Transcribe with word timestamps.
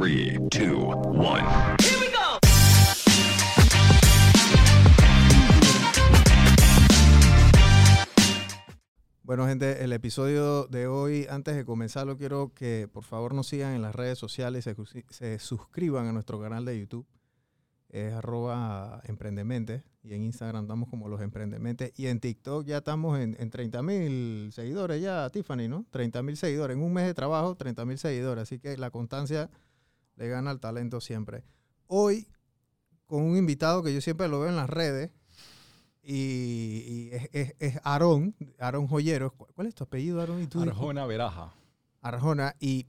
3, 0.00 0.40
2, 0.50 0.96
1. 1.06 1.76
Bueno, 9.22 9.46
gente, 9.46 9.84
el 9.84 9.92
episodio 9.92 10.66
de 10.66 10.88
hoy, 10.88 11.28
antes 11.30 11.54
de 11.54 11.64
comenzarlo, 11.64 12.18
quiero 12.18 12.52
que 12.54 12.88
por 12.92 13.04
favor 13.04 13.34
nos 13.34 13.46
sigan 13.46 13.74
en 13.74 13.82
las 13.82 13.94
redes 13.94 14.18
sociales, 14.18 14.64
se, 14.64 14.74
se 15.10 15.38
suscriban 15.38 16.08
a 16.08 16.12
nuestro 16.12 16.40
canal 16.40 16.64
de 16.64 16.80
YouTube. 16.80 17.06
Es 17.88 18.12
arroba 18.14 19.00
emprendemente 19.04 19.84
y 20.02 20.14
en 20.14 20.24
Instagram 20.24 20.64
estamos 20.64 20.88
como 20.88 21.08
los 21.08 21.20
emprendementes 21.20 21.92
y 21.96 22.08
en 22.08 22.18
TikTok 22.18 22.66
ya 22.66 22.78
estamos 22.78 23.20
en, 23.20 23.36
en 23.38 23.48
30 23.48 23.82
mil 23.84 24.50
seguidores 24.52 25.00
ya, 25.00 25.30
Tiffany, 25.30 25.68
¿no? 25.68 25.86
30 25.90 26.20
mil 26.24 26.36
seguidores. 26.36 26.76
En 26.76 26.82
un 26.82 26.92
mes 26.92 27.06
de 27.06 27.14
trabajo, 27.14 27.54
30 27.54 27.84
mil 27.84 27.96
seguidores. 27.96 28.42
Así 28.42 28.58
que 28.58 28.76
la 28.76 28.90
constancia 28.90 29.48
le 30.16 30.28
gana 30.28 30.50
al 30.50 30.60
talento 30.60 31.00
siempre. 31.00 31.44
Hoy, 31.86 32.28
con 33.06 33.22
un 33.22 33.36
invitado 33.36 33.82
que 33.82 33.92
yo 33.92 34.00
siempre 34.00 34.28
lo 34.28 34.40
veo 34.40 34.48
en 34.48 34.56
las 34.56 34.70
redes, 34.70 35.10
y, 36.06 37.08
es, 37.12 37.28
es, 37.32 37.54
es, 37.58 37.80
Aarón, 37.82 38.34
Aarón 38.58 38.86
Joyero. 38.86 39.32
¿Cuál 39.32 39.66
es 39.66 39.74
tu 39.74 39.84
apellido, 39.84 40.20
Aarón? 40.20 40.42
¿Y 40.42 40.46
tú 40.46 40.60
Arjona 40.60 41.06
Veraja. 41.06 41.54
Arjona, 42.02 42.54
y 42.60 42.84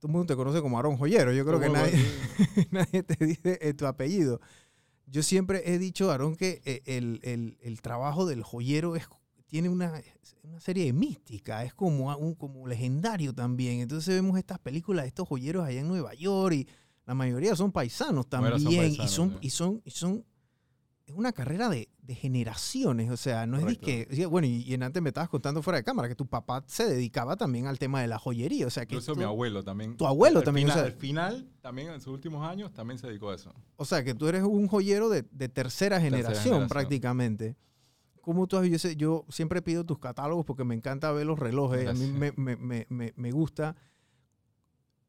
todo 0.00 0.08
el 0.08 0.12
mundo 0.12 0.26
te 0.26 0.36
conoce 0.36 0.60
como 0.60 0.76
Aarón 0.76 0.96
Joyero. 0.96 1.32
Yo 1.32 1.46
creo 1.46 1.60
que 1.60 1.68
nadie, 1.68 1.94
nadie 2.72 3.02
te 3.04 3.24
dice 3.24 3.58
eh, 3.62 3.72
tu 3.74 3.86
apellido. 3.86 4.40
Yo 5.06 5.22
siempre 5.22 5.62
he 5.72 5.78
dicho, 5.78 6.10
Aarón, 6.10 6.34
que 6.34 6.60
eh, 6.64 6.82
el, 6.86 7.20
el, 7.22 7.56
el, 7.60 7.80
trabajo 7.82 8.26
del 8.26 8.42
joyero 8.42 8.96
es, 8.96 9.06
tiene 9.54 9.68
una, 9.68 10.02
una 10.42 10.58
serie 10.58 10.86
de 10.86 10.92
mística, 10.92 11.62
es 11.62 11.72
como, 11.72 12.12
un, 12.16 12.34
como 12.34 12.66
legendario 12.66 13.32
también. 13.32 13.78
Entonces 13.78 14.12
vemos 14.12 14.36
estas 14.36 14.58
películas 14.58 15.04
de 15.04 15.10
estos 15.10 15.28
joyeros 15.28 15.64
allá 15.64 15.78
en 15.78 15.86
Nueva 15.86 16.12
York 16.14 16.56
y 16.56 16.68
la 17.06 17.14
mayoría 17.14 17.54
son 17.54 17.70
paisanos 17.70 18.26
también 18.26 18.58
son 18.58 18.74
paisanos, 18.74 19.06
y, 19.06 19.08
son, 19.14 19.30
sí. 19.30 19.36
y, 19.42 19.50
son, 19.50 19.82
y 19.84 19.90
son 19.92 20.24
es 21.06 21.14
una 21.14 21.30
carrera 21.30 21.68
de, 21.68 21.88
de, 22.02 22.14
generaciones, 22.16 23.12
o 23.12 23.16
sea, 23.16 23.46
no 23.46 23.60
Correcto. 23.60 23.90
es 23.90 24.08
que, 24.08 24.26
bueno, 24.26 24.48
y, 24.48 24.62
y, 24.62 24.74
antes 24.74 25.00
me 25.00 25.10
estabas 25.10 25.28
contando 25.28 25.62
fuera 25.62 25.76
de 25.76 25.84
cámara 25.84 26.08
que 26.08 26.16
tu 26.16 26.26
papá 26.26 26.64
se 26.66 26.86
dedicaba 26.86 27.36
también 27.36 27.68
al 27.68 27.78
tema 27.78 28.00
de 28.00 28.08
la 28.08 28.18
joyería, 28.18 28.66
o 28.66 28.70
sea 28.70 28.86
que... 28.86 28.96
Incluso 28.96 29.12
tú, 29.12 29.18
mi 29.18 29.24
abuelo 29.24 29.62
también. 29.62 29.96
Tu 29.96 30.04
abuelo 30.04 30.40
al 30.40 30.44
también, 30.44 30.66
Final, 30.66 30.78
o 30.78 30.82
sea... 30.82 30.92
Al 30.92 30.98
final, 30.98 31.48
también 31.60 31.90
en 31.90 32.00
sus 32.00 32.12
últimos 32.12 32.44
años, 32.44 32.72
también 32.72 32.98
se 32.98 33.06
dedicó 33.06 33.30
a 33.30 33.36
eso. 33.36 33.54
O 33.76 33.84
sea, 33.84 34.02
que 34.02 34.14
tú 34.14 34.26
eres 34.26 34.42
un 34.42 34.66
joyero 34.66 35.10
de, 35.10 35.22
de 35.30 35.48
tercera, 35.48 36.00
generación, 36.00 36.32
tercera, 36.32 36.42
generación, 36.42 36.68
prácticamente. 36.68 37.56
¿Cómo 38.24 38.46
tú 38.46 38.56
has 38.56 38.66
yo, 38.66 38.78
sé, 38.78 38.96
yo 38.96 39.24
siempre 39.28 39.60
pido 39.62 39.84
tus 39.84 39.98
catálogos 39.98 40.44
porque 40.46 40.64
me 40.64 40.74
encanta 40.74 41.12
ver 41.12 41.26
los 41.26 41.38
relojes, 41.38 41.82
Gracias. 41.84 42.08
a 42.08 42.12
mí 42.12 42.18
me, 42.18 42.56
me, 42.56 42.86
me, 42.88 43.12
me 43.14 43.30
gusta. 43.30 43.76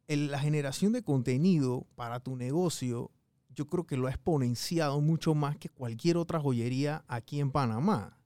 El, 0.07 0.29
la 0.29 0.39
generación 0.39 0.91
de 0.91 1.01
contenido 1.03 1.87
para 1.95 2.19
tu 2.19 2.35
negocio 2.35 3.11
yo 3.55 3.67
creo 3.67 3.87
que 3.87 3.97
lo 3.97 4.07
ha 4.07 4.11
exponenciado 4.11 4.99
mucho 5.01 5.33
más 5.33 5.57
que 5.57 5.69
cualquier 5.69 6.17
otra 6.17 6.39
joyería 6.39 7.03
aquí 7.07 7.39
en 7.39 7.51
Panamá. 7.51 8.17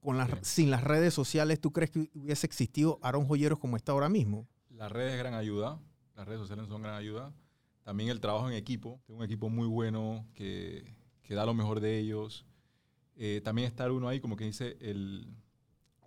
Con 0.00 0.16
las, 0.16 0.30
sí. 0.30 0.62
Sin 0.62 0.70
las 0.70 0.82
redes 0.84 1.12
sociales, 1.12 1.60
¿tú 1.60 1.72
crees 1.72 1.90
que 1.90 2.08
hubiese 2.14 2.46
existido 2.46 2.98
Aaron 3.02 3.26
Joyeros 3.26 3.58
como 3.58 3.76
está 3.76 3.92
ahora 3.92 4.08
mismo? 4.08 4.46
Las 4.70 4.90
redes 4.90 5.12
es 5.12 5.18
gran 5.18 5.34
ayuda, 5.34 5.78
las 6.16 6.26
redes 6.26 6.40
sociales 6.40 6.68
son 6.68 6.82
gran 6.82 6.94
ayuda. 6.94 7.34
También 7.82 8.08
el 8.08 8.20
trabajo 8.20 8.48
en 8.48 8.54
equipo, 8.54 9.00
tengo 9.06 9.18
un 9.18 9.24
equipo 9.26 9.50
muy 9.50 9.66
bueno 9.66 10.24
que, 10.34 10.94
que 11.22 11.34
da 11.34 11.44
lo 11.44 11.52
mejor 11.52 11.80
de 11.80 11.98
ellos. 11.98 12.46
Eh, 13.22 13.42
también 13.44 13.68
estar 13.68 13.92
uno 13.92 14.08
ahí 14.08 14.18
como 14.18 14.34
que 14.34 14.44
dice 14.44 14.78
el, 14.80 15.26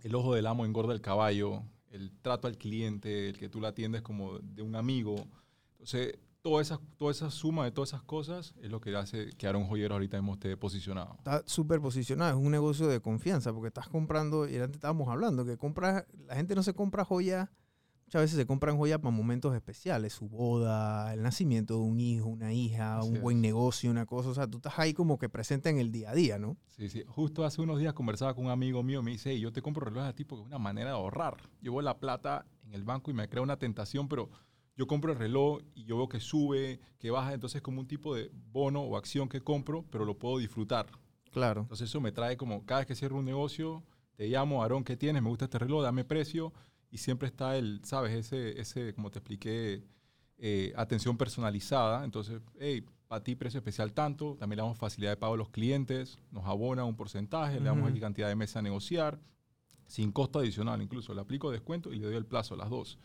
el 0.02 0.14
ojo 0.16 0.34
del 0.34 0.48
amo 0.48 0.64
engorda 0.64 0.92
el 0.92 1.00
caballo, 1.00 1.62
el 1.92 2.10
trato 2.10 2.48
al 2.48 2.58
cliente, 2.58 3.28
el 3.28 3.38
que 3.38 3.48
tú 3.48 3.60
la 3.60 3.68
atiendes 3.68 4.02
como 4.02 4.40
de 4.40 4.62
un 4.62 4.74
amigo. 4.74 5.14
Entonces, 5.74 6.18
toda 6.42 6.60
esa, 6.60 6.80
toda 6.96 7.12
esa 7.12 7.30
suma 7.30 7.66
de 7.66 7.70
todas 7.70 7.90
esas 7.90 8.02
cosas 8.02 8.52
es 8.60 8.68
lo 8.68 8.80
que 8.80 8.96
hace 8.96 9.30
que 9.38 9.46
Aaron 9.46 9.64
Joyero 9.68 9.94
ahorita 9.94 10.16
mismo 10.16 10.32
esté 10.32 10.56
posicionado. 10.56 11.14
Está 11.18 11.44
súper 11.46 11.80
posicionado, 11.80 12.36
es 12.36 12.44
un 12.44 12.50
negocio 12.50 12.88
de 12.88 12.98
confianza 13.00 13.52
porque 13.52 13.68
estás 13.68 13.86
comprando, 13.86 14.48
y 14.48 14.56
antes 14.56 14.74
estábamos 14.74 15.06
hablando, 15.08 15.44
que 15.44 15.56
compras, 15.56 16.04
la 16.26 16.34
gente 16.34 16.56
no 16.56 16.64
se 16.64 16.74
compra 16.74 17.04
joyas, 17.04 17.48
muchas 18.14 18.30
veces 18.30 18.38
se 18.38 18.46
compran 18.46 18.76
joyas 18.76 19.00
para 19.00 19.10
momentos 19.10 19.56
especiales, 19.56 20.12
su 20.12 20.28
boda, 20.28 21.12
el 21.12 21.22
nacimiento 21.22 21.74
de 21.74 21.80
un 21.80 21.98
hijo, 21.98 22.28
una 22.28 22.52
hija, 22.52 22.98
Así 22.98 23.08
un 23.08 23.16
es. 23.16 23.22
buen 23.22 23.40
negocio, 23.40 23.90
una 23.90 24.06
cosa, 24.06 24.28
o 24.28 24.34
sea, 24.34 24.46
tú 24.46 24.58
estás 24.58 24.78
ahí 24.78 24.94
como 24.94 25.18
que 25.18 25.28
presente 25.28 25.68
en 25.68 25.78
el 25.80 25.90
día 25.90 26.10
a 26.10 26.14
día, 26.14 26.38
¿no? 26.38 26.56
Sí, 26.68 26.88
sí, 26.88 27.02
justo 27.08 27.44
hace 27.44 27.60
unos 27.60 27.80
días 27.80 27.92
conversaba 27.92 28.32
con 28.32 28.44
un 28.44 28.52
amigo 28.52 28.84
mío, 28.84 29.02
me 29.02 29.10
dice, 29.10 29.32
hey, 29.32 29.40
yo 29.40 29.52
te 29.52 29.62
compro 29.62 29.84
relojes 29.84 30.10
a 30.10 30.14
ti 30.14 30.24
porque 30.24 30.42
es 30.42 30.46
una 30.46 30.58
manera 30.58 30.90
de 30.90 30.94
ahorrar. 30.94 31.38
Llevo 31.60 31.82
la 31.82 31.98
plata 31.98 32.46
en 32.62 32.74
el 32.74 32.84
banco 32.84 33.10
y 33.10 33.14
me 33.14 33.28
crea 33.28 33.42
una 33.42 33.56
tentación, 33.56 34.06
pero 34.06 34.30
yo 34.76 34.86
compro 34.86 35.10
el 35.12 35.18
reloj 35.18 35.62
y 35.74 35.84
yo 35.84 35.96
veo 35.96 36.08
que 36.08 36.20
sube, 36.20 36.78
que 37.00 37.10
baja, 37.10 37.34
entonces 37.34 37.56
es 37.56 37.62
como 37.62 37.80
un 37.80 37.88
tipo 37.88 38.14
de 38.14 38.30
bono 38.52 38.82
o 38.82 38.96
acción 38.96 39.28
que 39.28 39.40
compro, 39.40 39.84
pero 39.90 40.04
lo 40.04 40.16
puedo 40.18 40.38
disfrutar. 40.38 40.86
Claro. 41.32 41.62
Entonces 41.62 41.88
eso 41.90 42.00
me 42.00 42.12
trae 42.12 42.36
como, 42.36 42.64
cada 42.64 42.82
vez 42.82 42.86
que 42.86 42.94
cierro 42.94 43.18
un 43.18 43.24
negocio, 43.24 43.82
te 44.14 44.28
llamo, 44.28 44.62
Aarón, 44.62 44.84
¿qué 44.84 44.96
tienes? 44.96 45.20
Me 45.20 45.28
gusta 45.28 45.46
este 45.46 45.58
reloj, 45.58 45.82
dame 45.82 46.04
precio. 46.04 46.52
Y 46.94 46.98
siempre 46.98 47.26
está 47.26 47.56
el, 47.56 47.80
¿sabes? 47.82 48.12
Ese, 48.12 48.60
ese 48.60 48.94
como 48.94 49.10
te 49.10 49.18
expliqué, 49.18 49.82
eh, 50.38 50.72
atención 50.76 51.16
personalizada. 51.16 52.04
Entonces, 52.04 52.40
hey, 52.60 52.86
para 53.08 53.20
ti 53.20 53.34
precio 53.34 53.58
especial 53.58 53.92
tanto, 53.92 54.36
también 54.38 54.58
le 54.58 54.62
damos 54.62 54.78
facilidad 54.78 55.10
de 55.10 55.16
pago 55.16 55.34
a 55.34 55.36
los 55.36 55.48
clientes, 55.48 56.20
nos 56.30 56.44
abona 56.46 56.84
un 56.84 56.94
porcentaje, 56.94 57.54
uh 57.54 57.56
-huh. 57.56 57.62
le 57.62 57.64
damos 57.64 57.90
X 57.90 58.00
cantidad 58.00 58.28
de 58.28 58.36
meses 58.36 58.54
a 58.58 58.62
negociar, 58.62 59.18
sin 59.88 60.12
costo 60.12 60.38
adicional 60.38 60.80
incluso. 60.82 61.12
Le 61.14 61.20
aplico 61.20 61.50
descuento 61.50 61.92
y 61.92 61.98
le 61.98 62.06
doy 62.06 62.14
el 62.14 62.26
plazo 62.26 62.54
a 62.54 62.58
las 62.58 62.70
dos. 62.70 62.96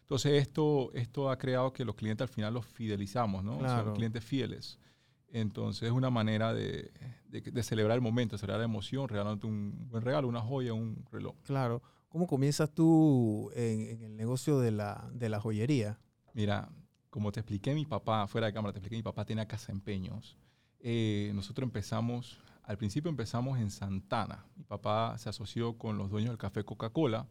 Entonces, 0.00 0.42
esto, 0.42 0.90
esto 0.92 1.30
ha 1.30 1.38
creado 1.38 1.72
que 1.72 1.84
los 1.84 1.94
clientes 1.94 2.28
al 2.28 2.34
final 2.34 2.52
los 2.52 2.66
fidelizamos, 2.66 3.44
¿no? 3.44 3.58
Claro. 3.58 3.72
O 3.72 3.76
sea, 3.76 3.84
los 3.84 3.94
clientes 3.94 4.24
fieles. 4.24 4.80
Entonces, 5.28 5.84
es 5.84 5.92
una 5.92 6.10
manera 6.10 6.52
de, 6.52 6.90
de, 7.28 7.42
de, 7.42 7.62
celebrar 7.62 7.94
el 7.94 8.02
momento, 8.02 8.36
celebrar 8.38 8.58
la 8.58 8.64
emoción, 8.64 9.08
regalándote 9.08 9.46
un 9.46 9.88
buen 9.88 10.02
regalo, 10.02 10.26
una 10.26 10.40
joya, 10.40 10.72
un 10.72 11.04
reloj. 11.12 11.36
Claro. 11.44 11.80
¿Cómo 12.08 12.26
comienzas 12.26 12.72
tú 12.72 13.50
en, 13.54 13.80
en 13.80 14.02
el 14.02 14.16
negocio 14.16 14.58
de 14.58 14.70
la, 14.70 15.08
de 15.12 15.28
la, 15.28 15.40
joyería? 15.40 15.98
Mira, 16.32 16.70
como 17.10 17.32
te 17.32 17.40
expliqué, 17.40 17.74
mi 17.74 17.84
papá, 17.84 18.26
fuera 18.26 18.46
de 18.46 18.52
cámara, 18.52 18.72
te 18.72 18.78
expliqué, 18.78 18.96
mi 18.96 19.02
papá 19.02 19.24
tenía 19.24 19.46
casa 19.46 19.72
empeños. 19.72 20.36
Eh, 20.80 21.32
nosotros 21.34 21.66
empezamos, 21.66 22.40
al 22.62 22.78
principio 22.78 23.10
empezamos 23.10 23.58
en 23.58 23.70
Santana. 23.70 24.46
Mi 24.56 24.64
papá 24.64 25.18
se 25.18 25.28
asoció 25.28 25.76
con 25.76 25.98
los 25.98 26.10
dueños 26.10 26.30
del 26.30 26.38
café 26.38 26.64
Coca-Cola 26.64 27.28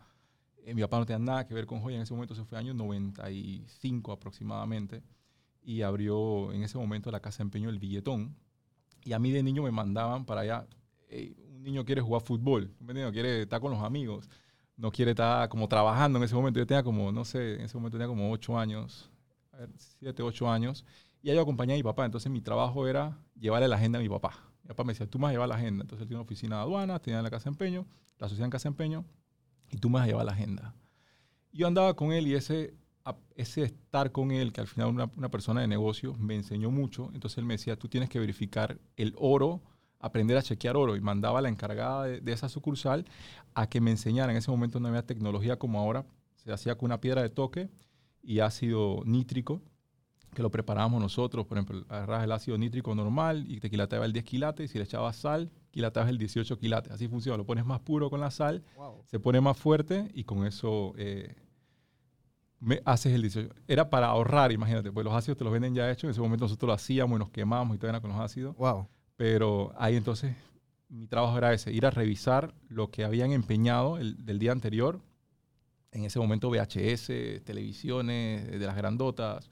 eh, 0.66 0.74
mi 0.74 0.82
papá 0.82 0.98
no 0.98 1.06
tenía 1.06 1.24
nada 1.24 1.46
que 1.46 1.54
ver 1.54 1.68
con 1.68 1.80
joya 1.80 1.98
en 1.98 2.02
ese 2.02 2.14
momento, 2.14 2.34
eso 2.34 2.44
fue 2.44 2.58
año 2.58 2.74
95 2.74 4.12
aproximadamente, 4.12 5.04
y 5.62 5.84
abrió 5.84 6.52
en 6.54 6.64
ese 6.64 6.78
momento 6.80 7.12
la 7.12 7.20
casa 7.20 7.44
empeño 7.44 7.70
El 7.70 7.78
Billetón. 7.78 8.36
Y 9.04 9.14
a 9.14 9.20
mí 9.20 9.32
de 9.32 9.44
niño 9.44 9.62
me 9.62 9.72
mandaban 9.72 10.26
para 10.26 10.42
allá, 10.42 10.68
un 11.54 11.62
niño 11.62 11.86
quiere 11.86 12.02
jugar 12.02 12.24
fútbol, 12.24 12.74
¿me 12.80 12.94
quiere 13.12 13.44
estar 13.44 13.62
con 13.62 13.72
los 13.72 13.82
amigos, 13.84 14.28
no 14.78 14.92
quiere 14.92 15.12
estar 15.12 15.48
como 15.50 15.68
trabajando 15.68 16.18
en 16.18 16.24
ese 16.24 16.36
momento. 16.36 16.60
Yo 16.60 16.68
tenía 16.68 16.84
como, 16.84 17.12
no 17.12 17.26
sé, 17.26 17.56
en 17.56 17.62
ese 17.62 17.78
momento 17.78 17.98
tenía 17.98 18.08
como 18.08 18.32
8 18.32 18.58
años, 18.58 19.10
a 19.52 19.58
ver, 19.58 19.70
7, 19.78 20.24
8 20.24 20.50
años, 20.50 20.86
y 21.22 21.34
yo 21.34 21.42
acompañé 21.42 21.74
a 21.74 21.78
mi 21.78 21.84
papá. 21.84 22.06
Entonces 22.06 22.32
mi 22.32 22.42
trabajo 22.42 22.88
era 22.88 23.18
llevarle 23.36 23.68
la 23.68 23.78
agenda 23.78 24.00
a 24.00 24.02
mi 24.02 24.10
papá. 24.10 24.52
Mi 24.64 24.70
papá 24.70 24.84
me 24.84 24.94
decía, 24.94 25.08
tú 25.08 25.18
me 25.18 25.24
vas 25.24 25.30
a 25.30 25.34
llevar 25.34 25.50
la 25.50 25.56
agenda. 25.56 25.84
Entonces 25.84 26.04
él 26.04 26.08
tiene 26.08 26.20
una 26.20 26.26
oficina 26.26 26.58
de 26.58 26.62
aduanas, 26.64 27.02
tenía 27.02 27.22
la 27.22 27.30
casa 27.30 27.46
de 27.46 27.54
empeño, 27.54 27.88
la 28.18 28.28
sociedad 28.28 28.46
en 28.46 28.52
casa 28.52 28.70
de 28.70 28.74
empeño, 28.74 29.06
y 29.72 29.78
tú 29.78 29.90
me 29.90 29.96
vas 29.96 30.04
a 30.04 30.08
llevar 30.08 30.26
la 30.26 30.34
agenda. 30.34 30.76
Yo 31.52 31.68
andaba 31.68 31.96
con 31.96 32.12
él 32.12 32.28
y 32.28 32.36
ese, 32.36 32.76
ese 33.36 33.64
estar 33.64 34.12
con 34.12 34.32
él, 34.32 34.52
que 34.52 34.62
al 34.62 34.68
final 34.68 34.90
una, 34.90 35.10
una 35.16 35.30
persona 35.30 35.62
de 35.62 35.68
negocio, 35.68 36.16
me 36.16 36.36
enseñó 36.36 36.70
mucho. 36.70 37.12
Entonces 37.14 37.38
él 37.38 37.46
me 37.46 37.54
decía, 37.54 37.78
tú 37.78 37.88
tienes 37.88 38.10
que 38.10 38.20
verificar 38.20 38.78
el 38.98 39.14
oro, 39.18 39.62
aprender 40.00 40.38
a 40.38 40.42
chequear 40.42 40.78
oro. 40.78 40.96
Y 40.96 41.02
mandaba 41.02 41.40
a 41.40 41.42
la 41.42 41.50
encargada 41.50 42.04
de, 42.04 42.22
de, 42.22 42.32
esa 42.32 42.50
sucursal 42.50 43.06
a 43.54 43.68
que 43.68 43.82
me 43.82 43.92
enseñara. 43.92 44.32
En 44.32 44.38
ese 44.38 44.52
momento 44.52 44.80
no 44.80 44.88
había 44.88 45.06
tecnología 45.06 45.58
como 45.58 45.80
ahora. 45.80 46.06
Se 46.36 46.52
hacía 46.52 46.76
con 46.76 46.88
una 46.88 47.02
piedra 47.02 47.22
de 47.22 47.30
toque 47.30 47.70
y 48.22 48.40
ácido 48.40 49.02
nítrico, 49.06 49.62
que 50.34 50.42
lo 50.42 50.52
preparábamos 50.52 51.02
nosotros. 51.02 51.46
Por 51.46 51.58
ejemplo, 51.58 51.86
agarrabas 51.90 52.24
el 52.24 52.32
ácido 52.32 52.58
nítrico 52.58 52.94
normal 52.94 53.46
y 53.48 53.60
te 53.60 53.70
quilateaba 53.70 54.06
el 54.06 54.14
10 54.14 54.26
quilates. 54.26 54.70
Y 54.70 54.74
si 54.74 54.78
le 54.78 54.84
echabas 54.84 55.16
sal, 55.16 55.52
quilateabas 55.72 56.10
el 56.10 56.18
18 56.18 56.58
quilates. 56.58 56.92
Así 56.92 57.08
funciona. 57.08 57.38
Lo 57.38 57.46
pones 57.46 57.66
más 57.66 57.80
puro 57.80 58.10
con 58.10 58.20
la 58.20 58.32
sal, 58.32 58.64
wow. 58.78 59.04
se 59.06 59.20
pone 59.20 59.42
más 59.42 59.58
fuerte 59.58 60.10
y 60.14 60.24
con 60.24 60.46
eso 60.46 60.94
eh, 60.98 61.36
me 62.60 62.82
haces 62.86 63.14
el 63.14 63.22
18. 63.22 63.54
Era 63.68 63.90
para 63.90 64.08
ahorrar, 64.08 64.52
imagínate, 64.52 64.92
pues 64.92 65.04
los 65.04 65.14
ácidos 65.14 65.38
te 65.38 65.44
los 65.44 65.54
venden 65.54 65.76
ya 65.76 65.90
hechos. 65.90 66.06
En 66.06 66.10
ese 66.12 66.22
momento 66.22 66.46
nosotros 66.46 66.68
lo 66.68 66.74
hacíamos 66.74 67.18
y 67.18 67.20
nos 67.20 67.30
quemamos 67.30 67.76
y 67.76 67.78
todo 67.78 67.90
era 67.90 68.02
con 68.02 68.12
los 68.12 68.20
ácidos. 68.20 68.56
Wow. 68.58 68.88
Pero 69.16 69.74
ahí 69.78 69.96
entonces 69.96 70.36
mi 70.90 71.08
trabajo 71.08 71.38
era 71.38 71.54
ese, 71.54 71.72
ir 71.72 71.86
a 71.86 71.90
revisar 71.90 72.54
lo 72.70 72.92
que 72.92 73.04
habían 73.04 73.32
empeñado 73.32 73.98
el, 73.98 74.26
del 74.26 74.40
día 74.40 74.52
anterior. 74.52 75.02
En 75.92 76.04
ese 76.04 76.20
momento 76.20 76.50
VHS, 76.50 77.44
televisiones 77.46 78.52
de 78.52 78.66
las 78.66 78.76
grandotas, 78.76 79.50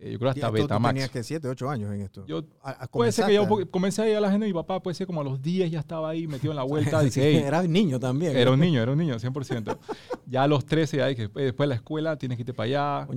eh, 0.00 0.12
yo 0.12 0.18
creo 0.18 0.30
hasta 0.30 0.50
Betamax. 0.50 0.94
tenías 0.94 1.10
que 1.10 1.22
7, 1.22 1.48
8 1.48 1.70
años 1.70 1.94
en 1.94 2.02
esto. 2.02 2.26
Yo, 2.26 2.44
a, 2.62 2.70
a 2.70 2.86
puede 2.86 3.12
ser 3.12 3.26
que 3.26 3.34
yo 3.34 3.46
comencé 3.70 4.02
a 4.02 4.08
ir 4.08 4.16
a 4.16 4.20
la 4.20 4.28
agenda 4.28 4.44
de 4.44 4.52
mi 4.52 4.54
papá, 4.54 4.82
puede 4.82 4.94
ser 4.94 5.06
como 5.06 5.22
a 5.22 5.24
los 5.24 5.40
10 5.40 5.70
ya 5.70 5.80
estaba 5.80 6.10
ahí 6.10 6.26
metido 6.26 6.52
en 6.52 6.56
la 6.56 6.62
vuelta. 6.64 7.02
sí, 7.08 7.20
hey, 7.20 7.36
eras 7.36 7.68
niño 7.68 7.98
también. 7.98 8.36
Era 8.36 8.50
un 8.50 8.60
niño, 8.60 8.82
era 8.82 8.92
un 8.92 8.98
niño, 8.98 9.16
100%. 9.16 9.78
ya 10.26 10.42
a 10.42 10.48
los 10.48 10.66
13, 10.66 10.98
ya 10.98 11.06
dije, 11.06 11.28
después 11.28 11.56
de 11.56 11.66
la 11.66 11.74
escuela 11.74 12.16
tienes 12.16 12.36
que 12.36 12.42
irte 12.42 12.52
para 12.52 13.04
allá. 13.04 13.08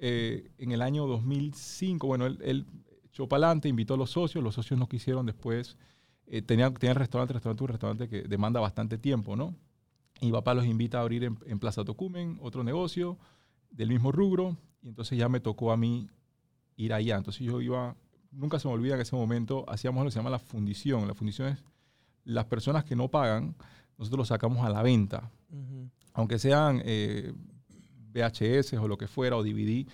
Eh, 0.00 0.50
en 0.58 0.72
el 0.72 0.82
año 0.82 1.06
2005, 1.06 2.06
bueno, 2.06 2.26
él, 2.26 2.38
él 2.42 2.66
echó 3.20 3.28
para 3.28 3.46
adelante, 3.46 3.68
invitó 3.68 3.94
a 3.94 3.96
los 3.96 4.10
socios, 4.10 4.42
los 4.42 4.54
socios 4.54 4.78
no 4.78 4.88
quisieron 4.88 5.26
después. 5.26 5.76
Eh, 6.26 6.42
tenía, 6.42 6.72
tenía 6.72 6.92
el 6.92 6.98
restaurante, 6.98 7.34
restaurante, 7.34 7.64
un 7.64 7.68
restaurante 7.68 8.08
que 8.08 8.22
demanda 8.22 8.60
bastante 8.60 8.98
tiempo, 8.98 9.36
¿no? 9.36 9.54
Y 10.20 10.30
papá 10.30 10.54
los 10.54 10.66
invita 10.66 10.98
a 10.98 11.02
abrir 11.02 11.24
en, 11.24 11.38
en 11.46 11.58
Plaza 11.58 11.84
Tocumen 11.84 12.38
otro 12.40 12.62
negocio 12.62 13.18
del 13.70 13.88
mismo 13.88 14.12
rubro, 14.12 14.56
y 14.82 14.88
entonces 14.88 15.18
ya 15.18 15.28
me 15.28 15.40
tocó 15.40 15.72
a 15.72 15.76
mí 15.76 16.08
ir 16.76 16.92
allá. 16.92 17.16
Entonces 17.16 17.46
yo 17.46 17.60
iba, 17.60 17.96
nunca 18.30 18.58
se 18.58 18.68
me 18.68 18.74
olvida 18.74 18.94
que 18.94 19.00
en 19.00 19.02
ese 19.02 19.16
momento 19.16 19.64
hacíamos 19.68 20.02
lo 20.02 20.08
que 20.08 20.12
se 20.12 20.18
llama 20.18 20.30
la 20.30 20.38
fundición. 20.38 21.06
La 21.06 21.14
fundición 21.14 21.48
es 21.48 21.64
las 22.24 22.46
personas 22.46 22.84
que 22.84 22.96
no 22.96 23.08
pagan, 23.08 23.54
nosotros 23.98 24.18
los 24.18 24.28
sacamos 24.28 24.64
a 24.64 24.70
la 24.70 24.82
venta, 24.82 25.30
aunque 26.14 26.38
sean 26.38 26.80
eh, 26.84 27.32
VHS 28.12 28.74
o 28.74 28.88
lo 28.88 28.96
que 28.96 29.06
fuera, 29.06 29.36
o 29.36 29.42
DVD. 29.42 29.86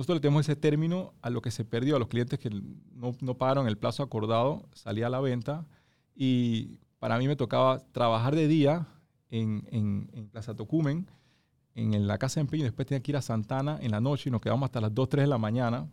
Nosotros 0.00 0.16
le 0.16 0.20
tenemos 0.22 0.48
ese 0.48 0.56
término 0.56 1.12
a 1.20 1.28
lo 1.28 1.42
que 1.42 1.50
se 1.50 1.62
perdió, 1.62 1.96
a 1.96 1.98
los 1.98 2.08
clientes 2.08 2.38
que 2.38 2.48
no, 2.48 3.14
no 3.20 3.34
pagaron 3.36 3.68
el 3.68 3.76
plazo 3.76 4.02
acordado, 4.02 4.66
salía 4.72 5.08
a 5.08 5.10
la 5.10 5.20
venta. 5.20 5.66
Y 6.16 6.78
para 6.98 7.18
mí 7.18 7.28
me 7.28 7.36
tocaba 7.36 7.80
trabajar 7.92 8.34
de 8.34 8.48
día 8.48 8.86
en, 9.28 9.68
en, 9.70 10.08
en 10.14 10.28
Plaza 10.30 10.54
Tocumen, 10.54 11.06
en 11.74 12.06
la 12.06 12.16
casa 12.16 12.40
de 12.40 12.42
empeño, 12.46 12.64
después 12.64 12.88
tenía 12.88 13.02
que 13.02 13.12
ir 13.12 13.16
a 13.18 13.20
Santana 13.20 13.78
en 13.82 13.90
la 13.90 14.00
noche 14.00 14.30
y 14.30 14.32
nos 14.32 14.40
quedamos 14.40 14.64
hasta 14.68 14.80
las 14.80 14.94
2, 14.94 15.06
3 15.06 15.24
de 15.24 15.28
la 15.28 15.36
mañana 15.36 15.86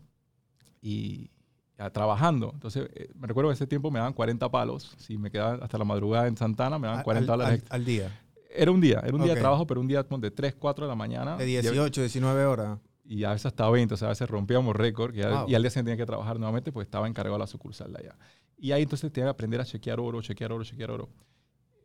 y 0.80 1.30
ya, 1.76 1.90
trabajando. 1.90 2.50
Entonces, 2.54 2.88
eh, 2.94 3.10
me 3.14 3.26
recuerdo 3.26 3.50
que 3.50 3.54
ese 3.54 3.66
tiempo 3.66 3.90
me 3.90 3.98
daban 3.98 4.14
40 4.14 4.50
palos. 4.50 4.94
Si 4.96 5.18
me 5.18 5.30
quedaba 5.30 5.62
hasta 5.62 5.76
la 5.76 5.84
madrugada 5.84 6.28
en 6.28 6.36
Santana, 6.38 6.78
me 6.78 6.86
daban 6.88 7.02
40 7.04 7.30
al, 7.32 7.38
dólares. 7.38 7.64
al, 7.68 7.80
al 7.80 7.84
día. 7.84 8.20
Era 8.50 8.70
un 8.70 8.80
día, 8.80 9.00
era 9.04 9.14
un 9.14 9.20
día 9.22 9.32
Ok. 9.32 9.36
de 9.36 9.40
trabajo, 9.42 9.66
pero 9.66 9.80
un 9.82 9.86
día 9.86 10.02
de 10.02 10.30
3, 10.30 10.54
4 10.58 10.86
de 10.86 10.88
la 10.88 10.96
mañana. 10.96 11.36
De 11.36 11.48
Y 11.50 11.58
a- 11.58 11.60
18, 11.60 12.00
19 12.00 12.46
horas. 12.46 12.78
Y 13.10 13.24
a 13.24 13.30
veces 13.30 13.46
hasta 13.46 13.68
20, 13.70 13.94
o 13.94 13.96
sea, 13.96 14.08
a 14.08 14.10
veces 14.10 14.28
rompíamos 14.28 14.76
récord 14.76 15.14
Wow. 15.14 15.48
y 15.48 15.54
al 15.54 15.62
día 15.62 15.70
siguiente 15.70 15.92
tenía 15.92 15.96
que 15.96 16.04
trabajar 16.06 16.38
nuevamente, 16.38 16.70
pues 16.72 16.86
estaba 16.86 17.08
encargado 17.08 17.36
de 17.36 17.40
la 17.40 17.46
sucursal 17.46 17.90
de 17.94 18.00
allá. 18.00 18.16
Y 18.58 18.72
ahí 18.72 18.82
entonces 18.82 19.10
tenía 19.10 19.28
que 19.28 19.30
aprender 19.30 19.60
a 19.62 19.64
chequear 19.64 19.98
oro, 19.98 20.20
chequear 20.20 20.52
oro, 20.52 20.62
chequear 20.62 20.90
oro. 20.90 21.08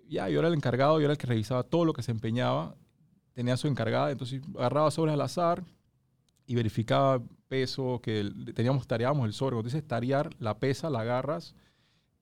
Ya, 0.09 0.27
yo 0.27 0.39
era 0.39 0.49
el 0.49 0.53
encargado, 0.53 0.99
yo 0.99 1.05
era 1.05 1.13
el 1.13 1.17
que 1.17 1.25
revisaba 1.27 1.63
todo 1.63 1.85
lo 1.85 1.93
que 1.93 2.03
se 2.03 2.11
empeñaba. 2.11 2.75
Tenía 3.31 3.55
su 3.55 3.67
encargada, 3.67 4.11
entonces 4.11 4.41
agarraba 4.57 4.91
sobres 4.91 5.13
al 5.13 5.21
azar 5.21 5.63
y 6.45 6.55
verificaba 6.55 7.23
peso, 7.47 8.01
que 8.03 8.29
teníamos, 8.53 8.85
tareábamos 8.85 9.25
el 9.25 9.33
sobre. 9.33 9.55
Cuando 9.55 9.69
dices 9.69 9.87
tarear, 9.87 10.29
la 10.39 10.59
pesa, 10.59 10.89
la 10.89 10.99
agarras, 11.01 11.55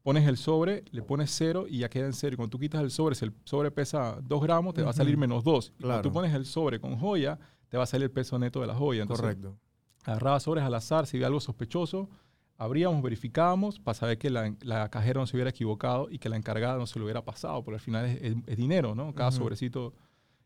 pones 0.03 0.27
el 0.27 0.37
sobre, 0.37 0.83
le 0.91 1.01
pones 1.01 1.31
cero 1.31 1.65
y 1.67 1.79
ya 1.79 1.89
queda 1.89 2.05
en 2.05 2.13
cero. 2.13 2.33
Y 2.33 2.37
Cuando 2.37 2.51
tú 2.51 2.59
quitas 2.59 2.81
el 2.81 2.91
sobre, 2.91 3.15
si 3.15 3.25
el 3.25 3.33
sobre 3.45 3.71
pesa 3.71 4.19
2 4.21 4.43
gramos, 4.43 4.75
te 4.75 4.83
va 4.83 4.91
a 4.91 4.93
salir 4.93 5.17
menos 5.17 5.43
2. 5.43 5.71
Claro. 5.77 5.87
Cuando 5.87 6.01
tú 6.03 6.13
pones 6.13 6.33
el 6.35 6.45
sobre 6.45 6.79
con 6.79 6.97
joya, 6.97 7.39
te 7.71 7.77
va 7.77 7.83
a 7.83 7.87
salir 7.87 8.03
el 8.03 8.11
peso 8.11 8.37
neto 8.37 8.59
de 8.59 8.67
la 8.67 8.75
joya. 8.75 9.03
Entonces, 9.03 9.21
Correcto. 9.23 9.57
agarraba 10.03 10.41
sobres 10.41 10.65
al 10.65 10.73
azar, 10.75 11.07
si 11.07 11.15
había 11.15 11.27
algo 11.27 11.39
sospechoso, 11.39 12.09
abríamos, 12.57 13.01
verificábamos 13.01 13.79
para 13.79 13.95
saber 13.95 14.17
que 14.17 14.29
la, 14.29 14.53
la 14.61 14.89
cajera 14.89 15.21
no 15.21 15.25
se 15.25 15.37
hubiera 15.37 15.51
equivocado 15.51 16.09
y 16.11 16.19
que 16.19 16.27
la 16.27 16.35
encargada 16.35 16.77
no 16.77 16.85
se 16.85 16.99
lo 16.99 17.05
hubiera 17.05 17.23
pasado, 17.23 17.63
porque 17.63 17.75
al 17.75 17.81
final 17.81 18.05
es, 18.07 18.21
es- 18.21 18.35
es 18.45 18.57
dinero, 18.57 18.93
¿no? 18.93 19.15
Cada 19.15 19.31
sobrecito 19.31 19.93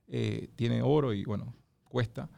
eh, 0.07 0.50
tiene 0.56 0.83
oro 0.83 1.13
y 1.13 1.25
bueno, 1.25 1.56
cuesta. 1.89 2.30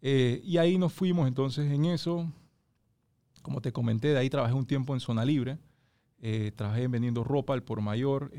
Eh, 0.00 0.40
y 0.42 0.56
ahí 0.56 0.78
nos 0.78 0.94
fuimos 0.94 1.28
entonces 1.28 1.70
en 1.70 1.84
eso. 1.84 2.32
Como 3.42 3.60
te 3.60 3.72
comenté, 3.72 4.08
de 4.08 4.18
ahí 4.18 4.30
trabajé 4.30 4.54
un 4.54 4.64
tiempo 4.66 4.94
en 4.94 5.00
zona 5.00 5.22
libre. 5.26 5.58
Eh, 6.22 6.52
trabajé 6.56 6.88
vendiendo 6.88 7.24
ropa 7.24 7.52
al 7.52 7.62
por 7.62 7.82
mayor. 7.82 8.30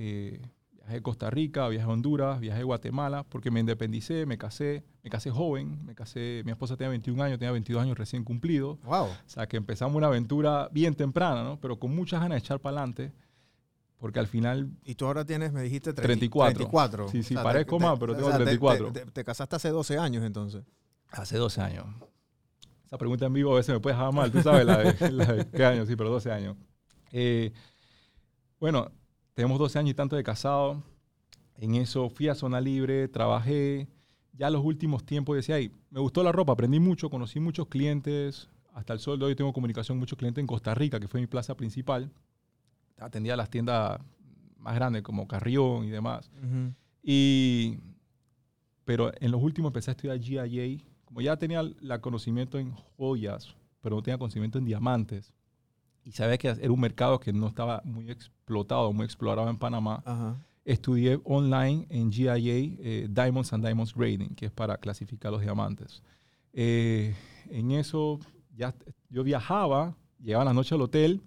Viajé 0.92 1.00
a 1.00 1.04
Costa 1.04 1.30
Rica, 1.30 1.68
viajé 1.70 1.86
a 1.86 1.90
Honduras, 1.90 2.40
viajé 2.40 2.62
a 2.62 2.64
Guatemala, 2.64 3.24
porque 3.24 3.50
me 3.50 3.60
independicé, 3.62 4.26
me 4.26 4.38
casé, 4.38 4.84
me 5.04 5.10
casé 5.10 5.32
joven, 5.32 5.84
me 5.86 5.96
casé, 5.96 6.42
mi 6.46 6.52
esposa 6.52 6.76
tenía 6.76 6.90
21 6.90 7.24
años, 7.24 7.40
tenía 7.40 7.52
22 7.52 7.82
años 7.82 7.98
recién 7.98 8.24
cumplidos. 8.24 8.80
Wow. 8.84 9.06
O 9.06 9.10
sea, 9.26 9.48
que 9.48 9.58
empezamos 9.58 9.96
una 9.96 10.08
aventura 10.08 10.68
bien 10.72 10.96
temprana, 10.96 11.44
¿no? 11.44 11.60
Pero 11.60 11.80
con 11.80 11.96
muchas 11.96 12.20
ganas 12.22 12.36
de 12.36 12.40
echar 12.40 12.60
para 12.60 12.78
adelante, 12.78 13.14
porque 13.98 14.20
al 14.20 14.28
final, 14.28 14.70
Y 14.84 14.96
tú 14.96 15.06
ahora 15.06 15.24
tienes, 15.26 15.54
me 15.54 15.62
dijiste, 15.62 15.94
30 15.94 16.04
34. 16.08 16.54
34. 16.56 17.08
Sí, 17.10 17.24
sí, 17.24 17.36
parezco 17.36 17.80
más, 17.80 17.98
pero 17.98 18.16
tengo 18.16 18.30
te- 18.30 18.36
34. 18.36 18.92
Te, 18.92 19.06
te 19.06 19.24
casaste 19.24 19.56
hace 19.56 19.70
12 19.70 19.98
años 19.98 20.24
entonces. 20.26 20.64
hace 21.12 21.38
12 21.38 21.62
años. 21.62 21.86
Esa 22.86 22.98
pregunta 22.98 23.26
en 23.28 23.34
vivo 23.34 23.54
a 23.54 23.56
veces 23.56 23.74
me 23.74 23.80
puede 23.80 23.96
dejar 23.96 24.12
mal, 24.14 24.30
tú 24.32 24.42
sabes 24.42 24.66
la 24.66 24.78
de, 24.80 25.12
la 25.12 25.26
de 25.34 25.48
qué 25.48 25.64
años, 25.64 25.88
sí, 25.88 25.96
pero 25.96 26.10
12 26.10 26.32
años. 26.32 26.58
Eh, 27.14 27.54
bueno, 28.60 28.92
tenemos 29.34 29.60
12 29.60 29.80
años 29.80 29.92
y 29.92 29.94
tanto 29.94 30.16
de 30.16 30.24
casado. 30.24 30.84
En 31.56 31.76
eso 31.76 32.10
fui 32.10 32.28
a 32.28 32.36
zona 32.36 32.60
libre, 32.60 33.08
trabajé. 33.08 33.88
Ya 34.34 34.50
los 34.50 34.64
últimos 34.64 35.06
tiempos 35.06 35.36
decía, 35.36 35.56
ay, 35.56 35.72
me 35.90 36.00
gustó 36.00 36.24
la 36.24 36.32
ropa, 36.32 36.54
aprendí 36.54 36.80
mucho, 36.80 37.10
conocí 37.10 37.40
muchos 37.40 37.68
clientes. 37.68 38.50
Hasta 38.74 38.94
el 38.94 39.00
sol 39.00 39.20
de 39.20 39.26
hoy 39.26 39.36
tengo 39.36 39.54
comunicación 39.54 39.96
con 39.96 40.00
muchos 40.00 40.18
clientes 40.18 40.42
en 40.42 40.48
Costa 40.48 40.74
Rica, 40.74 41.00
que 41.00 41.08
fue 41.08 41.20
mi 41.20 41.28
plaza 41.28 41.56
principal. 41.56 42.12
Atendía 42.98 43.36
las 43.36 43.50
tiendas 43.50 44.00
más 44.58 44.76
grandes 44.76 45.02
como 45.02 45.28
Carrión 45.28 45.86
y 45.86 45.90
demás. 45.90 46.32
Y, 47.04 47.80
pero 48.86 49.12
en 49.20 49.32
los 49.32 49.42
últimos 49.42 49.70
empecé 49.70 49.92
a 49.92 49.94
estudiar 49.94 50.20
GIA. 50.20 50.80
Como 51.06 51.22
ya 51.22 51.36
tenía 51.38 51.60
el 51.60 52.02
conocimiento 52.02 52.58
en 52.58 52.72
joyas, 52.72 53.54
pero 53.82 53.98
no 53.98 54.02
tenía 54.02 54.18
conocimiento 54.18 54.58
en 54.58 54.66
diamantes. 54.66 55.34
Y 56.04 56.12
sabía 56.14 56.38
que 56.38 56.48
era 56.48 56.72
un 56.72 56.80
mercado 56.80 57.20
que 57.20 57.32
no 57.32 57.48
estaba 57.48 57.82
muy 57.84 58.10
explotado, 58.10 58.92
muy 58.92 59.06
explorado 59.06 59.50
en 59.50 59.58
Panamá. 59.58 60.02
Ajá. 60.06 60.38
Estudié 60.64 61.20
online 61.24 61.88
en 61.90 62.12
GIA 62.12 62.36
eh, 62.38 63.08
Diamonds 63.10 63.52
and 63.54 63.66
Diamonds 63.66 63.94
Grading, 63.94 64.36
que 64.36 64.46
es 64.46 64.52
para 64.52 64.78
clasificar 64.78 65.32
los 65.32 65.42
diamantes. 65.42 66.04
Eh, 66.54 67.16
en 67.50 67.72
eso 67.72 68.20
ya 68.56 68.74
yo 69.10 69.24
viajaba, 69.24 69.96
llegaba 70.20 70.46
la 70.46 70.54
noche 70.54 70.76
al 70.76 70.82
hotel 70.82 71.22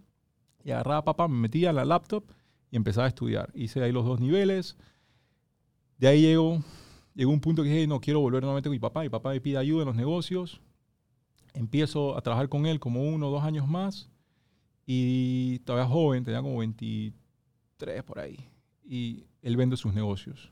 y 0.64 0.70
agarraba 0.70 1.04
papá, 1.04 1.28
me 1.28 1.38
metía 1.38 1.70
en 1.70 1.76
la 1.76 1.84
laptop 1.84 2.24
y 2.70 2.76
empezaba 2.76 3.06
a 3.06 3.08
estudiar. 3.08 3.50
Hice 3.54 3.82
ahí 3.82 3.92
los 3.92 4.04
dos 4.04 4.20
niveles. 4.20 4.76
De 5.98 6.08
ahí 6.08 6.22
llegó, 6.22 6.62
llegó 7.14 7.32
un 7.32 7.40
punto 7.40 7.62
que 7.62 7.68
dije, 7.68 7.86
no 7.86 8.00
quiero 8.00 8.20
volver 8.20 8.42
nuevamente 8.42 8.68
con 8.68 8.74
mi 8.74 8.80
papá. 8.80 9.02
Mi 9.02 9.08
papá 9.08 9.30
me 9.30 9.40
pide 9.40 9.58
ayuda 9.58 9.82
en 9.82 9.86
los 9.86 9.96
negocios. 9.96 10.60
Empiezo 11.52 12.16
a 12.16 12.20
trabajar 12.22 12.48
con 12.48 12.66
él 12.66 12.80
como 12.80 13.02
uno 13.02 13.28
o 13.28 13.30
dos 13.30 13.44
años 13.44 13.68
más. 13.68 14.08
Y 14.86 15.60
todavía 15.60 15.88
joven, 15.88 16.24
tenía 16.24 16.42
como 16.42 16.58
23 16.58 18.02
por 18.04 18.18
ahí. 18.18 18.38
Y 18.84 19.24
él 19.42 19.56
vende 19.56 19.76
sus 19.76 19.94
negocios. 19.94 20.50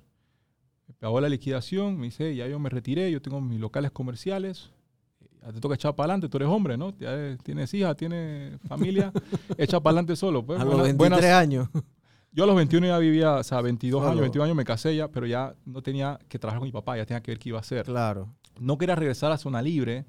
Me 0.88 0.94
pagó 0.94 1.20
la 1.20 1.29
liquidación, 1.29 1.99
me 1.99 2.06
dice, 2.06 2.34
ya 2.34 2.46
yo 2.46 2.58
me 2.58 2.69
retiré, 2.70 3.11
yo 3.11 3.20
tengo 3.20 3.40
mis 3.40 3.61
locales 3.61 3.90
comerciales. 3.90 4.70
Ya 5.43 5.52
te 5.52 5.61
toca 5.61 5.75
echar 5.75 5.94
para 5.96 6.06
adelante, 6.12 6.29
tú 6.29 6.37
eres 6.38 6.49
hombre, 6.49 6.76
¿no? 6.76 6.96
Ya 6.99 7.14
eh, 7.14 7.37
tienes 7.43 7.73
hija, 7.75 7.94
tienes 7.94 8.61
familia, 8.69 9.12
echa 9.58 9.81
para 9.81 9.93
adelante 9.93 10.17
solo. 10.17 10.44
Pues, 10.44 10.60
a 10.60 10.65
los 10.65 10.74
Buenas- 10.74 10.96
23 10.96 11.20
buenas- 11.20 11.24
años. 11.43 11.69
yo 12.32 12.44
a 12.44 12.46
los 12.46 12.56
21 12.56 12.86
ya 12.86 12.98
vivía, 12.98 13.34
o 13.34 13.43
sea, 13.43 13.60
22 13.60 14.01
Solo. 14.01 14.10
años, 14.12 14.20
21 14.22 14.44
años 14.44 14.56
me 14.56 14.65
casé 14.65 14.94
ya, 14.96 15.08
pero 15.08 15.27
ya 15.27 15.55
no 15.67 15.82
tenía 15.82 16.19
que 16.29 16.39
trabajar 16.39 16.60
con 16.60 16.69
mi 16.69 16.72
papá, 16.72 16.96
ya 16.96 17.05
tenía 17.05 17.20
que 17.22 17.32
ver 17.32 17.39
qué 17.39 17.48
iba 17.51 17.58
a 17.58 17.60
hacer. 17.60 17.84
Claro. 17.84 18.32
No 18.60 18.79
quería 18.79 18.94
regresar 18.94 19.32
a 19.32 19.39
Zona 19.39 19.60
Libre, 19.62 20.06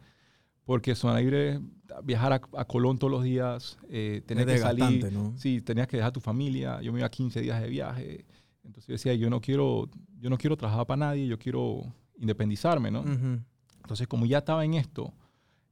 porque 0.65 0.95
Zona 0.95 1.19
Libre, 1.19 1.59
viajar 2.03 2.33
a, 2.33 2.41
a 2.57 2.65
Colón 2.65 2.97
todos 2.97 3.11
los 3.11 3.23
días, 3.23 3.77
eh, 3.89 4.21
tener 4.25 4.47
que 4.47 4.57
salir, 4.59 5.11
¿no? 5.11 5.33
sí, 5.37 5.61
tenías 5.61 5.87
que 5.87 5.97
dejar 5.97 6.09
a 6.09 6.13
tu 6.13 6.21
familia, 6.21 6.81
yo 6.81 6.93
me 6.93 6.99
iba 6.99 7.09
15 7.09 7.41
días 7.41 7.61
de 7.61 7.67
viaje, 7.67 8.25
entonces 8.63 8.87
yo 8.87 8.93
decía, 8.93 9.13
yo 9.13 9.29
no 9.29 9.41
quiero, 9.41 9.89
yo 10.19 10.29
no 10.29 10.37
quiero 10.37 10.55
trabajar 10.55 10.85
para 10.85 10.97
nadie, 10.97 11.27
yo 11.27 11.37
quiero 11.37 11.83
independizarme, 12.17 12.89
¿no? 12.91 13.01
Ujú. 13.01 13.39
Entonces, 13.81 14.07
como 14.07 14.25
ya 14.25 14.37
estaba 14.39 14.63
en 14.63 14.75
esto, 14.75 15.13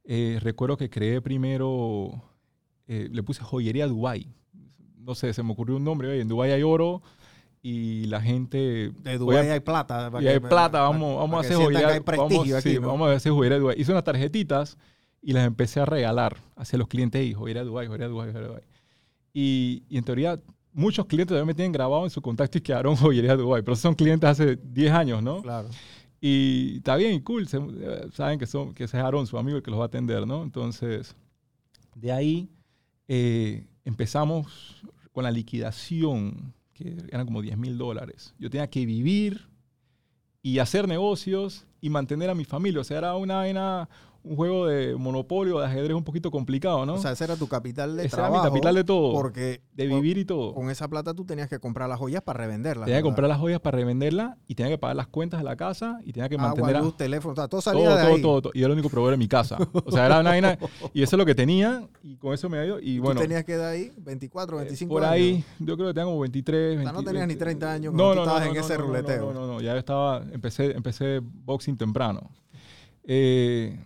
eh, 0.04 0.38
recuerdo 0.42 0.76
que 0.76 0.90
creé 0.90 1.22
primero, 1.22 2.22
eh, 2.86 3.08
le 3.10 3.22
puse 3.22 3.42
joyería 3.42 3.86
Dubai. 3.86 4.28
No 4.98 5.14
sé, 5.14 5.32
se 5.32 5.42
me 5.42 5.52
ocurrió 5.52 5.76
un 5.76 5.84
nombre. 5.84 6.08
Oye, 6.08 6.20
en 6.20 6.28
Dubai 6.28 6.52
hay 6.52 6.62
oro 6.62 7.02
y 7.62 8.04
la 8.06 8.20
gente. 8.20 8.90
De 9.02 9.18
Dubái 9.18 9.48
hay 9.48 9.60
plata. 9.60 10.10
y 10.20 10.26
hay 10.26 10.40
plata, 10.40 10.80
vamos, 10.80 11.16
vamos 11.18 11.36
a 11.36 11.40
hacer 11.40 11.56
joyería. 11.56 12.00
vamos, 12.16 12.32
aquí, 12.56 12.70
sí, 12.70 12.78
¿no? 12.80 12.88
vamos 12.88 13.08
a 13.08 13.14
hacer 13.14 13.32
joyería 13.32 13.58
Dubai. 13.58 13.80
Hice 13.80 13.92
unas 13.92 14.04
tarjetitas 14.04 14.76
y 15.20 15.32
las 15.32 15.46
empecé 15.46 15.80
a 15.80 15.84
regalar 15.86 16.36
hacia 16.56 16.78
los 16.78 16.88
clientes 16.88 17.24
y 17.24 17.32
joyería 17.34 17.62
Dubai, 17.64 17.86
joyería 17.86 18.08
Dubai, 18.08 18.28
joyería 18.32 18.48
Dubai. 18.48 18.62
Y, 19.32 19.84
y 19.88 19.96
en 19.98 20.04
teoría, 20.04 20.40
muchos 20.72 21.06
clientes 21.06 21.28
todavía 21.28 21.46
me 21.46 21.54
tienen 21.54 21.72
grabado 21.72 22.04
en 22.04 22.10
su 22.10 22.20
contacto 22.20 22.58
y 22.58 22.60
quedaron 22.60 22.96
joyería 22.96 23.36
Dubai, 23.36 23.62
pero 23.62 23.76
son 23.76 23.94
clientes 23.94 24.28
hace 24.28 24.56
10 24.56 24.92
años, 24.92 25.22
¿no? 25.22 25.40
Claro. 25.42 25.68
Y 26.20 26.76
está 26.78 26.96
bien 26.96 27.14
y 27.14 27.20
cool. 27.20 27.46
se- 27.48 27.58
eh, 27.58 28.08
saben 28.12 28.38
que, 28.38 28.46
son, 28.46 28.74
que 28.74 28.84
ese 28.84 28.96
es 28.98 29.02
Aaron, 29.04 29.26
su 29.26 29.38
amigo, 29.38 29.56
el 29.56 29.62
que 29.62 29.70
los 29.70 29.78
va 29.80 29.84
a 29.84 29.86
atender, 29.86 30.26
¿no? 30.26 30.42
Entonces, 30.42 31.14
de 31.94 32.12
ahí 32.12 32.48
eh, 33.08 33.66
empezamos 33.84 34.82
con 35.12 35.24
la 35.24 35.30
liquidación, 35.30 36.54
que 36.74 36.96
eran 37.10 37.26
como 37.26 37.42
10 37.42 37.56
mil 37.58 37.78
dólares. 37.78 38.34
Yo 38.38 38.50
tenía 38.50 38.68
que 38.68 38.86
vivir 38.86 39.48
y 40.42 40.58
hacer 40.58 40.88
negocios 40.88 41.66
y 41.80 41.90
mantener 41.90 42.30
a 42.30 42.34
mi 42.34 42.44
familia. 42.44 42.80
O 42.80 42.84
sea, 42.84 42.98
era 42.98 43.14
una 43.16 43.36
vaina, 43.36 43.88
un 44.24 44.36
juego 44.36 44.66
de 44.66 44.94
monopolio, 44.94 45.58
de 45.58 45.66
ajedrez 45.66 45.96
un 45.96 46.04
poquito 46.04 46.30
complicado, 46.30 46.86
¿no? 46.86 46.94
O 46.94 46.98
sea, 46.98 47.12
ese 47.12 47.24
era 47.24 47.36
tu 47.36 47.48
capital 47.48 47.96
de 47.96 48.04
Ese 48.06 48.14
era 48.16 48.24
trabajo. 48.28 48.44
mi 48.44 48.50
capital 48.50 48.74
de 48.76 48.84
todo. 48.84 49.12
Porque 49.14 49.62
de 49.74 49.86
vivir 49.86 50.16
y 50.18 50.24
todo. 50.24 50.54
con 50.54 50.70
esa 50.70 50.86
plata 50.88 51.12
tú 51.12 51.24
tenías 51.24 51.48
que 51.48 51.58
comprar 51.58 51.88
las 51.88 51.98
joyas 51.98 52.22
para 52.22 52.38
revenderlas. 52.38 52.86
Tenía 52.86 53.00
que 53.00 53.04
comprar 53.04 53.28
las 53.28 53.38
joyas 53.38 53.60
para 53.60 53.76
revenderla 53.78 54.38
y 54.46 54.54
tenía 54.54 54.70
que 54.70 54.78
pagar 54.78 54.94
las 54.96 55.08
cuentas 55.08 55.40
de 55.40 55.44
la 55.44 55.56
casa 55.56 55.98
y 56.04 56.12
tenía 56.12 56.28
que 56.28 56.38
mantener 56.38 56.76
Agua, 56.76 56.86
luz, 56.86 56.96
teléfono, 56.96 57.32
o 57.32 57.36
sea, 57.36 57.48
todo 57.48 57.60
salía 57.60 57.84
todo, 57.84 57.96
de 57.96 58.02
todo, 58.02 58.14
ahí. 58.14 58.22
todo, 58.22 58.42
todo. 58.42 58.52
Y 58.54 58.58
era 58.60 58.66
el 58.68 58.72
único 58.74 58.88
proveedor 58.88 59.14
en 59.14 59.18
mi 59.18 59.28
casa. 59.28 59.58
O 59.84 59.90
sea, 59.90 60.06
era 60.06 60.20
una 60.20 60.30
vaina. 60.30 60.58
Y 60.94 61.02
eso 61.02 61.16
es 61.16 61.18
lo 61.18 61.26
que 61.26 61.34
tenía. 61.34 61.88
Y 62.02 62.16
con 62.16 62.32
eso 62.34 62.48
me 62.48 62.58
ha 62.58 62.64
ido. 62.66 62.78
Y 62.80 62.98
Tú 62.98 63.02
bueno, 63.02 63.20
tenías 63.20 63.44
que 63.44 63.56
dar 63.56 63.72
ahí 63.72 63.90
24, 63.98 64.56
eh, 64.56 64.64
25 64.64 64.92
por 64.92 65.02
años. 65.04 65.12
ahí, 65.14 65.44
yo 65.58 65.76
creo 65.76 65.88
que 65.88 65.94
tenía 65.94 66.04
como 66.04 66.20
23. 66.20 66.76
sea, 66.80 66.92
no 66.92 66.98
20, 66.98 67.10
tenías 67.10 67.28
ni 67.28 67.36
30 67.36 67.72
años 67.72 67.92
No, 67.94 68.04
cuando 68.04 68.12
tú 68.12 68.16
no, 68.16 68.22
estabas 68.22 68.44
no, 68.46 68.54
en 68.54 68.64
ese 68.64 68.76
ruleteo. 68.76 69.32
No, 69.32 69.40
no, 69.40 69.46
no, 69.54 69.60
ya 69.60 69.76
estaba, 69.76 70.22
empecé, 70.32 70.72
empecé 70.76 71.20
boxing 71.22 71.76
temprano. 71.76 72.30
Eh, 73.04 73.78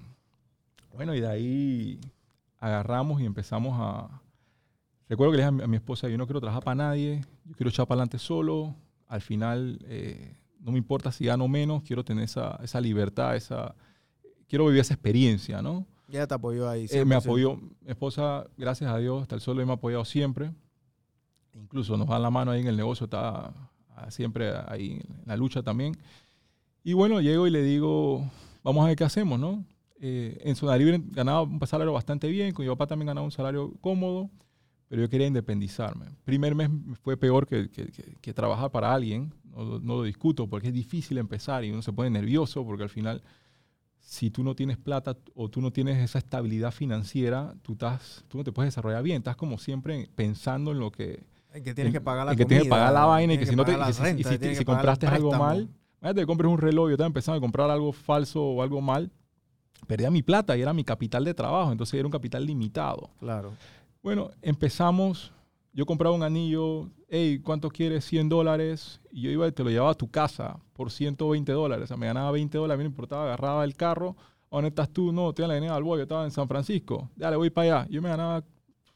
bueno, 0.97 1.15
y 1.15 1.21
de 1.21 1.29
ahí 1.29 2.01
agarramos 2.59 3.21
y 3.21 3.27
empezamos 3.27 3.77
a... 3.79 4.23
Recuerdo 5.09 5.33
que 5.33 5.37
le 5.37 5.45
dije 5.45 5.63
a 5.63 5.67
mi, 5.69 5.77
esposa, 5.77 6.09
yo 6.09 6.17
no 6.19 6.27
quiero 6.27 6.41
trabajar 6.41 6.65
para 6.65 6.75
nadie, 6.75 7.23
yo 7.45 7.55
quiero 7.55 7.69
echar 7.71 7.87
para 7.87 8.01
adelante 8.01 8.19
solo. 8.19 8.75
Al 9.07 9.21
final, 9.21 9.79
eh, 9.85 10.35
no 10.59 10.73
me 10.73 10.79
importa 10.79 11.13
si 11.13 11.27
gano 11.27 11.47
menos, 11.47 11.83
quiero 11.83 12.03
tener 12.03 12.25
esa, 12.25 12.59
esa 12.63 12.81
libertad, 12.81 13.37
esa... 13.37 13.75
Quiero 14.49 14.67
vivir 14.67 14.81
esa 14.81 14.95
experiencia, 14.95 15.61
¿no? 15.61 15.87
Ya 16.09 16.27
te 16.27 16.35
apoyó 16.35 16.69
ahí. 16.69 16.87
Eh, 16.91 17.05
me 17.05 17.17
100%. 17.17 17.19
apoyó, 17.19 17.57
mi 17.57 17.91
esposa, 17.91 18.47
gracias 18.57 18.91
a 18.91 18.97
Dios, 18.97 19.23
hasta 19.23 19.35
el 19.35 19.41
sol 19.41 19.57
me 19.57 19.71
ha 19.71 19.75
apoyado 19.75 20.05
siempre. 20.05 20.51
Incluso 21.53 21.97
nos 21.97 22.09
da 22.09 22.19
la 22.19 22.31
mano 22.31 22.53
ahí 22.53 22.63
en 22.63 22.69
el 22.69 22.77
negocio, 22.77 23.05
está 23.05 23.53
ah, 23.95 24.11
siempre 24.11 24.53
ahí 24.67 25.01
en 25.03 25.23
la 25.27 25.37
lucha 25.37 25.63
también. 25.63 25.97
Y 26.83 26.95
bueno, 26.95 27.21
llego 27.21 27.47
y 27.47 27.51
le 27.51 27.63
digo, 27.63 28.25
vamos 28.63 28.85
a 28.85 28.89
ver 28.89 28.97
qué 28.97 29.05
hacemos, 29.05 29.39
¿no? 29.39 29.65
Eh, 30.01 30.39
en 30.45 30.55
Zona 30.57 30.77
Libre 30.77 31.01
ganaba 31.11 31.43
un 31.43 31.59
salario 31.67 31.93
bastante 31.93 32.29
bien, 32.29 32.53
con 32.53 32.65
mi 32.65 32.71
papá 32.71 32.87
también 32.87 33.07
ganaba 33.07 33.25
un 33.25 33.31
salario 33.33 33.73
cómodo, 33.81 34.31
pero 34.89 35.03
yo 35.03 35.09
quería 35.09 35.27
independizarme. 35.27 36.07
Primer 36.25 36.55
mes 36.55 36.71
me 36.71 36.95
fue 36.97 37.17
peor 37.17 37.47
que, 37.47 37.71
que- 37.71 37.87
que- 37.87 38.17
que 38.21 38.35
trabajar 38.35 38.71
para 38.71 38.93
alguien, 38.93 39.33
no, 39.45 39.79
no 39.81 39.97
lo 39.97 40.03
discuto, 40.03 40.47
porque 40.49 40.69
es 40.69 40.75
difícil 40.75 41.17
empezar 41.19 41.65
y 41.65 41.71
uno 41.71 41.81
se 41.83 41.93
pone 41.93 42.11
nervioso 42.11 42.65
porque 42.65 42.83
al 42.83 42.91
final 42.91 43.23
si 43.99 44.31
tú 44.31 44.45
no 44.45 44.55
tienes 44.55 44.77
plata 44.77 45.17
o 45.35 45.49
tú 45.49 45.61
no 45.61 45.73
tienes 45.73 45.99
esa 45.99 46.19
estabilidad 46.19 46.71
financiera, 46.73 47.55
tú, 47.63 47.73
estás, 47.73 48.25
tú 48.29 48.39
no 48.39 48.45
te 48.45 48.53
puedes 48.53 48.69
desarrollar 48.73 49.03
bien. 49.03 49.17
Estás 49.19 49.35
como 49.37 49.59
siempre 49.59 50.09
pensando 50.15 50.71
en 50.71 50.79
lo 50.79 50.93
que, 50.93 51.25
En 51.53 51.65
que 51.65 51.75
tienes 51.75 51.93
que 51.93 52.01
pagar 52.01 52.27
la 52.27 52.33
que 52.37 52.45
tienes 52.45 52.65
que 52.65 52.69
comida, 52.69 52.77
pagar 52.85 52.93
la 52.93 53.05
vaina 53.07 53.35
y 53.35 53.39
que 53.39 53.47
si 53.47 53.57
no 53.57 53.65
te, 53.65 53.73
pagar 53.73 53.91
y 53.91 53.93
si- 53.95 54.01
y 54.01 54.05
renta, 54.05 54.29
si, 54.31 54.39
si 54.39 54.59
el 54.59 54.65
compraste 54.65 55.07
algo 55.17 55.31
mal, 55.39 55.69
imagínate 56.01 56.21
que 56.21 56.27
compres 56.27 56.53
un 56.53 56.59
reloj, 56.59 56.89
yo 56.89 56.93
estaba 56.93 57.07
empezando 57.09 57.39
a 57.39 57.41
comprar 57.41 57.71
algo 57.71 57.93
falso 57.93 58.43
o 58.45 58.63
algo 58.63 58.81
mal, 58.81 59.11
perdía 59.87 60.11
mi 60.11 60.23
plata 60.23 60.57
y 60.57 60.63
era 60.63 60.73
mi 60.73 60.85
capital 60.85 61.25
de 61.25 61.35
trabajo, 61.35 61.73
entonces 61.73 61.95
era 61.95 62.07
un 62.07 62.13
capital 62.13 62.45
limitado. 62.47 63.11
Claro. 63.21 63.53
Bueno, 64.03 64.31
empezamos, 64.43 65.33
yo 65.73 65.85
compraba 65.87 66.15
un 66.15 66.23
anillo, 66.23 66.89
hey, 67.09 67.41
¿cuánto 67.43 67.69
quieres? 67.71 68.05
100 68.05 68.29
dólares, 68.29 69.01
y 69.11 69.23
yo 69.23 69.31
iba 69.31 69.47
y 69.49 69.53
te 69.53 69.63
lo 69.65 69.71
llevaba 69.71 69.91
a 69.93 69.95
tu 69.95 70.09
casa 70.11 70.59
por 70.73 70.91
120 70.91 71.53
dólares, 71.53 71.85
o 71.85 71.87
sea, 71.89 71.97
me 71.97 72.07
ganaba 72.07 72.31
20 72.31 72.57
dólares, 72.59 72.77
a 72.77 72.79
mí 72.79 72.85
no 72.85 72.91
importaba, 72.91 73.25
agarraba 73.25 73.65
el 73.65 73.75
carro, 73.75 74.17
¿a 74.51 74.57
¿dónde 74.57 74.69
estás 74.69 74.91
tú? 74.91 75.13
No, 75.13 75.31
en 75.37 75.49
la 75.49 75.55
avenida 75.55 75.73
Balboa, 75.73 75.97
yo 75.99 76.03
estaba 76.05 76.25
en 76.25 76.31
San 76.31 76.49
Francisco, 76.49 77.11
dale, 77.17 77.37
voy 77.37 77.51
para 77.51 77.81
allá, 77.81 77.89
yo 77.91 78.01
me 78.03 78.09
ganaba, 78.09 78.45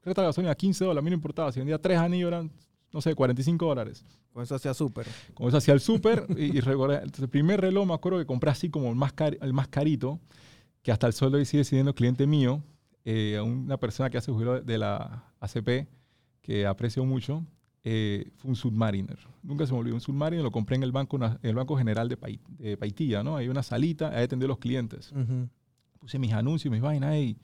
resta 0.05 0.23
de 0.23 0.29
gasolina 0.29 0.55
15 0.55 0.85
dólares, 0.85 1.03
a 1.03 1.05
mí 1.05 1.11
no 1.11 1.17
importaba, 1.17 1.51
si 1.53 1.61
vendía 1.61 1.79
tres 1.79 1.99
anillos 1.99 2.29
eran, 2.29 2.51
no 2.93 3.01
sé, 3.01 3.15
45 3.15 3.67
dólares. 3.67 4.05
Con 4.33 4.45
eso 4.45 4.55
hacía 4.55 4.73
súper. 4.75 5.07
Con 5.35 5.49
eso 5.49 5.57
hacía 5.57 5.75
el 5.75 5.81
súper 5.81 6.25
y, 6.37 6.57
y 6.57 6.61
recordé- 6.61 6.99
entonces 6.99 7.23
el 7.23 7.29
primer 7.29 7.61
reloj 7.61 7.85
me 7.87 7.95
acuerdo 7.95 8.19
que 8.21 8.27
compré 8.27 8.51
así 8.51 8.71
como 8.71 8.89
el 8.89 8.95
más, 8.95 9.13
cari- 9.15 9.39
el 9.41 9.53
más 9.53 9.67
carito, 9.67 10.21
que 10.83 10.93
hasta 10.93 11.07
el 11.07 11.13
sol 11.13 11.35
hoy 11.35 11.45
sigue 11.45 11.65
siendo 11.65 11.95
cliente 11.95 12.27
mío, 12.27 12.63
eh, 13.05 13.37
a 13.39 13.43
una 13.43 13.77
persona 13.79 14.11
que 14.11 14.19
hace 14.19 14.31
jubiló 14.33 14.61
de 14.61 14.79
la 14.79 15.25
ACP, 15.41 15.89
que 16.43 16.67
aprecio 16.67 17.05
mucho, 17.05 17.45
eh, 17.85 18.31
fue 18.37 18.51
un 18.51 18.57
Submariner. 18.57 19.19
Nunca 19.43 19.67
se 19.67 19.73
me 19.73 19.79
olvidó, 19.79 19.95
un 19.95 20.01
Submariner 20.01 20.43
lo 20.45 20.51
compré 20.51 20.77
en 20.77 20.83
el 20.83 20.93
Banco, 20.93 21.17
en 21.23 21.39
el 21.43 21.55
banco 21.55 21.77
General 21.77 22.09
de, 22.09 22.19
Pai- 22.19 22.41
de 22.59 22.77
Paitilla, 22.77 23.23
¿no? 23.23 23.37
Hay 23.37 23.49
una 23.49 23.63
salita, 23.63 24.09
ahí 24.11 24.25
atendí 24.25 24.45
a 24.45 24.49
los 24.49 24.59
clientes. 24.59 25.13
Puse 25.99 26.19
mis 26.19 26.33
anuncios, 26.33 26.71
mis 26.73 26.81
vainas, 26.81 27.11
hey, 27.15 27.37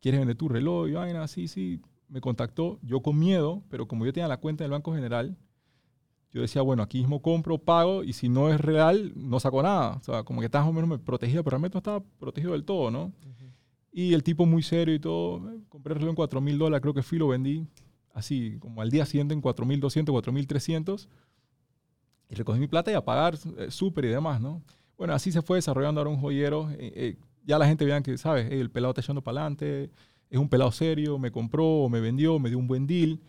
¿quieres 0.00 0.20
vender 0.20 0.36
tu 0.36 0.48
reloj? 0.48 0.88
Y 0.88 0.92
vaina, 0.92 1.26
sí, 1.28 1.48
sí. 1.48 1.80
Me 2.08 2.22
contactó, 2.22 2.78
yo 2.82 3.00
con 3.02 3.18
miedo, 3.18 3.62
pero 3.68 3.86
como 3.86 4.06
yo 4.06 4.12
tenía 4.14 4.28
la 4.28 4.38
cuenta 4.38 4.64
del 4.64 4.70
Banco 4.70 4.94
General, 4.94 5.36
yo 6.32 6.42
decía, 6.42 6.62
bueno, 6.62 6.82
aquí 6.82 6.98
mismo 6.98 7.22
compro, 7.22 7.58
pago, 7.58 8.04
y 8.04 8.12
si 8.12 8.28
no 8.28 8.50
es 8.50 8.60
real, 8.60 9.12
no 9.16 9.40
saco 9.40 9.62
nada. 9.62 9.96
O 9.96 10.02
sea, 10.02 10.22
como 10.24 10.40
que 10.40 10.46
estaba 10.46 10.64
más 10.64 10.70
o 10.70 10.74
menos 10.74 10.90
me 10.90 10.98
protegía, 10.98 11.42
pero 11.42 11.52
realmente 11.52 11.76
no 11.76 11.78
estaba 11.78 12.00
protegido 12.18 12.52
del 12.52 12.64
todo, 12.64 12.90
¿no? 12.90 13.12
Y 13.90 14.14
el 14.14 14.22
tipo 14.22 14.46
muy 14.46 14.62
serio 14.62 14.94
y 14.94 15.00
todo, 15.00 15.50
eh, 15.50 15.60
compré 15.68 15.94
el 15.94 16.00
reloj 16.00 16.10
en 16.10 16.16
4 16.16 16.40
mil 16.40 16.58
dólares, 16.58 16.82
creo 16.82 16.94
que 16.94 17.02
fui, 17.02 17.18
lo 17.18 17.28
vendí 17.28 17.66
así, 18.12 18.56
como 18.60 18.82
al 18.82 18.90
día 18.90 19.06
siguiente 19.06 19.34
en 19.34 19.40
4.200, 19.40 20.12
4.300, 20.12 21.08
y 22.30 22.34
recogí 22.34 22.60
mi 22.60 22.68
plata 22.68 22.90
y 22.90 22.94
a 22.94 23.04
pagar 23.04 23.38
eh, 23.56 23.70
súper 23.70 24.04
y 24.04 24.08
demás, 24.08 24.40
¿no? 24.40 24.62
Bueno, 24.96 25.14
así 25.14 25.32
se 25.32 25.42
fue 25.42 25.58
desarrollando 25.58 26.00
ahora 26.00 26.10
un 26.10 26.20
joyero. 26.20 26.70
eh, 26.72 26.92
eh, 26.94 27.16
ya 27.48 27.58
la 27.58 27.66
gente 27.66 27.86
vean 27.86 28.02
que, 28.02 28.18
¿sabes? 28.18 28.52
El 28.52 28.70
pelado 28.70 28.90
está 28.90 29.00
echando 29.00 29.22
para 29.22 29.40
adelante, 29.40 29.90
es 30.28 30.38
un 30.38 30.50
pelado 30.50 30.70
serio, 30.70 31.18
me 31.18 31.30
compró, 31.30 31.88
me 31.88 31.98
vendió, 31.98 32.38
me 32.38 32.50
dio 32.50 32.58
un 32.58 32.68
buen 32.68 32.86
deal, 32.86 33.20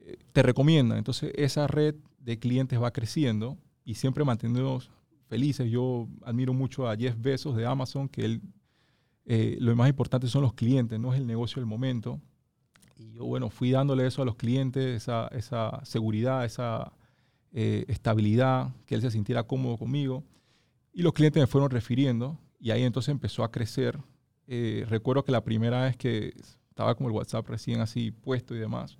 eh, 0.00 0.16
te 0.32 0.42
recomiendan. 0.42 0.96
Entonces, 0.96 1.30
esa 1.36 1.66
red 1.66 1.94
de 2.26 2.40
clientes 2.40 2.82
va 2.82 2.92
creciendo 2.92 3.56
y 3.84 3.94
siempre 3.94 4.24
manteniéndonos 4.24 4.90
felices. 5.28 5.70
Yo 5.70 6.08
admiro 6.24 6.52
mucho 6.52 6.88
a 6.88 6.96
Jeff 6.96 7.14
Bezos 7.16 7.54
de 7.56 7.64
Amazon, 7.64 8.08
que 8.08 8.24
él, 8.24 8.42
eh, 9.26 9.56
lo 9.60 9.74
más 9.76 9.88
importante 9.88 10.26
son 10.26 10.42
los 10.42 10.52
clientes, 10.52 10.98
no 10.98 11.14
es 11.14 11.20
el 11.20 11.26
negocio 11.26 11.60
del 11.60 11.66
momento. 11.66 12.20
Y 12.96 13.12
yo, 13.12 13.24
bueno, 13.26 13.48
fui 13.48 13.70
dándole 13.70 14.04
eso 14.04 14.22
a 14.22 14.24
los 14.24 14.34
clientes, 14.34 14.84
esa, 14.84 15.28
esa 15.28 15.80
seguridad, 15.84 16.44
esa 16.44 16.92
eh, 17.52 17.84
estabilidad, 17.86 18.74
que 18.86 18.96
él 18.96 19.02
se 19.02 19.12
sintiera 19.12 19.44
cómodo 19.44 19.78
conmigo. 19.78 20.24
Y 20.92 21.02
los 21.02 21.12
clientes 21.12 21.40
me 21.40 21.46
fueron 21.46 21.70
refiriendo 21.70 22.40
y 22.58 22.72
ahí 22.72 22.82
entonces 22.82 23.10
empezó 23.10 23.44
a 23.44 23.52
crecer. 23.52 24.00
Eh, 24.48 24.84
recuerdo 24.88 25.24
que 25.24 25.30
la 25.30 25.44
primera 25.44 25.84
vez 25.84 25.96
que 25.96 26.34
estaba 26.70 26.96
como 26.96 27.08
el 27.08 27.14
WhatsApp 27.14 27.48
recién 27.48 27.80
así 27.80 28.10
puesto 28.10 28.52
y 28.52 28.58
demás, 28.58 28.98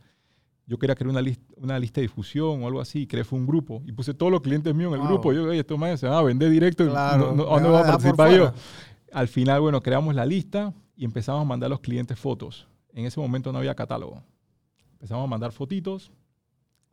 yo 0.66 0.78
quería 0.78 0.94
crear 0.96 1.10
una, 1.10 1.22
lis- 1.22 1.40
una 1.56 1.78
lista 1.78 2.00
de 2.00 2.06
difusión 2.08 2.62
o 2.62 2.66
algo 2.66 2.80
así, 2.80 3.06
creé 3.06 3.24
fue 3.24 3.38
un 3.38 3.46
grupo 3.46 3.82
y 3.86 3.92
puse 3.92 4.12
todos 4.14 4.32
los 4.32 4.40
clientes 4.40 4.74
míos 4.74 4.88
en 4.88 4.94
el 4.94 5.00
Wow. 5.00 5.08
grupo. 5.10 5.32
Yo, 5.32 5.44
oye, 5.44 5.60
estos 5.60 5.78
manes 5.78 6.00
se 6.00 6.06
van 6.06 6.16
a 6.18 6.22
vender 6.22 6.50
directo, 6.50 6.88
Claro. 6.88 7.32
no, 7.34 7.60
no, 7.60 7.76
¿a 7.76 7.84
participar 7.84 8.32
yo? 8.32 8.52
Al 9.12 9.28
final, 9.28 9.60
bueno, 9.60 9.80
creamos 9.82 10.14
la 10.14 10.26
lista 10.26 10.74
y 10.96 11.04
empezamos 11.04 11.40
a 11.42 11.44
mandar 11.44 11.68
a 11.68 11.70
los 11.70 11.80
clientes 11.80 12.18
fotos. 12.18 12.66
En 12.92 13.04
ese 13.06 13.20
momento 13.20 13.52
no 13.52 13.58
había 13.58 13.74
catálogo. 13.74 14.22
Empezamos 14.92 15.24
a 15.24 15.26
mandar 15.28 15.52
fotitos, 15.52 16.10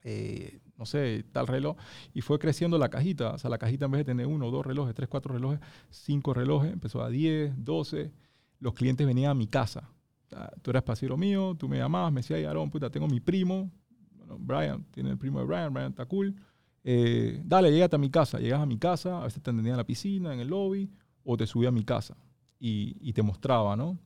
eh, 0.03 0.59
no 0.77 0.85
sé, 0.85 1.23
tal 1.31 1.47
reloj, 1.47 1.77
y 2.13 2.21
fue 2.21 2.37
creciendo 2.39 2.77
la 2.77 2.89
cajita. 2.89 3.31
O 3.33 3.37
sea, 3.37 3.49
la 3.49 3.57
cajita 3.57 3.85
en 3.85 3.91
vez 3.91 3.99
de 3.99 4.05
tener 4.05 4.27
uno, 4.27 4.51
dos 4.51 4.65
relojes, 4.65 4.93
tres, 4.93 5.07
cuatro 5.09 5.33
relojes, 5.33 5.59
cinco 5.89 6.33
relojes, 6.33 6.71
empezó 6.73 7.01
a 7.01 7.09
10, 7.09 7.53
12. 7.63 8.11
Los 8.59 8.73
clientes 8.73 9.05
venían 9.07 9.31
a 9.31 9.33
mi 9.33 9.47
casa. 9.47 9.89
Sea, 10.33 10.51
tú 10.61 10.69
eras 10.71 10.83
pasero 10.83 11.15
mío, 11.17 11.55
tú 11.57 11.67
me 11.69 11.77
llamabas, 11.77 12.11
me 12.11 12.19
decías, 12.21 12.37
"Ay, 12.39 12.45
Aarón, 12.45 12.69
puta, 12.69 12.89
tengo 12.89 13.07
mi 13.07 13.19
primo, 13.19 13.69
bueno, 14.17 14.37
Brian, 14.39 14.83
tiene 14.91 15.11
el 15.11 15.17
primo 15.17 15.39
de 15.39 15.45
Brian, 15.45 15.73
Brian 15.73 15.89
está 15.91 16.05
cool. 16.05 16.35
Eh, 16.83 17.41
dale, 17.45 17.71
llégate 17.71 17.95
a 17.95 17.99
mi 17.99 18.09
casa. 18.09 18.39
Llegas 18.39 18.59
a 18.61 18.65
mi 18.65 18.77
casa, 18.77 19.21
a 19.21 19.23
veces 19.25 19.41
te 19.41 19.49
atendían 19.51 19.73
en 19.73 19.77
la 19.77 19.85
piscina, 19.85 20.33
en 20.33 20.39
el 20.39 20.47
lobby, 20.49 20.89
o 21.23 21.37
te 21.37 21.45
subía 21.47 21.69
a 21.69 21.71
mi 21.71 21.83
casa 21.83 22.15
y, 22.59 22.97
y 22.99 23.13
te 23.13 23.21
mostraba, 23.21 23.75
¿no? 23.75 23.97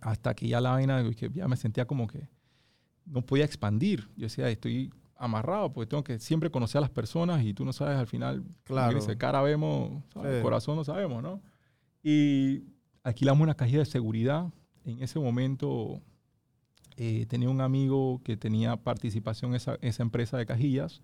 Hasta 0.00 0.34
que 0.34 0.48
ya 0.48 0.60
la 0.60 0.70
vaina, 0.72 1.08
que 1.14 1.30
ya 1.32 1.46
me 1.46 1.56
sentía 1.56 1.86
como 1.86 2.06
que 2.08 2.28
no 3.06 3.22
podía 3.24 3.44
expandir. 3.44 4.08
Yo 4.16 4.24
decía, 4.24 4.48
estoy 4.48 4.92
amarrado 5.16 5.72
porque 5.72 5.88
tengo 5.88 6.02
que 6.02 6.18
siempre 6.18 6.50
conocer 6.50 6.78
a 6.78 6.82
las 6.82 6.90
personas 6.90 7.44
y 7.44 7.54
tú 7.54 7.64
no 7.64 7.72
sabes 7.72 7.96
al 7.96 8.08
final, 8.08 8.42
Claro. 8.64 8.96
dice, 8.96 9.16
cara 9.16 9.40
vemos. 9.42 10.02
Sí. 10.12 10.20
corazón 10.42 10.74
no 10.76 10.82
sabemos, 10.84 11.22
¿no? 11.22 11.40
Y 12.02 12.64
alquilamos 13.04 13.42
una 13.42 13.54
cajita 13.54 13.78
de 13.78 13.84
seguridad. 13.86 14.52
En 14.84 15.02
ese 15.02 15.18
momento 15.18 16.00
eh, 16.96 17.26
tenía 17.26 17.48
un 17.48 17.60
amigo 17.60 18.20
que 18.24 18.36
tenía 18.36 18.76
participación 18.76 19.52
en 19.52 19.56
esa, 19.56 19.78
esa 19.80 20.02
empresa 20.02 20.36
de 20.36 20.46
cajillas 20.46 21.00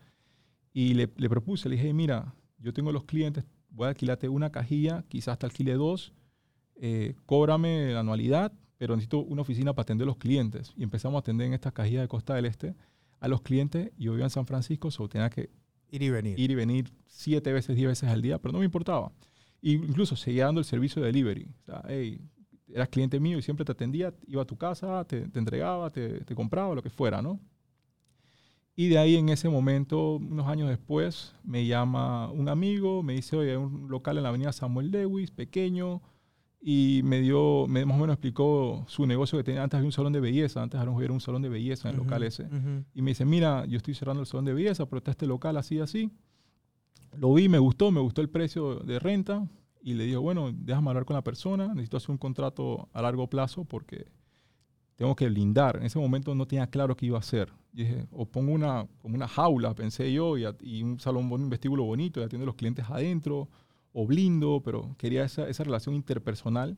y 0.72 0.94
le, 0.94 1.10
le 1.16 1.28
propuse, 1.28 1.68
le 1.68 1.76
dije, 1.76 1.92
mira, 1.92 2.34
yo 2.58 2.72
tengo 2.72 2.92
los 2.92 3.04
clientes, 3.04 3.44
voy 3.70 3.86
a 3.86 3.88
alquilarte 3.90 4.28
una 4.28 4.50
cajilla, 4.50 5.04
quizás 5.08 5.38
te 5.38 5.46
alquile 5.46 5.74
dos, 5.74 6.12
eh, 6.80 7.14
cóbrame 7.26 7.92
la 7.92 8.00
anualidad, 8.00 8.52
pero 8.76 8.94
necesito 8.94 9.18
una 9.18 9.42
oficina 9.42 9.74
para 9.74 9.82
atender 9.82 10.04
a 10.04 10.06
los 10.06 10.16
clientes. 10.16 10.72
Y 10.76 10.84
empezamos 10.84 11.16
a 11.16 11.20
atender 11.20 11.46
en 11.46 11.54
estas 11.54 11.72
cajillas 11.72 12.02
de 12.02 12.08
Costa 12.08 12.34
del 12.34 12.46
Este 12.46 12.74
a 13.20 13.28
los 13.28 13.42
clientes. 13.42 13.90
Yo 13.98 14.12
vivía 14.12 14.26
en 14.26 14.30
San 14.30 14.46
Francisco, 14.46 14.90
solo 14.90 15.08
tenía 15.08 15.30
que 15.30 15.50
Ir 15.90 16.02
y 16.02 16.10
venir. 16.10 16.38
ir 16.38 16.50
y 16.50 16.54
venir 16.54 16.92
siete 17.06 17.52
veces, 17.52 17.74
diez 17.74 17.88
veces 17.88 18.10
al 18.10 18.22
día, 18.22 18.38
pero 18.38 18.52
no 18.52 18.58
me 18.58 18.64
importaba. 18.64 19.10
Incluso 19.62 20.14
seguía 20.16 20.44
dando 20.44 20.60
el 20.60 20.64
servicio 20.64 21.02
de 21.02 21.06
delivery. 21.08 21.48
O 21.62 21.64
sea, 21.64 21.82
hey, 21.88 22.20
eras 22.72 22.88
cliente 22.88 23.20
mío 23.20 23.38
y 23.38 23.42
siempre 23.42 23.64
te 23.64 23.72
atendía, 23.72 24.14
iba 24.26 24.42
a 24.42 24.46
tu 24.46 24.56
casa, 24.56 25.04
te, 25.04 25.28
te 25.28 25.38
entregaba, 25.38 25.90
te, 25.90 26.24
te 26.24 26.34
compraba, 26.34 26.74
lo 26.74 26.82
que 26.82 26.90
fuera, 26.90 27.22
¿no? 27.22 27.40
Y 28.76 28.88
de 28.88 28.98
ahí 28.98 29.16
en 29.16 29.28
ese 29.28 29.48
momento, 29.48 30.16
unos 30.16 30.46
años 30.46 30.68
después, 30.68 31.34
me 31.42 31.66
llama 31.66 32.30
un 32.30 32.48
amigo, 32.48 33.02
me 33.02 33.14
dice, 33.14 33.36
oye, 33.36 33.50
hay 33.50 33.56
un 33.56 33.90
local 33.90 34.18
en 34.18 34.22
la 34.22 34.28
avenida 34.28 34.52
Samuel 34.52 34.92
Lewis, 34.92 35.32
pequeño, 35.32 36.00
y 36.60 37.00
me 37.02 37.20
dio, 37.20 37.66
me 37.66 37.84
más 37.84 37.96
o 37.96 38.00
menos 38.00 38.14
explicó 38.14 38.84
su 38.86 39.04
negocio 39.04 39.36
que 39.36 39.42
tenía. 39.42 39.64
Antes 39.64 39.78
había 39.78 39.88
un 39.88 39.92
salón 39.92 40.12
de 40.12 40.20
belleza, 40.20 40.62
antes 40.62 40.80
era 40.80 40.90
un 40.90 41.20
salón 41.20 41.42
de 41.42 41.48
belleza 41.48 41.88
en 41.88 41.96
el 41.96 42.02
local 42.02 42.22
ese. 42.22 42.46
Y 42.94 43.02
me 43.02 43.12
dice, 43.12 43.24
mira, 43.24 43.64
yo 43.66 43.78
estoy 43.78 43.94
cerrando 43.94 44.20
el 44.20 44.26
salón 44.26 44.44
de 44.44 44.54
belleza, 44.54 44.86
pero 44.86 44.98
está 44.98 45.10
este 45.10 45.26
local 45.26 45.56
así, 45.56 45.80
así. 45.80 46.12
Lo 47.16 47.34
vi, 47.34 47.48
me 47.48 47.58
gustó, 47.58 47.90
me 47.90 48.00
gustó 48.00 48.20
el 48.20 48.28
precio 48.28 48.76
de 48.76 49.00
renta 49.00 49.48
y 49.80 49.94
le 49.94 50.04
digo, 50.04 50.20
bueno, 50.20 50.52
déjame 50.52 50.88
hablar 50.90 51.04
con 51.04 51.14
la 51.14 51.22
persona, 51.22 51.68
necesito 51.68 51.96
hacer 51.96 52.10
un 52.10 52.18
contrato 52.18 52.88
a 52.92 53.02
largo 53.02 53.28
plazo 53.28 53.64
porque 53.64 54.06
tengo 54.96 55.14
que 55.14 55.28
blindar. 55.28 55.76
En 55.76 55.84
ese 55.84 55.98
momento 55.98 56.34
no 56.34 56.46
tenía 56.46 56.66
claro 56.66 56.96
qué 56.96 57.06
iba 57.06 57.16
a 57.16 57.20
hacer. 57.20 57.52
dije, 57.72 58.06
o 58.10 58.26
pongo 58.26 58.52
una, 58.52 58.86
como 59.00 59.14
una 59.14 59.28
jaula, 59.28 59.74
pensé 59.74 60.12
yo, 60.12 60.36
y, 60.36 60.82
un 60.82 60.98
salón, 60.98 61.30
un 61.30 61.48
vestíbulo 61.48 61.84
bonito, 61.84 62.20
y 62.20 62.24
atiendo 62.24 62.44
a 62.44 62.46
los 62.46 62.56
clientes 62.56 62.84
adentro, 62.88 63.48
o 63.92 64.06
blindo, 64.06 64.60
pero 64.64 64.94
quería 64.98 65.24
esa, 65.24 65.48
esa 65.48 65.64
relación 65.64 65.94
interpersonal 65.94 66.76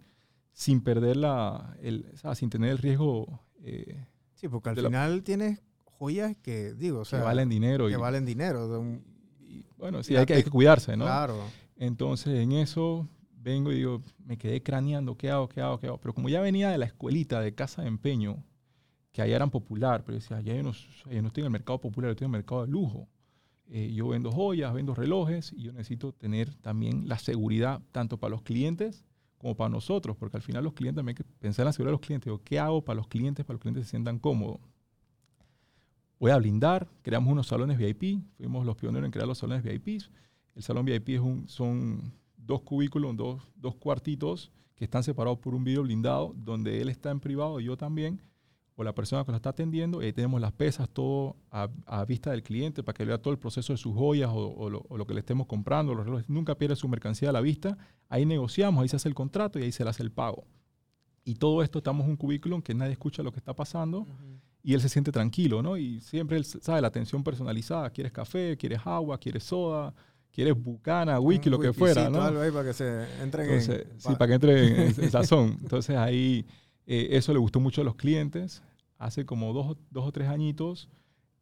sin 0.52 0.82
perder 0.82 1.16
la, 1.16 1.76
el, 1.80 2.06
sin 2.34 2.50
tener 2.50 2.70
el 2.70 2.78
riesgo. 2.78 3.40
Eh, 3.62 4.04
sí, 4.34 4.48
porque 4.48 4.70
al 4.70 4.76
final 4.76 5.22
tienes 5.22 5.62
joyas 5.84 6.36
que, 6.42 6.74
digo, 6.74 7.00
o 7.00 7.04
sea, 7.04 7.20
que 7.20 7.24
valen 7.24 7.48
dinero. 7.48 7.88
Que 7.88 7.96
valen 7.96 8.24
dinero. 8.24 8.84
bueno, 9.78 10.02
sí, 10.02 10.16
hay 10.16 10.26
que, 10.26 10.34
hay 10.34 10.42
que 10.42 10.50
cuidarse, 10.50 10.96
¿no? 10.96 11.04
Claro. 11.04 11.42
Entonces, 11.80 12.38
en 12.38 12.52
eso 12.52 13.08
vengo 13.32 13.72
y 13.72 13.76
digo, 13.76 14.02
me 14.26 14.36
quedé 14.36 14.62
craneando, 14.62 15.16
¿qué 15.16 15.30
hago, 15.30 15.48
qué 15.48 15.62
hago, 15.62 15.80
qué 15.80 15.86
hago? 15.86 15.96
Pero 15.98 16.12
como 16.12 16.28
ya 16.28 16.42
venía 16.42 16.68
de 16.68 16.76
la 16.76 16.84
escuelita 16.84 17.40
de 17.40 17.54
casa 17.54 17.80
de 17.80 17.88
empeño, 17.88 18.44
que 19.12 19.22
allá 19.22 19.34
eran 19.34 19.50
popular, 19.50 20.04
pero 20.04 20.16
decía, 20.16 20.42
ya 20.42 20.54
yo 20.54 20.62
no, 20.62 20.72
yo 20.72 21.22
no 21.22 21.28
estoy 21.28 21.40
en 21.40 21.46
el 21.46 21.50
mercado 21.50 21.80
popular, 21.80 22.08
yo 22.08 22.12
estoy 22.12 22.26
en 22.26 22.34
el 22.34 22.38
mercado 22.38 22.66
de 22.66 22.68
lujo. 22.70 23.08
Eh, 23.66 23.94
yo 23.94 24.08
vendo 24.08 24.30
joyas, 24.30 24.74
vendo 24.74 24.94
relojes 24.94 25.54
y 25.54 25.62
yo 25.62 25.72
necesito 25.72 26.12
tener 26.12 26.54
también 26.56 27.08
la 27.08 27.18
seguridad 27.18 27.80
tanto 27.92 28.18
para 28.18 28.32
los 28.32 28.42
clientes 28.42 29.02
como 29.38 29.56
para 29.56 29.70
nosotros, 29.70 30.18
porque 30.18 30.36
al 30.36 30.42
final 30.42 30.62
los 30.62 30.74
clientes 30.74 30.96
también 30.96 31.16
hay 31.16 31.24
que 31.24 31.30
pensar 31.40 31.62
en 31.62 31.68
la 31.68 31.72
seguridad 31.72 31.92
de 31.92 31.98
los 31.98 32.06
clientes. 32.06 32.26
Digo, 32.26 32.42
¿Qué 32.44 32.58
hago 32.58 32.84
para 32.84 32.98
los 32.98 33.08
clientes, 33.08 33.46
para 33.46 33.54
los 33.54 33.62
clientes 33.62 33.84
se 33.86 33.90
sientan 33.90 34.18
cómodos? 34.18 34.60
Voy 36.18 36.30
a 36.30 36.36
blindar, 36.36 36.88
creamos 37.00 37.32
unos 37.32 37.46
salones 37.46 37.78
VIP, 37.78 38.20
fuimos 38.36 38.66
los 38.66 38.76
pioneros 38.76 39.06
en 39.06 39.12
crear 39.12 39.26
los 39.26 39.38
salones 39.38 39.62
VIP. 39.62 40.02
El 40.54 40.62
salón 40.62 40.84
VIP 40.84 41.10
es 41.10 41.20
un, 41.20 41.48
son 41.48 42.12
dos 42.36 42.62
cubículos, 42.62 43.16
dos, 43.16 43.42
dos 43.56 43.76
cuartitos 43.76 44.50
que 44.74 44.84
están 44.84 45.02
separados 45.02 45.38
por 45.38 45.54
un 45.54 45.62
vidrio 45.62 45.82
blindado, 45.82 46.34
donde 46.36 46.80
él 46.80 46.88
está 46.88 47.10
en 47.10 47.20
privado 47.20 47.60
y 47.60 47.64
yo 47.64 47.76
también, 47.76 48.22
o 48.76 48.82
la 48.82 48.94
persona 48.94 49.24
que 49.24 49.30
lo 49.30 49.36
está 49.36 49.50
atendiendo, 49.50 50.00
y 50.00 50.06
ahí 50.06 50.12
tenemos 50.14 50.40
las 50.40 50.52
pesas, 50.52 50.88
todo 50.88 51.36
a, 51.50 51.68
vista 52.06 52.30
del 52.30 52.42
cliente 52.42 52.82
para 52.82 52.96
que 52.96 53.04
vea 53.04 53.18
todo 53.18 53.32
el 53.32 53.38
proceso 53.38 53.74
de 53.74 53.76
sus 53.76 53.94
joyas 53.94 54.30
o, 54.32 54.70
lo, 54.70 55.06
que 55.06 55.12
le 55.12 55.20
estemos 55.20 55.46
comprando, 55.46 55.94
los 55.94 56.06
relojes. 56.06 56.30
Nunca 56.30 56.54
pierde 56.56 56.76
su 56.76 56.88
mercancía 56.88 57.28
a 57.28 57.32
la 57.32 57.42
vista. 57.42 57.76
Ahí 58.08 58.24
negociamos, 58.24 58.80
ahí 58.80 58.88
se 58.88 58.96
hace 58.96 59.08
el 59.10 59.14
contrato 59.14 59.58
y 59.58 59.64
ahí 59.64 59.72
se 59.72 59.84
le 59.84 59.90
hace 59.90 60.02
el 60.02 60.10
pago. 60.10 60.46
Y 61.24 61.34
todo 61.34 61.62
esto 61.62 61.80
estamos 61.80 62.06
en 62.06 62.12
un 62.12 62.16
cubículo 62.16 62.56
en 62.56 62.62
que 62.62 62.74
nadie 62.74 62.92
escucha 62.92 63.22
lo 63.22 63.32
que 63.32 63.38
está 63.38 63.54
pasando 63.54 64.06
y 64.62 64.72
él 64.72 64.80
se 64.80 64.88
siente 64.88 65.12
tranquilo, 65.12 65.62
¿no? 65.62 65.76
Y 65.76 66.00
siempre 66.00 66.38
él 66.38 66.44
sabe 66.46 66.80
la 66.80 66.88
atención 66.88 67.22
personalizada. 67.22 67.90
¿Quieres 67.90 68.12
café? 68.12 68.56
¿Quieres 68.56 68.80
agua? 68.86 69.18
¿Quieres 69.18 69.44
soda? 69.44 69.94
Quieres 70.32 70.54
bucana, 70.54 71.20
wiki, 71.20 71.50
lo 71.50 71.58
que 71.58 71.72
fuera, 71.72 72.08
¿no? 72.08 72.22
Algo 72.22 72.40
ahí 72.40 72.50
para 72.50 72.64
que 72.64 72.72
se 72.72 73.22
entre 73.22 73.54
en... 73.54 73.62
Sí, 73.62 74.14
para 74.18 74.26
que 74.26 74.34
entre 74.34 74.86
en, 74.86 75.10
sazón. 75.10 75.58
Entonces 75.62 75.96
ahí 75.96 76.46
eh, 76.86 77.08
eso 77.12 77.32
le 77.32 77.38
gustó 77.38 77.60
mucho 77.60 77.80
a 77.80 77.84
los 77.84 77.96
clientes. 77.96 78.62
Hace 78.98 79.24
como 79.24 79.52
dos, 79.52 79.76
dos, 79.90 80.06
o 80.06 80.12
tres 80.12 80.28
añitos 80.28 80.88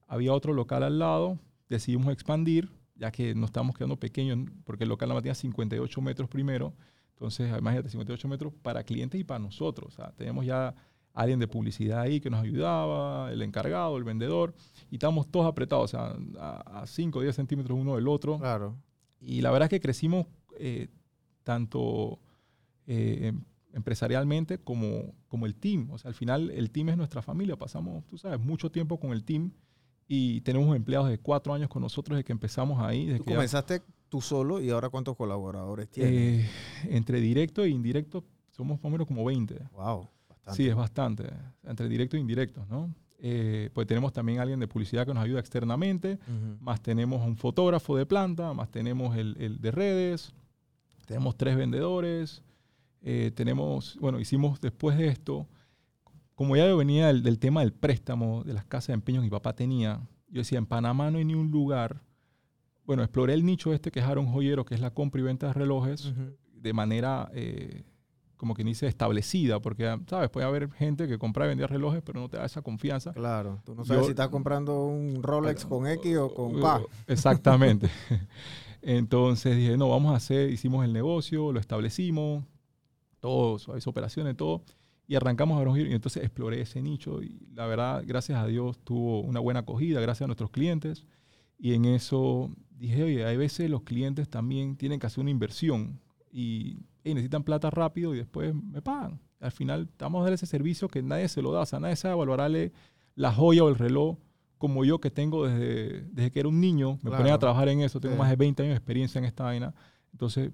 había 0.07 0.33
otro 0.33 0.53
local 0.55 0.83
al 0.83 0.99
lado, 0.99 1.39
decidimos 1.69 2.13
expandir, 2.13 2.71
ya 2.97 3.11
que 3.11 3.35
nos 3.35 3.49
estábamos 3.49 3.77
quedando 3.77 3.99
pequeños, 3.99 4.49
porque 4.65 4.85
el 4.85 4.89
local 4.89 5.09
nada 5.09 5.17
más 5.17 5.23
tenía 5.23 5.35
58 5.35 6.01
metros 6.01 6.29
primero. 6.29 6.73
Entonces, 7.11 7.51
imagínate, 7.59 7.91
58 7.91 8.29
metros 8.29 8.53
para 8.63 8.85
clientes 8.85 9.21
y 9.21 9.25
para 9.25 9.41
nosotros. 9.41 9.93
O 9.93 9.97
sea, 9.97 10.13
teníamos 10.13 10.47
ya 10.47 10.75
alguien 11.19 11.41
de 11.41 11.49
publicidad 11.49 12.01
ahí 12.01 12.21
que 12.21 12.31
nos 12.31 12.43
ayudaba, 12.43 13.33
el 13.33 13.43
encargado, 13.43 13.97
el 13.97 14.05
vendedor, 14.05 14.55
y 14.89 14.95
estábamos 14.95 15.29
todos 15.29 15.47
apretados, 15.47 15.85
o 15.85 15.89
sea, 15.89 16.17
a, 16.39 16.87
5 16.87 17.19
o 17.19 17.23
10 17.23 17.35
centímetros 17.35 17.77
uno 17.77 17.97
del 17.97 18.07
otro. 18.07 18.39
Claro. 18.39 18.77
Y 19.21 19.41
la 19.41 19.51
verdad 19.51 19.67
es 19.67 19.71
que 19.71 19.81
crecimos 19.81 20.27
eh, 20.59 20.87
tanto 21.43 22.21
eh, 22.87 23.29
em, 23.29 23.45
empresarialmente 23.73 24.59
como, 24.59 25.13
como 25.27 25.47
el 25.47 25.57
team. 25.57 25.91
O 25.91 25.99
sea, 25.99 26.11
al 26.11 26.15
final 26.15 26.53
el 26.53 26.71
team 26.71 26.91
es 26.91 26.97
nuestra 26.97 27.21
familia. 27.21 27.57
Pasamos, 27.57 28.07
tú 28.07 28.17
sabes, 28.17 28.39
mucho 28.39 28.71
tiempo 28.71 29.01
con 29.01 29.11
el 29.11 29.25
team 29.25 29.51
y 30.07 30.41
tenemos 30.43 30.75
empleados 30.77 31.09
de 31.09 31.19
cuatro 31.19 31.53
años 31.53 31.69
con 31.69 31.83
nosotros 31.83 32.17
desde 32.17 32.25
que 32.25 32.33
empezamos 32.33 32.81
ahí. 32.81 33.07
Desde 33.07 33.19
¿Tú 33.19 33.25
comenzaste 33.25 33.83
tú 34.09 34.21
solo 34.21 34.61
y 34.61 34.71
ahora 34.71 34.89
cuántos 34.89 35.17
colaboradores 35.17 35.91
tienes? 35.91 36.47
Eh, 36.47 36.51
entre 36.91 37.21
directo 37.21 37.65
e 37.65 37.71
indirecto 37.71 38.25
somos 38.51 38.79
más 38.79 38.85
o 38.85 38.91
menos 38.91 39.07
como 39.09 39.25
20. 39.25 39.59
Wow. 39.73 40.09
Sí, 40.53 40.69
es 40.69 40.75
bastante, 40.75 41.31
entre 41.65 41.89
directos 41.89 42.19
e 42.19 42.21
indirectos, 42.21 42.69
¿no? 42.69 42.93
Eh, 43.21 43.71
pues 43.73 43.87
tenemos 43.89 44.13
también 44.13 44.39
alguien 44.39 44.61
de 44.61 44.69
publicidad 44.69 45.05
que 45.05 45.13
nos 45.13 45.25
ayuda 45.25 45.41
externamente, 45.41 46.21
más 46.61 46.81
tenemos 46.81 47.27
un 47.27 47.37
fotógrafo 47.37 47.97
de 47.97 48.07
planta, 48.07 48.53
más 48.55 48.71
tenemos 48.71 49.17
el, 49.17 49.61
de 49.61 49.71
redes, 49.73 50.33
tenemos 51.05 51.37
tres 51.37 51.57
vendedores, 51.57 52.43
eh, 53.03 53.33
tenemos, 53.35 53.99
bueno, 54.01 54.21
hicimos 54.21 54.61
después 54.61 54.97
de 54.97 55.09
esto, 55.09 55.49
como 56.37 56.57
ya 56.57 56.73
venía 56.77 57.09
del, 57.09 57.39
tema 57.41 57.63
del 57.63 57.73
préstamo 57.73 58.45
de 58.45 58.53
las 58.53 58.65
casas 58.65 58.89
de 58.89 58.95
empeño 58.95 59.19
que 59.21 59.25
mi 59.25 59.31
papá 59.31 59.53
tenía, 59.53 60.01
yo 60.29 60.39
decía, 60.39 60.59
en 60.59 60.67
Panamá 60.67 61.11
no 61.11 61.19
hay 61.19 61.25
ni 61.25 61.35
un 61.35 61.51
lugar, 61.51 62.01
bueno, 62.87 63.03
exploré 63.03 63.35
el 63.35 63.45
nicho 63.45 63.73
este 63.73 63.91
que 63.91 63.99
es 63.99 64.07
Aaron 64.07 64.27
Joyero, 64.27 64.65
que 64.65 64.77
es 64.77 64.81
la 64.81 64.91
compra 64.91 65.21
y 65.21 65.25
venta 65.25 65.49
de 65.49 65.55
relojes, 65.55 66.13
de 66.55 66.73
manera... 66.73 67.29
Eh, 67.35 67.83
como 68.39 68.55
que 68.55 68.65
dice 68.65 68.87
establecida, 68.87 69.61
porque, 69.61 69.99
¿sabes? 70.07 70.31
Puede 70.31 70.47
haber 70.47 70.71
gente 70.73 71.07
que 71.07 71.19
compra 71.19 71.45
y 71.45 71.49
vendía 71.49 71.67
relojes, 71.67 72.03
pero 72.03 72.21
no 72.21 72.29
te 72.31 72.39
da 72.39 72.47
esa 72.47 72.63
confianza. 72.63 73.13
Claro, 73.13 73.61
tú 73.65 73.75
no 73.75 73.85
sabes 73.85 74.07
si 74.07 74.11
estás 74.11 74.29
comprando 74.29 74.87
un 74.87 75.23
Rolex 75.23 75.67
con 75.67 75.87
X 75.87 76.17
o 76.17 76.33
con 76.33 76.57
uh, 76.57 76.61
Pa. 76.61 76.81
Exactamente. 77.07 77.91
Entonces 78.81 79.57
dije, 79.57 79.77
no, 79.77 79.89
vamos 79.89 80.13
a 80.13 80.17
hacer, 80.17 80.51
hicimos 80.51 80.85
el 80.85 80.93
negocio, 80.93 81.53
lo 81.53 81.61
establecimos, 81.61 82.45
todo, 83.21 83.59
hizo 83.77 83.91
operaciones, 83.91 84.37
todo, 84.37 84.63
y 85.07 85.17
arrancamos 85.17 85.61
a 85.61 85.65
ver 85.65 85.89
y 85.89 85.95
entonces 85.95 86.23
exploré 86.23 86.61
ese 86.61 86.81
nicho 86.83 87.23
y 87.23 87.49
la 87.55 87.67
verdad, 87.67 88.05
gracias 88.07 88.39
a 88.39 88.47
Dios, 88.47 88.79
tuvo 88.85 89.21
una 89.23 89.41
buena 89.41 89.61
acogida, 89.61 90.01
gracias 90.01 90.25
a 90.25 90.29
nuestros 90.29 90.51
clientes, 90.51 91.07
y 91.59 91.75
en 91.75 91.87
eso 91.87 92.51
dije, 92.71 93.03
oye, 93.03 93.25
hay 93.25 93.37
veces 93.37 93.69
los 93.69 93.83
clientes 93.83 94.29
también 94.29 94.77
tienen 94.77 95.01
que 95.01 95.07
hacer 95.07 95.23
una 95.23 95.31
inversión 95.31 96.01
y 96.31 96.79
necesitan 97.15 97.43
plata 97.43 97.71
rápido 97.71 98.15
y 98.15 98.19
después 98.19 98.55
me 98.55 98.83
pagan. 98.83 99.21
Al 99.41 99.53
final, 99.53 99.89
estamos 99.91 100.21
a 100.21 100.25
dar 100.25 100.33
ese 100.33 100.47
servicio 100.47 100.89
que 100.89 101.03
nadie 101.03 101.29
se 101.29 101.43
lo 101.43 101.53
da. 101.53 101.61
O 101.61 101.67
sea, 101.67 101.81
nadie 101.81 101.97
sabe 101.97 102.15
valorarle 102.15 102.73
la 103.15 103.33
joya 103.33 103.65
o 103.65 103.69
el 103.69 103.77
reloj 103.77 104.19
como 104.59 104.85
yo 104.85 105.01
que 105.01 105.11
tengo 105.11 105.47
desde, 105.47 106.03
desde 106.11 106.31
que 106.33 106.41
era 106.41 106.49
un 106.49 106.61
niño. 106.61 106.99
Me 107.03 107.11
ponía 107.11 107.35
a 107.35 107.39
trabajar 107.39 107.69
en 107.69 107.81
eso. 107.81 108.01
Tengo 108.01 108.17
más 108.17 108.29
de 108.29 108.37
20 108.37 108.63
años 108.63 108.73
de 108.73 108.77
experiencia 108.77 109.19
en 109.19 109.25
esta 109.25 109.45
vaina. 109.45 109.75
Entonces, 110.13 110.51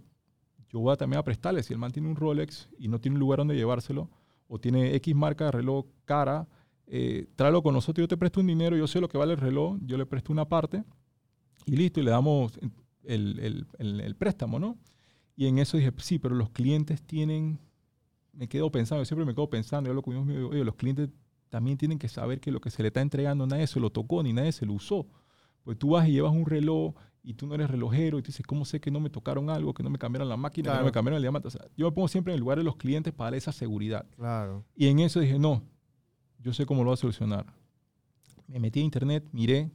yo 0.69 0.81
voy 0.81 0.93
a 0.93 0.97
también 0.97 1.19
a 1.19 1.23
prestarle. 1.23 1.63
Si 1.63 1.73
el 1.73 1.79
man 1.79 1.93
tiene 1.93 2.09
un 2.09 2.17
Rolex 2.17 2.69
y 2.79 2.89
no 2.89 3.01
tiene 3.01 3.15
un 3.17 3.21
lugar 3.21 3.39
donde 3.39 3.57
llevárselo, 3.57 4.11
o 4.47 4.59
tiene 4.59 4.95
X 4.97 5.15
marca 5.15 5.47
de 5.47 5.53
reloj 5.53 5.87
cara, 6.05 6.47
eh, 6.87 7.27
tráelo 7.35 7.63
con 7.63 7.75
nosotros. 7.75 8.03
Yo 8.03 8.09
te 8.09 8.17
presto 8.17 8.41
un 8.41 8.47
dinero, 8.47 8.77
yo 8.77 8.87
sé 8.87 9.01
lo 9.01 9.09
que 9.09 9.17
vale 9.17 9.33
el 9.33 9.41
reloj, 9.41 9.79
yo 9.83 9.97
le 9.97 10.05
presto 10.05 10.33
una 10.33 10.45
parte 10.45 10.85
y 11.67 11.77
listo, 11.77 12.01
y 12.01 12.03
le 12.03 12.11
damos 12.11 12.53
el, 13.05 13.39
el, 13.39 13.67
el, 13.79 14.01
el 14.01 14.17
préstamo, 14.17 14.59
¿no? 14.59 14.77
Y 15.37 15.47
en 15.47 15.59
eso 15.59 15.77
dije, 15.77 15.93
sí, 15.99 16.19
pero 16.19 16.35
los 16.35 16.51
clientes 16.51 17.03
tienen, 17.03 17.59
me 18.33 18.49
quedo 18.49 18.71
pensando, 18.71 19.03
yo 19.03 19.07
siempre 19.07 19.27
me 19.27 19.35
quedo 19.35 19.51
pensando, 19.51 19.89
yo 19.89 19.95
lo 19.95 20.03
que 20.03 20.11
oye, 20.11 20.65
los 20.65 20.77
clientes 20.77 21.11
también 21.51 21.77
tienen 21.77 21.99
que 21.99 22.09
saber 22.09 22.41
que 22.41 22.51
lo 22.51 22.61
que 22.61 22.71
se 22.71 22.83
le 22.83 22.89
está 22.89 23.01
entregando 23.01 23.47
nadie 23.47 23.67
se 23.67 23.81
lo 23.81 23.91
tocó 23.91 24.23
ni 24.23 24.33
nadie 24.33 24.53
se 24.53 24.67
lo 24.67 24.73
usó. 24.73 25.07
Pues 25.63 25.79
tú 25.79 25.91
vas 25.91 26.09
y 26.09 26.13
llevas 26.13 26.33
un 26.33 26.47
reloj 26.47 26.95
y 27.23 27.35
tú 27.35 27.47
no 27.47 27.55
eres 27.55 27.71
relojero 27.71 28.19
y 28.19 28.23
tú 28.23 28.27
dices, 28.29 28.47
¿cómo 28.47 28.65
sé 28.65 28.81
que 28.81 28.91
no 28.91 29.01
me 29.01 29.09
tocaron 29.09 29.49
algo, 29.51 29.73
que 29.73 29.83
no 29.83 29.91
me 29.91 29.99
cambiaron 29.99 30.29
la 30.29 30.37
máquina, 30.37 30.73
que 30.73 30.79
no 30.79 30.85
me 30.85 30.93
cambiaron 30.93 31.17
el 31.17 31.23
diamante? 31.23 31.49
O 31.49 31.51
sea, 31.51 31.67
yo 31.77 31.87
me 31.87 31.93
pongo 31.93 32.09
siempre 32.09 32.33
en 32.33 32.35
el 32.35 32.41
lugar 32.41 32.59
de 32.59 32.65
los 32.65 32.77
clientes 32.77 33.13
para 33.13 33.31
dar 33.31 33.39
esa 33.39 33.53
seguridad. 33.53 34.07
Claro. 34.17 34.65
Y 34.77 34.89
en 34.89 34.99
eso 34.99 35.21
dije, 35.21 35.39
no, 35.39 35.63
yo 36.39 36.53
sé 36.53 36.67
cómo 36.67 36.83
lo 36.83 36.91
voy 36.91 36.95
a 36.95 36.99
solucionar. 36.99 37.47
Me 38.47 38.61
metí 38.61 38.81
a 38.81 38.83
internet, 38.83 39.27
miré, 39.33 39.71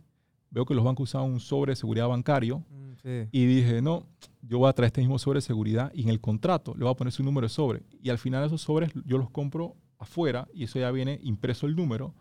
veo 0.52 0.66
que 0.66 0.74
los 0.74 0.84
bancos 0.84 1.10
usaban 1.10 1.32
un 1.32 1.40
sobre 1.40 1.72
de 1.72 1.76
seguridad 1.76 2.08
bancario 2.08 2.60
mm, 2.70 3.28
y 3.32 3.46
dije, 3.46 3.82
no, 3.82 4.06
yo 4.42 4.60
voy 4.60 4.70
a 4.70 4.74
traer 4.74 4.88
este 4.88 5.02
mismo 5.02 5.20
sobre 5.20 5.38
de 5.38 5.42
seguridad 5.42 5.92
y 5.94 6.04
en 6.04 6.10
el 6.10 6.20
contrato 6.20 6.74
le 6.76 6.84
voy 6.84 6.92
a 6.92 6.96
poner 6.96 7.12
su 7.12 7.24
número 7.24 7.46
de 7.46 7.50
sobre. 7.50 7.84
Y 8.02 8.10
al 8.10 8.18
final 8.18 8.46
esos 8.46 8.62
sobres 8.62 8.92
yo 9.06 9.18
los 9.18 9.30
compro 9.30 9.76
afuera 9.98 10.48
y 10.54 10.64
eso 10.64 10.80
ya 10.80 10.92
viene 10.92 11.20
impreso 11.24 11.68
el 11.68 11.76
número. 11.76 12.14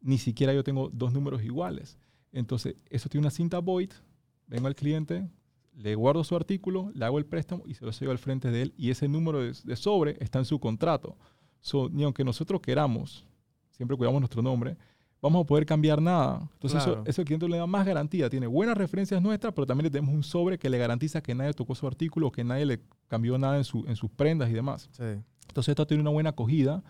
Ni 0.00 0.18
siquiera 0.18 0.52
yo 0.52 0.62
tengo 0.62 0.90
dos 0.92 1.12
números 1.12 1.42
iguales. 1.42 1.98
Entonces, 2.32 2.76
eso 2.90 3.08
tiene 3.08 3.24
una 3.24 3.30
cinta 3.30 3.60
void, 3.60 3.90
vengo 4.46 4.66
al 4.66 4.74
cliente, 4.74 5.26
le 5.76 5.94
guardo 5.94 6.24
su 6.24 6.36
artículo, 6.36 6.90
le 6.94 7.04
hago 7.04 7.18
el 7.18 7.26
préstamo 7.26 7.62
y 7.66 7.74
se 7.74 7.84
lo 7.84 7.92
sello 7.92 8.10
al 8.10 8.18
frente 8.18 8.50
de 8.50 8.62
él 8.62 8.74
y 8.76 8.90
ese 8.90 9.08
número 9.08 9.40
de, 9.40 9.76
sobre 9.76 10.16
está 10.20 10.38
en 10.38 10.44
su 10.44 10.58
contrato. 10.58 11.16
ni 11.90 12.04
aunque 12.04 12.24
nosotros 12.24 12.60
queramos, 12.60 13.26
siempre 13.70 13.96
cuidamos 13.96 14.20
nuestro 14.20 14.42
nombre, 14.42 14.76
vamos 15.22 15.42
a 15.42 15.46
poder 15.46 15.66
cambiar 15.66 16.00
nada. 16.00 16.48
Entonces 16.54 16.82
Claro. 16.82 17.00
eso, 17.00 17.10
eso 17.10 17.20
el 17.22 17.26
cliente 17.26 17.48
le 17.48 17.56
da 17.58 17.66
más 17.66 17.84
garantía. 17.86 18.28
Tiene 18.30 18.46
buenas 18.46 18.76
referencias 18.76 19.20
nuestras, 19.22 19.52
pero 19.54 19.66
también 19.66 19.84
le 19.84 19.90
tenemos 19.90 20.14
un 20.14 20.22
sobre 20.22 20.58
que 20.58 20.70
le 20.70 20.78
garantiza 20.78 21.20
que 21.22 21.34
nadie 21.34 21.52
tocó 21.54 21.74
su 21.74 21.86
artículo, 21.86 22.30
que 22.30 22.44
nadie 22.44 22.66
le 22.66 22.80
cambió 23.08 23.36
nada 23.38 23.56
en, 23.56 23.64
su, 23.64 23.84
en 23.86 23.96
sus 23.96 24.10
prendas 24.10 24.50
y 24.50 24.52
demás. 24.52 24.88
Sí. 24.92 25.02
Entonces 25.48 25.70
esto 25.70 25.86
tiene 25.86 26.02
una 26.02 26.10
buena 26.10 26.30
acogida, 26.30 26.82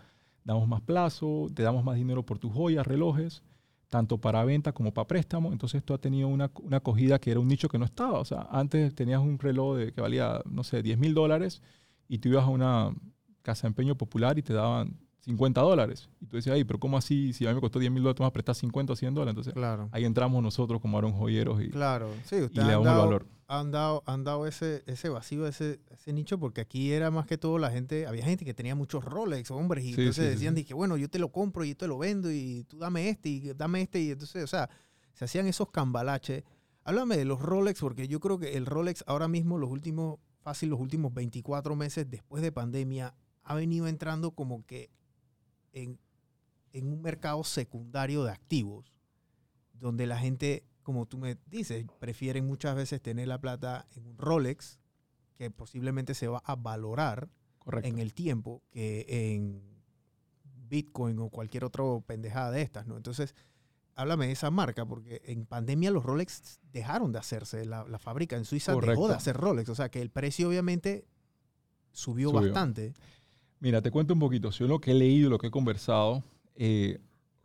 damos 0.43 0.67
más 0.67 0.81
plazo, 0.81 1.47
te 1.53 1.63
damos 1.63 1.83
más 1.83 1.95
dinero 1.95 2.23
por 2.23 2.37
tus 2.39 2.51
joyas, 2.53 2.85
relojes, 2.85 3.43
tanto 3.87 4.17
para 4.19 4.43
venta 4.43 4.73
como 4.73 4.93
para 4.93 5.07
préstamo. 5.07 5.51
Entonces 5.53 5.79
esto 5.79 5.93
ha 5.93 5.97
tenido 5.97 6.27
una, 6.27 6.51
una 6.61 6.77
acogida 6.77 7.19
que 7.19 7.31
era 7.31 7.39
un 7.39 7.47
nicho 7.47 7.69
que 7.69 7.77
no 7.79 7.85
estaba. 7.85 8.19
O 8.19 8.25
sea, 8.25 8.47
antes 8.51 8.93
tenías 8.93 9.21
un 9.21 9.39
reloj 9.39 9.77
de, 9.77 9.93
que 9.93 10.01
valía, 10.01 10.41
no 10.45 10.63
sé, 10.63 10.83
10 10.83 10.97
mil 10.99 11.13
dólares 11.13 11.61
y 12.09 12.17
tú 12.19 12.29
ibas 12.29 12.43
a 12.43 12.49
una 12.49 12.93
casa 13.41 13.63
de 13.63 13.69
empeño 13.69 13.95
popular 13.95 14.37
y 14.37 14.41
te 14.41 14.53
daban 14.53 14.97
50 15.21 15.59
dólares. 15.61 16.09
Y 16.21 16.25
tú 16.27 16.37
decías, 16.37 16.55
ay, 16.55 16.63
pero 16.63 16.79
¿cómo 16.79 16.97
así? 16.97 17.33
Si 17.33 17.45
a 17.45 17.49
mí 17.49 17.55
me 17.55 17.61
costó 17.61 17.79
10 17.79 17.91
mil 17.91 18.01
dólares, 18.03 18.15
tú 18.17 18.23
vas 18.23 18.29
a 18.29 18.33
prestar 18.33 18.55
50 18.55 18.93
o 18.93 18.95
100 18.95 19.13
dólares. 19.13 19.31
Entonces 19.31 19.53
Claro. 19.53 19.89
ahí 19.91 20.05
entramos 20.05 20.41
nosotros 20.41 20.79
como 20.81 20.97
Aaron 20.97 21.11
Joyeros 21.13 21.61
y, 21.61 21.69
Claro. 21.69 22.09
Sí, 22.25 22.35
y 22.35 22.39
le 22.39 22.61
damos 22.63 22.77
el 22.79 22.83
dado, 22.85 23.01
valor. 23.05 23.27
han 23.47 23.71
dado, 23.71 24.03
han 24.05 24.23
dado 24.23 24.47
ese, 24.47 24.83
ese 24.87 25.09
vacío, 25.09 25.45
ese, 25.47 25.79
ese 25.91 26.13
nicho, 26.13 26.39
porque 26.39 26.61
aquí 26.61 26.91
era 26.93 27.11
más 27.11 27.25
que 27.25 27.37
todo 27.37 27.57
la 27.57 27.69
gente, 27.71 28.07
había 28.07 28.23
gente 28.23 28.45
que 28.45 28.53
tenía 28.53 28.73
muchos 28.75 29.03
Rolex, 29.03 29.51
hombres, 29.51 29.83
y 29.85 29.93
Sí, 29.93 30.01
entonces 30.01 30.25
sí, 30.25 30.31
decían, 30.31 30.55
dije, 30.55 30.73
bueno, 30.73 30.95
yo 30.97 31.09
te 31.09 31.19
lo 31.19 31.29
compro 31.31 31.65
y 31.65 31.69
yo 31.69 31.77
te 31.77 31.87
lo 31.87 31.97
vendo 31.97 32.31
y 32.31 32.63
tú 32.65 32.77
dame 32.77 33.09
este 33.09 33.29
y 33.29 33.39
dame 33.53 33.81
este, 33.81 33.99
y 33.99 34.11
entonces, 34.11 34.43
o 34.43 34.47
sea, 34.47 34.69
se 35.13 35.25
hacían 35.25 35.47
esos 35.47 35.69
cambalaches. 35.71 36.43
Háblame 36.85 37.17
de 37.17 37.25
los 37.25 37.41
Rolex, 37.41 37.81
porque 37.81 38.07
yo 38.07 38.21
creo 38.21 38.39
que 38.39 38.55
el 38.55 38.65
Rolex 38.65 39.03
ahora 39.07 39.27
mismo, 39.27 39.57
los 39.57 39.69
últimos, 39.69 40.19
fácil, 40.41 40.69
los 40.69 40.79
últimos 40.79 41.13
24 41.13 41.75
meses 41.75 42.09
después 42.09 42.41
de 42.41 42.53
pandemia, 42.53 43.13
ha 43.43 43.55
venido 43.55 43.87
entrando 43.87 44.31
como 44.31 44.65
que 44.65 44.89
en, 45.73 45.99
en 46.73 46.91
un 46.91 47.01
mercado 47.01 47.43
secundario 47.43 48.23
de 48.23 48.31
activos, 48.31 48.93
donde 49.73 50.07
la 50.07 50.17
gente, 50.17 50.63
como 50.83 51.05
tú 51.05 51.17
me 51.17 51.37
dices, 51.47 51.85
prefieren 51.99 52.45
muchas 52.45 52.75
veces 52.75 53.01
tener 53.01 53.27
la 53.27 53.39
plata 53.39 53.87
en 53.95 54.07
un 54.07 54.17
Rolex, 54.17 54.79
que 55.35 55.51
posiblemente 55.51 56.13
se 56.15 56.27
va 56.27 56.41
a 56.45 56.55
valorar 56.55 57.29
Correcto. 57.59 57.87
en 57.87 57.99
el 57.99 58.13
tiempo, 58.13 58.63
que 58.71 59.05
en 59.07 59.61
Bitcoin 60.67 61.19
o 61.19 61.29
cualquier 61.29 61.63
otra 61.63 61.83
pendejada 62.05 62.51
de 62.51 62.61
estas, 62.61 62.87
¿no? 62.87 62.97
Entonces, 62.97 63.35
háblame 63.95 64.27
de 64.27 64.33
esa 64.33 64.49
marca, 64.51 64.85
porque 64.85 65.21
en 65.25 65.45
pandemia 65.45 65.91
los 65.91 66.03
Rolex 66.03 66.59
dejaron 66.71 67.11
de 67.11 67.19
hacerse, 67.19 67.65
la, 67.65 67.85
la 67.87 67.99
fábrica 67.99 68.35
en 68.35 68.45
Suiza 68.45 68.75
dejó 68.75 69.07
de 69.07 69.15
hacer 69.15 69.37
Rolex, 69.37 69.69
o 69.69 69.75
sea 69.75 69.89
que 69.89 70.01
el 70.01 70.09
precio 70.09 70.49
obviamente 70.49 71.05
subió, 71.91 72.29
Subió. 72.29 72.41
bastante. 72.41 72.93
Mira, 73.59 73.81
te 73.81 73.91
cuento 73.91 74.13
un 74.13 74.19
poquito. 74.19 74.49
Yo 74.51 74.67
lo 74.67 74.79
que 74.79 74.91
he 74.91 74.93
leído, 74.93 75.29
lo 75.29 75.37
que 75.39 75.47
he 75.47 75.51
conversado, 75.51 76.23
eh, 76.55 76.99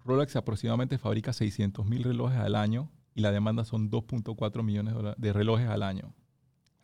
Rolex 0.05 0.37
aproximadamente 0.37 0.98
fabrica 0.98 1.33
600 1.33 1.87
mil 1.87 2.03
relojes 2.05 2.38
al 2.38 2.55
año 2.55 2.90
y 3.14 3.20
la 3.20 3.31
demanda 3.33 3.64
son 3.64 3.90
2.4 3.90 4.62
millones 4.62 4.94
de 5.16 5.33
relojes 5.33 5.68
al 5.68 5.83
año. 5.83 6.14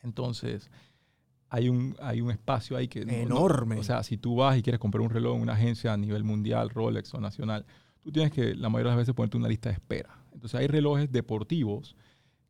Entonces, 0.03 0.71
hay 1.51 1.69
un, 1.69 1.97
hay 2.01 2.21
un 2.21 2.31
espacio 2.31 2.77
ahí 2.77 2.89
que... 2.89 3.05
no- 3.05 3.13
no- 3.13 3.19
Enorme. 3.19 3.77
o 3.77 3.83
sea, 3.83 4.03
si 4.03 4.17
tú 4.17 4.37
vas 4.37 4.57
y 4.57 4.63
quieres 4.63 4.79
comprar 4.79 5.01
un 5.03 5.11
reloj 5.11 5.37
en 5.37 5.43
una 5.43 5.55
agencia 5.55 5.93
a 5.93 5.97
nivel 5.97 6.25
mundial, 6.25 6.71
Rolex 6.71 7.13
o 7.15 7.21
nacional, 7.21 7.67
tú 8.03 8.13
tienes 8.13 8.33
que, 8.33 8.55
la 8.55 8.69
mayoría 8.69 8.93
de 8.93 8.97
las 8.97 9.03
veces, 9.07 9.15
ponerte 9.15 9.37
una 9.37 9.49
lista 9.49 9.69
de 9.71 9.75
espera. 9.75 10.19
Entonces, 10.33 10.59
hay 10.61 10.67
relojes 10.69 11.11
deportivos 11.11 11.97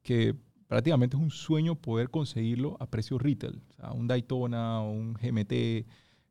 que 0.03 0.35
prácticamente 0.67 1.17
es 1.17 1.23
un 1.23 1.31
sueño 1.31 1.75
poder 1.77 2.11
conseguirlo 2.11 2.77
a 2.81 2.87
precio 2.87 3.19
retail. 3.19 3.62
O 3.71 3.75
sea, 3.75 3.93
un 3.93 4.07
Daytona 4.07 4.83
o 4.83 4.91
un 4.91 5.14
GMT, 5.14 5.87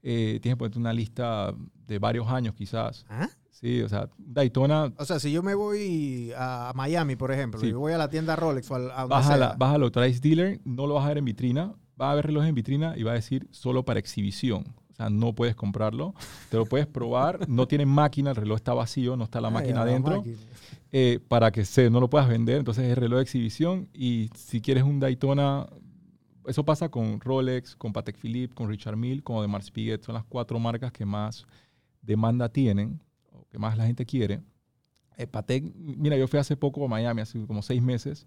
eh, 0.10 0.40
tienes 0.42 0.56
que 0.56 0.58
ponerte 0.60 0.80
una 0.80 0.94
lista 0.94 1.54
de 1.86 2.00
varios 2.00 2.28
años 2.30 2.54
quizás. 2.56 3.06
¿Ah? 3.10 3.28
Sí, 3.52 3.82
o 3.82 3.90
sea, 3.90 4.08
Daytona, 4.18 4.94
O 4.98 5.04
sea, 5.06 5.20
si 5.20 5.32
yo 5.32 5.42
me 5.44 5.54
voy 5.56 6.32
a 6.38 6.72
Miami, 6.76 7.16
por 7.16 7.32
ejemplo, 7.32 7.60
Sí. 7.60 7.68
y 7.68 7.72
voy 7.74 7.92
a 7.92 7.98
la 7.98 8.08
tienda 8.10 8.36
Rolex 8.36 8.70
o 8.72 8.76
a 8.76 9.06
vas, 9.06 9.26
a 9.26 9.30
sea, 9.30 9.38
la- 9.38 9.56
vas 9.58 9.74
al 9.76 9.84
authorized 9.84 10.22
dealer, 10.22 10.62
no 10.64 10.88
lo 10.88 10.94
vas 10.94 11.06
a 11.06 11.10
ver 11.10 11.18
en 11.18 11.26
vitrina, 11.26 11.74
va 12.00 12.10
a 12.10 12.12
haber 12.12 12.28
relojes 12.28 12.50
en 12.50 12.56
vitrina 12.56 12.94
y 12.96 13.04
va 13.04 13.12
a 13.12 13.16
decir 13.16 13.48
solo 13.52 13.84
para 13.84 14.00
exhibición. 14.00 14.64
O 14.92 14.94
sea, 14.96 15.10
no 15.10 15.34
puedes 15.34 15.56
comprarlo, 15.56 16.14
te 16.50 16.58
lo 16.58 16.66
puedes 16.66 16.88
probar, 16.88 17.48
no 17.50 17.68
tiene 17.68 17.86
máquina, 17.86 18.30
el 18.32 18.36
reloj 18.36 18.56
está 18.58 18.74
vacío, 18.74 19.18
no 19.18 19.24
está 19.26 19.42
la 19.42 19.48
Ay, 19.50 19.54
máquina 19.56 19.82
adentro. 19.82 20.24
eh, 20.92 21.20
para 21.28 21.52
que 21.52 21.66
se, 21.66 21.90
no 21.90 22.00
lo 22.00 22.10
puedas 22.10 22.28
vender. 22.30 22.58
Entonces 22.60 22.86
es 22.86 22.98
reloj 22.98 23.18
de 23.18 23.24
exhibición. 23.24 23.90
Y 23.94 24.30
si 24.36 24.62
quieres 24.62 24.84
un 24.84 25.00
Daytona, 25.00 25.68
eso 26.48 26.64
pasa 26.66 26.90
con 26.90 27.20
Rolex, 27.20 27.76
con 27.76 27.94
Patek 27.94 28.18
Philippe, 28.18 28.56
con 28.56 28.70
Richard 28.70 28.98
Mille, 28.98 29.22
con 29.22 29.38
Audemars 29.38 29.70
Piguet. 29.70 30.04
Son 30.04 30.16
las 30.16 30.24
cuatro 30.24 30.60
marcas 30.60 30.92
que 30.92 31.06
más 31.06 31.46
demanda 32.02 32.50
tienen, 32.50 33.00
o 33.32 33.46
que 33.48 33.60
más 33.60 33.78
la 33.78 33.86
gente 33.86 34.06
quiere. 34.06 34.42
Eh, 35.18 35.28
Patek, 35.28 35.74
mira, 35.76 36.18
yo 36.18 36.28
fui 36.28 36.40
hace 36.40 36.56
poco 36.56 36.84
a 36.86 36.88
Miami, 36.88 37.22
hace 37.22 37.46
como 37.46 37.62
seis 37.62 37.82
meses. 37.82 38.26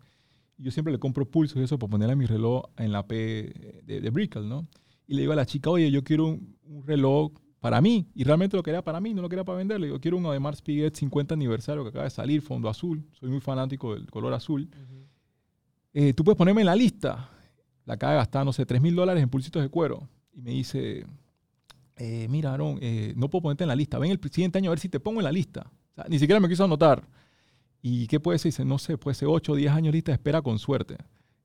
Y 0.59 0.65
yo 0.65 0.71
siempre 0.71 0.93
le 0.93 0.99
compro 0.99 1.25
pulsos 1.25 1.57
y 1.59 1.65
eso 1.65 1.79
para 1.79 1.91
ponerle 1.91 2.13
a 2.13 2.17
mi 2.17 2.27
reloj 2.27 2.65
en 2.77 2.93
la 2.93 3.07
P 3.07 3.83
de, 3.85 4.01
de 4.01 4.11
Brickell, 4.11 4.49
¿no? 4.49 4.67
Y 5.07 5.15
le 5.15 5.23
digo 5.23 5.33
a 5.33 5.37
la 5.37 5.47
chica, 5.47 5.71
oye, 5.71 5.91
yo 5.91 6.05
quiero 6.05 6.27
un, 6.27 6.57
un 6.65 6.87
reloj 6.87 7.33
para 7.61 7.81
mí. 7.81 8.09
Y 8.15 8.25
realmente 8.25 8.57
lo 8.57 8.63
quería 8.63 8.83
para 8.83 9.01
mí, 9.01 9.15
no 9.15 9.23
lo 9.23 9.29
quería 9.29 9.45
para 9.45 9.59
vender. 9.59 9.81
Le 9.81 9.87
digo, 9.87 10.01
quiero 10.01 10.17
un 10.17 10.27
Audemars 10.27 10.63
Piguet 10.63 10.95
50 10.95 11.35
aniversario 11.35 11.83
que 11.83 11.91
acaba 11.91 12.05
de 12.05 12.11
salir, 12.11 12.43
fondo 12.43 12.69
azul. 12.69 13.07
Soy 13.13 13.31
muy 13.31 13.41
fanático 13.41 13.95
del 13.95 14.11
color 14.11 14.33
azul. 14.35 14.69
Eh, 15.93 16.13
Tú 16.15 16.25
puedes 16.25 16.37
ponerme 16.37 16.63
en 16.63 16.67
la 16.67 16.77
lista. 16.77 17.31
La 17.87 17.95
acaba 17.95 18.13
de 18.13 18.19
gastar, 18.19 18.45
no 18.45 18.53
sé, 18.53 18.65
3 18.67 18.81
mil 18.81 18.95
dólares 18.95 19.23
en 19.23 19.29
pulsitos 19.29 19.63
de 19.63 19.69
cuero. 19.69 20.09
Y 20.33 20.41
me 20.43 20.51
dice, 20.51 21.07
eh, 21.97 22.27
mira, 22.31 22.53
Aaron, 22.55 22.79
eh, 22.81 23.13
no 23.17 23.29
puedo 23.29 23.43
ponerte 23.43 23.65
en 23.65 23.69
la 23.69 23.77
lista. 23.77 23.99
Ven 23.99 24.11
el 24.11 24.21
siguiente 24.31 24.59
año 24.59 24.71
a 24.71 24.73
ver 24.73 24.79
si 24.79 24.89
te 24.89 25.01
pongo 25.01 25.21
en 25.21 25.25
la 25.25 25.33
lista. 25.33 25.67
O 25.93 25.95
sea, 25.95 26.05
ni 26.09 26.19
siquiera 26.19 26.41
me 26.41 26.49
quiso 26.49 26.65
anotar. 26.65 27.03
¿Y 27.83 28.07
qué 28.07 28.21
puede 28.21 28.39
ser? 28.39 28.51
Dice, 28.53 28.65
no 28.65 28.79
sé, 28.79 28.97
puede 28.99 29.15
ser 29.15 29.29
8 29.29 29.53
o 29.53 29.57
10 29.57 29.73
años 29.73 29.93
lista 29.95 30.13
de 30.13 30.17
espera 30.17 30.43
con 30.43 30.59
suerte. 30.59 30.97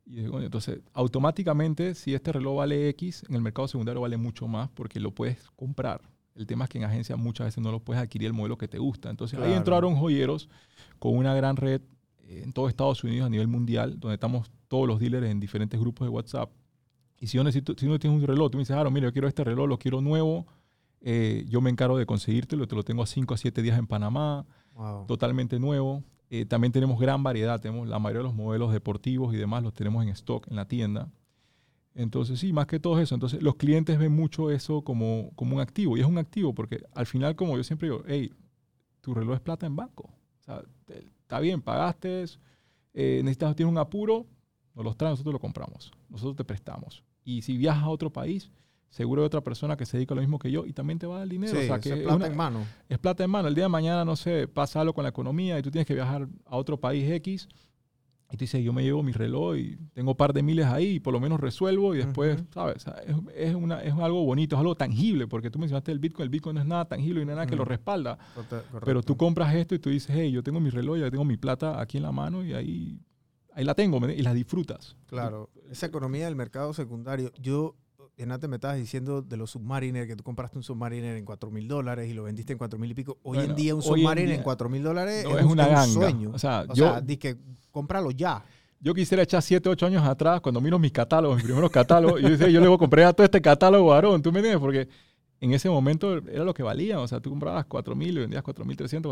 Y 0.05 0.19
entonces, 0.19 0.81
automáticamente, 0.93 1.95
si 1.95 2.13
este 2.13 2.31
reloj 2.31 2.57
vale 2.57 2.89
X, 2.89 3.23
en 3.27 3.35
el 3.35 3.41
mercado 3.41 3.67
secundario 3.67 4.01
vale 4.01 4.17
mucho 4.17 4.47
más 4.47 4.69
porque 4.69 4.99
lo 4.99 5.11
puedes 5.11 5.49
comprar. 5.55 6.01
El 6.35 6.45
tema 6.45 6.65
es 6.65 6.69
que 6.69 6.77
en 6.77 6.83
agencia 6.83 7.15
muchas 7.15 7.47
veces 7.47 7.63
no 7.63 7.71
lo 7.71 7.79
puedes 7.79 8.03
adquirir 8.03 8.27
el 8.27 8.33
modelo 8.33 8.57
que 8.57 8.67
te 8.67 8.77
gusta. 8.77 9.09
Entonces, 9.09 9.39
ahí 9.39 9.45
Claro. 9.45 9.57
entraron 9.57 9.95
joyeros 9.95 10.49
con 10.99 11.15
una 11.17 11.33
gran 11.33 11.55
red 11.55 11.81
en 12.27 12.51
todo 12.53 12.67
Estados 12.69 13.03
Unidos 13.03 13.27
a 13.27 13.29
nivel 13.29 13.47
mundial, 13.47 13.99
donde 13.99 14.15
estamos 14.15 14.49
todos 14.67 14.87
los 14.87 14.99
dealers 14.99 15.27
en 15.27 15.39
diferentes 15.39 15.79
grupos 15.79 16.05
de 16.05 16.09
WhatsApp. 16.09 16.51
Y 17.19 17.27
si 17.27 17.37
yo 17.37 17.43
necesito, 17.43 17.73
si 17.77 17.85
uno 17.85 17.97
tiene 17.99 18.15
un 18.15 18.21
reloj, 18.23 18.51
tú 18.51 18.57
me 18.57 18.61
dices, 18.61 18.75
Aaron, 18.75 18.91
mira, 18.93 19.07
yo 19.07 19.13
quiero 19.13 19.27
este 19.27 19.43
reloj, 19.43 19.67
lo 19.67 19.77
quiero 19.79 20.01
nuevo, 20.01 20.45
eh, 21.01 21.45
yo 21.47 21.61
me 21.61 21.69
encargo 21.69 21.97
de 21.97 22.05
conseguírtelo, 22.05 22.67
te 22.67 22.75
lo 22.75 22.83
tengo 22.83 23.03
a 23.03 23.05
5 23.05 23.33
a 23.33 23.37
7 23.37 23.61
días 23.61 23.77
en 23.79 23.87
Panamá, 23.87 24.45
Wow. 24.73 25.05
totalmente 25.05 25.57
nuevo. 25.59 26.03
Eh, 26.29 26.45
también 26.45 26.73
tenemos 26.73 26.99
gran 26.99 27.23
variedad, 27.23 27.61
tenemos 27.61 27.87
la 27.87 27.99
mayoría 27.99 28.19
de 28.19 28.23
los 28.25 28.33
modelos 28.35 28.73
deportivos 28.73 29.33
y 29.33 29.37
demás 29.37 29.63
los 29.63 29.73
tenemos 29.73 30.03
en 30.03 30.09
stock 30.09 30.47
en 30.49 30.55
la 30.57 30.67
tienda. 30.67 31.09
Entonces, 31.93 32.39
sí, 32.41 32.51
más 32.51 32.67
que 32.67 32.79
todo 32.79 32.99
eso. 32.99 33.15
Entonces, 33.15 33.41
los 33.41 33.55
clientes 33.55 33.97
ven 33.97 34.11
mucho 34.11 34.51
eso 34.51 34.81
como, 34.81 35.31
como 35.35 35.55
un 35.55 35.61
activo. 35.61 35.95
Y 35.95 36.01
es 36.01 36.05
un 36.05 36.17
activo 36.17 36.53
porque 36.53 36.83
al 36.93 37.05
final, 37.05 37.35
como 37.37 37.55
yo 37.55 37.63
siempre 37.63 37.87
digo, 37.87 38.03
hey, 38.05 38.33
tu 38.99 39.13
reloj 39.13 39.35
es 39.35 39.41
plata 39.41 39.65
en 39.65 39.77
banco. 39.77 40.09
O 40.41 40.43
sea, 40.43 40.61
está 41.25 41.39
bien, 41.39 41.61
pagaste, 41.61 42.23
eh, 42.93 43.21
necesitas, 43.23 43.55
tienes 43.55 43.71
un 43.71 43.77
apuro, 43.79 44.25
nos 44.75 44.85
los 44.85 44.95
traes, 44.95 45.13
nosotros 45.13 45.33
lo 45.33 45.39
compramos. 45.39 45.91
Nosotros 46.09 46.35
te 46.35 46.43
prestamos. 46.45 47.03
Y 47.23 47.41
si 47.41 47.57
viajas 47.57 47.83
a 47.83 47.89
otro 47.89 48.11
país, 48.13 48.51
seguro 48.89 49.21
hay 49.23 49.25
otra 49.25 49.41
persona 49.41 49.75
que 49.75 49.85
se 49.85 49.97
dedica 49.97 50.13
a 50.13 50.15
lo 50.15 50.21
mismo 50.21 50.37
que 50.37 50.51
yo 50.51 50.65
y 50.65 50.73
también 50.73 50.99
te 50.99 51.07
va 51.07 51.15
a 51.15 51.17
dar 51.19 51.23
el 51.23 51.29
dinero. 51.29 51.51
Sí, 51.53 51.63
o 51.63 51.67
sea, 51.67 51.79
que 51.79 51.89
es 51.89 51.95
es 51.95 52.01
plata 52.03 52.15
una- 52.17 52.27
en 52.27 52.37
mano. 52.37 52.59
es 52.87 52.99
plata 52.99 53.23
en 53.23 53.29
mano. 53.31 53.47
El 53.47 53.55
día 53.55 53.63
de 53.65 53.69
mañana, 53.69 54.05
no 54.05 54.15
sé, 54.15 54.47
pasa 54.47 54.81
algo 54.81 54.93
con 54.93 55.03
la 55.03 55.09
economía 55.09 55.57
y 55.57 55.61
tú 55.63 55.71
tienes 55.71 55.87
que 55.87 55.95
viajar 55.95 56.27
a 56.45 56.55
otro 56.57 56.79
país 56.79 57.09
X 57.09 57.49
y 58.35 58.37
tú 58.37 58.43
dices, 58.43 58.63
yo 58.63 58.71
me 58.73 58.83
llevo 58.83 59.01
mi 59.01 59.11
reloj 59.11 59.57
y 59.57 59.75
tengo 59.93 60.11
un 60.11 60.17
par 60.17 60.31
de 60.33 60.43
miles 60.43 60.65
ahí 60.67 60.95
y 60.95 60.99
por 60.99 61.13
lo 61.13 61.19
menos 61.19 61.39
resuelvo 61.39 61.95
y 61.95 61.97
después. 61.99 62.43
¿sabes? 62.53 62.85
Es, 63.07 63.15
es 63.49 63.55
una, 63.55 63.81
es 63.83 63.93
algo 63.93 64.23
bonito, 64.23 64.55
es 64.55 64.59
algo 64.59 64.75
tangible, 64.75 65.27
porque 65.27 65.49
tú 65.49 65.57
mencionaste 65.59 65.91
el 65.91 65.99
Bitcoin, 65.99 66.23
el 66.25 66.29
Bitcoin 66.29 66.55
no 66.55 66.61
es 66.61 66.67
nada 66.67 66.85
tangible 66.85 67.21
y 67.21 67.25
no 67.25 67.31
hay 67.31 67.35
nada 67.37 67.47
que 67.47 67.55
lo 67.55 67.65
respalda. 67.65 68.17
Pero 68.85 69.01
tú 69.01 69.17
compras 69.17 69.55
esto 69.55 69.73
y 69.75 69.79
tú 69.79 69.89
dices, 69.89 70.15
hey, 70.15 70.31
yo 70.31 70.43
tengo 70.43 70.59
mi 70.59 70.69
reloj, 70.69 70.97
ya 70.99 71.09
tengo 71.09 71.25
mi 71.25 71.37
plata 71.37 71.81
aquí 71.81 71.97
en 71.97 72.03
la 72.03 72.11
mano 72.11 72.43
y 72.45 72.53
ahí, 72.53 72.99
ahí 73.53 73.63
la 73.65 73.73
tengo 73.73 73.99
¿me- 73.99 74.13
y 74.13 74.21
la 74.21 74.33
disfrutas. 74.33 74.95
Claro, 75.07 75.49
esa 75.71 75.85
economía 75.87 76.25
del 76.25 76.35
mercado 76.35 76.73
secundario. 76.73 77.31
Yo, 77.41 77.75
en 78.17 78.31
antes 78.31 78.49
me 78.49 78.55
estabas 78.55 78.77
diciendo 78.77 79.21
de 79.21 79.37
los 79.37 79.51
Submariner, 79.51 80.07
que 80.07 80.15
tú 80.15 80.23
compraste 80.23 80.57
un 80.57 80.63
Submariner 80.63 81.17
en 81.17 81.25
4 81.25 81.51
mil 81.51 81.67
dólares 81.67 82.09
y 82.09 82.13
lo 82.13 82.23
vendiste 82.23 82.53
en 82.53 82.57
4 82.57 82.79
mil 82.79 82.91
y 82.91 82.93
pico. 82.93 83.17
Hoy 83.23 83.37
Bueno, 83.37 83.51
en 83.51 83.55
día 83.55 83.75
un 83.75 83.81
en 83.81 83.87
Submariner 83.87 84.29
en 84.29 84.35
día- 84.37 84.43
4 84.43 84.69
mil 84.69 84.83
dólares 84.83 85.23
No, 85.25 85.31
es, 85.31 85.37
es 85.37 85.43
un- 85.45 85.51
una 85.51 85.63
un 85.67 85.73
ganga. 85.73 85.87
sueño. 85.87 86.31
O 86.33 86.39
sea, 86.39 86.61
O 86.67 86.73
yo, 86.73 86.85
sea, 86.91 87.01
di 87.01 87.17
que 87.17 87.37
cómpralo 87.71 88.11
ya. 88.11 88.43
Yo 88.79 88.93
quisiera 88.93 89.23
echar 89.23 89.41
7, 89.41 89.67
8 89.69 89.85
años 89.87 90.03
atrás, 90.07 90.41
cuando 90.41 90.61
miro 90.61 90.77
mis 90.79 90.91
catálogos, 90.91 91.37
mis 91.37 91.45
primeros 91.45 91.71
catálogos, 91.71 92.19
y 92.19 92.23
yo 92.23 92.29
decía, 92.29 92.49
yo 92.49 92.59
luego 92.59 92.77
compré 92.77 93.03
a 93.03 93.13
todo 93.13 93.25
este 93.25 93.41
catálogo 93.41 93.87
varón, 93.89 94.21
¿tú 94.21 94.31
me 94.31 94.39
entiendes? 94.39 94.59
Porque 94.61 94.87
en 95.41 95.53
ese 95.53 95.69
momento 95.69 96.17
era 96.29 96.43
lo 96.43 96.53
que 96.53 96.63
valía, 96.63 96.99
o 96.99 97.07
sea, 97.07 97.19
tú 97.19 97.29
comprabas 97.31 97.65
4.000 97.65 98.15
y 98.15 98.19
vendías 98.19 98.43
4.300, 98.43 99.09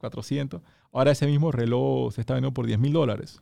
4.400. 0.00 0.62
Ahora 0.92 1.10
ese 1.10 1.26
mismo 1.26 1.50
reloj 1.52 2.12
se 2.14 2.20
está 2.20 2.34
vendiendo 2.34 2.54
por 2.54 2.66
10.000 2.66 2.92
dólares. 2.92 3.38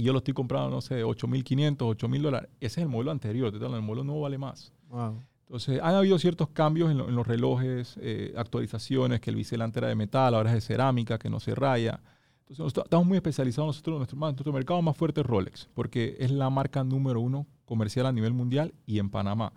Y 0.00 0.02
yo 0.02 0.12
lo 0.12 0.18
estoy 0.18 0.32
comprando, 0.32 0.70
no 0.70 0.80
sé, 0.80 1.04
8.500, 1.04 1.76
8.000 1.76 2.22
dólares. 2.22 2.48
Ese 2.58 2.80
es 2.80 2.84
el 2.84 2.88
modelo 2.88 3.10
anterior, 3.10 3.52
el 3.54 3.82
modelo 3.82 4.02
nuevo 4.02 4.22
vale 4.22 4.38
más. 4.38 4.72
Wow. 4.88 5.22
Entonces, 5.42 5.78
han 5.82 5.94
habido 5.94 6.18
ciertos 6.18 6.48
cambios 6.48 6.90
en, 6.90 6.96
lo- 6.96 7.08
en 7.08 7.14
los 7.14 7.26
relojes, 7.26 7.98
eh, 8.00 8.32
actualizaciones, 8.36 9.20
que 9.20 9.28
el 9.28 9.36
bisel 9.36 9.60
antes 9.60 9.76
era 9.78 9.88
de 9.88 9.96
metal, 9.96 10.34
ahora 10.34 10.50
es 10.50 10.54
de 10.54 10.60
cerámica, 10.62 11.18
que 11.18 11.28
no 11.28 11.38
se 11.38 11.54
raya. 11.54 12.00
Entonces, 12.40 12.60
nosotros 12.60 12.86
estamos 12.86 13.06
muy 13.06 13.16
especializados 13.16 13.66
nosotros, 13.68 13.98
nuestro, 13.98 14.18
nuestro 14.18 14.52
mercado 14.54 14.80
más 14.80 14.96
fuerte 14.96 15.20
es 15.20 15.26
Rolex, 15.26 15.68
porque 15.74 16.16
es 16.18 16.30
la 16.30 16.48
marca 16.48 16.82
número 16.82 17.20
uno 17.20 17.46
comercial 17.66 18.06
a 18.06 18.12
nivel 18.12 18.32
mundial 18.32 18.72
y 18.86 19.00
en 19.00 19.10
Panamá. 19.10 19.52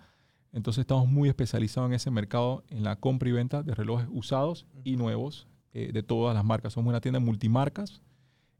Entonces, 0.51 0.81
estamos 0.81 1.07
muy 1.07 1.29
especializados 1.29 1.87
en 1.89 1.93
ese 1.93 2.11
mercado, 2.11 2.65
en 2.69 2.83
la 2.83 2.97
compra 2.97 3.29
y 3.29 3.31
venta 3.31 3.63
de 3.63 3.73
relojes 3.73 4.07
usados 4.11 4.65
y 4.83 4.97
nuevos 4.97 5.47
eh, 5.73 5.91
de 5.93 6.03
todas 6.03 6.35
las 6.35 6.43
marcas. 6.43 6.73
Somos 6.73 6.89
una 6.89 6.99
tienda 6.99 7.19
de 7.19 7.25
multimarcas 7.25 8.01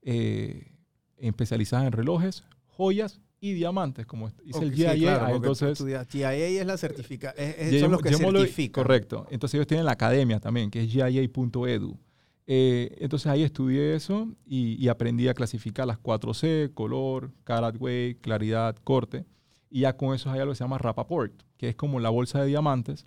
eh, 0.01 0.71
especializada 1.27 1.85
en 1.85 1.91
relojes, 1.91 2.43
joyas 2.67 3.19
y 3.39 3.53
diamantes, 3.53 4.05
como 4.05 4.29
dice 4.43 4.59
el 4.63 4.69
Ok, 4.69 4.75
sí, 4.75 4.81
GIA. 4.83 4.95
claro, 4.95 5.35
entonces, 5.35 5.83
GIA 6.09 6.33
es 6.33 6.65
la 6.65 6.77
certifica, 6.77 7.31
es- 7.31 7.79
son 7.81 7.91
los 7.91 8.01
que 8.01 8.09
certifican. 8.15 8.83
Correcto. 8.83 9.27
Entonces 9.31 9.55
ellos 9.55 9.67
tienen 9.67 9.85
la 9.85 9.91
academia 9.93 10.39
también, 10.39 10.69
que 10.71 10.83
es 10.83 10.91
gia.edu. 10.91 11.97
Eh, 12.45 12.97
entonces 12.99 13.27
ahí 13.27 13.43
estudié 13.43 13.95
eso 13.95 14.27
y, 14.45 14.73
y 14.83 14.87
aprendí 14.89 15.27
a 15.29 15.33
clasificar 15.33 15.87
las 15.87 15.97
4C, 15.97 16.71
color, 16.73 17.31
carat 17.45 17.75
weight, 17.79 18.19
claridad, 18.21 18.75
corte. 18.83 19.25
Y 19.69 19.81
ya 19.81 19.95
con 19.97 20.13
eso 20.13 20.29
hay 20.31 20.39
algo 20.39 20.51
que 20.51 20.57
se 20.57 20.63
llama 20.63 20.77
Rapaport, 20.77 21.33
que 21.57 21.69
es 21.69 21.75
como 21.75 21.99
la 21.99 22.09
bolsa 22.09 22.41
de 22.41 22.47
diamantes. 22.47 23.05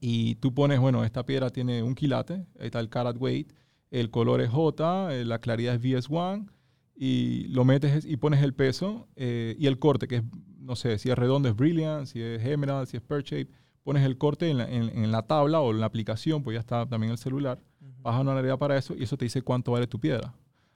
Y 0.00 0.34
tú 0.36 0.52
pones, 0.52 0.80
bueno, 0.80 1.04
esta 1.04 1.24
piedra 1.24 1.50
tiene 1.50 1.82
un 1.82 1.94
quilate, 1.94 2.34
ahí 2.58 2.66
está 2.66 2.80
el 2.80 2.88
carat 2.90 3.16
weight, 3.18 3.52
el 3.90 4.10
color 4.10 4.40
es 4.40 4.50
J, 4.50 5.14
eh, 5.14 5.24
la 5.24 5.38
claridad 5.38 5.74
es 5.74 5.80
VS1, 5.80 6.48
y 6.96 7.48
lo 7.48 7.64
metes 7.64 8.04
y 8.04 8.16
pones 8.16 8.42
el 8.42 8.54
peso 8.54 9.08
eh, 9.16 9.56
y 9.58 9.66
el 9.66 9.78
corte, 9.78 10.06
que 10.06 10.16
es, 10.16 10.22
no 10.58 10.76
sé, 10.76 10.98
si 10.98 11.10
es 11.10 11.16
redondo 11.18 11.48
es 11.48 11.56
Brilliant, 11.56 12.06
si 12.06 12.20
es 12.22 12.44
Emerald, 12.44 12.86
si 12.88 12.96
es 12.96 13.02
Pear 13.02 13.22
Shape, 13.22 13.48
pones 13.82 14.04
el 14.04 14.16
corte 14.16 14.48
en 14.48 14.58
la, 14.58 14.64
en- 14.70 14.96
en 14.96 15.10
la 15.12 15.22
tabla 15.26 15.60
o 15.60 15.70
en 15.72 15.80
la 15.80 15.86
aplicación, 15.86 16.42
pues 16.42 16.54
ya 16.54 16.60
está 16.60 16.86
también 16.86 17.10
el 17.12 17.18
celular, 17.18 17.60
baja 18.00 18.20
una 18.20 18.32
realidad 18.34 18.58
para 18.58 18.76
eso 18.78 18.94
y 18.96 19.02
eso 19.02 19.16
te 19.16 19.24
dice 19.24 19.42
cuánto 19.42 19.72
vale 19.72 19.86
tu 19.86 19.98
piedra. 19.98 20.34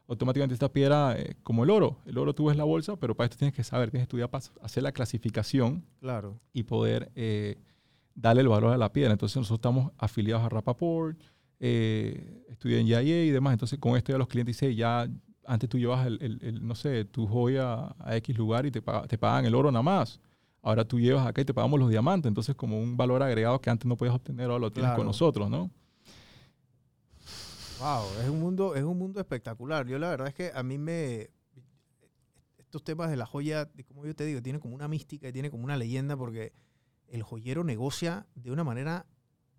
Automáticamente 0.09 0.54
esta 0.54 0.72
piedra, 0.72 1.14
eh, 1.18 1.37
como 1.42 1.64
el 1.64 1.70
oro, 1.70 1.98
el 2.07 2.16
oro 2.18 2.35
tú 2.35 2.46
ves 2.46 2.57
la 2.57 2.64
bolsa, 2.64 2.96
pero 2.96 3.14
para 3.14 3.26
esto 3.26 3.37
tienes 3.38 3.54
que 3.54 3.62
saber, 3.62 3.90
tienes 3.90 4.04
que 4.07 4.09
estudiar 4.11 4.31
para 4.31 4.42
hacer 4.62 4.83
la 4.83 4.92
clasificación 4.92 5.85
Claro. 6.00 6.40
y 6.52 6.62
poder 6.64 7.11
eh, 7.14 7.57
darle 8.14 8.40
el 8.42 8.48
valor 8.48 8.72
a 8.72 8.78
la 8.78 8.90
piedra. 8.92 9.12
Entonces 9.12 9.37
nosotros 9.37 9.59
estamos 9.59 9.92
afiliados 9.98 10.44
a 10.44 10.48
Rapaport, 10.48 11.18
eh, 11.61 12.42
estudié 12.48 12.81
en 12.81 12.87
GIA 12.87 13.02
y 13.02 13.31
demás. 13.31 13.52
Entonces 13.52 13.78
con 13.78 13.96
esto 13.96 14.12
ya 14.12 14.18
los 14.18 14.28
clientes 14.28 14.57
dicen, 14.59 14.74
ya 14.76 15.07
antes 15.49 15.69
tú 15.69 15.79
llevas 15.79 16.07
el, 16.07 16.19
el- 16.23 16.39
el, 16.43 16.67
no 16.67 16.75
sé, 16.75 17.05
tu 17.05 17.27
joya 17.27 17.95
a 17.99 18.17
X 18.17 18.37
lugar 18.37 18.67
y 18.67 18.71
te, 18.71 18.81
te 19.09 19.19
pagan 19.19 19.45
el 19.47 19.55
oro 19.55 19.73
nada 19.73 19.83
más. 19.83 20.21
Ahora 20.63 20.85
tú 20.85 21.01
llevas 21.01 21.27
acá 21.27 21.41
y 21.41 21.45
te 21.45 21.55
pagamos 21.55 21.81
los 21.81 21.89
diamantes. 21.91 22.29
Entonces 22.29 22.55
como 22.55 22.79
un 22.81 22.97
valor 22.97 23.23
agregado 23.23 23.61
que 23.61 23.71
antes 23.71 23.87
no 23.87 23.97
podías 23.97 24.15
obtener, 24.15 24.47
ahora 24.47 24.59
lo 24.59 24.71
tienes 24.73 24.89
Claro. 24.91 24.99
con 24.99 25.07
nosotros, 25.07 25.49
¿no? 25.51 25.71
Wow, 27.81 28.03
es 28.25 28.29
un 28.29 28.41
mundo, 28.41 28.75
es 28.75 28.83
un 28.83 28.99
mundo 28.99 29.21
espectacular. 29.21 29.87
Yo 29.87 29.99
la 29.99 30.11
verdad 30.11 30.29
es 30.29 30.35
que 30.35 30.51
a 30.55 30.63
mí 30.63 30.79
me 30.79 31.31
estos 32.59 32.83
temas 32.85 33.09
de 33.09 33.17
la 33.17 33.25
joya, 33.25 33.71
como 33.87 34.05
yo 34.05 34.15
te 34.15 34.25
digo, 34.27 34.43
tiene 34.43 34.59
como 34.59 34.75
una 34.75 34.89
mística 34.89 35.29
y 35.29 35.33
tiene 35.33 35.51
como 35.51 35.65
una 35.65 35.77
leyenda 35.77 36.17
porque 36.17 36.53
el 37.09 37.23
joyero 37.23 37.65
negocia 37.65 38.27
de 38.35 38.51
una 38.51 38.63
manera 38.65 39.07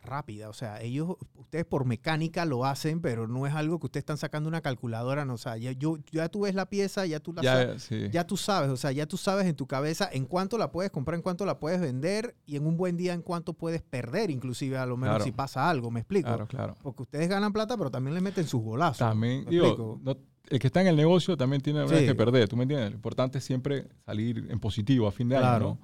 rápida. 0.02 0.50
O 0.50 0.54
sea, 0.54 0.82
ellos, 0.82 1.16
ustedes 1.36 1.66
por 1.66 1.86
mecánica 1.86 2.46
lo 2.46 2.66
hacen, 2.66 3.02
pero 3.02 3.28
no 3.28 3.46
es 3.48 3.54
algo 3.54 3.80
que 3.80 3.88
ustedes 3.88 4.02
están 4.04 4.18
sacando 4.18 4.48
una 4.50 4.62
calculadora. 4.62 5.26
No, 5.26 5.34
o 5.34 5.38
sea, 5.38 5.58
ya, 5.58 5.72
yo, 5.72 5.98
ya 6.12 6.30
tú 6.30 6.42
ves 6.42 6.56
la 6.56 6.68
pieza, 6.70 7.06
ya 7.06 7.20
tú 7.20 7.34
la 7.34 7.44
sabes. 7.44 7.68
Ya, 7.68 7.80
sí. 7.80 8.10
Ya 8.12 8.26
tú 8.26 8.38
sabes, 8.38 8.70
o 8.70 8.78
sea, 8.78 8.92
ya 8.92 9.06
tú 9.06 9.18
sabes 9.18 9.46
en 9.48 9.56
tu 9.56 9.68
cabeza 9.68 10.10
en 10.12 10.26
cuánto 10.26 10.58
la 10.58 10.72
puedes 10.72 10.92
comprar, 10.92 11.16
en 11.16 11.22
cuánto 11.22 11.46
la 11.46 11.60
puedes 11.60 11.80
vender 11.82 12.36
y 12.46 12.56
en 12.56 12.66
un 12.66 12.78
buen 12.78 12.98
día 12.98 13.14
en 13.14 13.22
cuánto 13.22 13.54
puedes 13.54 13.82
perder, 13.82 14.30
inclusive 14.32 14.78
a 14.78 14.86
lo 14.86 14.98
menos 14.98 15.16
Claro. 15.18 15.26
si 15.26 15.32
pasa 15.32 15.70
algo, 15.70 15.92
me 15.92 16.00
explico. 16.02 16.28
Claro, 16.28 16.48
claro. 16.48 16.78
Porque 16.82 17.04
ustedes 17.04 17.28
ganan 17.30 17.54
plata, 17.54 17.78
pero 17.78 17.92
también 17.92 18.14
le 18.16 18.22
meten 18.22 18.46
sus 18.48 18.62
golazos. 18.62 19.00
También, 19.00 19.46
¿Me 19.46 19.52
digo, 19.52 20.00
no- 20.02 20.18
el 20.50 20.58
que 20.58 20.66
está 20.68 20.82
en 20.82 20.88
el 20.88 20.96
negocio 20.96 21.38
también 21.38 21.62
tiene 21.62 21.88
Sí. 21.88 22.06
que 22.08 22.16
perder, 22.16 22.48
¿tú 22.50 22.56
me 22.58 22.64
entiendes? 22.64 22.90
Lo 22.90 22.96
importante 22.96 23.38
es 23.38 23.44
siempre 23.44 23.88
salir 24.06 24.48
en 24.50 24.60
positivo 24.60 25.08
a 25.08 25.12
fin 25.12 25.30
de 25.30 25.38
año. 25.38 25.60
¿no? 25.60 25.80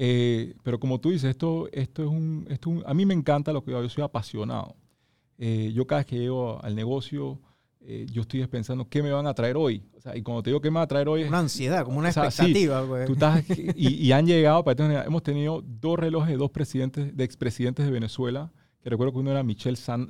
Eh, 0.00 0.54
pero 0.62 0.78
como 0.78 1.00
tú 1.00 1.10
dices, 1.10 1.28
esto, 1.30 1.68
esto 1.72 2.04
es 2.04 2.08
un, 2.08 2.46
esto 2.48 2.70
es 2.70 2.76
un- 2.78 2.84
A 2.86 2.94
mí 2.94 3.04
me 3.04 3.14
encanta 3.14 3.52
lo 3.52 3.64
que 3.64 3.72
yo, 3.72 3.82
yo 3.82 3.88
soy 3.88 4.04
apasionado. 4.04 4.76
Eh, 5.38 5.72
yo 5.74 5.86
cada 5.88 6.00
vez 6.00 6.06
que 6.06 6.18
llego 6.18 6.62
al 6.64 6.76
negocio, 6.76 7.40
eh, 7.80 8.06
yo 8.12 8.22
estoy 8.22 8.46
pensando 8.46 8.88
qué 8.88 9.02
me 9.02 9.10
van 9.10 9.26
a 9.26 9.34
traer 9.34 9.56
hoy. 9.56 9.82
O 9.96 10.00
sea, 10.00 10.16
y 10.16 10.22
cuando 10.22 10.42
te 10.44 10.50
digo 10.50 10.60
qué 10.60 10.70
me 10.70 10.76
van 10.76 10.84
a 10.84 10.86
traer 10.86 11.08
hoy, 11.08 11.22
es, 11.22 11.28
Una 11.28 11.40
ansiedad, 11.40 11.84
como 11.84 11.98
una 11.98 12.10
O 12.10 12.12
sea, 12.12 12.30
sí, 12.30 12.42
expectativa. 12.42 12.86
pues. 12.86 13.06
tú 13.06 13.12
estás, 13.14 13.44
y, 13.76 13.88
y 14.06 14.12
han 14.12 14.24
llegado, 14.26 14.62
para 14.62 15.04
hemos 15.04 15.22
tenido 15.24 15.62
dos 15.66 15.98
relojes 15.98 16.30
de 16.30 16.36
dos 16.36 16.50
presidentes, 16.50 17.16
de 17.16 17.24
expresidentes 17.24 17.84
de 17.84 17.90
Venezuela, 17.90 18.52
que 18.80 18.90
recuerdo 18.90 19.12
que 19.14 19.18
uno 19.18 19.32
era 19.32 19.42
Michel 19.42 19.76
San, 19.76 20.08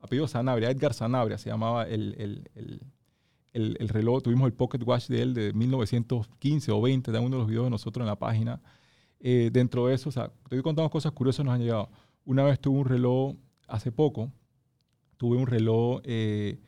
apellido 0.00 0.26
Sanabria, 0.28 0.70
Edgar 0.70 0.92
Sanabria 0.92 1.38
se 1.38 1.50
llamaba 1.50 1.84
el, 1.84 2.14
el- 2.18 2.50
el- 2.54 2.80
el- 3.56 3.76
el 3.80 3.88
reloj, 3.88 4.22
tuvimos 4.22 4.46
el 4.46 4.52
Pocket 4.52 4.80
Watch 4.84 5.08
de 5.08 5.22
él 5.22 5.34
de 5.34 5.52
1915 5.52 6.70
o 6.72 6.80
20, 6.80 7.10
de 7.10 7.18
uno 7.18 7.36
de 7.36 7.38
los 7.38 7.48
videos 7.48 7.64
de 7.64 7.70
nosotros 7.70 8.02
en 8.02 8.06
la 8.08 8.18
página. 8.18 8.60
Eh, 9.18 9.50
dentro 9.52 9.86
de 9.86 9.94
eso, 9.94 10.08
o 10.10 10.12
sea, 10.12 10.28
te 10.48 10.56
voy 10.56 10.62
contando 10.62 10.90
cosas 10.90 11.12
curiosas 11.12 11.44
nos 11.44 11.54
han 11.54 11.60
llegado. 11.62 11.88
Una 12.24 12.44
vez 12.44 12.60
tuve 12.60 12.78
un 12.78 12.84
reloj, 12.86 13.34
hace 13.66 13.90
poco, 13.90 14.30
tuve 15.16 15.36
un 15.38 15.46
reloj, 15.46 16.00
eh, 16.04 16.58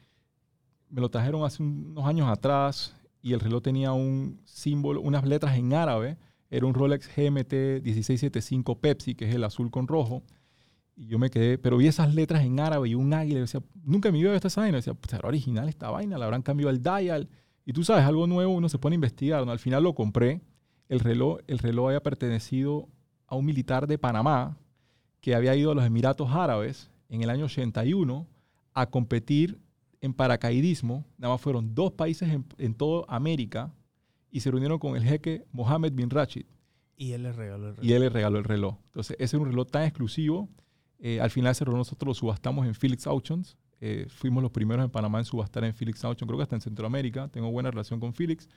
me 0.89 1.01
lo 1.01 1.11
trajeron 1.11 1.45
hace 1.45 1.63
un- 1.63 1.89
unos 1.91 2.07
años 2.07 2.27
atrás 2.29 2.97
y 3.21 3.33
el 3.35 3.41
reloj 3.41 3.63
tenía 3.63 3.93
un 3.93 4.41
símbolo, 4.45 5.01
unas 5.03 5.27
letras 5.27 5.57
en 5.59 5.75
árabe. 5.75 6.17
Era 6.51 6.65
un 6.67 6.73
Rolex 6.73 7.07
GMT 7.15 7.81
1675 7.83 8.81
Pepsi, 8.81 9.15
que 9.15 9.29
es 9.29 9.35
el 9.35 9.45
azul 9.45 9.71
con 9.71 9.87
rojo. 9.87 10.23
Y 11.01 11.07
yo 11.07 11.19
me 11.21 11.31
quedé, 11.31 11.59
pero 11.59 11.77
vi 11.77 11.87
esas 11.87 12.13
letras 12.13 12.43
en 12.43 12.59
árabe 12.59 12.89
y 12.89 12.95
un 12.97 13.15
águila. 13.15 13.39
Y 13.39 13.43
decía, 13.43 13.63
nunca 13.85 14.11
vida 14.11 14.31
he 14.31 14.33
visto 14.33 14.49
esta 14.49 14.61
vaina. 14.61 14.79
Y 14.79 14.81
decía, 14.81 14.95
pues 14.95 15.13
era 15.15 15.29
original 15.29 15.69
esta 15.69 15.91
vaina, 15.91 16.19
la 16.19 16.25
habrán 16.25 16.43
cambiado 16.43 16.71
el 16.71 16.83
dial. 16.83 17.29
Y 17.65 17.73
tú 17.73 17.85
sabes, 17.85 18.05
algo 18.05 18.27
nuevo, 18.27 18.53
uno 18.53 18.69
se 18.69 18.79
pone 18.79 18.95
a 18.95 18.97
investigar. 18.97 19.47
¿no? 19.47 19.53
Al 19.53 19.61
final 19.61 19.85
lo 19.85 19.95
compré. 19.95 20.41
El 20.89 20.99
reloj, 21.01 21.39
el 21.47 21.59
reloj 21.59 21.87
había 21.89 22.03
pertenecido 22.03 22.89
a 23.29 23.37
un 23.37 23.45
militar 23.45 23.87
de 23.87 23.97
Panamá 23.97 24.59
que 25.21 25.35
había 25.37 25.55
ido 25.55 25.71
a 25.71 25.75
los 25.75 25.85
Emiratos 25.85 26.31
Árabes 26.33 26.91
en 27.09 27.23
el 27.23 27.31
año 27.31 27.45
81 27.45 28.27
a 28.75 28.87
competir 28.91 29.61
en 30.01 30.15
paracaidismo. 30.15 31.05
Nada 31.17 31.35
más 31.35 31.41
fueron 31.41 31.75
dos 31.75 31.93
países 31.93 32.29
en, 32.29 32.45
en 32.59 32.75
toda 32.75 33.05
América 33.09 33.73
y 34.31 34.41
se 34.41 34.51
reunieron 34.51 34.79
con 34.79 34.97
el 34.97 35.05
jeque 35.05 35.45
Mohammed 35.53 35.93
bin 35.93 36.11
Rashid 36.11 36.47
Y 36.97 37.13
él 37.13 37.23
les 37.23 37.37
regaló 37.37 37.69
el 37.69 37.77
reloj. 37.77 37.85
y 37.85 37.93
él 37.93 38.01
le 38.01 38.09
regaló 38.09 38.39
el 38.39 38.45
reloj. 38.45 38.77
Entonces, 38.87 39.17
ese 39.21 39.37
es 39.37 39.43
un 39.43 39.49
reloj 39.49 39.67
tan 39.71 39.85
exclusivo. 39.85 40.49
Eh, 40.99 41.21
al 41.21 41.31
final 41.31 41.53
ese 41.53 41.65
reloj 41.65 41.79
nosotros 41.79 42.09
lo 42.09 42.15
subastamos 42.15 42.67
en 42.67 42.75
Felix 42.75 43.07
Auctions. 43.07 43.57
Eh, 43.81 44.07
fuimos 44.09 44.43
los 44.43 44.51
primeros 44.51 44.85
en 44.85 44.91
Panamá 44.91 45.19
en 45.21 45.25
subastar 45.25 45.65
en 45.65 45.73
Felix 45.75 46.05
Auctions, 46.05 46.27
creo 46.27 46.37
que 46.39 46.43
hasta 46.43 46.57
en 46.57 46.61
Centroamérica. 46.61 47.29
Tengo 47.29 47.51
buena 47.51 47.71
relación 47.71 48.01
con 48.01 48.13
Felix. 48.13 48.49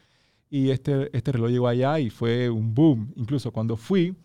Y 0.50 0.70
este, 0.70 1.16
este 1.16 1.32
reloj 1.32 1.50
llegó 1.50 1.68
allá 1.68 2.00
y 2.00 2.10
fue 2.10 2.50
un 2.50 2.74
boom. 2.74 3.14
Incluso 3.16 3.52
cuando 3.52 3.78
fui, 3.78 4.16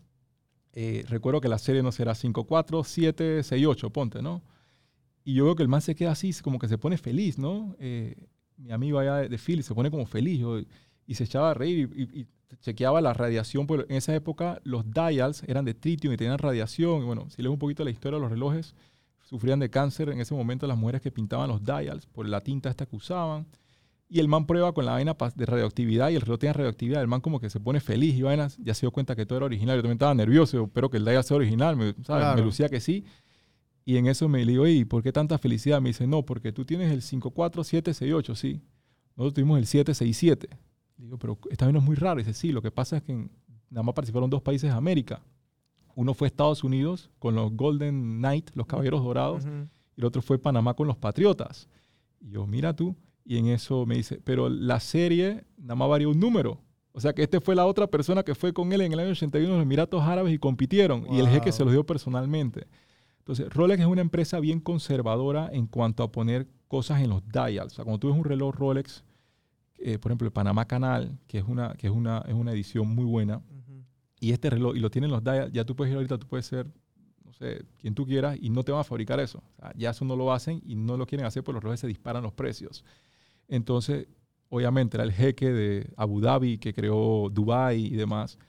eh, 0.73 1.05
recuerdo 1.07 1.39
que 1.41 1.47
la 1.47 1.57
serie 1.57 1.83
no 1.83 1.91
será 1.91 2.15
5, 2.15 2.43
4, 2.45 2.83
7, 2.83 3.43
6, 3.43 3.65
8, 3.65 3.89
ponte, 3.91 4.21
¿no? 4.21 4.43
Y 5.23 5.33
yo 5.35 5.45
veo 5.45 5.55
que 5.55 5.63
el 5.63 5.69
man 5.69 5.81
se 5.81 5.95
queda 5.95 6.11
así, 6.11 6.33
como 6.41 6.59
que 6.59 6.67
se 6.67 6.77
pone 6.77 6.97
feliz, 6.97 7.37
¿no? 7.37 7.75
Mi 8.57 8.71
amigo 8.71 8.97
allá 8.97 9.17
de, 9.29 9.37
Philly 9.37 9.61
se 9.61 9.75
pone 9.75 9.91
como 9.91 10.05
feliz 10.05 10.39
yo- 10.39 10.59
y 11.05 11.13
se 11.15 11.25
echaba 11.25 11.51
a 11.51 11.53
reír 11.53 11.89
y 11.95 12.25
chequeaba 12.61 13.01
la 13.01 13.13
radiación. 13.13 13.67
Porque 13.67 13.91
en 13.91 13.97
esa 13.97 14.15
época 14.15 14.59
los 14.63 14.91
dials 14.91 15.43
eran 15.43 15.65
de 15.65 15.73
tritium 15.73 16.13
y 16.13 16.17
tenían 16.17 16.37
radiación. 16.37 17.01
Y 17.01 17.05
bueno, 17.05 17.29
si 17.29 17.41
lees 17.41 17.51
un 17.51 17.59
poquito 17.59 17.83
la 17.83 17.91
historia 17.91 18.17
de 18.17 18.21
los 18.21 18.31
relojes, 18.31 18.75
sufrían 19.23 19.59
de 19.59 19.69
cáncer 19.69 20.09
en 20.09 20.21
ese 20.21 20.33
momento 20.33 20.67
las 20.67 20.77
mujeres 20.77 21.01
que 21.01 21.11
pintaban 21.11 21.49
los 21.49 21.63
dials 21.63 22.05
por 22.07 22.27
la 22.27 22.41
tinta 22.41 22.69
esta 22.69 22.85
que 22.85 22.95
usaban. 22.95 23.45
Y 24.09 24.19
el 24.19 24.29
man 24.29 24.45
prueba 24.45 24.71
con 24.71 24.85
la 24.85 24.93
vaina 24.93 25.17
de 25.35 25.45
radioactividad 25.45 26.09
y 26.09 26.15
el 26.15 26.21
reloj 26.21 26.39
tiene 26.39 26.53
radioactividad. 26.53 27.01
El 27.01 27.09
man 27.09 27.19
como 27.19 27.41
que 27.41 27.49
se 27.49 27.59
pone 27.59 27.81
feliz 27.81 28.15
y 28.15 28.21
vainas, 28.21 28.57
ya 28.57 28.73
se 28.73 28.81
dio 28.81 28.91
cuenta 28.91 29.17
que 29.17 29.25
todo 29.25 29.39
era 29.39 29.45
original. 29.47 29.75
Yo 29.75 29.81
también 29.81 29.97
estaba 29.97 30.13
nervioso, 30.13 30.63
espero 30.63 30.89
que 30.89 30.97
el 30.97 31.03
dial 31.03 31.23
sea 31.25 31.35
original, 31.35 31.75
me, 31.75 31.91
¿sabes? 31.91 32.05
Claro. 32.05 32.37
me 32.37 32.41
lucía 32.41 32.69
que 32.69 32.79
sí. 32.79 33.03
Y 33.83 33.97
en 33.97 34.07
eso 34.07 34.29
me 34.29 34.45
digo, 34.45 34.65
¿y 34.67 34.85
por 34.85 35.03
qué 35.03 35.11
tanta 35.11 35.37
felicidad? 35.37 35.81
Me 35.81 35.89
dice, 35.89 36.07
no, 36.07 36.23
porque 36.23 36.53
tú 36.53 36.63
tienes 36.63 36.91
el 36.91 37.01
54768, 37.01 38.35
sí. 38.35 38.61
Nosotros 39.15 39.33
tuvimos 39.33 39.59
el 39.59 39.65
767. 39.65 40.49
Digo, 40.97 41.17
pero 41.17 41.37
esta 41.49 41.65
vez 41.65 41.73
no 41.73 41.79
es 41.79 41.85
muy 41.85 41.95
raro. 41.95 42.17
Dice, 42.19 42.33
sí, 42.33 42.51
lo 42.51 42.61
que 42.61 42.71
pasa 42.71 42.97
es 42.97 43.03
que 43.03 43.11
en- 43.11 43.31
nada 43.69 43.83
más 43.83 43.93
participaron 43.95 44.29
dos 44.29 44.41
países 44.41 44.71
de 44.71 44.75
América. 44.77 45.21
Uno 45.95 46.13
fue 46.13 46.27
Estados 46.27 46.63
Unidos 46.63 47.09
con 47.19 47.35
los 47.35 47.51
Golden 47.53 48.17
Knight, 48.19 48.51
los 48.55 48.67
Caballeros 48.67 49.03
Dorados, 49.03 49.45
Ujú. 49.45 49.67
y 49.95 50.01
el 50.01 50.05
otro 50.05 50.21
fue 50.21 50.37
Panamá 50.39 50.73
con 50.73 50.87
los 50.87 50.97
Patriotas. 50.97 51.67
Y 52.19 52.29
yo, 52.31 52.45
mira 52.47 52.75
tú, 52.75 52.95
y 53.25 53.37
en 53.37 53.47
eso 53.47 53.85
me 53.85 53.95
dice, 53.95 54.19
pero 54.23 54.47
la 54.49 54.79
serie 54.79 55.43
nada 55.57 55.75
más 55.75 55.89
varió 55.89 56.09
un 56.11 56.19
número. 56.19 56.61
O 56.93 56.99
sea 56.99 57.13
que 57.13 57.23
este 57.23 57.39
fue 57.41 57.55
la 57.55 57.65
otra 57.67 57.85
persona 57.87 58.23
que 58.23 58.33
fue 58.33 58.53
con 58.53 58.71
él 58.73 58.81
en 58.81 58.93
el 58.93 58.99
año 58.99 59.11
81 59.11 59.49
en 59.53 59.57
los 59.59 59.63
Emiratos 59.63 60.01
Árabes 60.01 60.33
y 60.33 60.39
compitieron. 60.39 61.05
Y 61.13 61.19
el 61.19 61.27
jeque 61.27 61.49
Wow. 61.49 61.53
se 61.53 61.63
los 61.63 61.73
dio 61.73 61.85
personalmente. 61.85 62.67
Entonces, 63.19 63.53
Rolex 63.53 63.81
es 63.81 63.87
una 63.87 64.01
empresa 64.01 64.39
bien 64.39 64.59
conservadora 64.59 65.49
en 65.51 65.67
cuanto 65.67 66.01
a 66.01 66.11
poner 66.11 66.47
cosas 66.67 67.01
en 67.01 67.09
los 67.09 67.21
dials. 67.27 67.73
O 67.73 67.75
sea, 67.75 67.83
cuando 67.85 67.99
tú 67.99 68.07
ves 68.07 68.17
un 68.17 68.23
reloj 68.23 68.55
Rolex, 68.55 69.03
eh, 69.77 69.97
por 69.99 70.11
ejemplo, 70.11 70.25
el 70.27 70.33
Panamá 70.33 70.65
Canal, 70.65 71.17
que 71.27 71.37
es 71.37 71.43
una, 71.47 71.73
que 71.75 71.87
es 71.87 71.93
una, 71.93 72.23
es 72.27 72.33
una 72.33 72.51
edición 72.51 72.87
muy 72.87 73.05
buena, 73.05 73.37
Ujú. 73.37 73.67
Y 74.19 74.31
este 74.31 74.49
reloj, 74.49 74.75
y 74.75 74.79
lo 74.79 74.89
tienen 74.89 75.11
los 75.11 75.23
dial, 75.23 75.51
ya 75.51 75.63
tú 75.63 75.75
puedes 75.75 75.91
ir 75.91 75.97
ahorita, 75.97 76.17
tú 76.17 76.27
puedes 76.27 76.45
ser, 76.45 76.67
no 77.23 77.31
sé, 77.33 77.63
quien 77.77 77.93
tú 77.93 78.05
quieras, 78.05 78.37
y 78.41 78.49
no 78.49 78.63
te 78.63 78.71
van 78.71 78.81
a 78.81 78.83
fabricar 78.83 79.19
eso. 79.19 79.43
O 79.57 79.61
sea, 79.61 79.73
ya 79.75 79.91
eso 79.91 80.05
no 80.05 80.15
lo 80.15 80.33
hacen 80.33 80.61
y 80.65 80.75
no 80.75 80.97
lo 80.97 81.05
quieren 81.05 81.25
hacer, 81.27 81.43
porque 81.43 81.55
los 81.55 81.63
relojes 81.63 81.81
se 81.81 81.87
disparan 81.87 82.23
los 82.23 82.33
precios. 82.33 82.83
Entonces, 83.47 84.07
obviamente, 84.49 84.97
era 84.97 85.03
el 85.03 85.11
jeque 85.11 85.51
de 85.51 85.93
Abu 85.97 86.19
Dhabi 86.19 86.57
que 86.57 86.73
creó 86.73 87.29
Dubai 87.29 87.85
y 87.85 87.95
demás. 87.95 88.39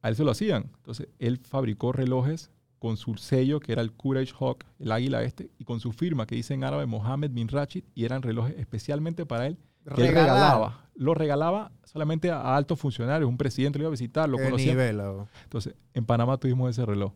A 0.00 0.08
él 0.08 0.16
se 0.16 0.24
lo 0.24 0.30
hacían. 0.30 0.70
Entonces, 0.76 1.08
él 1.18 1.38
fabricó 1.38 1.92
relojes 1.92 2.50
con 2.78 2.96
su 2.96 3.16
sello, 3.16 3.60
que 3.60 3.72
era 3.72 3.82
el 3.82 3.92
Courage 3.92 4.32
Hawk, 4.38 4.64
el 4.78 4.92
águila 4.92 5.22
este, 5.24 5.50
y 5.58 5.64
con 5.64 5.80
su 5.80 5.92
firma, 5.92 6.26
que 6.26 6.36
dice 6.36 6.54
en 6.54 6.64
árabe 6.64 6.86
Mohammed 6.86 7.32
bin 7.32 7.48
Rashid, 7.48 7.84
y 7.94 8.04
eran 8.04 8.22
relojes 8.22 8.56
especialmente 8.56 9.26
para 9.26 9.48
él, 9.48 9.58
que 9.94 10.02
él 10.02 10.08
regalaba. 10.14 10.84
Lo 10.94 11.14
regalaba 11.14 11.70
solamente 11.84 12.30
a, 12.30 12.40
a 12.40 12.56
altos 12.56 12.78
funcionarios, 12.80 13.28
un 13.28 13.36
presidente 13.38 13.78
lo 13.78 13.84
iba 13.84 13.88
a 13.88 13.92
visitar, 13.92 14.28
lo 14.28 14.36
Qué 14.36 14.44
conocía. 14.44 14.72
nivel. 14.72 15.00
Entonces, 15.44 15.74
en 15.94 16.04
Panamá 16.04 16.36
tuvimos 16.38 16.70
ese 16.70 16.84
reloj 16.84 17.12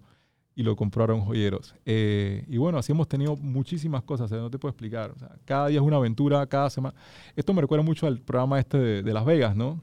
y 0.54 0.62
lo 0.62 0.76
compraron 0.76 1.22
joyeros. 1.22 1.74
Eh, 1.86 2.44
y 2.46 2.58
bueno, 2.58 2.78
así 2.78 2.92
hemos 2.92 3.08
tenido 3.08 3.36
muchísimas 3.36 4.02
cosas, 4.02 4.26
o 4.26 4.28
sea, 4.34 4.38
no 4.38 4.50
te 4.50 4.58
puedo 4.58 4.70
explicar. 4.70 5.10
O 5.10 5.18
sea, 5.18 5.30
cada 5.44 5.68
día 5.68 5.78
es 5.80 5.84
una 5.84 5.96
aventura, 5.96 6.46
cada 6.46 6.70
semana. 6.70 6.94
Esto 7.34 7.54
me 7.54 7.60
recuerda 7.62 7.82
mucho 7.84 8.06
al 8.06 8.20
programa 8.20 8.58
este 8.60 8.78
de, 8.78 9.02
de 9.02 9.12
Las 9.12 9.24
Vegas, 9.24 9.56
¿no? 9.56 9.80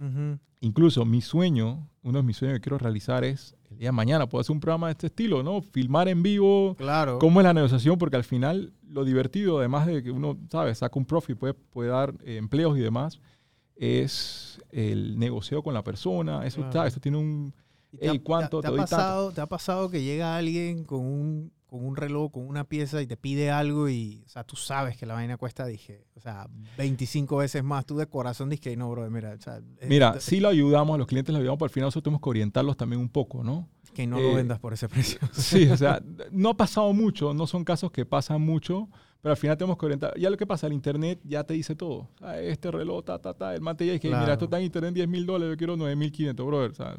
Incluso 0.62 1.06
mi 1.06 1.22
sueño, 1.22 1.88
uno 2.04 2.20
de 2.20 2.24
mis 2.24 2.38
sueños 2.38 2.58
que 2.58 2.62
quiero 2.62 2.78
realizar 2.78 3.24
es 3.24 3.56
día 3.80 3.88
de 3.90 3.94
mañana, 3.94 4.28
puedo 4.28 4.42
hacer 4.42 4.54
un 4.54 4.60
programa 4.60 4.88
de 4.88 4.92
este 4.92 5.08
estilo, 5.08 5.42
¿no? 5.42 5.62
Filmar 5.62 6.08
en 6.10 6.22
vivo, 6.22 6.76
Claro. 6.78 7.18
cómo 7.20 7.40
es 7.40 7.46
la 7.46 7.54
negociación, 7.54 7.98
porque 7.98 8.18
al 8.18 8.24
final 8.24 8.74
lo 8.88 9.06
divertido, 9.06 9.60
además 9.60 9.88
de 9.88 10.04
que 10.04 10.12
uno, 10.12 10.38
¿sabes? 10.52 10.80
Saca 10.80 11.00
un 11.00 11.06
profit, 11.06 11.38
puede, 11.38 11.54
puede 11.54 11.90
dar 11.90 12.14
eh, 12.26 12.38
empleos 12.38 12.78
y 12.78 12.82
demás, 12.82 13.20
es 13.76 14.62
el 14.72 15.18
negocio 15.18 15.64
con 15.64 15.74
la 15.74 15.84
persona. 15.84 16.46
Eso, 16.46 16.58
Claro. 16.58 16.74
¿sabes? 16.74 16.94
Eso 16.94 17.00
tiene 17.00 17.18
un... 17.18 17.54
¿Y 17.92 17.98
te 17.98 18.10
ha- 18.10 18.12
Ey, 18.12 18.20
¿cuánto 18.20 18.62
te, 18.62 18.68
te 18.68 18.74
ha 18.74 18.78
pasado, 18.78 19.32
¿Te 19.32 19.42
ha 19.42 19.48
pasado 19.48 19.90
que 19.90 20.04
llega 20.04 20.36
alguien 20.38 20.84
con 20.84 21.00
un, 21.00 21.52
con 21.70 21.86
un 21.86 21.96
reloj, 21.96 22.32
con 22.32 22.48
una 22.48 22.64
pieza 22.64 23.02
y 23.02 23.08
te 23.08 23.16
pide 23.16 23.52
algo 23.52 23.88
y, 23.90 24.24
o 24.26 24.30
sea, 24.30 24.44
tú 24.44 24.56
sabes 24.56 24.98
que 24.98 25.06
la 25.06 25.14
vaina 25.14 25.38
cuesta, 25.38 25.66
dije, 25.66 26.06
o 26.16 26.20
sea, 26.20 26.48
25 26.78 27.38
veces 27.38 27.64
más? 27.64 27.86
Tú 27.86 27.96
de 27.98 28.08
corazón 28.08 28.50
que 28.50 28.76
no, 28.76 28.90
bro, 28.90 29.10
mira, 29.10 29.36
o 29.38 29.42
sea, 29.42 29.58
eh, 29.80 29.86
Mira, 29.88 30.14
t- 30.14 30.20
sí 30.22 30.40
lo 30.40 30.50
ayudamos, 30.50 30.96
a 30.96 30.98
los 30.98 31.08
clientes 31.08 31.32
los 31.32 31.40
ayudamos, 31.40 31.60
pero 31.60 31.68
al 31.68 31.74
final 31.74 31.88
nosotros 31.88 32.04
tenemos 32.04 32.22
que 32.22 32.30
orientarlos 32.30 32.76
también 32.76 33.00
un 33.02 33.10
poco, 33.10 33.44
¿no? 33.44 33.70
que 33.94 34.06
no 34.06 34.20
eh, 34.20 34.24
lo 34.24 34.36
vendas 34.36 34.60
por 34.60 34.74
ese 34.74 34.88
precio. 34.90 35.20
Sí, 35.34 35.68
o 35.70 35.76
sea, 35.78 36.02
no 36.32 36.50
ha 36.50 36.58
pasado 36.58 36.94
mucho, 36.94 37.34
no 37.34 37.48
son 37.48 37.64
casos 37.64 37.92
que 37.92 38.06
pasan 38.06 38.42
mucho, 38.42 38.88
pero 39.22 39.32
al 39.32 39.38
final 39.38 39.58
tenemos 39.58 39.78
que 39.78 39.86
orientar. 39.88 40.18
Ya 40.18 40.30
lo 40.30 40.38
que 40.38 40.46
pasa, 40.48 40.68
el 40.68 40.74
internet 40.74 41.20
ya 41.24 41.44
te 41.44 41.54
dice 41.56 41.76
todo. 41.76 42.08
Este 42.42 42.72
reloj, 42.72 43.04
ta, 43.04 43.20
ta, 43.20 43.34
ta, 43.34 43.54
el 43.56 43.62
man 43.62 43.76
te 43.76 43.84
dice 43.84 44.00
que, 44.00 44.08
mira, 44.08 44.20
Claro. 44.20 44.34
esto 44.34 44.46
está 44.46 44.58
en 44.60 44.66
internet 44.66 44.94
10 44.94 45.08
mil 45.10 45.26
dólares, 45.26 45.54
yo 45.54 45.58
quiero 45.58 45.76
9 45.76 45.96
mil 45.96 46.12
500, 46.12 46.46
brother. 46.46 46.72
O 46.72 46.74
sea, 46.76 46.96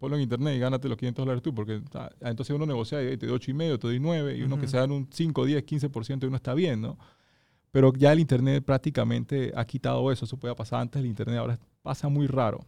ponlo 0.00 0.16
en 0.16 0.22
internet 0.22 0.56
y 0.56 0.58
gánate 0.58 0.88
los 0.88 0.96
500 0.96 1.22
dólares 1.22 1.42
tú, 1.42 1.54
porque 1.54 1.82
sea, 1.92 2.10
entonces 2.22 2.56
uno 2.56 2.64
negocia 2.64 3.02
y 3.02 3.16
te 3.18 3.26
doy 3.26 3.36
8 3.36 3.50
y 3.50 3.54
medio, 3.54 3.78
te 3.78 3.86
doy 3.86 4.00
9, 4.00 4.38
y 4.38 4.42
uno 4.42 4.58
que 4.58 4.66
se 4.66 4.78
dan 4.78 4.90
un 4.90 5.06
5, 5.12 5.44
10, 5.44 5.64
15% 5.64 6.22
y 6.22 6.26
uno 6.26 6.36
está 6.36 6.54
bien, 6.54 6.80
¿no? 6.80 6.98
Pero 7.70 7.92
ya 7.92 8.12
el 8.12 8.18
internet 8.18 8.64
prácticamente 8.64 9.52
ha 9.54 9.64
quitado 9.64 10.10
eso. 10.10 10.24
Eso 10.24 10.36
podía 10.36 10.56
pasar 10.56 10.80
antes 10.80 11.00
del 11.00 11.08
internet, 11.08 11.38
ahora 11.38 11.58
pasa 11.82 12.08
muy 12.08 12.26
raro. 12.26 12.64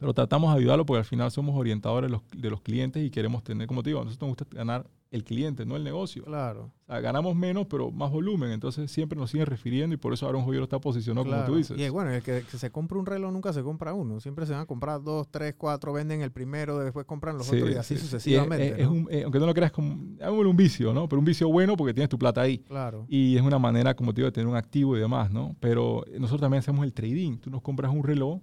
Pero 0.00 0.12
tratamos 0.14 0.52
de 0.52 0.60
ayudarlo 0.60 0.84
porque 0.86 0.98
al 0.98 1.04
final 1.04 1.30
somos 1.30 1.54
orientadores 1.54 2.10
de 2.10 2.16
los, 2.16 2.22
de 2.34 2.50
los 2.50 2.60
clientes 2.62 3.04
y 3.04 3.10
queremos 3.10 3.44
tener, 3.44 3.68
como 3.68 3.82
te 3.82 3.90
digo, 3.90 4.00
a 4.00 4.04
nosotros 4.04 4.28
nos 4.28 4.36
gusta 4.38 4.56
ganar 4.56 4.86
el 5.14 5.24
cliente, 5.24 5.64
no 5.64 5.76
el 5.76 5.84
negocio. 5.84 6.24
claro. 6.24 6.72
O 6.84 6.86
sea, 6.86 7.00
ganamos 7.00 7.34
menos, 7.34 7.66
pero 7.66 7.90
más 7.90 8.10
volumen. 8.10 8.50
Entonces 8.50 8.90
siempre 8.90 9.18
nos 9.18 9.30
siguen 9.30 9.46
refiriendo 9.46 9.94
y 9.94 9.96
por 9.96 10.12
eso 10.12 10.28
un 10.28 10.42
joyero 10.44 10.64
está 10.64 10.78
posicionado 10.78 11.24
como 11.26 11.42
tú 11.44 11.56
dices. 11.56 11.78
Y 11.78 11.88
bueno, 11.88 12.10
el 12.10 12.22
que, 12.22 12.42
que 12.50 12.58
se 12.58 12.70
compra 12.70 12.98
un 12.98 13.06
reloj 13.06 13.32
nunca 13.32 13.52
se 13.54 13.62
compra 13.62 13.94
uno. 13.94 14.20
Siempre 14.20 14.44
se 14.44 14.52
van 14.52 14.62
a 14.62 14.66
comprar 14.66 15.02
dos, 15.02 15.28
tres, 15.30 15.54
cuatro, 15.56 15.92
venden 15.94 16.20
el 16.20 16.30
primero, 16.30 16.78
después 16.80 17.06
compran 17.06 17.38
los 17.38 17.46
Sí, 17.46 17.56
otros 17.56 17.70
y 17.70 17.74
así 17.76 17.94
sí, 17.94 18.00
sí. 18.00 18.06
sucesivamente. 18.06 18.74
Y 18.78 18.82
es- 18.82 18.86
un- 18.88 19.08
eh, 19.10 19.22
aunque 19.22 19.38
no 19.38 19.46
lo 19.46 19.54
creas, 19.54 19.72
como, 19.72 19.94
un 19.94 20.56
vicio, 20.56 20.92
¿no? 20.92 21.08
Pero 21.08 21.20
un 21.20 21.24
vicio 21.24 21.48
bueno 21.48 21.74
porque 21.76 21.94
tienes 21.94 22.10
tu 22.10 22.18
plata 22.18 22.42
ahí. 22.42 22.58
Claro. 22.58 23.06
Y 23.08 23.36
es 23.36 23.42
una 23.42 23.58
manera, 23.58 23.94
como 23.94 24.12
te 24.12 24.20
digo, 24.20 24.26
de 24.26 24.32
tener 24.32 24.46
un 24.48 24.56
activo 24.56 24.94
y 24.96 25.00
demás, 25.00 25.30
¿no? 25.30 25.56
Pero 25.60 26.04
nosotros 26.18 26.40
también 26.42 26.58
hacemos 26.58 26.84
el 26.84 26.92
trading. 26.92 27.38
Tú 27.38 27.50
nos 27.50 27.62
compras 27.62 27.90
un 27.94 28.02
reloj. 28.04 28.40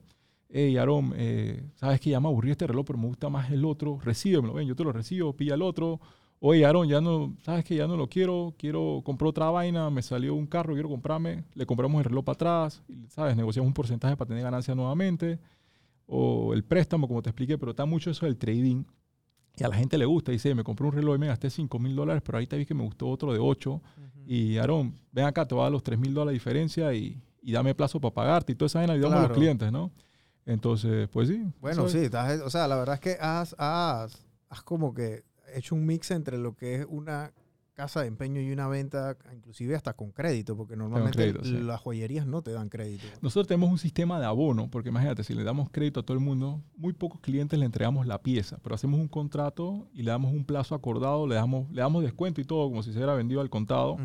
Hey, 0.49 0.75
Aarón, 0.77 1.13
eh, 1.15 1.63
¿sabes 1.75 1.99
que 2.01 2.09
ya 2.09 2.19
me 2.19 2.27
aburrí 2.27 2.49
este 2.51 2.65
reloj, 2.67 2.85
pero 2.87 2.97
me 2.99 3.05
gusta 3.07 3.29
más 3.29 3.51
el 3.51 3.63
otro? 3.65 3.99
Recíbemelo. 4.03 4.53
Ven, 4.53 4.67
yo 4.67 4.75
te 4.75 4.83
lo 4.83 4.91
recibo, 4.91 5.31
pilla 5.33 5.53
el 5.53 5.61
otro. 5.61 5.99
Oye, 6.43 6.65
Aarón, 6.65 6.87
ya 6.87 6.99
no, 7.01 7.35
¿sabes 7.43 7.63
que 7.63 7.75
Ya 7.75 7.85
no 7.87 7.95
lo 7.95 8.07
quiero. 8.07 8.55
Quiero, 8.57 9.01
compré 9.05 9.27
otra 9.27 9.51
vaina, 9.51 9.91
me 9.91 10.01
salió 10.01 10.33
un 10.33 10.47
carro, 10.47 10.73
quiero 10.73 10.89
comprarme. 10.89 11.43
Le 11.53 11.67
compramos 11.67 11.99
el 11.99 12.05
reloj 12.05 12.25
para 12.25 12.33
atrás. 12.33 12.81
y, 12.89 13.05
¿Sabes? 13.09 13.35
Negociamos 13.35 13.67
un 13.67 13.73
porcentaje 13.75 14.17
para 14.17 14.27
tener 14.29 14.43
ganancia 14.43 14.73
nuevamente. 14.73 15.39
O 16.07 16.53
el 16.55 16.63
préstamo, 16.63 17.07
como 17.07 17.21
te 17.21 17.29
expliqué, 17.29 17.59
pero 17.59 17.71
está 17.71 17.85
mucho 17.85 18.09
eso 18.09 18.25
del 18.25 18.37
trading. 18.37 18.83
Y 19.55 19.63
a 19.63 19.67
la 19.67 19.75
gente 19.75 19.99
le 19.99 20.05
gusta. 20.05 20.31
Dice, 20.31 20.55
me 20.55 20.63
compré 20.63 20.87
un 20.87 20.93
reloj 20.93 21.15
y 21.15 21.19
me 21.19 21.27
gasté 21.27 21.51
5 21.51 21.77
mil 21.77 21.95
dólares, 21.95 22.23
pero 22.25 22.37
ahorita 22.39 22.55
vi 22.55 22.65
que 22.65 22.73
me 22.73 22.83
gustó 22.83 23.07
otro 23.07 23.33
de 23.33 23.39
8. 23.39 23.73
Ujú. 23.73 23.81
Y 24.25 24.57
Aarón, 24.57 24.95
ven 25.11 25.25
acá, 25.25 25.47
te 25.47 25.53
voy 25.53 25.61
a 25.61 25.65
dar 25.65 25.71
los 25.73 25.83
3 25.83 25.99
mil 25.99 26.11
dólares 26.13 26.31
de 26.31 26.39
diferencia 26.43 26.91
y, 26.95 27.21
y 27.43 27.51
dame 27.51 27.75
plazo 27.75 28.01
para 28.01 28.15
pagarte 28.15 28.53
y 28.53 28.55
toda 28.55 28.65
esa 28.65 28.79
vaina 28.79 28.93
ayudamos 28.93 29.17
a 29.17 29.19
Claro. 29.19 29.29
los 29.35 29.37
clientes, 29.37 29.71
¿no? 29.71 29.91
Entonces, 30.45 31.07
pues 31.09 31.27
sí. 31.29 31.43
Bueno, 31.59 31.87
sí, 31.87 32.09
o 32.43 32.49
sea, 32.49 32.67
la 32.67 32.75
verdad 32.77 32.95
es 32.95 33.01
que 33.01 33.17
has, 33.21 33.55
has, 33.59 34.25
has 34.49 34.61
como 34.63 34.93
que 34.93 35.23
hecho 35.53 35.75
un 35.75 35.85
mix 35.85 36.11
entre 36.11 36.37
lo 36.37 36.55
que 36.55 36.75
es 36.75 36.85
una 36.89 37.33
casa 37.73 38.01
de 38.01 38.07
empeño 38.07 38.41
y 38.41 38.51
una 38.51 38.67
venta, 38.67 39.17
inclusive 39.33 39.75
hasta 39.75 39.93
con 39.93 40.11
crédito, 40.11 40.55
porque 40.55 40.75
normalmente 40.75 41.17
crédito, 41.17 41.43
sí. 41.43 41.53
las 41.61 41.79
joyerías 41.79 42.27
no 42.27 42.41
te 42.41 42.51
dan 42.51 42.69
crédito. 42.69 43.05
Nosotros 43.21 43.47
tenemos 43.47 43.71
un 43.71 43.77
sistema 43.77 44.19
de 44.19 44.25
abono, 44.25 44.69
porque 44.69 44.89
imagínate, 44.89 45.23
si 45.23 45.33
le 45.33 45.43
damos 45.43 45.69
crédito 45.71 46.01
a 46.01 46.03
todo 46.03 46.15
el 46.15 46.23
mundo, 46.23 46.61
muy 46.75 46.93
pocos 46.93 47.21
clientes 47.21 47.57
le 47.57 47.65
entregamos 47.65 48.05
la 48.05 48.21
pieza, 48.21 48.59
pero 48.61 48.75
hacemos 48.75 48.99
un 48.99 49.07
contrato 49.07 49.87
y 49.93 50.03
le 50.03 50.11
damos 50.11 50.33
un 50.33 50.45
plazo 50.45 50.75
acordado, 50.75 51.25
le 51.25 51.35
damos, 51.35 51.71
le 51.71 51.81
damos 51.81 52.03
descuento 52.03 52.41
y 52.41 52.45
todo, 52.45 52.69
como 52.69 52.83
si 52.83 52.91
se 52.91 52.97
hubiera 52.97 53.15
vendido 53.15 53.41
al 53.41 53.49
contado, 53.49 53.97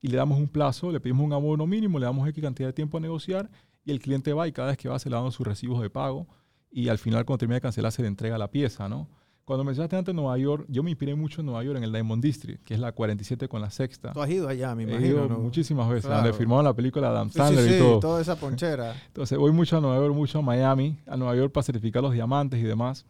y 0.00 0.08
le 0.08 0.16
damos 0.16 0.38
un 0.38 0.48
plazo, 0.48 0.90
le 0.90 1.00
pedimos 1.00 1.24
un 1.24 1.32
abono 1.32 1.66
mínimo, 1.66 1.98
le 1.98 2.06
damos 2.06 2.28
X 2.28 2.42
cantidad 2.42 2.68
de 2.68 2.74
tiempo 2.74 2.98
a 2.98 3.00
negociar, 3.00 3.50
y 3.84 3.92
el 3.92 4.00
cliente 4.00 4.32
va 4.32 4.46
y 4.46 4.52
cada 4.52 4.68
vez 4.68 4.76
que 4.76 4.88
va 4.88 4.98
se 4.98 5.08
le 5.08 5.16
dan 5.16 5.30
sus 5.32 5.46
recibos 5.46 5.80
de 5.80 5.90
pago, 5.90 6.26
y 6.70 6.88
al 6.88 6.98
final 6.98 7.24
cuando 7.24 7.38
termina 7.38 7.56
de 7.56 7.60
cancelar 7.62 7.92
se 7.92 8.02
le 8.02 8.08
entrega 8.08 8.36
la 8.36 8.50
pieza, 8.50 8.88
¿no? 8.88 9.08
Cuando 9.52 9.64
mencionaste 9.64 9.96
antes 9.96 10.14
Nueva 10.14 10.38
York, 10.38 10.64
yo 10.68 10.82
me 10.82 10.88
inspiré 10.90 11.14
mucho 11.14 11.40
en 11.42 11.46
Nueva 11.46 11.62
York, 11.62 11.76
en 11.76 11.84
el 11.84 11.92
Diamond 11.92 12.22
District, 12.22 12.62
que 12.64 12.72
es 12.72 12.80
la 12.80 12.92
47 12.92 13.48
con 13.48 13.60
la 13.60 13.70
sexta. 13.70 14.12
Tú 14.12 14.22
has 14.22 14.30
ido 14.30 14.48
allá, 14.48 14.74
me 14.74 14.84
He 14.84 14.86
imagino. 14.88 15.06
ido 15.10 15.28
¿no? 15.28 15.38
muchísimas 15.40 15.88
veces, 15.90 16.06
Claro. 16.06 16.22
donde 16.22 16.32
firmaron 16.38 16.64
la 16.64 16.72
película 16.72 17.08
Adam 17.10 17.28
Sí, 17.28 17.34
sí, 17.34 17.38
Sandler 17.38 17.68
sí, 17.68 17.74
y 17.74 17.78
todo. 17.78 18.00
toda 18.00 18.20
esa 18.22 18.36
ponchera. 18.36 18.94
Entonces 19.08 19.36
voy 19.38 19.52
mucho 19.52 19.76
a 19.76 19.80
Nueva 19.82 19.96
York, 19.98 20.14
mucho 20.14 20.38
a 20.38 20.42
Miami, 20.42 20.98
a 21.06 21.16
Nueva 21.18 21.36
York 21.36 21.52
para 21.52 21.64
certificar 21.64 22.02
los 22.02 22.12
diamantes 22.14 22.60
y 22.60 22.62
demás. 22.62 23.04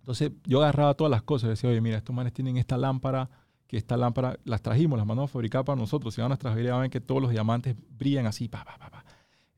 Entonces 0.00 0.32
yo 0.44 0.58
agarraba 0.60 0.94
todas 0.94 1.10
las 1.10 1.22
cosas 1.22 1.46
y 1.46 1.50
decía, 1.50 1.70
oye, 1.70 1.80
mira, 1.80 1.96
estos 1.98 2.14
manes 2.16 2.32
tienen 2.32 2.56
esta 2.56 2.76
lámpara, 2.76 3.30
que 3.68 3.76
esta 3.76 3.96
lámpara 3.96 4.38
las 4.44 4.62
trajimos, 4.62 4.98
las 4.98 5.06
mandamos 5.06 5.30
a 5.30 5.32
fabricar 5.32 5.64
para 5.64 5.78
nosotros. 5.78 6.12
Si 6.14 6.20
van 6.20 6.26
a 6.26 6.28
nuestra 6.30 6.50
joyería 6.50 6.72
van 6.72 6.78
a 6.80 6.82
ver 6.82 6.90
que 6.90 7.00
todos 7.00 7.22
los 7.22 7.30
diamantes 7.30 7.76
brillan 7.96 8.26
así, 8.26 8.48
pa, 8.48 8.64
pa, 8.64 8.76
pa, 8.76 8.90
pa. 8.90 9.04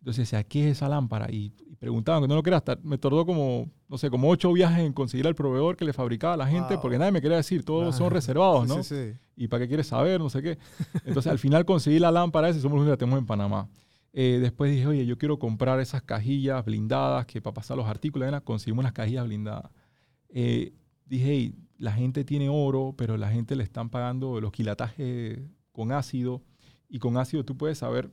Entonces 0.02 0.28
decía, 0.28 0.42
¿qué 0.42 0.66
es 0.68 0.78
esa 0.78 0.88
lámpara? 0.88 1.30
Y, 1.30 1.52
y 1.70 1.76
preguntaban, 1.76 2.22
que 2.22 2.28
no 2.28 2.34
lo 2.34 2.42
creas, 2.42 2.64
me 2.82 2.98
tardó 2.98 3.24
como, 3.24 3.70
no 3.88 3.98
sé, 3.98 4.10
como 4.10 4.28
ocho 4.28 4.52
viajes 4.52 4.80
en 4.84 4.92
conseguir 4.92 5.28
al 5.28 5.36
proveedor 5.36 5.76
que 5.76 5.84
le 5.84 5.92
fabricaba 5.92 6.34
a 6.34 6.36
la 6.36 6.46
gente, 6.48 6.74
Wow. 6.74 6.82
porque 6.82 6.98
nadie 6.98 7.12
me 7.12 7.20
quería 7.22 7.36
decir, 7.36 7.64
todos 7.64 7.94
son 7.94 8.10
reservados, 8.10 8.66
¿no? 8.66 8.82
sí, 8.82 8.94
sí. 8.96 9.18
¿Y 9.36 9.46
para 9.46 9.62
qué 9.62 9.68
quieres 9.68 9.86
saber? 9.86 10.18
No 10.20 10.28
sé 10.28 10.42
qué. 10.42 10.58
Entonces, 11.04 11.30
al 11.30 11.38
final 11.38 11.64
conseguí 11.64 12.00
la 12.00 12.10
lámpara 12.10 12.48
esa 12.48 12.58
y 12.58 12.62
somos 12.62 12.78
los 12.78 12.84
que 12.86 12.90
la 12.90 12.96
tenemos 12.96 13.18
en 13.20 13.26
Panamá. 13.26 13.68
Eh, 14.12 14.38
después 14.42 14.72
dije, 14.72 14.86
oye, 14.88 15.06
yo 15.06 15.16
quiero 15.16 15.38
comprar 15.38 15.78
esas 15.78 16.02
cajillas 16.02 16.64
blindadas 16.64 17.24
que 17.26 17.40
para 17.40 17.54
pasar 17.54 17.76
los 17.76 17.86
artículos, 17.86 18.26
¿verdad? 18.26 18.42
conseguimos 18.42 18.82
unas 18.82 18.92
cajillas 18.92 19.24
blindadas. 19.24 19.70
Eh, 20.30 20.72
dije, 21.06 21.24
hey, 21.30 21.54
la 21.78 21.92
gente 21.92 22.24
tiene 22.24 22.48
oro, 22.48 22.94
pero 22.98 23.16
la 23.16 23.30
gente 23.30 23.54
le 23.54 23.62
están 23.62 23.88
pagando 23.88 24.40
los 24.40 24.50
quilatajes 24.52 25.38
con 25.70 25.92
ácido. 25.92 26.42
Y 26.88 26.98
con 26.98 27.16
ácido 27.16 27.44
tú 27.44 27.56
puedes 27.56 27.78
saber 27.78 28.10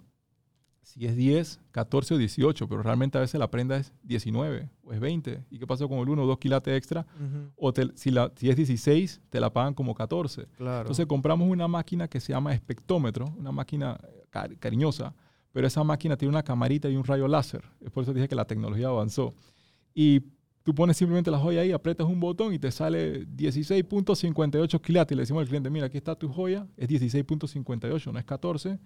si 0.92 1.06
es 1.06 1.16
10, 1.16 1.60
14 1.72 2.16
o 2.16 2.18
18, 2.18 2.68
pero 2.68 2.82
realmente 2.82 3.18
a 3.18 3.22
veces 3.22 3.40
la 3.40 3.50
prenda 3.52 3.78
es 3.78 3.94
19 4.04 4.70
o 4.84 4.92
es 4.94 5.00
20. 5.00 5.44
¿Y 5.52 5.60
qué 5.60 5.68
pasó 5.68 5.88
con 5.88 6.00
el 6.00 6.10
1 6.10 6.24
o 6.24 6.26
2 6.26 6.38
quilates 6.40 6.76
extra? 6.76 7.06
Ujú, 7.16 7.52
O 7.58 7.72
te- 7.74 7.92
si, 7.96 8.10
la, 8.12 8.32
si 8.36 8.50
es 8.50 8.56
16, 8.56 9.22
te 9.30 9.40
la 9.40 9.52
pagan 9.54 9.74
como 9.74 9.94
14. 9.94 10.48
Claro. 10.58 10.82
Entonces 10.82 11.06
compramos 11.06 11.48
una 11.50 11.68
máquina 11.68 12.08
que 12.08 12.20
se 12.20 12.34
llama 12.34 12.54
espectómetro, 12.54 13.34
una 13.38 13.52
máquina 13.52 14.00
cari- 14.32 14.58
cariñosa, 14.58 15.14
pero 15.52 15.68
esa 15.68 15.84
máquina 15.84 16.18
tiene 16.18 16.30
una 16.32 16.44
camarita 16.44 16.90
y 16.90 16.96
un 16.96 17.04
rayo 17.04 17.28
láser. 17.28 17.64
Es 17.82 17.92
por 17.92 18.04
eso 18.04 18.14
dije 18.14 18.28
que 18.28 18.36
la 18.36 18.46
tecnología 18.46 18.88
avanzó. 18.88 19.34
Y 19.94 20.22
tú 20.64 20.74
pones 20.76 20.98
simplemente 20.98 21.30
la 21.32 21.38
joya 21.40 21.62
ahí, 21.62 21.72
aprietas 21.72 22.08
un 22.08 22.20
botón 22.20 22.54
y 22.54 22.60
te 22.60 22.72
sale 22.72 23.26
16.58 23.28 24.82
quilates. 24.82 25.12
Y 25.12 25.16
le 25.16 25.22
decimos 25.24 25.42
al 25.42 25.48
cliente, 25.48 25.70
mira, 25.70 25.86
aquí 25.88 25.98
está 25.98 26.16
tu 26.16 26.30
joya, 26.30 26.68
es 26.78 26.90
16.58, 26.90 28.12
no 28.12 28.20
es 28.20 28.26
14. 28.26 28.80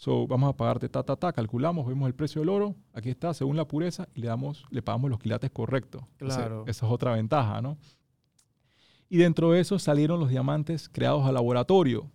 So, 0.00 0.28
vamos 0.28 0.48
a 0.48 0.56
pagarte 0.56 0.88
ta, 0.88 1.02
ta, 1.02 1.16
ta, 1.16 1.32
calculamos, 1.32 1.84
vemos 1.84 2.06
el 2.06 2.14
precio 2.14 2.40
del 2.40 2.50
oro, 2.50 2.76
aquí 2.92 3.08
está, 3.10 3.34
según 3.34 3.56
la 3.56 3.66
pureza, 3.66 4.08
y 4.14 4.20
le, 4.20 4.28
damos, 4.28 4.64
le 4.70 4.80
pagamos 4.80 5.10
los 5.10 5.18
quilates 5.18 5.50
correctos. 5.50 6.02
Claro. 6.18 6.62
esa 6.68 6.86
es 6.86 6.92
otra 6.92 7.14
ventaja, 7.14 7.60
¿no? 7.60 7.76
Y 9.08 9.16
dentro 9.16 9.50
de 9.50 9.58
eso 9.60 9.76
salieron 9.80 10.20
los 10.20 10.28
diamantes 10.28 10.88
creados 10.88 11.26
a 11.26 11.32
laboratorio, 11.32 12.12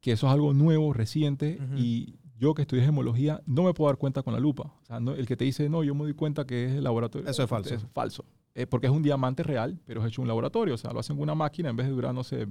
que 0.00 0.10
eso 0.10 0.26
es 0.26 0.32
algo 0.32 0.52
nuevo, 0.52 0.92
reciente, 0.92 1.60
Ujú. 1.62 1.76
y 1.76 2.18
yo 2.40 2.54
que 2.54 2.62
estudié 2.62 2.84
gemología 2.84 3.40
no 3.46 3.62
me 3.62 3.72
puedo 3.72 3.88
dar 3.88 3.98
cuenta 3.98 4.24
con 4.24 4.34
la 4.34 4.40
lupa. 4.40 4.64
O 4.82 4.84
sea, 4.84 4.98
no- 4.98 5.12
el 5.14 5.26
que 5.26 5.36
te 5.36 5.44
dice, 5.44 5.68
no, 5.68 5.84
yo 5.84 5.94
me 5.94 6.02
doy 6.02 6.14
cuenta 6.14 6.44
que 6.44 6.64
es 6.66 6.72
el 6.72 6.82
laboratorio. 6.82 7.30
Eso 7.30 7.44
es 7.44 7.48
falso. 7.48 7.72
Es 7.72 7.86
falso. 7.92 8.24
eh, 8.54 8.66
porque 8.66 8.88
es 8.88 8.92
un 8.92 9.02
diamante 9.02 9.44
real, 9.44 9.78
pero 9.86 10.02
es 10.02 10.08
hecho 10.08 10.20
en 10.20 10.24
un 10.24 10.28
laboratorio. 10.28 10.74
O 10.74 10.76
sea, 10.76 10.92
lo 10.92 10.98
hacen 10.98 11.14
con 11.16 11.22
una 11.22 11.34
máquina 11.36 11.70
en 11.70 11.76
vez 11.76 11.86
de 11.86 11.92
durar, 11.92 12.12
no 12.12 12.24
sé, 12.24 12.46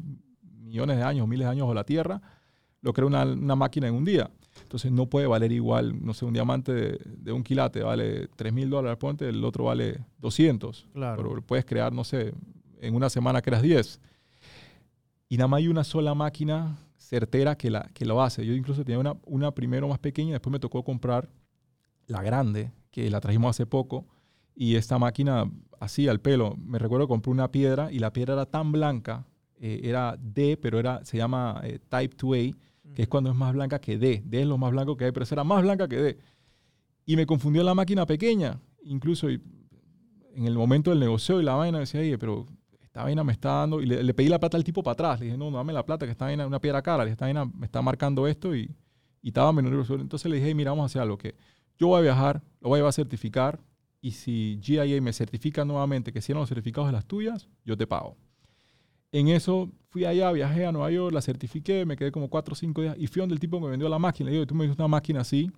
millones 0.61 0.95
de 0.97 1.03
años, 1.03 1.27
miles 1.27 1.45
de 1.45 1.51
años 1.51 1.67
o 1.67 1.73
la 1.75 1.83
Tierra, 1.83 2.21
lo 2.81 2.93
crea 2.93 3.05
una, 3.05 3.23
una 3.23 3.55
máquina 3.55 3.87
en 3.87 3.93
un 3.95 4.05
día. 4.05 4.31
Entonces 4.61 4.91
no 4.91 5.07
puede 5.07 5.27
valer 5.27 5.51
igual, 5.51 6.03
no 6.03 6.13
sé, 6.13 6.25
un 6.25 6.33
diamante 6.33 6.73
de, 6.73 6.99
de 7.05 7.31
un 7.31 7.43
quilate 7.43 7.83
vale 7.83 8.27
3 8.35 8.53
mil 8.53 8.69
dólares, 8.69 8.97
ponte, 8.97 9.27
el 9.27 9.43
otro 9.43 9.65
vale 9.65 10.05
200. 10.19 10.87
Claro. 10.93 11.21
Pero 11.21 11.41
puedes 11.41 11.65
crear, 11.65 11.93
no 11.93 12.03
sé, 12.03 12.33
en 12.79 12.95
una 12.95 13.09
semana 13.09 13.41
creas 13.41 13.61
10. 13.61 13.99
Y 15.29 15.37
nada 15.37 15.47
más 15.47 15.59
hay 15.59 15.67
una 15.67 15.83
sola 15.83 16.13
máquina 16.13 16.77
certera 16.97 17.57
que, 17.57 17.69
la, 17.69 17.89
que 17.93 18.05
lo 18.05 18.21
hace. 18.21 18.45
Yo 18.45 18.53
incluso 18.53 18.83
tenía 18.83 18.99
una, 18.99 19.15
una 19.25 19.51
primero 19.51 19.87
más 19.87 19.99
pequeña, 19.99 20.33
después 20.33 20.51
me 20.51 20.59
tocó 20.59 20.83
comprar 20.83 21.29
la 22.07 22.21
grande, 22.21 22.71
que 22.91 23.09
la 23.09 23.19
trajimos 23.21 23.49
hace 23.51 23.65
poco. 23.65 24.05
Y 24.55 24.75
esta 24.75 24.99
máquina, 24.99 25.49
así 25.79 26.07
al 26.07 26.19
pelo, 26.19 26.55
me 26.57 26.79
recuerdo 26.79 27.07
que 27.07 27.11
compré 27.11 27.31
una 27.31 27.51
piedra 27.51 27.91
y 27.91 27.99
la 27.99 28.13
piedra 28.13 28.33
era 28.33 28.45
tan 28.45 28.71
blanca, 28.71 29.25
eh, 29.59 29.81
era 29.83 30.17
D, 30.19 30.57
pero 30.61 30.79
era, 30.79 31.03
se 31.05 31.17
llama 31.17 31.61
eh, 31.63 31.79
Type 31.89 32.15
2A, 32.17 32.55
que 32.93 33.03
es 33.03 33.07
cuando 33.07 33.29
es 33.31 33.35
más 33.35 33.53
blanca 33.53 33.79
que 33.79 33.97
D. 33.97 34.23
D 34.25 34.41
es 34.41 34.47
lo 34.47 34.57
más 34.57 34.71
blanco 34.71 34.97
que 34.97 35.05
hay, 35.05 35.11
pero 35.11 35.23
esa 35.23 35.35
era 35.35 35.43
más 35.43 35.61
blanca 35.63 35.87
que 35.87 35.97
D. 35.97 36.17
Y 37.05 37.15
me 37.15 37.25
confundió 37.25 37.63
la 37.63 37.73
máquina 37.73 38.05
pequeña. 38.05 38.59
Incluso 38.83 39.29
en 39.29 39.41
el 40.33 40.55
momento 40.55 40.91
del 40.91 40.99
negocio 40.99 41.39
y 41.39 41.43
la 41.43 41.55
vaina 41.55 41.79
decía, 41.79 42.01
oye, 42.01 42.17
pero 42.17 42.45
esta 42.81 43.03
vaina 43.03 43.23
me 43.23 43.31
está 43.33 43.49
dando... 43.59 43.81
Y 43.81 43.85
le, 43.85 44.13
pedí 44.13 44.27
la 44.27 44.39
plata 44.39 44.57
al 44.57 44.63
tipo 44.63 44.83
para 44.83 44.93
atrás. 44.93 45.19
Le 45.19 45.27
dije, 45.27 45.37
no, 45.37 45.51
no 45.51 45.57
dame 45.57 45.73
la 45.73 45.85
plata, 45.85 46.05
que 46.05 46.11
esta 46.11 46.25
vaina 46.25 46.43
es 46.43 46.47
una 46.47 46.59
piedra 46.59 46.81
cara. 46.81 47.05
Le 47.05 47.11
esta 47.11 47.25
vaina 47.25 47.45
me 47.45 47.65
está 47.65 47.81
marcando 47.81 48.27
esto 48.27 48.55
y, 48.55 48.69
y 49.21 49.27
estaba 49.29 49.51
menos 49.51 49.89
Entonces 49.89 50.29
le 50.29 50.37
dije, 50.37 50.47
"Hey, 50.49 50.55
mira, 50.55 50.71
vamos 50.71 50.83
a 50.83 50.85
hacer 50.87 51.01
algo 51.01 51.17
que 51.17 51.35
yo 51.77 51.87
voy 51.87 51.99
a 51.99 52.01
viajar, 52.01 52.43
lo 52.59 52.69
voy 52.69 52.77
a 52.77 52.79
llevar 52.79 52.89
a 52.89 52.93
certificar 52.93 53.59
y 54.01 54.11
si 54.11 54.59
GIA 54.61 55.01
me 55.01 55.13
certifica 55.13 55.63
nuevamente 55.63 56.11
que 56.11 56.21
si 56.21 56.31
eran 56.31 56.41
los 56.41 56.49
certificados 56.49 56.87
de 56.89 56.93
las 56.93 57.05
tuyas, 57.05 57.49
yo 57.65 57.77
te 57.77 57.87
pago. 57.87 58.17
En 59.11 59.27
eso 59.27 59.69
fui 59.89 60.05
allá, 60.05 60.31
viajé 60.31 60.65
a 60.65 60.71
Nueva 60.71 60.89
York, 60.89 61.13
la 61.13 61.21
certifiqué, 61.21 61.85
me 61.85 61.97
quedé 61.97 62.11
como 62.11 62.29
4 62.29 62.53
o 62.53 62.55
5 62.55 62.81
días 62.81 62.95
y 62.97 63.07
fui 63.07 63.19
donde 63.19 63.33
el 63.33 63.39
tipo 63.39 63.59
me 63.59 63.69
vendió 63.69 63.89
la 63.89 63.99
máquina. 63.99 64.29
Le 64.29 64.37
digo, 64.37 64.47
tú 64.47 64.55
me 64.55 64.65
diste 64.65 64.81
una 64.81 64.87
máquina 64.87 65.21
así, 65.21 65.51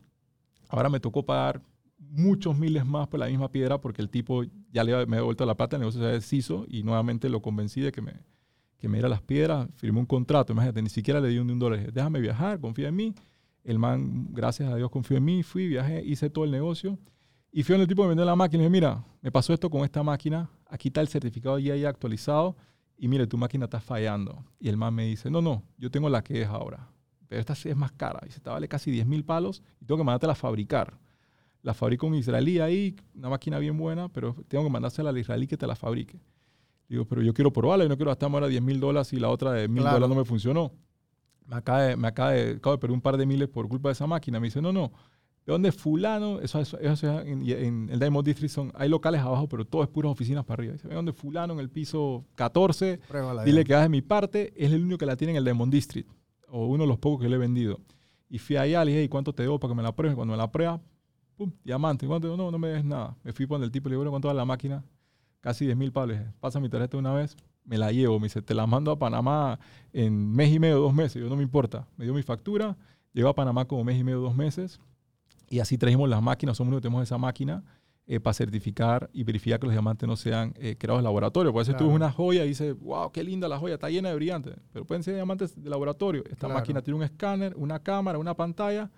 ahora 0.70 0.89
me 0.89 0.99
tocó 0.99 1.24
pagar 1.24 1.62
muchos 1.99 2.58
miles 2.58 2.86
más 2.86 3.08
por 3.08 3.20
la 3.20 3.28
misma 3.28 3.49
piedra 3.51 3.80
porque 3.80 4.01
el 4.01 4.10
tipo 4.10 4.43
ya 4.72 4.84
le, 4.84 4.91
me 4.91 5.01
había 5.01 5.18
devuelto 5.18 5.45
la 5.45 5.56
plata, 5.56 5.76
el 5.76 5.82
negocio 5.82 6.01
se 6.01 6.08
deshizo 6.08 6.66
y 6.68 6.84
nuevamente 6.84 7.30
lo 7.30 7.41
convencí 7.41 7.80
de 7.80 7.91
que 7.91 8.01
me, 8.01 8.14
que 8.80 8.88
me 8.88 8.97
diera 8.97 9.08
las 9.08 9.22
piedras, 9.22 9.70
firmé 9.76 9.99
un 9.99 10.08
contrato, 10.08 10.51
imagínate, 10.51 10.82
ni 10.82 10.89
siquiera 10.89 11.22
le 11.22 11.30
di 11.30 11.38
un, 11.38 11.49
un 11.51 11.60
dólar. 11.60 11.80
Dije, 11.80 11.91
Déjame 11.91 12.20
viajar, 12.20 12.60
confía 12.60 12.88
en 12.88 12.95
mí. 12.95 13.14
El 13.64 13.80
man, 13.80 14.28
gracias 14.32 14.70
a 14.70 14.76
Dios, 14.76 14.89
confió 14.89 15.16
en 15.18 15.24
mí, 15.24 15.43
fui, 15.43 15.68
viajé, 15.68 16.04
hice 16.04 16.30
todo 16.30 16.43
el 16.43 16.51
negocio. 16.51 16.97
Y 17.51 17.64
fui 17.64 17.74
donde 17.74 17.84
el 17.84 17.88
tipo 17.88 18.01
me 18.01 18.10
vendió 18.10 18.26
la 18.26 18.36
máquina 18.36 18.64
y 18.64 18.66
dije, 18.66 18.72
mira, 18.72 19.06
me 19.22 19.32
pasó 19.32 19.54
esto 19.54 19.70
con 19.70 19.86
esta 19.86 20.01
máquina, 20.01 20.49
aquí 20.68 20.89
está 20.89 21.01
el 21.01 21.08
certificado 21.08 21.60
ya, 21.60 21.76
ya 21.76 21.88
actualizado 21.88 22.58
y 23.04 23.10
mire, 23.10 23.28
tu 23.28 23.38
máquina 23.38 23.66
está 23.66 23.82
fallando. 23.82 24.45
Y 24.62 24.70
el 24.70 24.78
man 24.78 24.93
me 24.93 25.06
dice, 25.06 25.30
no, 25.30 25.41
no, 25.41 25.62
yo 25.78 25.91
tengo 25.91 26.08
la 26.08 26.24
que 26.24 26.43
es 26.43 26.47
ahora, 26.47 26.88
pero 27.28 27.41
esta 27.41 27.54
sí 27.54 27.68
es 27.68 27.76
más 27.76 27.91
cara. 27.91 28.22
Dice, 28.24 28.38
esta 28.38 28.54
vale 28.54 28.70
casi 28.70 28.91
10 28.91 29.06
mil 29.08 29.26
palos 29.26 29.62
y 29.82 29.86
tengo 29.86 29.97
que 29.97 30.06
mandártela 30.06 30.32
a 30.32 30.36
fabricar. 30.38 30.97
La 31.64 31.74
fabrico 31.74 32.08
un 32.08 32.16
israelí 32.16 32.60
ahí, 32.60 32.95
una 33.14 33.28
máquina 33.28 33.60
bien 33.60 33.78
buena, 33.78 34.08
pero 34.08 34.38
tengo 34.47 34.64
que 34.64 34.70
mandársela 34.70 35.10
al 35.10 35.18
israelí 35.18 35.47
que 35.47 35.58
te 35.58 35.68
la 35.68 35.76
fabrique. 35.76 36.18
Digo, 36.88 37.04
pero 37.04 37.22
yo 37.22 37.34
quiero 37.34 37.51
probarla 37.51 37.84
y 37.84 37.89
no 37.89 37.97
quiero 37.97 38.10
gastarme 38.10 38.38
ahora 38.38 38.47
10 38.47 38.62
mil 38.62 38.80
dólares 38.80 39.12
y 39.12 39.20
la 39.20 39.28
otra 39.28 39.51
de 39.51 39.68
mil 39.68 39.84
dólares 39.84 40.08
no 40.08 40.16
me 40.16 40.24
funcionó. 40.24 40.72
Me 41.45 41.58
acaba, 41.58 41.82
de, 41.82 41.97
me 41.97 42.08
acaba 42.08 42.32
de, 42.32 42.51
acabo 42.51 42.78
de 42.78 42.80
perder 42.80 42.93
un 42.93 43.01
par 43.01 43.18
de 43.18 43.26
miles 43.26 43.49
por 43.49 43.68
culpa 43.68 43.89
de 43.89 43.93
esa 43.93 44.08
máquina. 44.08 44.39
Me 44.39 44.47
dice, 44.47 44.62
no, 44.62 44.72
no, 44.72 44.93
¿de 45.46 45.52
dónde 45.52 45.70
es 45.70 45.76
fulano? 45.76 46.39
Eso, 46.39 46.60
eso, 46.60 46.78
eso 46.80 47.20
es 47.20 47.28
en, 47.28 47.48
en 47.48 47.89
el 47.89 48.00
Diamond 48.00 48.26
District 48.26 48.54
son, 48.54 48.72
hay 48.76 48.89
locales 48.89 49.22
abajo, 49.22 49.48
pero 49.48 49.66
todo 49.66 49.84
es 49.84 49.89
puras 49.89 50.12
oficinas 50.12 50.46
para 50.46 50.62
arriba. 50.62 50.74
Dice, 50.74 50.88
¿de 50.88 50.96
dónde 50.96 51.12
es 51.12 51.18
fulano 51.18 51.54
en 51.54 51.60
el 51.60 51.70
piso 51.70 52.26
14? 52.36 53.00
Pruébala 53.08 53.44
Dile 53.44 53.62
ya. 53.62 53.64
que 53.64 53.74
hagas 53.74 53.86
de 53.86 53.89
mi 53.89 54.02
parte, 54.02 54.54
es 54.56 54.72
el 54.72 54.84
único 54.84 54.98
que 54.98 55.06
la 55.06 55.16
tiene 55.16 55.32
en 55.32 55.38
el 55.38 55.44
Diamond 55.44 55.72
District, 55.72 56.10
o 56.48 56.68
uno 56.68 56.84
de 56.84 56.88
los 56.88 56.98
pocos 57.00 57.22
que 57.22 57.30
le 57.30 57.36
he 57.36 57.39
vendido. 57.39 57.80
Y 58.30 58.39
fui 58.39 58.56
allá, 58.56 58.84
le 58.84 58.91
dije, 58.91 59.04
¿y 59.04 59.10
cuánto 59.10 59.34
te 59.34 59.44
debo 59.44 59.60
para 59.60 59.72
que 59.74 59.78
me 59.78 59.84
la 59.84 59.96
pruebes? 59.96 60.16
Cuando 60.16 60.32
me 60.32 60.38
la 60.38 60.52
prueba, 60.52 60.82
pum, 61.36 61.52
diamante. 61.64 62.08
¿Cuánto? 62.08 62.36
No, 62.36 62.50
no 62.50 62.58
me 62.58 62.70
des 62.70 62.84
nada. 62.84 63.16
Me 63.24 63.32
fui 63.32 63.46
con 63.46 63.62
el 63.62 63.70
tipo, 63.72 63.89
le 63.89 63.96
digo, 63.96 64.10
¿cuánto 64.10 64.28
vale 64.28 64.38
la 64.38 64.46
máquina? 64.46 64.84
Casi 65.39 65.66
10 65.66 65.78
mil 65.78 65.91
palos. 65.91 66.18
Pasa 66.39 66.60
mi 66.60 66.70
tarjeta 66.70 66.98
una 66.98 67.14
vez, 67.14 67.36
me 67.66 67.78
la 67.78 67.91
llevo. 67.91 68.20
Me 68.20 68.26
dice, 68.26 68.41
te 68.41 68.54
la 68.56 68.66
mando 68.66 68.91
a 68.91 68.98
Panamá 68.98 69.60
en 69.91 70.32
mes 70.32 70.52
y 70.52 70.58
medio, 70.60 70.80
dos 70.80 70.94
meses. 70.94 71.22
Yo, 71.22 71.30
no 71.30 71.36
me 71.36 71.44
importa. 71.44 71.88
Me 71.98 72.06
dio 72.06 72.14
mi 72.14 72.24
factura, 72.24 72.76
llegó 73.14 73.30
a 73.30 73.36
Panamá 73.36 73.66
como 73.66 73.84
mes 73.84 74.00
y 74.00 74.04
medio, 74.04 74.20
dos 74.20 74.36
meses. 74.36 74.80
Y 75.54 75.60
así 75.60 75.78
trajimos 75.78 76.10
las 76.10 76.22
máquinas, 76.22 76.58
somos 76.58 76.72
los 76.72 76.80
que 76.80 76.88
tenemos 76.88 77.04
esa 77.04 77.20
máquina 77.20 77.64
eh, 78.08 78.20
para 78.20 78.34
certificar 78.34 79.08
y 79.14 79.24
verificar 79.24 79.60
que 79.60 79.68
los 79.68 79.74
diamantes 79.74 80.08
no 80.10 80.16
sean 80.16 80.54
eh, 80.58 80.76
creados 80.80 80.99
en 80.99 81.04
laboratorio. 81.04 81.54
Por 81.54 81.62
eso 81.62 81.74
tú 81.76 81.86
ves 81.88 81.95
una 81.95 82.12
joya 82.12 82.43
y 82.43 82.47
dices, 82.47 82.76
wow, 82.80 83.12
qué 83.12 83.24
linda 83.24 83.47
la 83.47 83.60
joya, 83.60 83.76
está 83.76 83.88
llena 83.89 84.10
de 84.10 84.16
brillantes. 84.16 84.56
Pero 84.72 84.84
pueden 84.86 85.04
ser 85.04 85.14
diamantes 85.14 85.62
de 85.62 85.70
laboratorio. 85.70 86.24
Esta 86.26 86.47
Claro. 86.47 86.56
máquina 86.56 86.82
tiene 86.82 86.97
un 86.97 87.04
escáner, 87.04 87.54
una 87.56 87.78
cámara, 87.84 88.18
una 88.18 88.34
pantalla. 88.34 88.89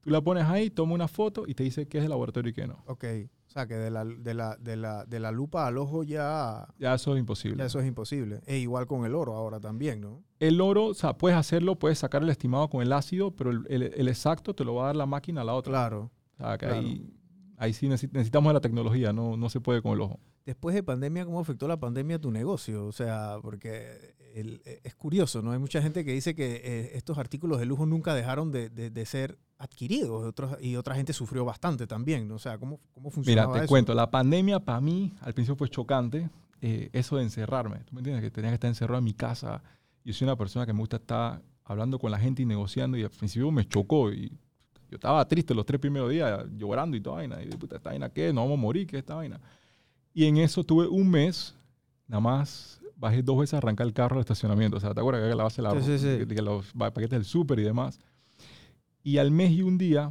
Tú 0.00 0.10
la 0.10 0.20
pones 0.20 0.44
ahí, 0.44 0.70
toma 0.70 0.94
una 0.94 1.08
foto 1.08 1.42
y 1.44 1.54
te 1.54 1.64
dice 1.64 1.88
qué 1.88 1.98
es 1.98 2.04
de 2.04 2.08
laboratorio 2.08 2.50
y 2.50 2.54
qué 2.54 2.68
no. 2.68 2.84
Ok, 2.86 3.04
sea 3.56 3.66
que 3.66 3.74
de 3.74 3.90
la, 3.90 4.04
de 4.04 4.34
la, 4.34 4.56
de 4.56 4.76
la, 4.76 5.04
de 5.06 5.20
la 5.20 5.30
lupa 5.32 5.66
al 5.66 5.78
ojo 5.78 6.02
ya, 6.04 6.66
Ya 6.78 6.94
eso 6.94 7.14
es 7.14 7.20
imposible. 7.20 7.58
ya 7.58 7.64
eso 7.66 7.80
es 7.80 7.86
imposible. 7.86 8.40
E 8.46 8.58
igual 8.58 8.86
con 8.86 9.04
el 9.06 9.14
oro 9.14 9.34
ahora 9.34 9.58
también, 9.60 10.00
¿no? 10.00 10.22
El 10.40 10.60
oro, 10.60 10.86
o 10.86 10.94
sea, 10.94 11.16
puedes 11.16 11.38
hacerlo, 11.38 11.78
puedes 11.78 11.98
sacar 11.98 12.22
el 12.22 12.28
estimado 12.28 12.68
con 12.68 12.82
el 12.82 12.92
ácido, 12.92 13.30
pero 13.34 13.50
el, 13.50 13.66
el- 13.68 13.82
el 13.94 14.08
exacto 14.08 14.54
te 14.54 14.64
lo 14.64 14.74
va 14.74 14.84
a 14.84 14.86
dar 14.88 14.96
la 14.96 15.06
máquina 15.06 15.40
a 15.40 15.44
la 15.44 15.54
otra. 15.54 15.70
Claro. 15.72 16.10
O 16.34 16.36
sea, 16.36 16.58
que 16.58 16.66
claro. 16.66 16.80
ahí, 16.80 17.10
ahí 17.56 17.72
sí 17.72 17.86
necesi- 17.88 18.10
necesitamos 18.12 18.50
de 18.50 18.54
la 18.54 18.60
tecnología, 18.60 19.12
no, 19.12 19.36
no 19.36 19.48
se 19.48 19.60
puede 19.60 19.80
con 19.80 19.92
el 19.92 20.00
ojo. 20.02 20.20
Después 20.46 20.74
de 20.74 20.82
pandemia, 20.82 21.24
¿cómo 21.26 21.40
afectó 21.40 21.66
la 21.68 21.76
pandemia 21.78 22.16
a 22.16 22.18
tu 22.20 22.30
negocio? 22.30 22.86
O 22.86 22.92
sea, 22.92 23.36
porque 23.42 24.14
el- 24.34 24.62
e, 24.64 24.80
es 24.84 24.94
curioso, 24.94 25.42
¿no? 25.42 25.50
Hay 25.52 25.58
mucha 25.58 25.82
gente 25.82 26.04
que 26.04 26.12
dice 26.12 26.34
que 26.34 26.62
eh, 26.64 26.90
estos 26.94 27.18
artículos 27.18 27.58
de 27.58 27.66
lujo 27.66 27.84
nunca 27.84 28.14
dejaron 28.14 28.52
de, 28.52 28.70
de- 28.70 28.90
de 28.90 29.06
ser 29.06 29.38
adquiridos 29.58 30.24
otros- 30.24 30.56
y 30.62 30.76
otra 30.76 30.94
gente 30.94 31.12
sufrió 31.12 31.44
bastante 31.44 31.86
también, 31.88 32.28
¿no? 32.28 32.36
O 32.36 32.38
sea, 32.38 32.58
¿cómo, 32.58 32.78
cómo 32.92 33.10
funcionaba 33.10 33.48
Mira, 33.48 33.60
te 33.60 33.64
eso? 33.64 33.70
cuento, 33.70 33.92
la 33.92 34.08
pandemia 34.10 34.60
para 34.60 34.80
mí 34.80 35.12
al 35.20 35.34
principio 35.34 35.56
fue 35.56 35.68
chocante, 35.68 36.30
eh, 36.60 36.90
eso 36.92 37.16
de 37.16 37.24
encerrarme. 37.24 37.78
¿Tú 37.80 37.94
me 37.94 38.00
entiendes? 38.00 38.22
Que 38.22 38.30
tenía 38.30 38.50
que 38.50 38.54
estar 38.54 38.68
encerrado 38.68 38.98
en 38.98 39.04
mi 39.04 39.14
casa. 39.14 39.62
Yo 40.04 40.12
soy 40.14 40.26
una 40.26 40.36
persona 40.36 40.64
que 40.64 40.72
me 40.72 40.78
gusta 40.78 40.96
estar 40.98 41.42
hablando 41.64 41.98
con 41.98 42.12
la 42.12 42.18
gente 42.20 42.42
y 42.42 42.46
negociando 42.46 42.96
y 42.96 43.02
al 43.02 43.10
principio 43.10 43.50
me 43.50 43.66
chocó 43.66 44.12
y 44.12 44.28
yo 44.88 44.94
estaba 44.94 45.26
triste 45.26 45.52
los 45.54 45.66
tres 45.66 45.80
primeros 45.80 46.08
días, 46.10 46.44
llorando 46.56 46.96
y 46.96 47.00
toda 47.00 47.16
vaina. 47.16 47.42
Y 47.42 47.48
puta, 47.48 47.76
¿esta 47.76 47.90
vaina 47.90 48.08
qué? 48.10 48.32
¿Nos 48.32 48.44
vamos 48.44 48.58
a 48.58 48.62
morir? 48.62 48.86
¿Qué 48.86 48.96
es 48.98 49.00
esta 49.00 49.16
vaina? 49.16 49.40
Y 50.16 50.24
en 50.24 50.38
eso 50.38 50.64
tuve 50.64 50.88
un 50.88 51.10
mes, 51.10 51.54
nada 52.08 52.20
más 52.20 52.80
bajé 52.96 53.22
dos 53.22 53.38
veces 53.38 53.52
a 53.52 53.58
arrancar 53.58 53.86
el 53.86 53.92
carro 53.92 54.14
al 54.16 54.20
estacionamiento. 54.20 54.78
O 54.78 54.80
sea, 54.80 54.94
¿te 54.94 55.00
acuerdas 55.00 55.28
que 55.28 55.34
la 55.36 55.42
base 55.44 55.60
la 55.60 55.78
Sí, 55.78 55.80
sí, 55.82 55.98
sí. 55.98 56.06
de- 56.06 56.24
de 56.24 56.34
que 56.34 56.40
los 56.40 56.72
paquetes 56.72 57.10
del 57.10 57.24
súper 57.26 57.58
y 57.58 57.64
demás? 57.64 58.00
Y 59.02 59.18
al 59.18 59.30
mes 59.30 59.50
y 59.52 59.60
un 59.60 59.76
día, 59.76 60.10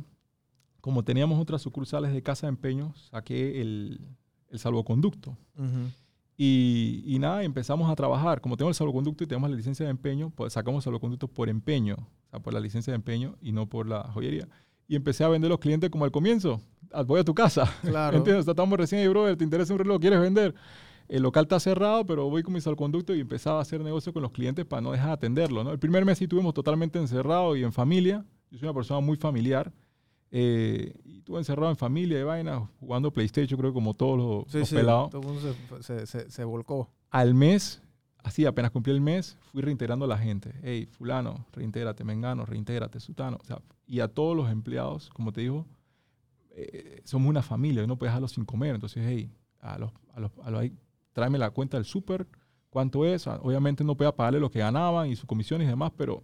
como 0.80 1.04
teníamos 1.04 1.40
otras 1.42 1.64
sucursales 1.64 2.14
de 2.14 2.22
casa 2.22 2.46
de 2.46 2.50
empeño, 2.50 2.94
saqué 3.10 3.60
el, 3.62 4.00
el 4.52 4.60
salvoconducto. 4.60 5.36
Y, 6.38 7.02
y 7.08 7.18
nada, 7.18 7.44
empezamos 7.44 7.90
a 7.90 7.96
trabajar. 7.96 8.42
Como 8.42 8.58
tenemos 8.58 8.76
el 8.76 8.78
salvoconducto 8.78 9.24
y 9.24 9.28
tenemos 9.28 9.50
la 9.50 9.56
licencia 9.56 9.86
de 9.86 9.90
empeño, 9.92 10.30
pues 10.30 10.54
sacamos 10.54 10.82
el 10.82 10.84
salvoconducto 10.84 11.28
por 11.28 11.50
empeño, 11.50 11.96
o 11.96 12.30
sea, 12.30 12.40
por 12.42 12.54
la 12.54 12.60
licencia 12.60 12.92
de 12.92 12.96
empeño 12.96 13.38
y 13.42 13.54
no 13.54 13.68
por 13.68 13.88
la 13.88 14.04
joyería. 14.14 14.48
Y 14.88 14.96
empecé 14.96 15.24
a 15.24 15.30
vender 15.30 15.50
a 15.50 15.54
los 15.54 15.60
clientes 15.60 15.90
como 15.90 16.06
al 16.06 16.12
comienzo. 16.12 16.62
Ah, 16.92 17.04
Voy 17.04 17.20
a 17.20 17.24
tu 17.24 17.34
casa. 17.34 17.64
Claro. 17.82 18.18
¿Entiendes? 18.18 18.48
Estamos 18.48 18.78
recién 18.78 19.02
ahí, 19.02 19.08
brother, 19.08 19.36
te 19.36 19.44
interesa 19.44 19.74
un 19.74 19.80
reloj, 19.80 20.00
quieres 20.00 20.20
vender. 20.20 20.54
El 21.08 21.22
local 21.24 21.44
está 21.44 21.60
cerrado, 21.60 22.06
pero 22.06 22.30
voy 22.30 22.42
con 22.42 22.54
mi 22.54 22.62
salvoconducto 22.62 23.14
y 23.14 23.20
empezaba 23.20 23.60
a 23.60 23.62
hacer 23.62 23.80
negocio 23.82 24.12
con 24.12 24.24
los 24.24 24.32
clientes 24.32 24.66
para 24.66 24.82
no 24.82 24.92
dejar 24.92 25.08
de 25.10 25.14
atenderlo. 25.14 25.64
¿no? 25.64 25.72
El 25.72 25.78
primer 25.80 26.04
mes 26.06 26.18
sí 26.18 26.24
estuvimos 26.24 26.54
totalmente 26.54 26.98
encerrados 27.00 27.58
y 27.58 27.64
en 27.64 27.72
familia. 27.74 28.26
Yo 28.50 28.58
soy 28.60 28.68
una 28.68 28.74
persona 28.74 29.00
muy 29.02 29.16
familiar. 29.18 29.72
Eh, 30.32 30.94
y 31.06 31.20
estuve 31.20 31.38
encerrado 31.38 31.70
en 31.70 31.78
familia 31.78 32.20
y 32.20 32.24
vaina, 32.24 32.68
jugando 32.80 33.12
PlayStation, 33.12 33.58
creo 33.60 33.72
que 33.72 33.76
como 33.76 33.94
todos 33.94 34.18
los, 34.18 34.52
Sí, 34.52 34.60
los 34.60 34.70
sí, 34.70 34.76
pelados 34.76 35.10
todo 35.12 35.22
el 35.22 35.28
mundo 35.28 35.42
se, 35.82 35.84
se- 35.84 36.06
se- 36.08 36.30
se 36.32 36.44
volcó. 36.44 36.90
al 37.12 37.34
mes, 37.36 37.82
así 38.26 38.46
apenas 38.46 38.72
cumplí 38.72 38.92
el 38.92 39.02
mes, 39.02 39.38
fui 39.52 39.62
reintegrando 39.62 40.06
a 40.06 40.08
la 40.08 40.18
gente. 40.18 40.54
Hey, 40.64 40.86
fulano, 40.92 41.46
reintégrate, 41.54 42.04
mengano, 42.04 42.46
reintégrate, 42.46 43.00
sutano. 43.00 43.38
O 43.42 43.46
sea, 43.46 43.62
y 43.88 44.00
a 44.02 44.08
todos 44.08 44.36
los 44.36 44.50
empleados, 44.50 45.10
como 45.12 45.32
te 45.32 45.42
digo, 45.42 45.66
eh, 46.52 47.02
somos 47.04 47.30
una 47.30 47.42
familia, 47.42 47.86
no 47.88 47.98
puedes 47.98 48.12
dejarlos 48.12 48.32
sin 48.32 48.46
comer. 48.46 48.76
Entonces, 48.76 49.04
hey, 49.08 49.32
a 49.62 49.78
los, 49.78 49.92
a 50.14 50.20
los, 50.20 50.32
a 50.44 50.52
los 50.52 50.62
ahí, 50.62 50.74
tráeme 51.14 51.38
la 51.38 51.50
cuenta 51.52 51.78
del 51.78 51.86
súper, 51.86 52.28
cuánto 52.70 53.06
es. 53.06 53.28
Ah, 53.28 53.40
Obviamente 53.42 53.84
no 53.84 53.96
podía 53.96 54.16
pagarle 54.16 54.40
lo 54.40 54.50
que 54.50 54.60
ganaban 54.60 55.10
y 55.10 55.16
sus 55.16 55.26
comisiones 55.26 55.66
y 55.66 55.70
demás, 55.70 55.92
pero 55.98 56.24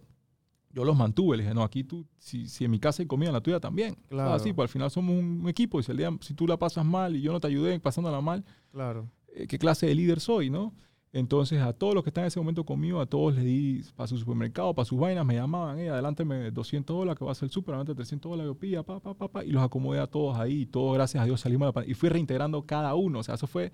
yo 0.70 0.84
los 0.84 0.96
mantuve. 0.96 1.36
Le 1.36 1.42
dije, 1.44 1.54
no, 1.54 1.62
aquí 1.62 1.84
tú, 1.84 2.06
si, 2.18 2.48
si 2.48 2.64
en 2.64 2.70
mi 2.70 2.78
casa 2.78 3.02
hay 3.02 3.06
comida, 3.06 3.28
en 3.28 3.34
la 3.34 3.40
tuya 3.42 3.60
también. 3.60 3.96
Claro. 4.08 4.32
Así, 4.32 4.52
pues 4.52 4.64
al 4.64 4.72
final 4.72 4.90
somos 4.90 5.14
un 5.18 5.44
equipo. 5.48 5.78
Y 5.80 5.82
si, 5.82 5.92
el 5.92 5.98
día- 5.98 6.10
si 6.20 6.34
tú 6.34 6.46
la 6.46 6.56
pasas 6.58 6.84
mal 6.84 7.14
y 7.16 7.20
yo 7.22 7.32
no 7.32 7.40
te 7.40 7.46
ayudé 7.48 7.78
pasándola 7.78 8.20
mal, 8.20 8.44
Claro. 8.70 9.08
eh, 9.34 9.46
qué 9.46 9.58
clase 9.58 9.86
de 9.86 9.94
líder 9.94 10.20
soy, 10.20 10.50
¿no? 10.50 10.74
Entonces 11.14 11.60
a 11.60 11.74
todos 11.74 11.94
los 11.94 12.02
que 12.02 12.08
están 12.10 12.24
en 12.24 12.28
ese 12.28 12.40
momento 12.40 12.64
conmigo, 12.64 12.98
a 13.00 13.06
todos 13.06 13.34
les 13.34 13.44
di 13.44 13.82
para 13.94 14.06
su 14.06 14.16
supermercado, 14.16 14.74
para 14.74 14.86
sus 14.86 14.98
vainas, 14.98 15.26
me 15.26 15.34
llamaban, 15.34 15.78
eh, 15.78 15.90
adelántame 15.90 16.50
200 16.50 16.96
dólares 16.96 17.18
que 17.18 17.24
va 17.26 17.32
a 17.32 17.34
ser 17.34 17.46
el 17.46 17.50
súper, 17.52 17.74
adelante 17.74 17.94
300 17.94 18.30
dólares, 18.30 18.48
yo 18.50 18.54
pilla, 18.58 18.82
pa, 18.82 18.98
pa, 18.98 19.12
pa, 19.12 19.28
pa, 19.28 19.44
y 19.44 19.50
los 19.50 19.62
acomodé 19.62 20.00
a 20.00 20.06
todos 20.06 20.38
ahí, 20.38 20.62
y 20.62 20.66
todos 20.66 20.94
gracias 20.94 21.22
a 21.22 21.26
Dios 21.26 21.40
salimos 21.40 21.66
de 21.66 21.68
la 21.68 21.72
pan- 21.72 21.84
y 21.86 21.92
fui 21.94 22.08
reintegrando 22.08 22.64
cada 22.64 22.94
uno, 22.94 23.18
o 23.18 23.22
sea, 23.22 23.34
eso 23.34 23.46
fue, 23.46 23.72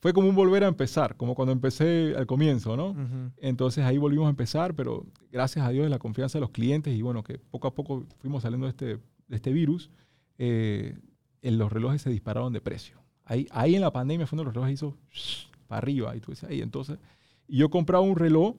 fue 0.00 0.12
como 0.12 0.28
un 0.28 0.34
volver 0.34 0.64
a 0.64 0.68
empezar, 0.68 1.16
como 1.16 1.34
cuando 1.34 1.52
empecé 1.52 2.14
al 2.16 2.26
comienzo, 2.26 2.76
¿no? 2.76 2.94
Entonces 3.38 3.82
ahí 3.84 3.96
volvimos 3.96 4.26
a 4.26 4.30
empezar, 4.30 4.74
pero 4.74 5.06
gracias 5.32 5.64
a 5.64 5.70
Dios 5.70 5.84
de 5.84 5.90
la 5.90 5.98
confianza 5.98 6.36
de 6.38 6.40
los 6.42 6.50
clientes 6.50 6.94
y 6.94 7.00
bueno, 7.00 7.22
que 7.22 7.38
poco 7.38 7.68
a 7.68 7.74
poco 7.74 8.04
fuimos 8.18 8.42
saliendo 8.42 8.66
de 8.66 8.70
este, 8.70 8.86
de 9.28 9.36
este 9.36 9.50
virus, 9.52 9.90
eh, 10.38 10.98
en 11.42 11.56
los 11.58 11.72
relojes 11.72 12.02
se 12.02 12.10
dispararon 12.10 12.52
de 12.52 12.60
precio. 12.60 12.98
Ahí, 13.24 13.46
ahí 13.50 13.74
en 13.76 13.80
la 13.80 13.92
pandemia 13.92 14.26
fue 14.26 14.36
donde 14.36 14.48
los 14.48 14.54
relojes 14.54 14.74
hizo 14.74 14.96
para 15.70 15.78
arriba 15.78 16.16
y 16.16 16.20
tú 16.20 16.32
dices, 16.32 16.50
ahí 16.50 16.60
entonces, 16.60 16.98
y 17.46 17.58
yo 17.58 17.70
compraba 17.70 18.04
un 18.04 18.16
reloj 18.16 18.56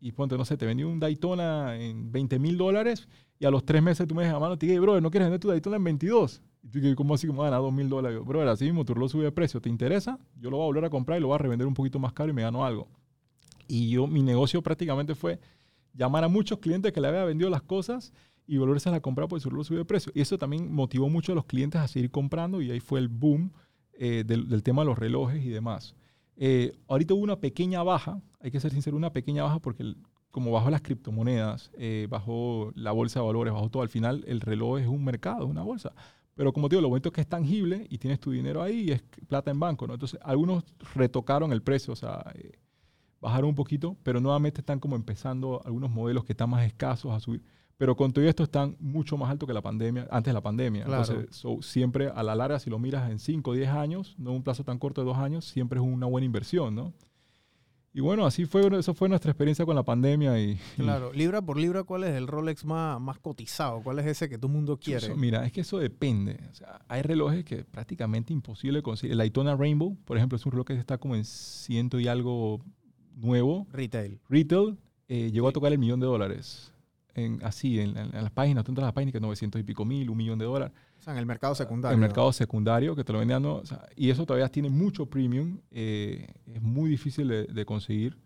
y 0.00 0.12
ponte, 0.12 0.36
no 0.36 0.44
sé, 0.44 0.56
te 0.56 0.66
vendí 0.66 0.82
un 0.82 0.98
Daytona 0.98 1.76
en 1.78 2.10
20 2.10 2.38
mil 2.38 2.56
dólares 2.56 3.06
y 3.38 3.44
a 3.44 3.50
los 3.50 3.64
tres 3.64 3.82
meses 3.82 4.08
tú 4.08 4.14
me 4.14 4.24
dices, 4.24 4.38
mano, 4.40 4.58
te 4.58 4.66
dije, 4.66 4.80
bro, 4.80 5.00
¿no 5.00 5.10
quieres 5.10 5.26
vender 5.26 5.40
tu 5.40 5.48
Daytona 5.48 5.76
en 5.76 5.84
22? 5.84 6.42
Y 6.62 6.68
tú 6.68 6.78
dices, 6.78 6.96
¿cómo 6.96 7.14
así 7.14 7.28
a 7.28 7.32
ganar 7.32 7.60
2 7.60 7.72
mil 7.72 7.88
dólares? 7.88 8.18
Bro, 8.24 8.50
así 8.50 8.64
mismo 8.64 8.84
tu 8.84 8.94
reloj 8.94 9.10
sube 9.10 9.24
de 9.24 9.32
precio, 9.32 9.60
¿te 9.60 9.68
interesa? 9.68 10.18
Yo 10.40 10.50
lo 10.50 10.56
voy 10.56 10.64
a 10.64 10.66
volver 10.66 10.84
a 10.86 10.90
comprar 10.90 11.18
y 11.18 11.20
lo 11.20 11.28
voy 11.28 11.34
a 11.34 11.38
revender 11.38 11.66
un 11.66 11.74
poquito 11.74 11.98
más 11.98 12.12
caro 12.12 12.30
y 12.30 12.32
me 12.32 12.42
gano 12.42 12.64
algo. 12.64 12.88
Y 13.68 13.90
yo, 13.90 14.06
mi 14.06 14.22
negocio 14.22 14.62
prácticamente 14.62 15.14
fue 15.14 15.38
llamar 15.92 16.24
a 16.24 16.28
muchos 16.28 16.58
clientes 16.58 16.92
que 16.92 17.00
le 17.00 17.08
había 17.08 17.24
vendido 17.24 17.50
las 17.50 17.62
cosas 17.62 18.12
y 18.46 18.56
volverse 18.58 18.88
a 18.88 19.00
comprar 19.00 19.28
porque 19.28 19.42
su 19.42 19.50
reloj 19.50 19.66
subió 19.66 19.80
de 19.80 19.84
precio. 19.84 20.12
Y 20.14 20.20
eso 20.20 20.38
también 20.38 20.72
motivó 20.72 21.08
mucho 21.08 21.32
a 21.32 21.34
los 21.34 21.44
clientes 21.44 21.80
a 21.80 21.88
seguir 21.88 22.10
comprando 22.10 22.60
y 22.60 22.70
ahí 22.70 22.80
fue 22.80 23.00
el 23.00 23.08
boom 23.08 23.52
eh, 23.94 24.24
del, 24.26 24.48
del 24.48 24.62
tema 24.62 24.82
de 24.82 24.86
los 24.86 24.98
relojes 24.98 25.44
y 25.44 25.48
demás. 25.48 25.94
Eh, 26.36 26.76
ahorita 26.88 27.14
hubo 27.14 27.22
una 27.22 27.40
pequeña 27.40 27.82
baja, 27.82 28.20
hay 28.40 28.50
que 28.50 28.60
ser 28.60 28.72
sincero, 28.72 28.96
una 28.96 29.12
pequeña 29.12 29.44
baja 29.44 29.60
porque 29.60 29.94
como 30.30 30.50
bajó 30.50 30.68
las 30.68 30.82
criptomonedas, 30.82 31.70
eh, 31.78 32.08
bajó 32.10 32.72
la 32.74 32.90
bolsa 32.90 33.20
de 33.20 33.26
valores, 33.26 33.54
bajó 33.54 33.70
todo, 33.70 33.82
al 33.82 33.88
final 33.88 34.24
el 34.26 34.40
reloj 34.40 34.80
es 34.80 34.88
un 34.88 35.04
mercado, 35.04 35.46
una 35.46 35.62
bolsa. 35.62 35.92
Pero 36.34 36.52
como 36.52 36.68
te 36.68 36.74
digo, 36.74 36.82
lo 36.82 36.88
bonito 36.88 37.10
es 37.10 37.12
que 37.12 37.20
es 37.20 37.28
tangible 37.28 37.86
y 37.88 37.98
tienes 37.98 38.18
tu 38.18 38.32
dinero 38.32 38.60
ahí 38.60 38.80
y 38.88 38.90
es 38.90 39.02
plata 39.28 39.52
en 39.52 39.60
banco, 39.60 39.86
¿no? 39.86 39.94
Entonces, 39.94 40.18
algunos 40.24 40.64
retocaron 40.94 41.52
el 41.52 41.62
precio, 41.62 41.92
o 41.92 41.96
sea, 41.96 42.24
eh, 42.34 42.58
bajaron 43.20 43.50
un 43.50 43.54
poquito, 43.54 43.96
pero 44.02 44.20
nuevamente 44.20 44.60
están 44.60 44.80
como 44.80 44.96
empezando 44.96 45.62
algunos 45.64 45.90
modelos 45.90 46.24
que 46.24 46.32
están 46.32 46.50
más 46.50 46.66
escasos 46.66 47.12
a 47.12 47.20
subir. 47.20 47.44
Pero 47.76 47.96
con 47.96 48.12
todo 48.12 48.24
esto 48.24 48.44
están 48.44 48.76
mucho 48.78 49.16
más 49.16 49.30
altos 49.30 49.46
que 49.46 49.52
la 49.52 49.62
pandemia, 49.62 50.06
antes 50.10 50.30
de 50.30 50.34
la 50.34 50.40
pandemia. 50.40 50.84
Claro. 50.84 51.02
Entonces, 51.02 51.36
so, 51.36 51.60
siempre 51.60 52.08
a 52.08 52.22
la 52.22 52.34
larga, 52.34 52.58
si 52.58 52.70
lo 52.70 52.78
miras 52.78 53.10
en 53.10 53.18
5 53.18 53.50
o 53.50 53.54
10 53.54 53.68
años, 53.70 54.14
no 54.18 54.32
un 54.32 54.42
plazo 54.42 54.64
tan 54.64 54.78
corto 54.78 55.00
de 55.00 55.06
dos 55.06 55.18
años, 55.18 55.44
siempre 55.44 55.80
es 55.80 55.84
una 55.84 56.06
buena 56.06 56.24
inversión, 56.24 56.74
¿no? 56.74 56.92
Y 57.96 58.00
bueno, 58.00 58.26
así 58.26 58.44
fue, 58.44 58.66
eso 58.76 58.92
fue 58.92 59.08
nuestra 59.08 59.30
experiencia 59.30 59.64
con 59.64 59.76
la 59.76 59.84
pandemia. 59.84 60.36
Y, 60.40 60.58
y 60.76 60.82
Claro, 60.82 61.12
libra 61.12 61.40
por 61.40 61.56
libra, 61.56 61.84
¿cuál 61.84 62.02
es 62.02 62.10
el 62.16 62.26
Rolex 62.26 62.64
más, 62.64 63.00
más 63.00 63.20
cotizado? 63.20 63.82
¿Cuál 63.82 64.00
es 64.00 64.06
ese 64.06 64.28
que 64.28 64.36
todo 64.36 64.48
el 64.48 64.54
mundo 64.54 64.76
quiere? 64.76 65.06
Eso, 65.06 65.16
mira, 65.16 65.46
es 65.46 65.52
que 65.52 65.60
eso 65.60 65.78
depende. 65.78 66.40
O 66.50 66.54
sea, 66.56 66.80
hay 66.88 67.02
relojes 67.02 67.44
que 67.44 67.60
es 67.60 67.64
prácticamente 67.64 68.32
imposible 68.32 68.82
conseguir. 68.82 69.12
El 69.12 69.18
Daytona 69.18 69.54
Rainbow, 69.54 69.96
por 70.04 70.16
ejemplo, 70.16 70.34
es 70.34 70.44
un 70.44 70.50
reloj 70.50 70.66
que 70.66 70.74
está 70.74 70.98
como 70.98 71.14
en 71.14 71.24
ciento 71.24 72.00
y 72.00 72.08
algo 72.08 72.60
nuevo. 73.14 73.68
Retail. 73.72 74.18
Retail 74.28 74.76
eh, 75.06 75.30
llegó 75.32 75.46
a 75.46 75.52
tocar 75.52 75.70
el 75.70 75.78
millón 75.78 76.00
de 76.00 76.06
dólares. 76.06 76.73
En, 77.16 77.38
así, 77.44 77.78
en, 77.78 77.96
en- 77.96 78.14
en 78.14 78.22
las 78.24 78.30
páginas, 78.32 78.64
tú 78.64 78.72
entras 78.72 78.84
a 78.84 78.86
las 78.88 78.92
páginas 78.94 79.12
que 79.12 79.20
900 79.20 79.60
y 79.60 79.64
pico 79.64 79.84
mil, 79.84 80.10
un 80.10 80.16
millón 80.16 80.38
de 80.38 80.44
dólares. 80.46 80.74
O 80.98 81.02
sea, 81.02 81.12
en 81.12 81.20
el 81.20 81.26
mercado 81.26 81.54
secundario. 81.54 81.94
El 81.94 82.00
mercado 82.00 82.32
secundario, 82.32 82.96
que 82.96 83.04
te 83.04 83.12
lo 83.12 83.20
vendían, 83.20 83.42
¿no? 83.42 83.56
O 83.56 83.66
sea, 83.66 83.86
y 83.94 84.10
eso 84.10 84.26
todavía 84.26 84.48
tiene 84.48 84.68
mucho 84.70 85.06
premium. 85.06 85.58
eh, 85.70 86.26
es 86.46 86.60
muy 86.62 86.90
difícil 86.90 87.28
de, 87.28 87.44
de 87.44 87.64
conseguir. 87.64 88.18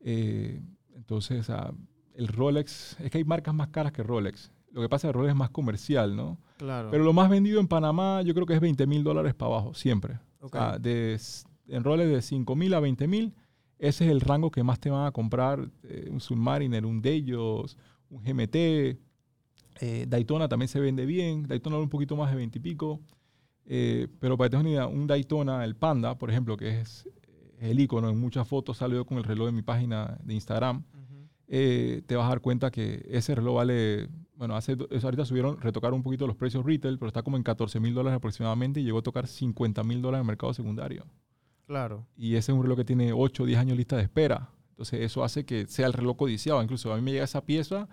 Eh, 0.00 0.60
entonces, 0.94 1.46
sea, 1.46 1.72
el 2.14 2.28
Rolex, 2.28 2.98
es 3.00 3.10
que 3.10 3.18
hay 3.18 3.24
marcas 3.24 3.54
más 3.54 3.68
caras 3.68 3.92
que 3.92 4.02
Rolex. 4.02 4.50
Lo 4.72 4.80
que 4.80 4.88
pasa 4.88 5.06
es 5.08 5.12
que 5.12 5.18
Rolex 5.18 5.30
es 5.32 5.36
más 5.38 5.50
comercial, 5.50 6.16
¿no? 6.16 6.38
Claro. 6.56 6.88
Pero 6.90 7.04
lo 7.04 7.12
más 7.12 7.28
vendido 7.28 7.60
en 7.60 7.68
Panamá, 7.68 8.22
yo 8.22 8.34
creo 8.34 8.46
que 8.46 8.54
es 8.54 8.60
20 8.60 8.86
mil 8.86 9.04
dólares 9.04 9.34
para 9.34 9.52
abajo, 9.52 9.74
siempre. 9.74 10.14
Ok. 10.40 10.54
O 10.54 10.58
sea, 10.58 10.78
de, 10.78 11.20
en 11.68 11.84
roles 11.84 12.08
de 12.10 12.22
5 12.22 12.56
mil 12.56 12.72
a 12.74 12.80
20 12.80 13.06
mil, 13.06 13.34
ese 13.78 14.04
es 14.06 14.10
el 14.12 14.20
rango 14.20 14.50
que 14.50 14.62
más 14.62 14.78
te 14.78 14.90
van 14.90 15.06
a 15.06 15.10
comprar. 15.10 15.68
eh, 15.84 16.08
un 16.10 16.20
Submariner, 16.20 16.86
un 16.86 17.02
Delos, 17.02 17.76
un 18.12 18.22
GMT. 18.22 18.54
eh, 19.80 20.06
Daytona 20.08 20.48
también 20.48 20.68
se 20.68 20.80
vende 20.80 21.06
bien. 21.06 21.46
Daytona 21.48 21.78
un 21.78 21.88
poquito 21.88 22.16
más 22.16 22.30
de 22.30 22.36
20 22.36 22.58
y 22.58 22.62
pico. 22.62 23.00
Eh, 23.64 24.08
pero 24.20 24.36
para 24.36 24.48
que 24.48 24.50
tengas 24.52 24.64
una 24.64 24.70
idea, 24.70 24.86
un 24.86 25.06
Daytona, 25.06 25.64
el 25.64 25.76
Panda, 25.76 26.18
por 26.18 26.30
ejemplo, 26.30 26.56
que 26.56 26.80
es, 26.80 27.08
el 27.58 27.80
icono 27.80 28.08
en 28.08 28.18
muchas 28.18 28.46
fotos, 28.46 28.78
salió 28.78 29.04
con 29.04 29.18
el 29.18 29.24
reloj 29.24 29.48
en 29.48 29.54
mi 29.54 29.62
página 29.62 30.18
de 30.22 30.34
Instagram 30.34 30.84
eh, 31.54 32.00
te 32.06 32.16
vas 32.16 32.24
a 32.24 32.28
dar 32.30 32.40
cuenta 32.40 32.70
que 32.70 33.04
ese 33.10 33.34
reloj 33.34 33.56
vale, 33.56 34.08
bueno, 34.36 34.56
hace, 34.56 34.74
ahorita 35.02 35.26
subieron, 35.26 35.60
retocaron 35.60 35.96
un 35.96 36.02
poquito 36.02 36.26
los 36.26 36.34
precios 36.34 36.64
retail, 36.64 36.98
pero 36.98 37.08
está 37.08 37.22
como 37.22 37.36
en 37.36 37.42
14 37.42 37.78
mil 37.78 37.92
dólares 37.92 38.16
aproximadamente 38.16 38.80
y 38.80 38.84
llegó 38.84 39.00
a 39.00 39.02
tocar 39.02 39.26
50 39.26 39.84
mil 39.84 40.00
dólares 40.00 40.20
en 40.20 40.24
el 40.24 40.28
mercado 40.28 40.54
secundario. 40.54 41.04
Claro. 41.66 42.06
Y 42.16 42.36
ese 42.36 42.52
es 42.52 42.56
un 42.56 42.62
reloj 42.62 42.78
que 42.78 42.86
tiene 42.86 43.12
8 43.12 43.42
o 43.42 43.46
10 43.46 43.58
años 43.58 43.76
lista 43.76 43.96
de 43.96 44.02
espera. 44.04 44.48
Entonces 44.82 45.00
eso 45.06 45.22
hace 45.22 45.44
que 45.44 45.66
sea 45.68 45.86
el 45.86 45.92
reloj 45.92 46.16
codiciado. 46.16 46.60
Incluso 46.60 46.92
a 46.92 46.96
mí 46.96 47.02
me 47.02 47.12
llega 47.12 47.22
esa 47.24 47.44
pieza 47.44 47.88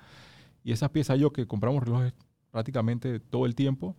y 0.63 0.71
esa 0.71 0.91
pieza 0.91 1.15
yo 1.15 1.31
que 1.31 1.45
compramos 1.45 1.83
relojes 1.83 2.13
prácticamente 2.49 3.19
todo 3.19 3.45
el 3.45 3.53
tiempo, 3.53 3.95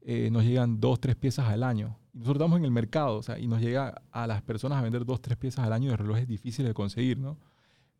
eh, 0.00 0.30
nos 0.30 0.42
llegan 0.44 0.80
dos, 0.80 0.98
tres 1.00 1.16
piezas 1.16 1.46
al 1.50 1.62
año. 1.62 1.98
Nosotros 2.14 2.36
estamos 2.36 2.58
en 2.58 2.64
el 2.64 2.70
mercado, 2.70 3.18
o 3.18 3.22
sea, 3.22 3.38
y 3.38 3.46
nos 3.46 3.60
llega 3.60 4.00
a 4.10 4.26
las 4.26 4.40
personas 4.40 4.78
a 4.78 4.82
vender 4.82 5.04
dos, 5.04 5.20
tres 5.20 5.36
piezas 5.36 5.66
al 5.66 5.72
año 5.74 5.90
de 5.90 5.98
relojes 5.98 6.26
difíciles 6.26 6.70
de 6.70 6.74
conseguir, 6.74 7.18
¿no? 7.18 7.36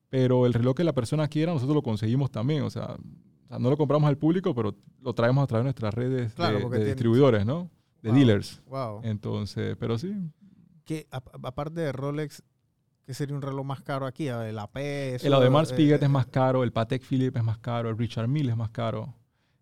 Pero 0.08 0.46
el 0.46 0.54
reloj 0.54 0.74
que 0.74 0.84
la 0.84 0.94
persona 0.94 1.28
quiera, 1.28 1.52
nosotros 1.52 1.74
lo 1.76 1.82
conseguimos 1.82 2.30
también, 2.30 2.62
o 2.62 2.70
sea, 2.70 2.96
o 3.44 3.46
sea, 3.46 3.58
no 3.58 3.68
lo 3.68 3.76
compramos 3.76 4.08
al 4.08 4.16
público, 4.16 4.54
pero 4.54 4.74
lo 5.02 5.12
traemos 5.12 5.44
a 5.44 5.46
través 5.46 5.64
de 5.64 5.66
nuestras 5.66 5.92
redes 5.92 6.32
Claro, 6.32 6.56
de, 6.56 6.62
porque 6.62 6.76
de 6.78 6.84
tiene- 6.84 6.94
distribuidores, 6.94 7.44
¿no? 7.44 7.70
De 8.02 8.08
Wow. 8.08 8.18
dealers. 8.18 8.62
Wow. 8.66 9.00
Entonces, 9.04 9.76
pero 9.78 9.98
sí, 9.98 10.14
¿Qué, 10.86 11.06
a- 11.12 11.22
aparte 11.42 11.82
de 11.82 11.92
Rolex, 11.92 12.42
¿qué 13.10 13.14
sería 13.14 13.34
un 13.34 13.42
reloj 13.42 13.66
más 13.66 13.80
caro 13.82 14.06
aquí? 14.06 14.28
El 14.28 14.56
AP. 14.56 14.76
eso, 15.16 15.26
El 15.26 15.32
Audemars 15.32 15.72
Piguet 15.72 16.00
eh, 16.00 16.04
es 16.04 16.10
más 16.12 16.26
caro, 16.28 16.62
el 16.62 16.70
Patek 16.70 17.02
Philippe 17.02 17.40
es 17.40 17.44
más 17.44 17.58
caro, 17.58 17.90
el 17.90 17.98
Richard 17.98 18.28
Mille 18.28 18.52
es 18.52 18.56
más 18.56 18.70
caro. 18.70 19.12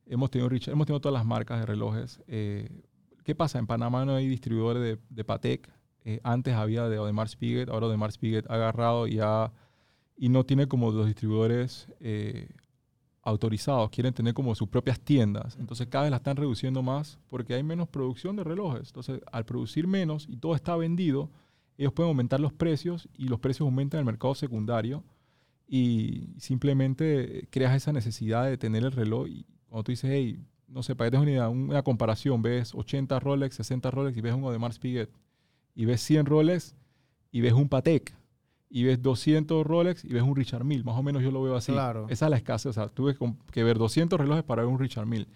Hemos 0.05 0.31
tenido, 0.31 0.51
Richard, 0.51 0.73
hemos 0.75 0.87
tenido 0.87 1.01
todas 1.01 1.15
las 1.15 1.25
marcas 1.25 1.59
de 1.61 1.65
relojes. 1.65 2.21
Eh, 2.27 2.69
¿Qué 3.25 3.35
pasa? 3.35 3.59
En 3.59 3.67
Panamá 3.67 4.05
no 4.05 4.15
hay 4.17 4.29
distribuidores 4.29 4.83
de, 4.83 4.99
de 5.09 5.25
Patek. 5.25 5.67
Eh, 6.05 6.21
antes 6.25 6.53
había 6.53 6.91
de 6.91 6.99
Audemars 6.99 7.37
Piguet, 7.37 7.71
ahora 7.71 7.87
Audemars 7.87 8.19
Piguet 8.19 8.45
ha 8.51 8.55
agarrado 8.57 9.07
y, 9.07 9.19
ha- 9.19 9.51
y 10.19 10.29
no 10.29 10.45
tiene 10.45 10.69
como 10.69 10.93
los 10.93 11.07
distribuidores 11.07 11.89
eh, 12.01 12.51
autorizados. 13.23 13.89
Quieren 13.89 14.13
tener 14.13 14.35
como 14.35 14.55
sus 14.57 14.69
propias 14.69 15.01
tiendas. 15.01 15.57
Entonces 15.59 15.87
cada 15.87 16.05
vez 16.05 16.11
la 16.11 16.19
están 16.19 16.37
reduciendo 16.37 16.83
más 16.83 17.19
porque 17.29 17.55
hay 17.55 17.63
menos 17.63 17.89
producción 17.89 18.37
de 18.37 18.45
relojes. 18.45 18.89
Entonces 18.89 19.23
al 19.33 19.47
producir 19.47 19.87
menos 19.87 20.27
y 20.29 20.37
todo 20.37 20.55
está 20.55 20.77
vendido, 20.77 21.31
ellos 21.79 21.93
pueden 21.93 22.09
aumentar 22.09 22.41
los 22.41 22.53
precios 22.53 23.09
y 23.17 23.29
los 23.29 23.41
precios 23.41 23.65
aumentan 23.65 23.99
en 23.99 24.01
el 24.01 24.07
mercado 24.07 24.35
secundario 24.35 25.05
y 25.67 26.29
simplemente 26.39 27.47
creas 27.51 27.77
esa 27.77 27.93
necesidad 27.93 28.47
de 28.47 28.59
tener 28.59 28.85
el 28.85 28.93
reloj 28.93 29.29
y 29.29 29.47
cuando 29.69 29.85
tú 29.85 29.93
dices, 29.93 30.11
hey, 30.13 30.41
no 30.67 30.83
sé, 30.83 30.97
para 30.97 31.11
que 31.11 31.17
una 31.17 31.31
idea, 31.31 31.49
una 31.49 31.83
comparación, 31.83 32.43
ves 32.43 32.75
80 32.75 33.21
Rolex, 33.21 33.55
60 33.57 33.91
Rolex 33.91 34.17
y 34.17 34.21
ves 34.21 34.35
un 34.35 34.45
Audemars 34.45 34.79
Piguet 34.79 35.11
y 35.75 35.85
ves 35.85 36.01
100 36.03 36.27
Rolex 36.27 36.75
y 37.31 37.41
ves 37.43 37.53
un 37.53 37.69
Patek 37.69 38.15
y 38.69 38.85
ves 38.85 39.01
200 39.01 39.65
Rolex 39.65 40.05
y 40.05 40.09
ves 40.09 40.23
un 40.23 40.35
Richard 40.35 40.65
Mille, 40.65 40.83
más 40.83 40.97
o 40.97 41.03
menos 41.03 41.23
yo 41.23 41.31
lo 41.31 41.43
veo 41.43 41.55
así. 41.55 41.73
Claro. 41.73 42.07
Esa 42.09 42.27
es 42.27 42.31
la 42.31 42.37
escasez, 42.37 42.71
o 42.71 42.73
sea, 42.73 42.89
tuve 42.89 43.17
que 43.53 43.63
ver 43.63 43.79
200 43.79 44.19
relojes 44.19 44.45
para 44.45 44.63
ver 44.63 44.73
un 44.73 44.79
Richard 44.79 45.07
Mille. 45.07 45.29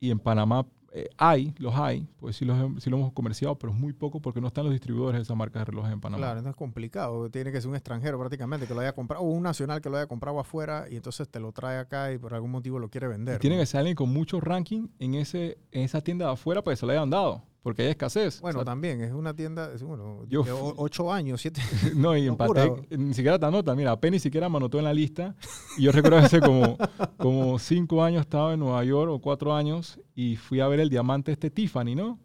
Y 0.00 0.10
en 0.10 0.18
Panamá 0.18 0.66
eh, 0.92 1.08
hay, 1.18 1.54
los 1.58 1.74
hay, 1.74 2.08
pues 2.18 2.36
sí 2.36 2.44
los, 2.44 2.82
sí 2.82 2.88
lo 2.88 2.96
hemos 2.96 3.12
comerciado, 3.12 3.58
pero 3.58 3.72
es 3.72 3.78
muy 3.78 3.92
poco 3.92 4.20
porque 4.20 4.40
no 4.40 4.48
están 4.48 4.64
los 4.64 4.72
distribuidores 4.72 5.18
de 5.18 5.22
esa 5.22 5.34
marca 5.34 5.58
de 5.58 5.66
relojes 5.66 5.92
en 5.92 6.00
Panamá. 6.00 6.18
Claro, 6.18 6.38
entonces 6.38 6.50
es 6.50 6.56
complicado. 6.56 7.30
Tiene 7.30 7.52
que 7.52 7.60
ser 7.60 7.68
un 7.68 7.76
extranjero 7.76 8.18
prácticamente 8.18 8.66
que 8.66 8.74
lo 8.74 8.80
haya 8.80 8.92
comprado, 8.92 9.22
o 9.24 9.28
un 9.28 9.42
nacional 9.42 9.80
que 9.80 9.90
lo 9.90 9.96
haya 9.96 10.06
comprado 10.06 10.40
afuera 10.40 10.86
y 10.90 10.96
entonces 10.96 11.28
te 11.28 11.40
lo 11.40 11.52
trae 11.52 11.78
acá 11.78 12.12
y 12.12 12.18
por 12.18 12.34
algún 12.34 12.50
motivo 12.50 12.78
lo 12.78 12.88
quiere 12.88 13.06
vender. 13.06 13.36
Y 13.36 13.38
tiene 13.38 13.56
¿no? 13.56 13.62
que 13.62 13.66
ser 13.66 13.80
alguien 13.80 13.96
con 13.96 14.10
mucho 14.10 14.40
ranking 14.40 14.88
en, 14.98 15.14
ese, 15.14 15.58
en 15.72 15.82
esa 15.82 16.00
tienda 16.00 16.26
de 16.26 16.32
afuera 16.32 16.62
para 16.62 16.74
que 16.74 16.80
se 16.80 16.86
lo 16.86 16.92
hayan 16.92 17.10
dado, 17.10 17.42
porque 17.62 17.82
hay 17.82 17.88
escasez. 17.88 18.40
Bueno, 18.40 18.60
O 18.60 18.62
sea, 18.62 18.72
también 18.72 19.00
es 19.00 19.12
una 19.12 19.34
tienda, 19.34 19.72
es, 19.72 19.82
bueno, 19.82 20.24
Yo 20.28 20.42
de 20.42 20.52
ocho 20.52 21.12
años, 21.12 21.40
siete. 21.40 21.60
no, 21.94 22.16
y. 22.16 22.30
Patek 22.36 22.90
ni 22.96 23.14
siquiera 23.14 23.38
te 23.38 23.46
anota. 23.46 23.74
Mira, 23.74 23.92
apenas 23.92 24.14
ni 24.14 24.20
siquiera 24.20 24.48
me 24.48 24.56
anotó 24.56 24.78
en 24.78 24.84
la 24.84 24.94
lista. 24.94 25.34
Y 25.76 25.82
yo 25.82 25.92
recuerdo 25.92 26.18
hace 26.18 26.40
como, 26.40 26.76
como 27.16 27.58
cinco 27.58 28.02
años 28.02 28.22
estaba 28.22 28.54
en 28.54 28.60
Nueva 28.60 28.84
York 28.84 29.10
o 29.10 29.20
cuatro 29.20 29.54
años 29.54 30.00
y 30.14 30.36
fui 30.36 30.60
a 30.60 30.68
ver 30.68 30.80
el 30.80 30.88
diamante 30.88 31.32
este 31.32 31.50
Tiffany, 31.50 31.94
¿no? 31.94 32.18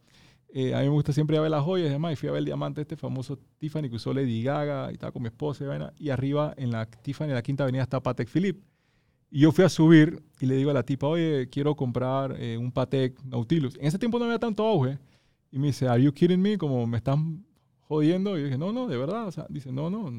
Eh, 0.56 0.76
a 0.76 0.80
mí 0.80 0.84
me 0.84 0.92
gusta 0.92 1.12
siempre 1.12 1.36
ir 1.36 1.40
a 1.40 1.42
ver 1.42 1.52
las 1.52 1.64
joyas 1.64 1.88
y 1.88 1.92
demás. 1.92 2.14
Y 2.14 2.16
fui 2.16 2.30
a 2.30 2.32
ver 2.32 2.40
el 2.40 2.46
diamante 2.46 2.82
este 2.82 2.96
famoso 2.96 3.40
Tiffany 3.58 3.90
que 3.90 3.96
usó 3.96 4.14
Lady 4.14 4.44
Gaga 4.44 4.92
y 4.92 4.94
estaba 4.94 5.12
con 5.12 5.24
mi 5.24 5.30
esposa 5.30 5.64
y 5.64 5.68
vaina. 5.68 5.94
Y 5.98 6.10
arriba 6.10 6.54
en 6.58 6.70
la 6.70 6.86
Tiffany, 6.86 7.30
en 7.30 7.36
la 7.36 7.42
quinta 7.42 7.64
avenida, 7.64 7.82
está 7.82 8.02
Patek 8.02 8.30
Philippe. 8.30 8.62
Y 9.32 9.40
yo 9.40 9.52
fui 9.52 9.66
a 9.66 9.70
subir 9.70 10.22
y 10.40 10.46
le 10.46 10.56
digo 10.56 10.70
a 10.70 10.76
la 10.76 10.84
tipa, 10.84 11.08
oye, 11.08 11.50
quiero 11.50 11.76
comprar 11.76 12.36
eh, 12.40 12.56
un 12.56 12.72
Patek 12.72 13.20
Nautilus. 13.24 13.76
En 13.78 13.88
ese 13.88 13.98
tiempo 13.98 14.20
no 14.20 14.26
había 14.26 14.38
tanto 14.38 14.64
auge. 14.64 15.00
Y 15.54 15.60
me 15.60 15.68
dice, 15.68 15.88
¿Are 15.88 16.02
you 16.02 16.12
kidding 16.12 16.42
me? 16.42 16.58
Como 16.58 16.88
me 16.88 16.98
están 16.98 17.46
jodiendo. 17.82 18.36
Y 18.36 18.42
yo 18.42 18.46
dije, 18.46 18.58
no, 18.58 18.74
no, 18.74 18.88
de 18.88 18.98
verdad. 18.98 19.28
O 19.28 19.32
sea, 19.32 19.46
dice, 19.50 19.72
no, 19.72 19.88
no, 19.92 20.12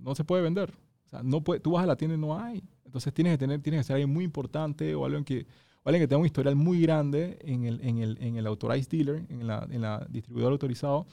no 0.00 0.14
se 0.14 0.24
puede 0.24 0.42
vender. 0.42 0.72
O 1.04 1.08
sea, 1.10 1.22
no 1.22 1.44
puede, 1.44 1.60
tú 1.60 1.72
vas 1.72 1.84
a 1.84 1.86
la 1.86 1.94
tienda 1.94 2.16
y 2.16 2.18
no 2.18 2.38
hay. 2.38 2.64
Entonces 2.86 3.12
tienes 3.12 3.34
que 3.34 3.38
tener, 3.38 3.60
tienes 3.60 3.80
que 3.80 3.84
ser 3.84 3.94
alguien 3.96 4.10
muy 4.10 4.24
importante 4.24 4.94
o 4.94 5.04
alguien 5.04 5.24
que, 5.24 5.46
o 5.82 5.90
alguien 5.90 6.02
que 6.02 6.08
tenga 6.08 6.20
un 6.20 6.24
historial 6.24 6.56
muy 6.56 6.80
grande 6.80 7.38
en 7.42 7.64
el, 7.64 7.82
en 7.82 7.98
el, 7.98 8.16
en 8.22 8.36
el 8.38 8.46
authorized 8.46 8.88
dealer, 8.88 9.26
en 9.28 9.46
la, 9.46 9.68
en 9.70 9.82
la 9.82 10.06
distribuidor 10.08 10.52
autorizado, 10.52 11.06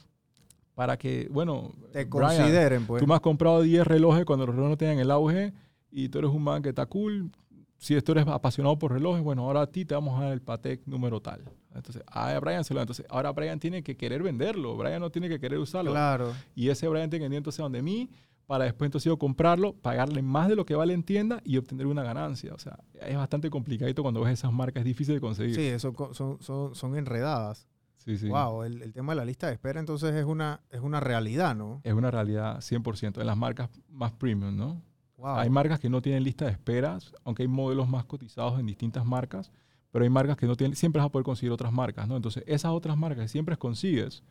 para 0.74 0.96
que, 0.96 1.28
bueno, 1.30 1.74
Te 1.92 2.06
Brian, 2.06 2.08
consideren, 2.08 2.86
pues. 2.86 3.02
tú 3.02 3.06
me 3.06 3.12
has 3.12 3.20
comprado 3.20 3.60
10 3.60 3.86
relojes 3.86 4.24
cuando 4.24 4.46
los 4.46 4.54
relojes 4.54 4.70
no 4.70 4.76
tenían 4.78 5.00
el 5.00 5.10
auge 5.10 5.52
y 5.90 6.08
tú 6.08 6.20
eres 6.20 6.30
un 6.30 6.42
man 6.42 6.62
que 6.62 6.70
está 6.70 6.86
cool. 6.86 7.30
Si 7.76 8.00
tú 8.00 8.12
eres 8.12 8.26
apasionado 8.26 8.78
por 8.78 8.92
relojes, 8.92 9.22
bueno, 9.22 9.42
ahora 9.42 9.60
a 9.60 9.66
ti 9.66 9.84
te 9.84 9.94
vamos 9.94 10.18
a 10.18 10.24
dar 10.24 10.32
el 10.32 10.40
Patek 10.40 10.86
número 10.86 11.20
tal. 11.20 11.42
Entonces, 11.76 12.02
a 12.06 12.38
Brian 12.40 12.64
se 12.64 12.74
lo. 12.74 12.80
Entonces, 12.80 13.06
ahora 13.08 13.32
Brian 13.32 13.58
tiene 13.58 13.82
que 13.82 13.96
querer 13.96 14.22
venderlo. 14.22 14.76
Brian 14.76 15.00
no 15.00 15.10
tiene 15.10 15.28
que 15.28 15.38
querer 15.38 15.58
usarlo. 15.58 15.92
Claro. 15.92 16.34
Y 16.54 16.68
ese 16.68 16.88
Brian 16.88 17.10
tiene 17.10 17.24
que 17.24 17.28
venir 17.28 17.38
entonces 17.38 17.62
donde 17.62 17.82
mí 17.82 18.10
para 18.46 18.64
después 18.64 18.88
entonces 18.88 19.06
yo 19.06 19.18
comprarlo, 19.18 19.74
pagarle 19.74 20.22
más 20.22 20.48
de 20.48 20.56
lo 20.56 20.64
que 20.64 20.74
vale 20.74 20.94
en 20.94 21.02
tienda 21.02 21.40
y 21.44 21.56
obtener 21.56 21.86
una 21.86 22.02
ganancia. 22.02 22.54
O 22.54 22.58
sea, 22.58 22.78
es 22.94 23.16
bastante 23.16 23.50
complicadito 23.50 24.02
cuando 24.02 24.20
ves 24.20 24.34
esas 24.34 24.52
marcas, 24.52 24.80
es 24.82 24.84
difícil 24.84 25.14
de 25.14 25.20
conseguir. 25.20 25.54
Sí, 25.54 25.66
eso 25.66 25.92
son, 26.12 26.40
son, 26.40 26.74
son 26.74 26.96
enredadas. 26.96 27.66
sí. 27.96 28.16
sí. 28.16 28.28
Wow, 28.28 28.62
el, 28.62 28.82
el 28.82 28.92
tema 28.92 29.12
de 29.12 29.16
la 29.16 29.24
lista 29.24 29.48
de 29.48 29.54
espera 29.54 29.80
entonces 29.80 30.14
es 30.14 30.24
una, 30.24 30.60
es 30.70 30.80
una 30.80 31.00
realidad, 31.00 31.56
¿no? 31.56 31.80
Es 31.82 31.92
una 31.92 32.10
realidad 32.10 32.58
100% 32.58 33.20
en 33.20 33.26
las 33.26 33.36
marcas 33.36 33.68
más 33.90 34.12
premium, 34.12 34.56
¿no? 34.56 34.80
Wow. 35.16 35.36
Hay 35.36 35.50
marcas 35.50 35.80
que 35.80 35.88
no 35.88 36.02
tienen 36.02 36.22
lista 36.22 36.44
de 36.44 36.52
esperas, 36.52 37.12
aunque 37.24 37.42
hay 37.42 37.48
modelos 37.48 37.88
más 37.88 38.04
cotizados 38.04 38.60
en 38.60 38.66
distintas 38.66 39.04
marcas, 39.04 39.50
pero 39.96 40.04
hay 40.04 40.10
marcas 40.10 40.36
que 40.36 40.44
no 40.46 40.56
tienen, 40.56 40.76
siempre 40.76 41.00
vas 41.00 41.06
a 41.06 41.10
poder 41.10 41.24
conseguir 41.24 41.52
otras 41.52 41.72
marcas, 41.72 42.06
¿no? 42.06 42.16
Entonces, 42.16 42.44
esas 42.46 42.70
otras 42.72 42.98
marcas 42.98 43.22
que 43.24 43.28
siempre 43.28 43.56
consigues, 43.56 44.22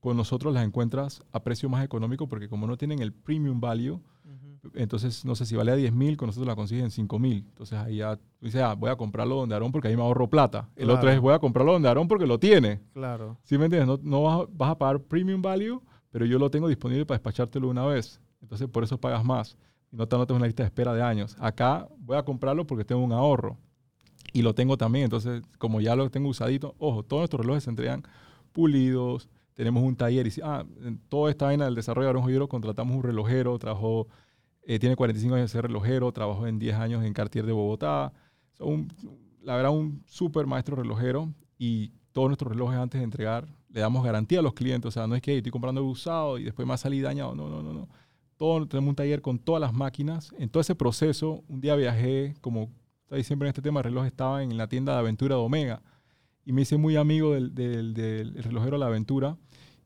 con 0.00 0.16
nosotros 0.16 0.52
las 0.52 0.64
encuentras 0.66 1.22
a 1.30 1.38
precio 1.40 1.68
más 1.68 1.84
económico 1.84 2.26
porque 2.26 2.48
como 2.48 2.66
no 2.66 2.76
tienen 2.76 2.98
el 3.00 3.12
premium 3.12 3.60
value, 3.60 4.00
entonces, 4.74 5.24
no 5.24 5.36
sé, 5.36 5.46
si 5.46 5.54
vale 5.54 5.70
a 5.70 5.76
10 5.76 5.92
mil, 5.92 6.16
con 6.16 6.26
nosotros 6.26 6.48
la 6.48 6.56
consigues 6.56 6.82
en 6.82 6.90
5 6.90 7.18
mil. 7.20 7.44
Entonces, 7.48 7.78
ahí 7.78 7.98
ya 7.98 8.18
dices, 8.40 8.60
ah, 8.60 8.74
voy 8.74 8.90
a 8.90 8.96
comprarlo 8.96 9.36
donde 9.36 9.54
Aarón 9.54 9.70
porque 9.70 9.86
ahí 9.86 9.96
me 9.96 10.02
ahorro 10.02 10.28
plata. 10.28 10.68
El 10.74 10.90
otro 10.90 11.08
es, 11.10 11.20
voy 11.20 11.32
a 11.32 11.38
comprarlo 11.38 11.74
donde 11.74 11.86
Aarón 11.86 12.08
porque 12.08 12.26
lo 12.26 12.40
tiene. 12.40 12.80
Claro. 12.92 13.36
¿Sí 13.44 13.56
me 13.56 13.66
entiendes? 13.66 13.86
No, 13.86 14.00
no 14.02 14.22
vas, 14.24 14.40
a- 14.40 14.46
vas 14.52 14.70
a 14.70 14.78
pagar 14.78 14.98
premium 15.00 15.40
value, 15.40 15.80
pero 16.10 16.26
yo 16.26 16.40
lo 16.40 16.50
tengo 16.50 16.66
disponible 16.66 17.06
para 17.06 17.18
despachártelo 17.18 17.68
una 17.68 17.86
vez. 17.86 18.20
Entonces, 18.42 18.66
por 18.68 18.82
eso 18.82 18.98
pagas 18.98 19.24
más. 19.24 19.56
Y 19.92 19.96
no 19.96 20.08
te 20.08 20.16
anotas 20.16 20.36
una 20.36 20.46
lista 20.46 20.64
de 20.64 20.68
espera 20.68 20.92
de 20.92 21.02
años. 21.02 21.36
Acá 21.38 21.86
voy 21.98 22.16
a 22.16 22.24
comprarlo 22.24 22.66
porque 22.66 22.84
tengo 22.84 23.02
un 23.04 23.12
ahorro. 23.12 23.56
Y 24.34 24.42
lo 24.42 24.54
tengo 24.54 24.76
también. 24.76 25.04
Entonces, 25.04 25.42
como 25.58 25.80
ya 25.80 25.96
lo 25.96 26.10
tengo 26.10 26.28
usadito, 26.28 26.74
ojo, 26.78 27.02
todos 27.04 27.20
nuestros 27.22 27.40
relojes 27.40 27.64
se 27.64 27.70
entregan 27.70 28.02
pulidos. 28.52 29.28
Tenemos 29.54 29.82
un 29.82 29.96
taller. 29.96 30.26
Y, 30.26 30.30
si- 30.32 30.40
ah, 30.44 30.64
en 30.82 30.98
toda 31.08 31.30
esta 31.30 31.46
vaina 31.46 31.64
del 31.64 31.74
desarrollo 31.74 32.06
de 32.06 32.08
Aarón 32.10 32.22
Joyero 32.24 32.48
contratamos 32.48 32.96
un 32.96 33.02
relojero. 33.02 33.58
Trabajó, 33.58 34.08
eh, 34.64 34.78
tiene 34.78 34.96
45 34.96 35.36
años 35.36 35.50
de 35.50 35.52
ser 35.52 35.62
relojero. 35.66 36.12
Trabajó 36.12 36.46
en 36.46 36.58
10 36.58 36.74
años 36.76 37.04
en 37.04 37.12
Cartier 37.12 37.46
de 37.46 37.52
Bogotá. 37.52 38.12
So, 38.52 38.66
un- 38.66 38.88
la 39.42 39.56
verdad, 39.56 39.70
un 39.72 40.02
súper 40.06 40.46
maestro 40.46 40.76
relojero. 40.76 41.32
Y 41.58 41.92
todos 42.12 42.28
nuestros 42.28 42.50
relojes 42.52 42.78
antes 42.78 43.00
de 43.00 43.04
entregar 43.04 43.46
le 43.68 43.80
damos 43.80 44.04
garantía 44.04 44.40
a 44.40 44.42
los 44.42 44.54
clientes. 44.54 44.88
O 44.88 44.90
sea, 44.90 45.06
no 45.06 45.14
es 45.14 45.22
que 45.22 45.30
"Hey, 45.32 45.38
estoy 45.38 45.52
comprando 45.52 45.84
usado 45.84 46.38
y 46.38 46.44
después 46.44 46.66
me 46.66 46.76
salido 46.76 47.06
dañado. 47.08 47.34
No, 47.36 47.48
no, 47.48 47.62
no, 47.62 47.72
no. 47.72 47.88
Todo, 48.36 48.66
tenemos 48.66 48.90
un 48.90 48.96
taller 48.96 49.22
con 49.22 49.38
todas 49.38 49.60
las 49.60 49.72
máquinas. 49.72 50.32
En 50.38 50.48
todo 50.48 50.60
ese 50.60 50.74
proceso, 50.74 51.44
un 51.48 51.60
día 51.60 51.76
viajé, 51.76 52.34
como 52.40 52.68
ahí 53.10 53.22
siempre 53.24 53.46
en 53.48 53.50
este 53.50 53.62
tema, 53.62 53.80
el 53.80 53.84
reloj 53.84 54.06
estaba 54.06 54.42
en 54.42 54.56
la 54.56 54.68
tienda 54.68 54.92
de 54.94 54.98
aventura 54.98 55.36
de 55.36 55.40
Omega. 55.42 55.82
Y 56.44 56.52
me 56.52 56.62
hice 56.62 56.76
muy 56.76 56.96
amigo 56.96 57.32
del, 57.32 57.54
del- 57.54 57.94
del 57.94 58.34
relojero 58.42 58.72
de 58.76 58.80
la 58.80 58.86
aventura. 58.86 59.36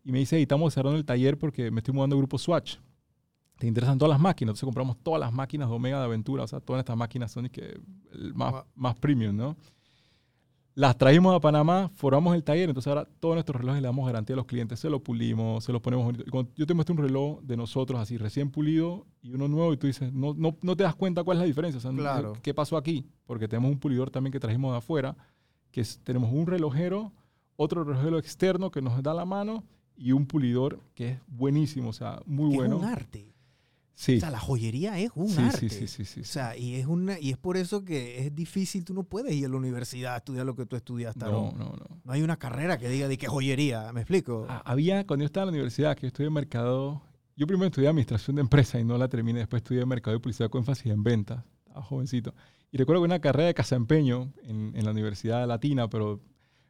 Y 0.04 0.12
me 0.12 0.18
dice, 0.18 0.36
"Hey, 0.36 0.42
estamos 0.42 0.72
cerrando 0.74 0.98
el 0.98 1.04
taller 1.04 1.38
porque 1.38 1.70
me 1.70 1.80
estoy 1.80 1.94
mudando 1.94 2.16
al 2.16 2.20
grupo 2.22 2.38
Swatch. 2.38 2.76
Te 3.58 3.66
interesan 3.66 3.98
todas 3.98 4.10
las 4.10 4.20
máquinas. 4.20 4.50
Entonces 4.50 4.64
compramos 4.64 4.96
todas 5.02 5.20
las 5.20 5.32
máquinas 5.32 5.68
de 5.68 5.74
Omega 5.74 5.98
de 5.98 6.04
aventura. 6.04 6.44
O 6.44 6.46
sea, 6.48 6.60
todas 6.60 6.80
estas 6.80 6.96
máquinas 6.96 7.30
son 7.32 7.48
que 7.48 7.78
más, 8.34 8.64
más 8.74 8.94
premium, 8.96 9.36
¿no? 9.36 9.56
Las 10.78 10.96
trajimos 10.96 11.34
a 11.34 11.40
Panamá, 11.40 11.90
formamos 11.96 12.36
el 12.36 12.44
taller, 12.44 12.68
entonces 12.68 12.86
ahora 12.88 13.04
todos 13.18 13.34
nuestros 13.34 13.60
relojes 13.60 13.82
le 13.82 13.88
damos 13.88 14.06
garantía 14.06 14.34
a 14.34 14.36
los 14.36 14.46
clientes, 14.46 14.78
se 14.78 14.88
los 14.88 15.00
pulimos, 15.00 15.64
se 15.64 15.72
los 15.72 15.82
ponemos 15.82 16.06
bonito. 16.06 16.24
Cuando 16.30 16.52
yo 16.54 16.66
te 16.66 16.72
muestro 16.74 16.94
un 16.94 17.02
reloj 17.02 17.40
de 17.42 17.56
nosotros 17.56 17.98
así 18.00 18.16
recién 18.16 18.48
pulido 18.50 19.04
y 19.20 19.32
uno 19.32 19.48
nuevo 19.48 19.72
y 19.72 19.76
tú 19.76 19.88
dices, 19.88 20.12
no, 20.12 20.34
no, 20.34 20.56
no 20.62 20.76
te 20.76 20.84
das 20.84 20.94
cuenta 20.94 21.24
cuál 21.24 21.38
es 21.38 21.40
la 21.40 21.46
diferencia, 21.46 21.78
o 21.78 21.80
sea, 21.80 21.90
Claro. 21.90 22.34
¿qué 22.42 22.54
pasó 22.54 22.76
aquí? 22.76 23.08
Porque 23.26 23.48
tenemos 23.48 23.72
un 23.72 23.80
pulidor 23.80 24.10
también 24.10 24.30
que 24.30 24.38
trajimos 24.38 24.70
de 24.70 24.78
afuera, 24.78 25.16
que 25.72 25.80
es- 25.80 25.98
tenemos 26.04 26.30
un 26.32 26.46
relojero, 26.46 27.12
otro 27.56 27.82
relojero 27.82 28.16
externo 28.16 28.70
que 28.70 28.80
nos 28.80 29.02
da 29.02 29.14
la 29.14 29.24
mano 29.24 29.64
y 29.96 30.12
un 30.12 30.26
pulidor 30.26 30.78
que 30.94 31.08
es 31.10 31.18
buenísimo, 31.26 31.88
o 31.88 31.92
sea, 31.92 32.22
muy 32.24 32.54
bueno. 32.54 32.76
Es 32.76 32.82
un 32.82 32.88
arte. 32.88 33.27
Sí. 34.00 34.18
O 34.18 34.20
sea, 34.20 34.30
la 34.30 34.38
joyería 34.38 34.96
es 35.00 35.10
un 35.16 35.28
sí, 35.28 35.42
arte. 35.42 35.68
sí, 35.68 35.70
sí, 35.70 35.88
sí, 35.88 36.04
sí, 36.04 36.20
O 36.20 36.24
sea, 36.24 36.56
y 36.56 36.76
es, 36.76 36.86
una, 36.86 37.18
y 37.18 37.30
es 37.30 37.36
por 37.36 37.56
eso 37.56 37.84
que 37.84 38.24
es 38.24 38.32
difícil, 38.32 38.84
tú 38.84 38.94
no 38.94 39.02
puedes 39.02 39.34
ir 39.34 39.46
a 39.46 39.48
la 39.48 39.56
universidad 39.56 40.14
a 40.14 40.18
estudiar 40.18 40.46
lo 40.46 40.54
que 40.54 40.66
tú 40.66 40.76
estudiaste. 40.76 41.18
No, 41.24 41.50
no, 41.50 41.70
no. 41.70 42.00
No 42.04 42.12
hay 42.12 42.22
una 42.22 42.36
carrera 42.36 42.78
que 42.78 42.88
diga 42.88 43.08
de 43.08 43.18
qué 43.18 43.26
joyería, 43.26 43.92
¿me 43.92 44.02
explico? 44.02 44.46
Ah, 44.48 44.62
Había, 44.64 45.04
cuando 45.04 45.24
yo 45.24 45.26
estaba 45.26 45.42
en 45.42 45.46
la 45.48 45.52
universidad, 45.54 45.96
que 45.96 46.02
yo 46.02 46.06
estudié 46.06 46.30
mercado, 46.30 47.02
yo 47.34 47.48
primero 47.48 47.66
estudié 47.66 47.88
administración 47.88 48.36
de 48.36 48.42
empresas 48.42 48.80
y 48.80 48.84
no 48.84 48.96
la 48.98 49.08
terminé, 49.08 49.40
después 49.40 49.62
estudié 49.62 49.84
mercado 49.84 50.16
y 50.16 50.20
publicidad 50.20 50.48
con 50.48 50.60
énfasis 50.60 50.92
en 50.92 51.02
ventas, 51.02 51.44
estaba 51.66 51.82
jovencito. 51.82 52.34
Y 52.70 52.76
recuerdo 52.78 53.02
que 53.02 53.06
una 53.06 53.20
carrera 53.20 53.48
de 53.48 53.54
casaempeño 53.54 54.32
en, 54.44 54.74
en 54.76 54.84
la 54.84 54.92
Universidad 54.92 55.44
Latina, 55.48 55.88
pero 55.90 56.20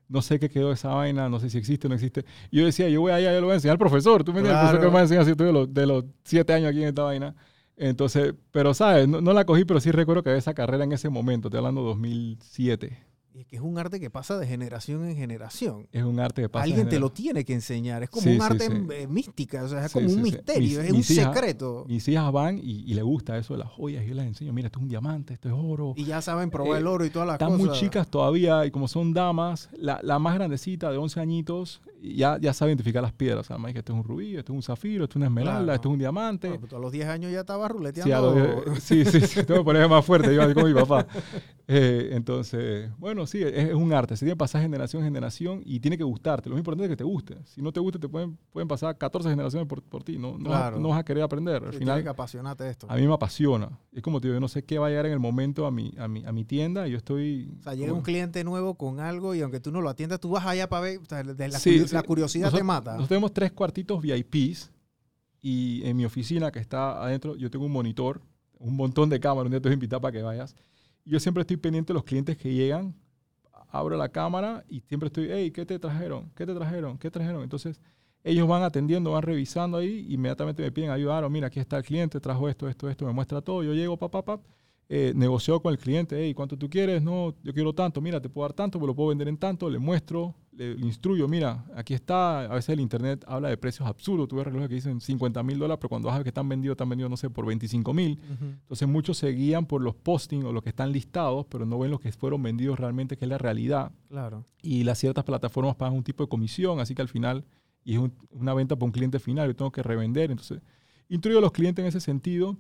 no 0.09 0.23
sé 0.23 0.39
qué 0.39 0.49
quedó 0.49 0.73
esa 0.73 0.89
vaina, 0.89 1.29
no 1.29 1.39
sé 1.41 1.51
si 1.51 1.59
existe 1.59 1.87
o 1.87 1.91
no 1.91 1.95
existe. 1.95 2.25
Y 2.51 2.59
yo 2.59 2.67
decía, 2.67 2.89
yo 2.89 3.01
voy 3.03 3.13
allá, 3.13 3.33
yo 3.33 3.41
lo 3.41 3.47
voy 3.47 3.53
a 3.53 3.57
enseñar 3.57 3.73
al 3.75 3.79
profesor, 3.79 4.25
tú 4.25 4.33
me 4.33 4.39
entiendes, 4.41 4.63
el 4.63 4.69
profesor 4.71 4.79
que 4.79 4.81
Claro. 4.81 4.91
me 4.91 4.95
va 4.95 5.01
a 5.01 5.03
enseñar 5.03 5.25
si 5.25 5.31
estoy 5.33 5.47
de 5.49 5.53
los, 5.53 5.75
de 5.75 5.87
los 5.87 6.05
siete 6.25 6.53
años 6.53 6.71
aquí 6.71 6.83
en 6.83 6.89
esta 6.89 7.03
vaina. 7.03 7.35
Entonces, 7.77 8.35
pero 8.51 8.75
sabes, 8.75 9.07
no, 9.07 9.21
no 9.21 9.33
la 9.33 9.45
cogí, 9.45 9.65
pero 9.65 9.79
sí 9.81 9.91
recuerdo 9.93 10.23
que 10.23 10.31
había 10.31 10.39
esa 10.39 10.55
carrera 10.55 10.83
en 10.85 10.93
ese 10.93 11.09
momento, 11.11 11.49
estoy 11.49 11.59
hablando 11.59 11.83
2007. 11.83 12.99
Es 13.39 13.47
que 13.47 13.55
es 13.55 13.63
un 13.63 13.79
arte 13.79 14.01
que 14.01 14.11
pasa 14.11 14.37
de 14.37 14.49
generación 14.49 15.09
en 15.09 15.15
generación. 15.15 15.87
Es 15.93 16.03
un 16.03 16.19
arte 16.19 16.43
que 16.43 16.49
pasa. 16.49 16.65
Alguien 16.65 16.89
te 16.89 16.99
lo 16.99 17.11
tiene 17.13 17.45
que 17.45 17.53
enseñar. 17.55 18.03
Es 18.03 18.11
como 18.11 18.23
Sí, 18.25 18.31
un 18.31 18.35
sí, 18.37 18.41
arte 18.43 18.67
sí. 18.67 18.73
eh, 18.95 19.07
mística, 19.07 19.63
o 19.63 19.69
sea, 19.69 19.87
es 19.87 19.93
como 19.93 20.09
un 20.09 20.23
misterio, 20.23 20.81
Mis- 20.81 20.87
es 20.87 20.91
un 20.91 20.97
hijas- 21.17 21.35
secreto. 21.35 21.85
Mis 21.87 22.09
hijas 22.09 22.33
van 22.33 22.59
y, 22.59 22.83
y 22.91 22.95
les 22.95 23.05
gusta 23.05 23.39
eso 23.39 23.55
de 23.55 23.61
las 23.61 23.69
joyas. 23.71 24.05
Yo 24.05 24.15
les 24.15 24.27
enseño, 24.27 24.53
mira, 24.53 24.67
esto 24.67 24.81
es 24.81 24.83
un 24.83 24.89
diamante, 24.89 25.35
esto 25.35 25.49
es 25.49 25.55
oro. 25.57 25.95
Y 25.97 26.05
ya 26.05 26.21
saben 26.21 26.51
probar 26.51 26.79
Eh, 26.79 26.81
el 26.81 26.87
oro 26.89 27.05
y 27.05 27.11
todas 27.11 27.27
las 27.29 27.35
Están 27.35 27.53
cosas. 27.53 27.67
muy 27.69 27.79
chicas 27.79 28.09
todavía 28.09 28.67
y 28.67 28.73
como 28.73 28.89
son 28.89 29.15
damas, 29.15 29.69
la, 29.73 30.01
la 30.03 30.19
más 30.19 30.35
grandecita 30.35 30.91
de 30.91 30.97
11 30.99 31.21
añitos 31.21 31.81
ya, 32.03 32.39
ya 32.41 32.53
sabe 32.53 32.71
identificar 32.71 33.03
las 33.03 33.13
piedras. 33.13 33.41
O 33.41 33.45
sea, 33.49 33.59
más 33.59 33.73
que 33.73 33.79
esto 33.81 33.93
es 33.93 33.99
un 33.99 34.05
rubí, 34.05 34.37
esto 34.37 34.53
es 34.53 34.57
un 34.57 34.63
zafiro, 34.63 35.05
esto 35.05 35.15
es 35.15 35.17
una 35.17 35.27
esmeralda, 35.27 35.59
Claro. 35.63 35.75
esto 35.75 35.89
es 35.89 35.93
un 35.93 35.99
diamante. 35.99 36.49
Bueno, 36.49 36.77
a 36.77 36.81
los 36.81 36.93
10 36.93 37.07
años 37.09 37.33
ya 37.33 37.41
estaba 37.41 37.67
Sí, 37.67 37.71
a 37.71 37.73
ruleteando. 37.75 38.63
los- 38.67 38.83
sí, 38.83 39.05
sí, 39.05 39.21
sí, 39.21 39.45
tengo 39.45 39.61
que 39.61 39.65
ponerme 39.65 39.89
más 39.89 40.05
fuerte, 40.05 40.35
yo 40.35 40.55
como 40.55 40.67
mi 40.67 40.75
papá. 40.75 41.07
Eh, 41.71 42.13
entonces, 42.13 42.91
bueno, 42.97 43.27
sí, 43.27 43.43
es, 43.43 43.53
es 43.53 43.75
un 43.75 43.93
arte, 43.93 44.17
se 44.17 44.21
tiene 44.25 44.33
que 44.33 44.39
pasar 44.39 44.63
generación 44.63 45.03
en 45.03 45.09
generación 45.09 45.61
y 45.67 45.81
tiene 45.81 45.99
que 45.99 46.03
gustarte. 46.05 46.49
Lo 46.49 46.55
más 46.55 46.61
importante 46.61 46.85
es 46.85 46.89
que 46.89 46.97
te 46.97 47.05
guste. 47.05 47.37
Si 47.45 47.61
no 47.61 47.73
te 47.73 47.79
gusta, 47.79 47.99
te 47.99 48.09
pueden, 48.09 48.39
pueden 48.51 48.67
pasar 48.69 48.97
14 48.97 49.29
generaciones 49.29 49.69
por, 49.69 49.83
por 49.83 50.03
ti. 50.03 50.17
No, 50.17 50.39
no, 50.39 50.49
vas- 50.49 50.61
Claro. 50.61 50.81
no 50.81 50.89
vas 50.89 51.01
a 51.01 51.05
querer 51.05 51.23
aprender. 51.25 51.63
Al 51.63 51.73
Sí, 51.75 51.81
final, 51.81 52.03
que 52.03 52.09
apasionarte 52.09 52.67
esto. 52.71 52.87
a 52.89 52.97
mí 52.97 53.07
me 53.07 53.13
apasiona. 53.13 53.69
Es 53.93 54.01
como 54.03 54.19
digo, 54.19 54.33
yo 54.33 54.41
no 54.41 54.49
sé 54.49 54.65
qué 54.65 54.79
va 54.79 54.87
a 54.87 54.89
llegar 54.89 55.05
en 55.05 55.13
el 55.13 55.19
momento 55.21 55.67
a 55.67 55.71
mi, 55.71 55.93
a 55.99 56.09
mi, 56.09 56.25
a 56.25 56.33
mi 56.33 56.47
tienda 56.47 56.89
y 56.89 56.93
yo 56.93 56.97
estoy... 56.97 57.51
O 57.61 57.63
sea, 57.65 57.75
llega 57.75 57.93
un 57.93 58.01
cliente 58.01 58.43
nuevo 58.45 58.75
con 58.77 59.01
algo 59.01 59.35
y 59.35 59.43
aunque 59.43 59.61
tú 59.61 59.71
no 59.71 59.83
lo 59.83 59.91
atiendas, 59.91 60.21
tú 60.21 60.31
vas 60.31 60.47
allá 60.47 60.71
para 60.71 60.81
ver. 60.81 61.01
o 61.01 61.05
sea, 61.05 61.23
de 61.23 61.49
la, 61.49 61.59
Sí, 61.59 61.81
la 61.93 62.03
curiosidad 62.03 62.47
Nosotros- 62.47 62.61
te 62.61 62.65
mata. 62.65 62.91
Nosotros 62.93 63.09
tenemos 63.09 63.33
tres 63.33 63.53
cuartitos 63.53 64.01
VIPs 64.03 64.71
y 65.41 65.83
en 65.85 65.97
mi 65.97 66.05
oficina 66.05 66.51
que 66.51 66.59
está 66.59 67.03
adentro 67.03 67.37
yo 67.37 67.51
tengo 67.51 67.67
un 67.67 67.73
monitor, 67.73 68.21
un 68.59 68.77
montón 68.77 69.09
de 69.09 69.21
cámaras, 69.21 69.47
un 69.47 69.51
día 69.53 69.61
te 69.61 69.69
voy 69.69 69.73
a 69.73 69.75
invitar 69.75 70.01
para 70.01 70.13
que 70.13 70.23
vayas. 70.23 70.55
Yo 71.05 71.21
siempre 71.21 71.43
estoy 71.43 71.57
pendiente 71.57 71.93
de 71.93 71.95
los 71.95 72.05
clientes 72.05 72.37
que 72.37 72.53
llegan, 72.53 72.95
abro 73.71 73.97
la 73.97 74.09
cámara 74.09 74.65
y 74.69 74.81
siempre 74.81 75.07
estoy, 75.09 75.29
hey, 75.31 75.51
¿qué 75.51 75.65
te 75.67 75.79
trajeron? 75.79 76.31
¿Qué 76.35 76.45
te 76.47 76.55
trajeron? 76.55 76.99
¿Qué 76.99 77.11
trajeron? 77.11 77.43
Entonces 77.43 77.81
ellos 78.25 78.49
van 78.49 78.63
atendiendo, 78.63 79.13
van 79.13 79.23
revisando 79.23 79.79
ahí, 79.79 80.07
inmediatamente 80.11 80.63
me 80.63 80.73
piden 80.73 80.91
ayuda, 80.91 81.17
"Aaron, 81.19 81.31
mira, 81.33 81.47
aquí 81.47 81.61
está 81.61 81.79
el 81.79 81.85
cliente, 81.85 82.19
trajo 82.21 82.49
esto, 82.49 82.69
esto, 82.69 82.91
esto, 82.91 83.07
me 83.07 83.13
muestra 83.13 83.41
todo, 83.41 83.63
yo 83.63 83.73
llego, 83.75 83.97
papá, 83.97 84.23
papá, 84.25 84.43
eh, 84.91 85.13
negocio 85.15 85.61
con 85.61 85.73
el 85.73 85.79
cliente, 85.79 86.17
hey, 86.19 86.33
¿cuánto 86.35 86.57
tú 86.57 86.71
quieres? 86.71 87.03
No, 87.03 87.35
yo 87.43 87.53
quiero 87.53 87.75
tanto, 87.75 88.01
mira, 88.01 88.21
te 88.23 88.29
puedo 88.29 88.49
dar 88.49 88.55
tanto, 88.55 88.79
pero 88.79 88.87
lo 88.89 88.95
puedo 88.95 89.11
vender 89.11 89.29
en 89.29 89.37
tanto, 89.37 89.69
le 89.69 89.79
muestro, 89.79 90.35
le, 90.53 90.75
le 90.77 90.87
instruyo, 90.87 91.29
mira, 91.29 91.65
aquí 91.77 91.93
está, 91.93 92.41
a 92.47 92.55
veces 92.55 92.71
el 92.71 92.81
internet 92.81 93.23
habla 93.29 93.49
de 93.51 93.57
precios 93.59 93.87
absurdos, 93.87 94.27
tú 94.29 94.37
ves 94.37 94.47
relojes 94.47 94.69
que 94.69 94.75
dicen 94.77 95.01
50 95.01 95.43
mil 95.43 95.59
dólares, 95.59 95.79
pero 95.81 95.91
cuando 95.91 96.07
vas 96.09 96.15
a 96.15 96.19
ver 96.19 96.25
que 96.25 96.31
están 96.31 96.49
vendidos, 96.49 96.73
están 96.75 96.89
vendidos, 96.89 97.11
no 97.11 97.17
sé, 97.19 97.29
por 97.29 97.45
25 97.47 97.93
mil. 97.93 98.19
Entonces 98.63 98.89
muchos 98.89 99.19
se 99.19 99.29
guían 99.29 99.67
por 99.67 99.83
los 99.83 99.95
postings 99.95 100.45
o 100.47 100.53
los 100.53 100.63
que 100.63 100.71
están 100.71 100.91
listados, 100.91 101.45
pero 101.51 101.67
no 101.67 101.79
ven 101.79 101.91
los 101.91 102.01
que 102.01 102.11
fueron 102.11 102.43
vendidos 102.43 102.81
realmente, 102.81 103.17
que 103.19 103.27
es 103.27 103.29
la 103.29 103.39
realidad. 103.39 103.93
Claro. 104.09 104.45
Y 104.63 104.85
las 104.85 104.99
ciertas 104.99 105.23
plataformas 105.25 105.77
pagan 105.77 105.95
un 105.97 106.03
tipo 106.03 106.25
de 106.25 106.29
comisión, 106.29 106.81
así 106.81 106.95
que 106.95 107.03
al 107.03 107.09
final, 107.09 107.45
y 107.85 107.93
es 107.93 107.99
un- 108.01 108.15
una 108.31 108.55
venta 108.55 108.75
para 108.75 108.87
un 108.87 108.93
cliente 108.93 109.19
final, 109.21 109.49
yo 109.49 109.55
tengo 109.55 109.71
que 109.71 109.83
revender. 109.83 110.31
Entonces, 110.31 110.61
instruyo 111.11 111.39
a 111.39 111.41
los 111.43 111.53
clientes 111.53 111.83
en 111.83 111.89
ese 111.89 112.01
sentido. 112.01 112.57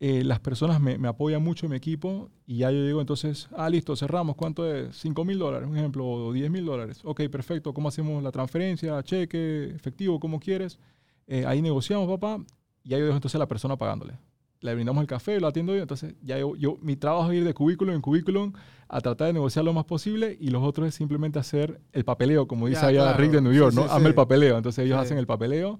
Eh, 0.00 0.24
las 0.24 0.40
personas 0.40 0.80
me, 0.80 0.98
me 0.98 1.08
apoyan 1.08 1.42
mucho 1.42 1.66
en 1.66 1.70
mi 1.70 1.76
equipo 1.76 2.28
y 2.46 2.58
ya 2.58 2.70
yo 2.70 2.84
digo 2.84 3.00
entonces, 3.00 3.48
ah, 3.56 3.70
listo, 3.70 3.94
cerramos, 3.96 4.34
¿cuánto 4.36 4.70
es? 4.72 4.94
5 4.96 5.24
mil 5.24 5.38
dólares, 5.38 5.68
un 5.68 5.76
ejemplo, 5.76 6.04
o 6.06 6.32
10 6.32 6.50
mil 6.50 6.64
dólares. 6.66 7.00
Ok, 7.04 7.22
perfecto, 7.30 7.72
¿cómo 7.72 7.88
hacemos 7.88 8.22
la 8.22 8.32
transferencia, 8.32 9.02
cheque, 9.02 9.70
efectivo, 9.74 10.18
como 10.20 10.40
quieres? 10.40 10.78
Eh, 11.26 11.44
ahí 11.46 11.62
negociamos, 11.62 12.08
papá, 12.08 12.42
y 12.82 12.92
ahí 12.92 13.00
yo 13.00 13.06
dejo 13.06 13.16
entonces 13.16 13.36
a 13.36 13.38
la 13.38 13.48
persona 13.48 13.76
pagándole. 13.76 14.14
le 14.60 14.74
brindamos 14.74 15.02
el 15.02 15.06
café, 15.06 15.38
lo 15.40 15.46
atiendo 15.46 15.74
yo. 15.76 15.82
Entonces, 15.82 16.14
ya 16.22 16.38
yo, 16.38 16.56
yo- 16.56 16.78
mi 16.80 16.96
trabajo 16.96 17.30
es 17.30 17.36
ir 17.36 17.44
de 17.44 17.52
cubículo 17.52 17.92
en 17.92 18.00
cubículo 18.00 18.50
a 18.88 19.00
tratar 19.02 19.26
de 19.26 19.34
negociar 19.34 19.62
lo 19.62 19.74
más 19.74 19.84
posible 19.84 20.38
y 20.40 20.48
los 20.48 20.62
otros 20.62 20.88
es 20.88 20.94
simplemente 20.94 21.38
hacer 21.38 21.82
el 21.92 22.04
papeleo, 22.06 22.48
como 22.48 22.66
dice 22.68 22.80
Ya, 22.80 22.86
allá 22.88 23.00
claro. 23.02 23.18
Rick 23.18 23.32
de 23.32 23.40
New 23.42 23.52
York, 23.52 23.72
Sí, 23.72 23.76
¿no? 23.76 23.82
sí, 23.82 23.88
Hazme 23.90 24.04
sí. 24.04 24.08
el 24.08 24.14
papeleo. 24.14 24.56
Entonces, 24.56 24.86
ellos 24.86 24.98
hacen 24.98 25.18
el 25.18 25.26
papeleo 25.26 25.78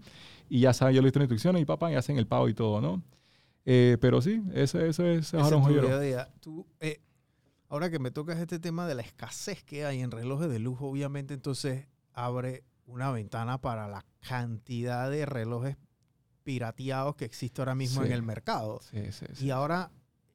y 0.50 0.60
ya 0.60 0.74
saben, 0.74 0.94
yo 0.94 1.00
les 1.00 1.14
doy 1.14 1.22
instrucciones 1.22 1.62
y 1.62 1.64
papá, 1.64 1.90
y 1.92 1.94
hacen 1.94 2.18
el 2.18 2.26
pago 2.26 2.46
y 2.48 2.52
todo, 2.54 2.82
¿no? 2.82 3.02
Eh, 3.66 3.96
pero 4.00 4.20
sí, 4.20 4.42
eso, 4.52 4.78
eso 4.80 5.06
es 5.08 5.32
un 5.32 5.40
es 5.40 5.50
joyero. 5.52 6.26
Tú, 6.40 6.66
eh, 6.80 7.00
ahora 7.68 7.90
que 7.90 7.98
me 7.98 8.10
tocas 8.10 8.38
este 8.38 8.58
tema 8.58 8.86
de 8.86 8.94
la 8.94 9.02
escasez 9.02 9.62
que 9.64 9.84
hay 9.86 10.00
en 10.00 10.10
relojes 10.10 10.50
de 10.50 10.58
lujo, 10.58 10.86
obviamente 10.88 11.32
entonces 11.34 11.86
abre 12.12 12.64
una 12.86 13.10
ventana 13.10 13.60
para 13.60 13.88
la 13.88 14.04
cantidad 14.20 15.10
de 15.10 15.24
relojes 15.24 15.76
pirateados 16.42 17.16
que 17.16 17.24
existe 17.24 17.60
ahora 17.62 17.74
mismo 17.74 18.02
Sí. 18.02 18.08
en 18.08 18.12
el 18.12 18.22
mercado. 18.22 18.80
Sí, 18.90 19.10
sí, 19.12 19.26
sí. 19.32 19.46
Y 19.46 19.50
ahora 19.50 19.90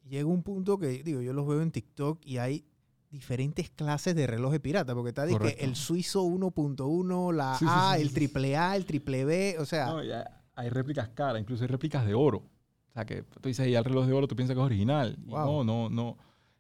llega 0.08 0.26
un 0.28 0.42
punto 0.42 0.80
que, 0.80 1.04
digo, 1.04 1.22
yo 1.22 1.34
los 1.34 1.48
veo 1.48 1.62
en 1.62 1.72
TikTok 1.72 2.20
y 2.26 2.38
hay 2.40 2.66
diferentes 3.12 3.70
clases 3.70 4.16
de 4.16 4.26
relojes 4.28 4.60
pirata, 4.60 4.94
porque 4.96 5.10
está 5.10 5.28
Correcto. 5.28 5.64
el 5.64 5.76
suizo 5.76 6.24
1.1, 6.24 7.32
la 7.32 7.54
A, 7.54 7.58
sí, 7.96 8.02
el 8.02 8.14
triple 8.14 8.58
A, 8.58 8.76
el 8.76 8.86
triple 8.86 9.26
B, 9.26 9.56
o 9.60 9.66
sea, 9.66 9.86
No, 9.88 10.04
ya 10.04 10.42
hay 10.56 10.70
réplicas 10.70 11.10
caras, 11.10 11.42
incluso 11.42 11.64
hay 11.64 11.68
réplicas 11.68 12.06
de 12.06 12.14
oro. 12.16 12.44
O 12.90 12.94
sea, 12.94 13.06
que 13.06 13.24
tú 13.24 13.48
dices, 13.50 13.70
ya 13.72 13.80
el 13.80 13.86
reloj 13.86 14.06
de 14.08 14.14
oro, 14.14 14.28
tú 14.28 14.36
piensas 14.36 14.56
que 14.56 14.62
es 14.62 14.66
original. 14.66 15.18
Y 15.26 15.30
Wow. 15.30 15.64
no, 15.64 15.64
no, 15.64 15.90
no. 15.90 16.18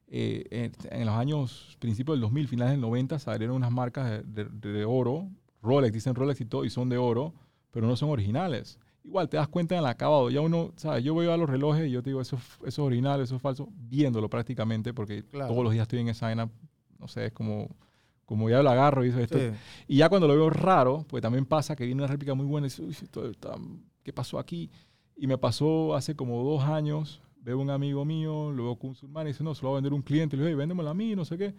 Eh, 0.07 0.45
en, 0.51 0.71
en 0.91 1.05
los 1.05 1.15
años, 1.15 1.75
principios 1.79 2.15
del 2.15 2.21
2000, 2.21 2.47
finales 2.47 2.71
del 2.73 2.81
90, 2.81 3.19
salieron 3.19 3.55
unas 3.55 3.71
marcas 3.71 4.23
de, 4.25 4.45
de- 4.45 4.71
de 4.71 4.85
oro, 4.85 5.27
Rolex, 5.61 5.93
dicen 5.93 6.15
Rolex 6.15 6.41
y 6.41 6.45
todo, 6.45 6.65
y 6.65 6.69
son 6.69 6.89
de 6.89 6.97
oro, 6.97 7.33
pero 7.71 7.85
no 7.87 7.95
son 7.95 8.09
originales. 8.09 8.79
Igual 9.03 9.29
te 9.29 9.37
das 9.37 9.47
cuenta 9.47 9.75
en 9.75 9.79
el 9.81 9.85
acabado. 9.87 10.29
Ya 10.29 10.41
uno, 10.41 10.71
¿sabes? 10.77 11.03
Yo 11.03 11.13
voy 11.13 11.27
a 11.27 11.37
los 11.37 11.49
relojes 11.49 11.87
y 11.87 11.91
yo 11.91 12.01
te 12.01 12.09
digo, 12.09 12.21
eso, 12.21 12.35
es- 12.37 12.43
eso 12.59 12.67
es 12.67 12.79
original, 12.79 13.21
eso 13.21 13.35
es 13.35 13.41
falso, 13.41 13.69
viéndolo 13.71 14.29
prácticamente, 14.29 14.93
porque 14.93 15.23
Claro. 15.23 15.51
todos 15.51 15.63
los 15.63 15.73
días 15.73 15.83
estoy 15.83 15.99
en 15.99 16.09
esa 16.09 16.27
vaina. 16.27 16.49
No 16.97 17.07
sé, 17.07 17.27
es 17.27 17.31
como, 17.33 17.69
como 18.25 18.49
ya 18.49 18.61
lo 18.63 18.69
agarro 18.69 19.05
y 19.05 19.09
eso, 19.09 19.19
esto, 19.19 19.37
sí. 19.39 19.51
y 19.87 19.97
ya 19.97 20.09
cuando 20.09 20.27
lo 20.27 20.33
veo 20.35 20.49
raro, 20.49 21.05
pues 21.07 21.21
también 21.21 21.45
pasa 21.45 21.75
que 21.75 21.85
viene 21.85 22.01
una 22.01 22.11
réplica 22.11 22.33
muy 22.33 22.45
buena 22.45 22.67
y 22.67 22.69
dice, 22.69 22.81
"Uy, 22.83 22.91
esto 22.91 23.29
está- 23.29 23.55
¿qué 24.03 24.11
pasó 24.13 24.37
aquí? 24.39 24.69
Y 25.21 25.27
me 25.27 25.37
pasó 25.37 25.95
hace 25.95 26.15
como 26.15 26.41
dos 26.45 26.63
años, 26.63 27.21
veo 27.41 27.59
un 27.59 27.69
amigo 27.69 28.05
mío, 28.05 28.53
lo 28.53 28.63
veo 28.63 28.75
con 28.77 28.91
un 28.91 28.95
subman 28.95 29.27
y 29.27 29.31
dice, 29.31 29.43
no, 29.43 29.53
se 29.53 29.63
lo 29.63 29.71
va 29.71 29.75
a 29.75 29.79
vender 29.79 29.91
un 29.91 30.01
cliente. 30.01 30.37
Le 30.37 30.43
digo, 30.43 30.51
hey, 30.51 30.55
véndemelo 30.55 30.89
a 30.89 30.93
mí, 30.93 31.13
no 31.13 31.25
sé 31.25 31.37
qué. 31.37 31.53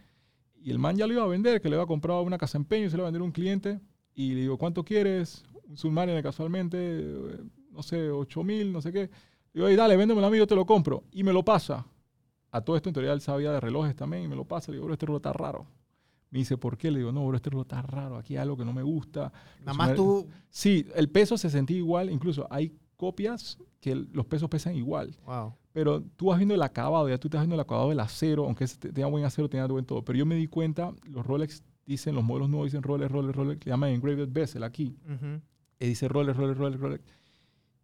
Y 0.63 0.71
el 0.71 0.79
man 0.79 0.97
ya 0.97 1.07
lo 1.07 1.13
iba 1.13 1.23
a 1.23 1.27
vender, 1.27 1.61
que 1.61 1.69
le 1.69 1.77
había 1.77 1.87
comprado 1.87 2.23
una 2.23 2.39
casa 2.39 2.57
empeño 2.57 2.87
y 2.87 2.91
se 2.91 2.97
lo 2.97 3.03
iba 3.03 3.09
a 3.09 3.11
vender 3.11 3.21
a 3.21 3.25
un 3.27 3.33
cliente. 3.33 3.79
Y 4.15 4.33
le 4.33 4.41
digo, 4.41 4.57
¿cuánto 4.57 4.83
quieres? 4.83 5.45
Un 5.69 5.77
submariner 5.77 6.23
casualmente, 6.23 6.79
eh, 6.81 7.39
no 7.71 7.83
sé, 7.83 8.11
8 8.11 8.43
mil, 8.45 8.73
no 8.73 8.81
sé 8.81 8.93
qué. 8.93 9.01
Le 9.01 9.11
digo, 9.53 9.69
hey, 9.69 9.77
dale, 9.77 9.95
véndemelo 9.95 10.27
a 10.27 10.31
mí, 10.31 10.39
yo 10.39 10.47
te 10.47 10.55
lo 10.55 10.65
compro. 10.65 11.05
Y 11.13 11.23
me 11.23 11.35
lo 11.35 11.45
pasa. 11.45 11.85
A 12.51 12.63
todo 12.63 12.77
esto 12.77 12.89
en 12.89 12.95
teoría 12.95 13.13
él 13.13 13.21
sabía 13.21 13.53
de 13.53 13.61
relojes 13.61 13.95
también 13.95 14.23
y 14.23 14.29
me 14.29 14.37
lo 14.37 14.47
pasa. 14.47 14.71
Le 14.71 14.77
digo, 14.77 14.87
bro, 14.87 14.95
este 14.95 15.05
reloj 15.05 15.19
está 15.19 15.35
raro. 15.35 15.67
Me 16.31 16.39
dice, 16.39 16.57
¿por 16.57 16.79
qué? 16.79 16.91
Le 16.91 17.01
digo, 17.01 17.13
no, 17.13 17.27
bro, 17.27 17.37
este 17.37 17.51
reloj 17.51 17.67
está 17.67 17.83
raro. 17.83 18.17
Aquí 18.17 18.37
hay 18.37 18.43
algo 18.43 18.57
que 18.57 18.65
no 18.65 18.73
me 18.73 18.83
gusta. 18.83 19.31
Nada 19.61 19.75
más 19.75 19.95
tú, 19.95 20.27
Sí, 20.49 20.87
el 20.95 21.11
peso 21.11 21.37
se 21.37 21.51
sentía 21.51 21.77
igual. 21.77 22.09
Incluso 22.09 22.47
hay 22.51 22.73
copias 23.01 23.59
que 23.81 23.95
los 23.95 24.27
pesos 24.27 24.49
pesan 24.51 24.75
igual. 24.77 25.17
wow, 25.25 25.55
Pero 25.73 26.03
tú 26.17 26.27
vas 26.27 26.39
viendo 26.39 26.55
el 26.55 26.63
acabado, 26.63 27.09
ya 27.09 27.17
tú 27.19 27.29
estás 27.29 27.41
viendo 27.41 27.55
el 27.55 27.61
acabado 27.61 27.89
del 27.89 28.01
acero, 28.01 28.45
aunque 28.45 28.67
tenga 28.67 29.07
buen 29.09 29.25
acero, 29.25 29.49
tenga 29.49 29.67
buen 29.67 29.87
todo. 29.87 30.05
Pero 30.05 30.19
yo 30.19 30.27
me 30.27 30.35
di 30.35 30.47
cuenta, 30.47 30.93
los 31.05 31.25
Rolex 31.27 31.63
dicen, 31.87 32.15
los 32.15 32.23
modelos 32.23 32.51
nuevos 32.51 32.67
dicen 32.67 32.83
Rolex, 32.83 33.11
Rolex, 33.11 33.35
Rolex, 33.37 33.65
le 33.65 33.71
llaman 33.71 33.91
engraved 33.91 34.29
bezel 34.31 34.63
aquí. 34.65 34.97
ujú, 35.07 35.41
Y 35.81 35.87
dice 35.87 36.07
Rolex, 36.09 36.37
Rolex, 36.37 36.59
Rolex, 36.59 36.81
Rolex. 36.81 37.05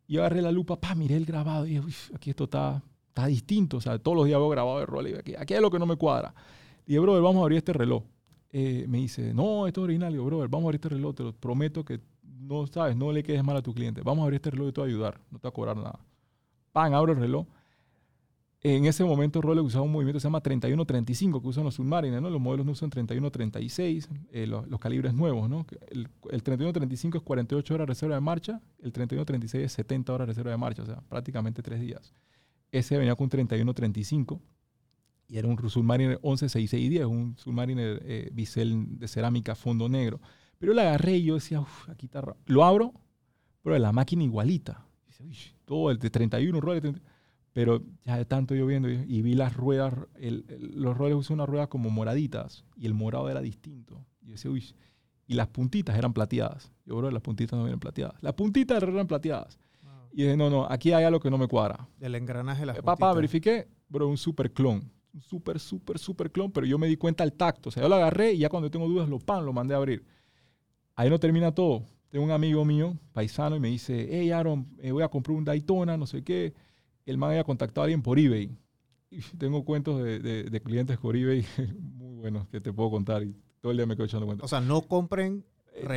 Y 0.06 0.18
agarré 0.18 0.42
la 0.42 0.52
lupa, 0.52 0.78
pa, 0.80 0.94
miré 0.94 1.16
el 1.16 1.24
grabado 1.24 1.64
y 1.66 1.70
dije, 1.70 1.80
"Uy, 1.80 1.94
aquí 2.14 2.30
esto 2.30 2.44
está, 2.44 2.82
está 3.08 3.26
distinto. 3.26 3.78
O 3.78 3.80
sea, 3.80 3.98
todos 3.98 4.16
los 4.16 4.26
días 4.26 4.38
veo 4.38 4.48
grabado 4.50 4.78
de 4.80 4.86
Rolex. 4.86 5.18
Aquí, 5.18 5.34
aquí 5.36 5.54
hay 5.54 5.60
lo 5.60 5.70
que 5.70 5.78
no 5.78 5.86
me 5.86 5.96
cuadra. 5.96 6.34
Y 6.84 6.90
dije, 6.90 7.00
brother, 7.00 7.22
vamos 7.22 7.40
a 7.40 7.42
abrir 7.44 7.58
este 7.58 7.72
reloj. 7.72 8.04
Eh, 8.52 8.84
me 8.88 8.98
dice, 8.98 9.34
no, 9.34 9.66
esto 9.66 9.80
es 9.80 9.84
original. 9.84 10.10
Y 10.10 10.14
digo, 10.14 10.26
brother, 10.26 10.48
vamos 10.48 10.64
a 10.64 10.68
abrir 10.68 10.76
este 10.76 10.88
reloj. 10.90 11.14
Te 11.16 11.22
lo 11.24 11.32
prometo 11.32 11.84
que 11.84 12.00
no 12.46 12.66
sabes, 12.66 12.96
no 12.96 13.12
le 13.12 13.22
quedes 13.22 13.42
mal 13.44 13.56
a 13.56 13.62
tu 13.62 13.74
cliente. 13.74 14.02
Vamos 14.02 14.22
a 14.22 14.24
abrir 14.24 14.36
este 14.36 14.50
reloj 14.50 14.68
y 14.68 14.72
te 14.72 14.80
voy 14.80 14.90
a 14.90 14.92
ayudar. 14.92 15.20
No 15.30 15.38
te 15.38 15.46
va 15.46 15.50
a 15.50 15.52
cobrar 15.52 15.76
nada. 15.76 16.00
Pan, 16.72 16.94
abro 16.94 17.12
el 17.12 17.18
reloj. 17.18 17.46
En 18.62 18.84
ese 18.86 19.04
momento 19.04 19.40
Rolex 19.40 19.66
usaba 19.66 19.84
un 19.84 19.92
movimiento 19.92 20.16
que 20.16 20.20
se 20.22 20.26
llama 20.26 20.40
3135, 20.40 21.40
que 21.40 21.48
usan 21.48 21.64
los 21.64 21.74
submarines, 21.74 22.20
¿no? 22.20 22.30
Los 22.30 22.40
modelos 22.40 22.66
no 22.66 22.72
usan 22.72 22.90
3136, 22.90 24.08
eh, 24.32 24.46
los, 24.46 24.80
calibres 24.80 25.14
nuevos, 25.14 25.48
¿no? 25.48 25.66
El 25.90 26.42
3135 26.42 27.18
es 27.18 27.22
48 27.22 27.74
horas 27.74 27.86
de 27.86 27.88
reserva 27.92 28.14
de 28.16 28.20
marcha, 28.20 28.60
el 28.80 28.92
3136 28.92 29.64
es 29.66 29.72
70 29.72 30.12
horas 30.12 30.26
de 30.26 30.32
reserva 30.32 30.50
de 30.50 30.56
marcha, 30.56 30.82
o 30.82 30.86
sea, 30.86 31.00
prácticamente 31.08 31.62
tres 31.62 31.80
días. 31.80 32.12
Ese 32.72 32.96
venía 32.96 33.14
con 33.14 33.28
3135 33.28 34.40
y 35.28 35.38
era 35.38 35.46
un 35.46 35.56
submariner 35.70 36.18
116610, 36.22 37.06
un 37.06 37.36
submariner 37.36 38.02
eh, 38.04 38.30
bisel 38.32 38.98
de 38.98 39.06
cerámica 39.06 39.54
fondo 39.54 39.88
negro. 39.88 40.20
Pero 40.58 40.72
lo 40.74 40.80
agarré 40.80 41.16
y 41.16 41.24
yo 41.24 41.34
decía, 41.34 41.60
uff, 41.60 41.88
aquí 41.88 42.06
está 42.06 42.20
raro". 42.20 42.36
Lo 42.46 42.64
abro, 42.64 42.92
pero 43.62 43.78
la 43.78 43.92
máquina 43.92 44.22
igualita. 44.24 44.86
Dice, 45.06 45.22
"Uy, 45.24 45.36
todo 45.64 45.90
el 45.90 45.98
de 45.98 46.10
31 46.10 46.60
Rolex. 46.60 46.82
30". 46.82 47.00
Pero 47.52 47.82
ya 48.04 48.18
de 48.18 48.26
tanto 48.26 48.54
yo 48.54 48.66
viendo 48.66 48.90
y, 48.90 49.22
vi 49.22 49.34
las 49.34 49.56
ruedas, 49.56 49.94
el- 50.16 50.44
el- 50.48 50.72
los 50.82 50.94
Rolex 50.96 51.16
usan 51.16 51.36
unas 51.36 51.48
ruedas 51.48 51.68
como 51.68 51.88
moraditas 51.88 52.64
y 52.76 52.84
el 52.86 52.92
morado 52.92 53.30
era 53.30 53.40
distinto. 53.40 54.04
Y 54.20 54.26
yo 54.26 54.32
decía, 54.32 54.50
uy, 54.50 54.62
y 55.26 55.34
las 55.34 55.48
puntitas 55.48 55.96
eran 55.96 56.12
plateadas. 56.12 56.70
Yo, 56.84 56.96
bro, 56.96 57.10
las 57.10 57.22
puntitas 57.22 57.58
no 57.58 57.66
eran 57.66 57.80
plateadas. 57.80 58.14
Las 58.22 58.34
puntitas 58.34 58.82
eran 58.82 59.06
plateadas. 59.06 59.58
Y 60.12 60.22
dije, 60.22 60.36
no, 60.36 60.48
no, 60.50 60.66
aquí 60.70 60.92
hay 60.92 61.04
algo 61.04 61.18
que 61.20 61.30
no 61.30 61.38
me 61.38 61.46
cuadra. 61.48 61.88
del 61.98 62.14
engranaje 62.14 62.60
de 62.60 62.66
las 62.66 62.76
Eh, 62.78 62.82
Papá, 62.82 63.12
verifiqué, 63.14 63.68
bro, 63.88 64.06
un 64.08 64.16
super 64.18 64.52
clon. 64.52 64.90
Un 65.14 65.20
super, 65.22 65.58
super, 65.58 65.98
super 65.98 66.30
clon, 66.30 66.52
pero 66.52 66.66
yo 66.66 66.76
me 66.78 66.86
di 66.86 66.96
cuenta 66.96 67.24
al 67.24 67.32
tacto. 67.32 67.70
O 67.70 67.72
sea, 67.72 67.82
yo 67.82 67.88
lo 67.88 67.94
agarré 67.96 68.32
y 68.34 68.38
ya 68.38 68.48
cuando 68.50 68.70
tengo 68.70 68.86
dudas, 68.86 69.08
lo 69.08 69.18
pan, 69.18 69.44
lo 69.46 69.52
mandé 69.54 69.72
a 69.74 69.78
abrir. 69.78 70.04
Ahí 70.96 71.10
no 71.10 71.18
termina 71.20 71.54
todo. 71.54 71.84
Tengo 72.10 72.24
un 72.24 72.30
amigo 72.30 72.64
mío, 72.64 72.96
paisano, 73.12 73.56
y 73.56 73.60
me 73.60 73.68
dice, 73.68 74.08
hey, 74.10 74.30
Aaron, 74.30 74.66
eh, 74.80 74.92
voy 74.92 75.02
a 75.02 75.08
comprar 75.08 75.36
un 75.36 75.44
Daytona, 75.44 75.96
no 75.96 76.06
sé 76.06 76.22
qué. 76.24 76.54
El 77.04 77.18
man 77.18 77.30
había 77.30 77.44
contactado 77.44 77.82
a 77.82 77.84
alguien 77.84 78.02
por 78.02 78.18
eBay. 78.18 78.56
Y 79.10 79.20
tengo 79.38 79.64
cuentos 79.64 80.02
de, 80.02 80.18
de- 80.20 80.44
de 80.44 80.60
clientes 80.62 80.98
por 80.98 81.16
eBay 81.16 81.44
muy 81.80 82.14
buenos 82.16 82.48
que 82.48 82.60
te 82.60 82.72
puedo 82.72 82.90
contar 82.90 83.22
y 83.22 83.34
todo 83.60 83.72
el 83.72 83.78
día 83.78 83.86
me 83.86 83.96
quedo 83.96 84.06
echando 84.06 84.26
cuentos. 84.26 84.44
O 84.46 84.48
sea, 84.48 84.60
no 84.60 84.82
compren, 84.82 85.44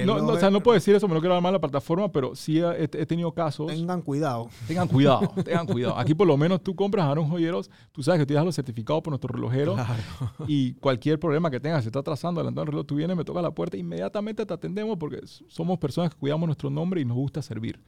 no, 0.05 0.19
no, 0.19 0.33
o 0.33 0.39
sea, 0.39 0.49
no 0.49 0.61
puedo 0.61 0.75
decir 0.75 0.95
eso, 0.95 1.07
me 1.07 1.13
no 1.13 1.19
quiero 1.19 1.33
dar 1.33 1.43
mal 1.43 1.53
la 1.53 1.59
plataforma, 1.59 2.11
pero 2.11 2.35
sí 2.35 2.59
he, 2.59 2.83
he 2.83 3.05
tenido 3.05 3.31
casos. 3.33 3.67
tengan 3.67 4.01
cuidado. 4.01 4.49
Tengan 4.67 4.87
cuidado, 4.87 5.33
tengan 5.45 5.65
cuidado. 5.65 5.97
Aquí 5.97 6.13
por 6.13 6.27
lo 6.27 6.37
menos 6.37 6.61
tú 6.61 6.75
compras 6.75 7.05
a 7.05 7.19
un 7.19 7.29
joyeros, 7.29 7.69
tú 7.91 8.03
sabes 8.03 8.19
que 8.19 8.25
tú 8.25 8.33
das 8.33 8.45
los 8.45 8.55
certificados 8.55 9.01
por 9.01 9.11
nuestro 9.11 9.33
relojero 9.33 9.75
Claro. 9.75 9.93
y 10.47 10.73
cualquier 10.75 11.19
problema 11.19 11.49
que 11.49 11.59
tengas, 11.59 11.83
se 11.83 11.89
está 11.89 11.99
atrasando, 11.99 12.39
adelantando 12.41 12.63
el 12.63 12.67
reloj, 12.73 12.85
tú 12.85 12.95
vienes, 12.95 13.15
me 13.15 13.23
toca 13.25 13.41
la 13.41 13.51
puerta, 13.51 13.77
inmediatamente 13.77 14.45
te 14.45 14.53
atendemos 14.53 14.97
porque 14.97 15.19
somos 15.47 15.77
personas 15.79 16.13
que 16.13 16.19
cuidamos 16.19 16.47
nuestro 16.47 16.69
nombre 16.69 17.01
y 17.01 17.05
nos 17.05 17.17
gusta 17.17 17.41
servir. 17.41 17.79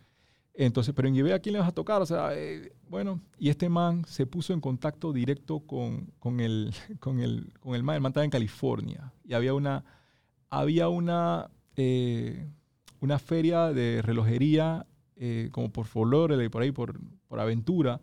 Entonces, 0.53 0.93
pero 0.93 1.07
en 1.07 1.15
eBay 1.15 1.31
a 1.31 1.39
quién 1.39 1.53
le 1.53 1.59
vas 1.59 1.69
a 1.69 1.71
tocar, 1.71 2.01
o 2.01 2.05
sea, 2.05 2.31
eh, 2.35 2.73
bueno, 2.89 3.21
y 3.39 3.49
este 3.49 3.69
man 3.69 4.03
se 4.05 4.25
puso 4.25 4.53
en 4.53 4.59
contacto 4.59 5.13
directo 5.13 5.61
con, 5.61 6.11
con, 6.19 6.41
el, 6.41 6.73
con, 6.99 7.19
el, 7.21 7.53
con 7.61 7.73
el 7.73 7.83
man, 7.83 7.95
el 7.95 8.01
man 8.01 8.09
estaba 8.11 8.25
en 8.25 8.31
California 8.31 9.13
y 9.23 9.33
había 9.33 9.53
una, 9.53 9.85
había 10.49 10.89
una, 10.89 11.49
eh, 11.81 12.47
una 12.99 13.17
feria 13.19 13.73
de 13.73 14.01
relojería 14.01 14.85
eh, 15.15 15.49
como 15.51 15.71
por 15.71 15.87
Lauderdale, 15.95 16.49
por 16.49 16.61
ahí, 16.61 16.71
por, 16.71 16.99
por 17.27 17.39
Aventura. 17.39 17.99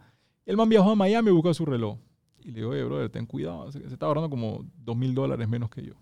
El 0.47 0.57
man 0.57 0.68
viajó 0.68 0.91
a 0.91 0.95
Miami 0.95 1.31
y 1.31 1.33
buscó 1.33 1.53
su 1.55 1.64
reloj. 1.64 1.99
Y 2.43 2.53
le 2.53 2.61
digo, 2.61 2.70
oye, 2.70 2.85
brother, 2.85 3.11
ten 3.11 3.26
cuidado. 3.26 3.70
Se, 3.70 3.81
se 3.81 3.93
está 3.93 4.07
ahorrando 4.07 4.31
como 4.31 4.64
dos 4.76 4.97
mil 4.97 5.14
dólares 5.14 5.49
menos 5.49 5.70
que 5.70 5.83
yo. 5.83 5.95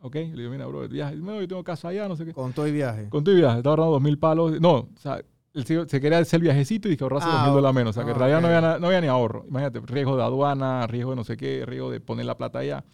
¿Ok? 0.00 0.14
Le 0.14 0.36
digo, 0.36 0.50
mira, 0.50 0.66
brother, 0.66 0.90
viaje. 0.90 1.16
No, 1.16 1.40
yo 1.40 1.48
tengo 1.48 1.64
casa 1.64 1.88
allá, 1.88 2.08
no 2.08 2.16
sé 2.16 2.24
qué. 2.24 2.32
Con 2.32 2.52
todo 2.52 2.66
y 2.66 2.72
viaje. 2.72 3.08
Con 3.08 3.24
tu 3.24 3.34
viaje, 3.34 3.58
está 3.58 3.70
ahorrando 3.70 3.92
dos 3.92 4.02
mil 4.02 4.18
palos. 4.18 4.60
No, 4.60 4.74
o 4.74 4.88
sea, 4.98 5.22
él 5.54 5.64
se, 5.64 5.88
se 5.88 6.00
quería 6.00 6.18
hacer 6.18 6.38
el 6.38 6.42
viajecito 6.42 6.88
y 6.88 6.96
que 6.96 7.04
ahorrase 7.04 7.26
Ah, 7.28 7.32
dos 7.32 7.42
mil 7.44 7.54
dólares 7.54 7.74
menos. 7.74 7.90
O 7.90 7.94
sea, 7.94 8.04
que 8.04 8.10
en 8.10 8.16
ah, 8.16 8.18
realidad 8.18 8.40
no, 8.40 8.48
había, 8.48 8.78
no 8.78 8.86
había 8.88 9.00
ni 9.00 9.06
ahorro. 9.06 9.44
Imagínate, 9.48 9.80
riesgo 9.80 10.16
de 10.16 10.22
aduana, 10.22 10.86
riesgo 10.86 11.10
de 11.10 11.16
no 11.16 11.24
sé 11.24 11.36
qué, 11.36 11.64
riesgo 11.64 11.90
de 11.90 12.00
poner 12.00 12.26
la 12.26 12.36
plata 12.36 12.58
allá. 12.58 12.84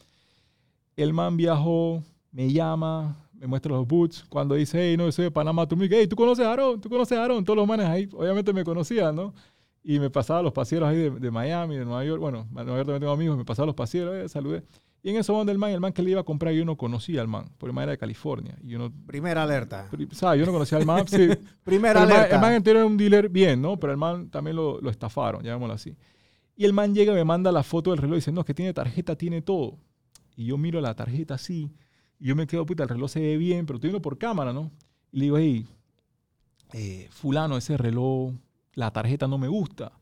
El 0.95 1.13
man 1.13 1.37
viajó, 1.37 2.03
me 2.31 2.53
llama, 2.53 3.22
me 3.43 3.49
muestra 3.49 3.73
los 3.73 3.87
boots. 3.87 4.25
Cuando 4.29 4.55
dice, 4.55 4.79
hey, 4.81 4.97
no, 4.97 5.05
yo 5.05 5.13
soy 5.13 5.25
de 5.25 5.31
Panamá, 5.33 5.67
tú 5.67 5.77
me 5.77 5.85
dices, 5.85 5.99
hey, 6.01 6.07
¿tú 6.07 6.15
conoces 6.15 6.47
a 6.47 6.53
Aaron? 6.53 6.81
¿Tú 6.81 6.89
conoces 6.89 7.19
a 7.19 7.25
Aaron? 7.25 7.45
Todos 7.45 7.57
los 7.57 7.67
manes 7.67 7.87
ahí, 7.87 8.09
obviamente 8.13 8.53
me 8.53 8.63
conocían, 8.63 9.17
¿no? 9.17 9.35
Y 9.83 9.99
me 9.99 10.11
pasaba 10.11 10.43
los 10.43 10.53
paseros 10.53 10.89
ahí 10.89 10.97
de, 10.97 11.11
de 11.11 11.31
Miami, 11.33 11.77
de 11.77 11.85
Nueva 11.85 12.05
York. 12.05 12.21
Bueno, 12.21 12.47
en 12.49 12.55
Nueva 12.55 12.77
York 12.77 12.87
también 12.87 13.01
tengo 13.01 13.13
amigos, 13.13 13.37
me 13.37 13.45
pasaba 13.45 13.67
los 13.67 13.75
paseros, 13.75 14.15
eh, 14.15 14.29
saludé. 14.29 14.63
Y 15.03 15.11
en 15.11 15.17
eso 15.17 15.33
donde 15.33 15.51
el 15.51 15.59
man, 15.59 15.73
el 15.73 15.81
man 15.81 15.93
que 15.93 16.03
le 16.03 16.13
iba 16.13 16.21
a 16.21 16.25
comprar, 16.25 16.55
yo 16.55 16.65
no 16.65 16.77
conocía 16.77 17.21
al 17.21 17.27
man, 17.27 17.47
porque 17.59 17.71
el 17.71 17.75
man 17.75 17.83
era 17.83 17.93
de 17.93 17.99
California. 17.99 18.57
Y 18.63 18.69
yo 18.69 18.79
no, 18.79 18.93
Primera 19.07 19.43
alerta. 19.43 19.91
¿sabes? 20.13 20.39
Yo 20.39 20.47
no 20.47 20.53
conocía 20.53 20.79
al 20.79 20.87
man. 20.87 21.09
sí. 21.09 21.29
Primera 21.65 22.03
el, 22.03 22.09
man, 22.09 22.17
alerta. 22.17 22.37
el 22.37 22.41
man 22.41 22.53
entero 22.53 22.79
era 22.79 22.87
un 22.87 22.97
dealer 22.97 23.29
bien, 23.29 23.61
¿no? 23.61 23.77
Pero 23.77 23.91
el 23.93 23.99
man 23.99 24.31
también 24.31 24.55
lo, 24.55 24.81
lo 24.81 24.89
estafaron, 24.89 25.43
llamémoslo 25.43 25.75
así. 25.75 25.97
Y 26.55 26.65
el 26.65 26.73
man 26.73 26.95
llega 26.95 27.13
y 27.13 27.17
me 27.17 27.25
manda 27.25 27.51
la 27.51 27.65
foto 27.65 27.91
del 27.91 27.99
reloj 27.99 28.15
y 28.15 28.19
dice, 28.19 28.31
no, 28.31 28.43
es 28.43 28.47
que 28.47 28.55
tiene 28.55 28.73
tarjeta, 28.73 29.17
tiene 29.17 29.43
todo. 29.43 29.79
Y 30.37 30.47
yo 30.47 30.57
miro 30.57 30.81
la 30.81 30.95
tarjeta 30.95 31.35
así, 31.35 31.73
yo 32.23 32.37
me 32.37 32.47
quedo, 32.47 32.65
puta, 32.65 32.85
el 32.85 32.89
reloj 32.89 33.11
se 33.11 33.21
ve 33.21 33.37
bien, 33.37 33.67
pero 33.67 33.77
estoy 33.77 33.89
viendo 33.89 34.03
por 34.03 34.17
cámara, 34.17 34.53
¿no? 34.53 34.71
Y 35.11 35.19
le 35.19 35.25
digo, 35.25 35.39
hey, 35.39 35.67
eh, 36.73 37.09
fulano, 37.11 37.57
ese 37.57 37.77
reloj, 37.77 38.33
la 38.75 38.93
tarjeta 38.93 39.27
no 39.27 39.39
me 39.39 39.49
gusta. 39.49 39.93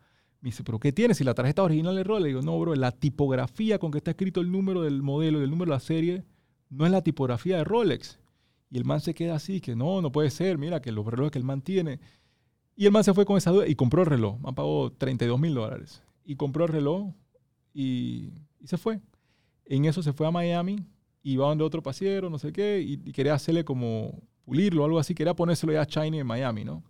Me 0.40 0.48
dice, 0.48 0.62
¿pero 0.62 0.78
qué 0.78 0.92
tienes? 0.92 1.16
Si 1.16 1.24
la 1.24 1.34
tarjeta 1.34 1.62
original 1.62 2.02
Rolex. 2.04 2.22
Le 2.22 2.28
digo, 2.28 2.42
no, 2.42 2.58
bro, 2.60 2.74
la 2.74 2.92
tipografía 2.92 3.78
con 3.78 3.90
que 3.90 3.98
está 3.98 4.12
escrito 4.12 4.40
el 4.40 4.52
número 4.52 4.82
del 4.82 5.02
modelo 5.02 5.40
y 5.40 5.44
el 5.44 5.50
número 5.50 5.70
de 5.70 5.76
la 5.76 5.80
serie 5.80 6.24
no 6.68 6.86
es 6.86 6.92
la 6.92 7.02
tipografía 7.02 7.56
de 7.56 7.64
Rolex. 7.64 8.18
Y 8.70 8.78
el 8.78 8.84
man 8.84 9.00
se 9.00 9.14
queda 9.14 9.34
así, 9.34 9.60
que 9.60 9.74
no, 9.74 10.00
no 10.00 10.12
puede 10.12 10.30
ser, 10.30 10.58
mira, 10.58 10.80
que 10.80 10.92
los 10.92 11.06
relojes 11.06 11.32
que 11.32 11.38
el 11.38 11.44
man 11.44 11.62
tiene. 11.62 12.00
Y 12.76 12.86
el 12.86 12.92
man 12.92 13.02
se 13.02 13.14
fue 13.14 13.24
con 13.24 13.36
esa 13.36 13.50
duda 13.50 13.66
y 13.66 13.74
compró 13.74 14.02
el 14.02 14.06
reloj. 14.06 14.38
Man 14.40 14.54
pagó 14.54 14.92
32 14.92 15.40
mil 15.40 15.54
dólares. 15.54 16.02
Y 16.24 16.36
compró 16.36 16.66
el 16.66 16.72
reloj 16.72 17.12
y, 17.74 18.30
y 18.60 18.66
se 18.66 18.76
fue. 18.76 19.00
En 19.64 19.86
eso 19.86 20.02
se 20.02 20.12
fue 20.12 20.26
a 20.26 20.30
Miami 20.30 20.84
y 21.22 21.36
va 21.36 21.48
donde 21.48 21.64
otro 21.64 21.82
pasiero, 21.82 22.30
no 22.30 22.38
sé 22.38 22.52
qué, 22.52 22.80
y, 22.80 22.94
y 23.04 23.12
quería 23.12 23.34
hacerle 23.34 23.64
como 23.64 24.20
pulirlo, 24.44 24.84
algo 24.84 24.98
así, 24.98 25.14
quería 25.14 25.34
ponérselo 25.34 25.72
ya 25.72 25.82
a 25.82 25.86
China 25.86 26.16
en 26.16 26.26
Miami, 26.26 26.64
¿no? 26.64 26.82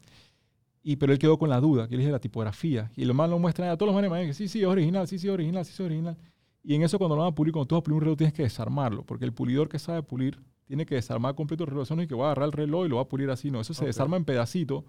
Y, 0.83 0.97
pero 0.97 1.13
él 1.13 1.19
quedó 1.19 1.39
con 1.39 1.51
la 1.51 1.61
duda, 1.61 1.89
que 1.89 1.97
le 1.97 1.99
dije 1.99 2.13
la 2.13 2.21
tipografía. 2.21 2.91
Y 2.97 3.05
lo 3.05 3.13
más 3.13 3.29
lo 3.29 3.39
muestran 3.39 3.69
a 3.69 3.77
todos 3.77 3.89
los 3.89 3.95
manes 3.95 4.09
de 4.09 4.11
Miami, 4.11 4.29
que 4.31 4.35
sí, 4.35 4.49
sí, 4.49 4.61
es 4.63 4.67
original, 4.67 5.07
sí, 5.07 5.19
sí, 5.19 5.27
es 5.27 5.33
original, 5.33 5.65
sí, 5.65 5.73
sí, 5.73 5.83
es 5.83 5.87
original. 5.87 6.17
Y 6.63 6.75
en 6.75 6.83
eso 6.83 6.99
cuando 6.99 7.17
lo 7.17 7.23
van 7.23 7.33
a 7.33 7.35
pulir, 7.35 7.53
cuando 7.53 7.67
tú 7.67 7.75
vas 7.75 7.81
a 7.81 7.85
pulir 7.85 7.97
un 7.97 8.01
reloj, 8.03 8.17
tienes 8.17 8.35
que 8.35 8.43
desarmarlo, 8.43 9.05
porque 9.05 9.25
el 9.25 9.33
pulidor 9.33 9.69
que 9.69 9.79
sabe 9.79 10.03
pulir 10.03 10.39
tiene 10.65 10.87
que 10.87 10.95
desarmar 10.95 11.35
completo 11.35 11.65
el 11.65 11.71
reloj. 11.71 11.91
No 11.91 12.03
es 12.03 12.09
que 12.09 12.15
va 12.15 12.29
a 12.29 12.31
agarrar 12.33 12.47
el 12.47 12.53
reloj 12.53 12.87
y 12.87 12.89
lo 12.89 12.97
va 12.97 13.03
a 13.03 13.09
pulir 13.09 13.31
así, 13.31 13.51
no. 13.51 13.61
Eso 13.61 13.75
se 13.75 13.85
desarma 13.85 14.17
en 14.17 14.25
pedacitos, 14.25 14.85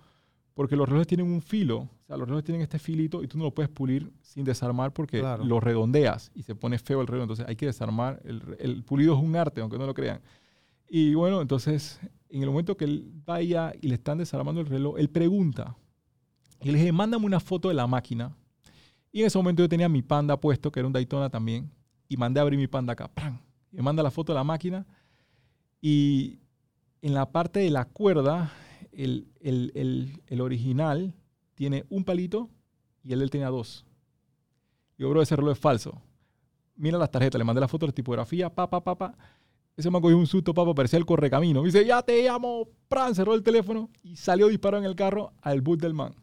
porque 0.53 0.75
los 0.75 0.87
relojes 0.87 1.07
tienen 1.07 1.27
un 1.31 1.41
filo. 1.41 1.77
O 1.77 1.89
sea, 2.07 2.17
los 2.17 2.27
relojes 2.27 2.45
tienen 2.45 2.61
este 2.61 2.77
filito 2.79 3.23
y 3.23 3.27
tú 3.27 3.37
no 3.37 3.45
lo 3.45 3.53
puedes 3.53 3.69
pulir 3.69 4.11
sin 4.21 4.43
desarmar 4.43 4.91
porque 4.93 5.19
Claro. 5.19 5.43
lo 5.45 5.59
redondeas 5.59 6.31
y 6.35 6.43
se 6.43 6.55
pone 6.55 6.77
feo 6.77 7.01
el 7.01 7.07
reloj. 7.07 7.23
Entonces 7.23 7.45
hay 7.47 7.55
que 7.55 7.65
desarmar. 7.67 8.21
El, 8.25 8.57
el 8.59 8.83
pulido 8.83 9.15
es 9.15 9.23
un 9.23 9.35
arte, 9.35 9.61
aunque 9.61 9.77
no 9.77 9.85
lo 9.85 9.93
crean. 9.93 10.21
Y 10.89 11.13
bueno, 11.13 11.41
entonces, 11.41 11.99
en 12.29 12.41
el 12.43 12.49
momento 12.49 12.75
que 12.75 12.83
él 12.85 13.09
vaya 13.25 13.71
y 13.81 13.87
le 13.87 13.95
están 13.95 14.17
desarmando 14.17 14.59
el 14.59 14.67
reloj, 14.67 14.97
él 14.99 15.09
pregunta. 15.09 15.77
Y 16.61 16.69
le 16.71 16.77
dije, 16.79 16.91
mándame 16.91 17.25
una 17.25 17.39
foto 17.39 17.69
de 17.69 17.73
la 17.75 17.87
máquina. 17.87 18.35
Y 19.13 19.21
en 19.21 19.27
ese 19.27 19.37
momento 19.37 19.63
yo 19.63 19.69
tenía 19.69 19.87
mi 19.89 20.01
panda 20.01 20.37
puesto, 20.39 20.71
que 20.71 20.79
era 20.81 20.87
un 20.87 20.93
Daytona 20.93 21.29
también, 21.29 21.71
y 22.09 22.17
mandé 22.17 22.39
a 22.39 22.43
abrir 22.43 22.59
mi 22.59 22.67
panda 22.67 22.91
acá. 22.93 23.07
¡pram! 23.07 23.39
Y 23.71 23.77
me 23.77 23.83
manda 23.83 24.03
la 24.03 24.11
foto 24.11 24.33
de 24.33 24.37
la 24.37 24.43
máquina. 24.43 24.85
Y 25.81 26.39
en 27.01 27.13
la 27.13 27.31
parte 27.31 27.61
de 27.61 27.69
la 27.71 27.85
cuerda, 27.85 28.51
el, 28.91 29.27
el- 29.39 29.71
el- 29.75 30.21
el 30.27 30.41
original 30.41 31.13
tiene 31.55 31.85
un 31.89 32.03
palito 32.03 32.49
y 33.03 33.09
de 33.09 33.15
él 33.15 33.29
tenía 33.29 33.49
dos. 33.49 33.85
Yo, 34.97 35.09
bro, 35.09 35.21
ese 35.21 35.35
reloj 35.35 35.53
es 35.53 35.59
falso. 35.59 36.01
Mira 36.75 36.97
las 36.97 37.11
tarjetas, 37.11 37.37
le 37.39 37.45
mandé 37.45 37.59
la 37.61 37.67
foto 37.67 37.85
la 37.85 37.91
tipografía, 37.91 38.49
pa, 38.53 38.69
pa, 38.69 38.83
pa, 38.83 38.95
pa. 38.97 39.17
Ese 39.77 39.89
me 39.89 40.01
cogió 40.01 40.17
un 40.17 40.27
susto, 40.27 40.53
papá, 40.53 40.73
parecía 40.73 40.99
el 40.99 41.05
correcamino. 41.05 41.63
Dice, 41.63 41.85
ya 41.85 42.01
te 42.01 42.23
llamo, 42.23 42.67
pran, 42.87 43.15
cerró 43.15 43.33
el 43.33 43.41
teléfono 43.43 43.89
y 44.03 44.15
salió 44.15 44.47
disparado 44.47 44.83
en 44.83 44.89
el 44.89 44.95
carro 44.95 45.33
al 45.41 45.61
boot 45.61 45.79
del 45.81 45.93
man. 45.93 46.13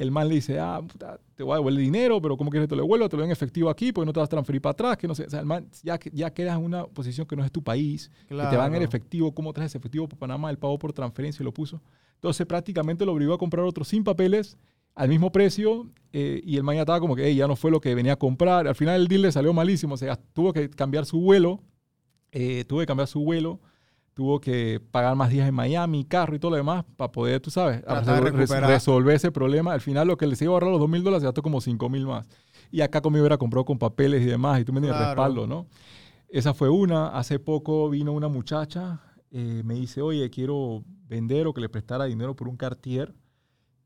El 0.00 0.10
man 0.10 0.28
le 0.28 0.36
dice, 0.36 0.58
ah, 0.60 0.80
puta, 0.86 1.18
te 1.34 1.42
voy 1.42 1.52
a 1.52 1.56
devolver 1.56 1.78
el 1.78 1.84
dinero, 1.84 2.22
pero 2.22 2.36
¿cómo 2.36 2.50
quieres 2.50 2.66
que 2.66 2.70
te 2.70 2.76
lo 2.76 2.82
devuelva? 2.82 3.08
Te 3.08 3.16
lo 3.16 3.22
doy 3.22 3.26
en 3.28 3.32
efectivo 3.32 3.68
aquí, 3.68 3.92
porque 3.92 4.06
no 4.06 4.12
te 4.12 4.20
vas 4.20 4.28
a 4.28 4.30
transferir 4.30 4.62
para 4.62 4.70
atrás, 4.72 4.96
que 4.96 5.08
no 5.08 5.14
sé. 5.14 5.24
O 5.24 5.30
sea, 5.30 5.40
el 5.40 5.46
man 5.46 5.66
ya, 5.82 5.98
ya 6.12 6.30
quedas 6.32 6.56
en 6.56 6.64
una 6.64 6.84
posición 6.86 7.26
que 7.26 7.34
no 7.34 7.44
es 7.44 7.50
tu 7.50 7.62
país, 7.62 8.10
que 8.28 8.28
te 8.28 8.34
van 8.34 8.66
en 8.66 8.72
Claro. 8.72 8.84
efectivo, 8.84 9.32
¿cómo 9.34 9.52
traes 9.52 9.72
ese 9.72 9.78
efectivo 9.78 10.08
para 10.08 10.20
Panamá? 10.20 10.50
El 10.50 10.58
pago 10.58 10.78
por 10.78 10.92
transferencia 10.92 11.42
y 11.42 11.44
lo 11.44 11.52
puso. 11.52 11.80
Entonces 12.14 12.46
prácticamente 12.46 13.04
lo 13.04 13.12
obligó 13.12 13.34
a 13.34 13.38
comprar 13.38 13.64
otro 13.64 13.84
sin 13.84 14.04
papeles 14.04 14.56
al 14.94 15.08
mismo 15.08 15.30
precio 15.32 15.86
eh, 16.12 16.40
y 16.44 16.56
el 16.56 16.62
man 16.64 16.74
ya 16.76 16.82
estaba 16.82 16.98
como 17.00 17.14
que 17.14 17.24
"Ey, 17.26 17.36
ya 17.36 17.46
no 17.46 17.54
fue 17.56 17.70
lo 17.70 17.80
que 17.80 17.94
venía 17.94 18.14
a 18.14 18.16
comprar. 18.16 18.66
Al 18.66 18.74
final 18.74 19.00
el 19.00 19.08
deal 19.08 19.22
le 19.22 19.32
salió 19.32 19.52
malísimo, 19.52 19.94
o 19.94 19.96
sea, 19.96 20.16
tuvo 20.32 20.52
que 20.52 20.68
cambiar 20.70 21.06
su 21.06 21.20
vuelo, 21.20 21.60
eh, 22.32 22.64
tuvo 22.66 22.80
que 22.80 22.86
cambiar 22.86 23.06
su 23.08 23.20
vuelo, 23.20 23.60
tuvo 24.18 24.40
que 24.40 24.80
pagar 24.90 25.14
más 25.14 25.30
días 25.30 25.48
en 25.48 25.54
Miami, 25.54 26.02
carro 26.04 26.34
y 26.34 26.40
todo 26.40 26.50
lo 26.50 26.56
demás 26.56 26.84
para 26.96 27.12
poder, 27.12 27.40
tú 27.40 27.52
sabes, 27.52 27.84
recuperar. 27.86 28.68
resolver 28.68 29.14
ese 29.14 29.30
problema. 29.30 29.72
Al 29.72 29.80
final 29.80 30.08
lo 30.08 30.16
que 30.16 30.26
les 30.26 30.42
iba 30.42 30.50
a 30.50 30.54
ahorrar 30.54 30.70
los 30.72 30.80
dos 30.80 30.88
mil 30.88 31.04
dólares 31.04 31.22
se 31.22 31.26
gastó 31.28 31.40
como 31.40 31.60
cinco 31.60 31.88
mil 31.88 32.04
más. 32.04 32.26
Y 32.72 32.80
acá 32.80 33.00
conmigo 33.00 33.24
era 33.26 33.38
compró 33.38 33.64
con 33.64 33.78
papeles 33.78 34.20
y 34.22 34.24
demás, 34.24 34.60
y 34.60 34.64
tú 34.64 34.72
me 34.72 34.78
entiendes, 34.80 34.98
Claro. 34.98 35.14
respaldo, 35.14 35.46
¿no? 35.46 35.68
Esa 36.30 36.52
fue 36.52 36.68
una. 36.68 37.10
Hace 37.16 37.38
poco 37.38 37.88
vino 37.90 38.12
una 38.12 38.26
muchacha, 38.26 39.00
eh, 39.30 39.62
me 39.64 39.74
dice, 39.74 40.02
oye, 40.02 40.28
quiero 40.30 40.82
vender 41.06 41.46
o 41.46 41.54
que 41.54 41.60
le 41.60 41.68
prestara 41.68 42.06
dinero 42.06 42.34
por 42.34 42.48
un 42.48 42.56
Cartier. 42.56 43.14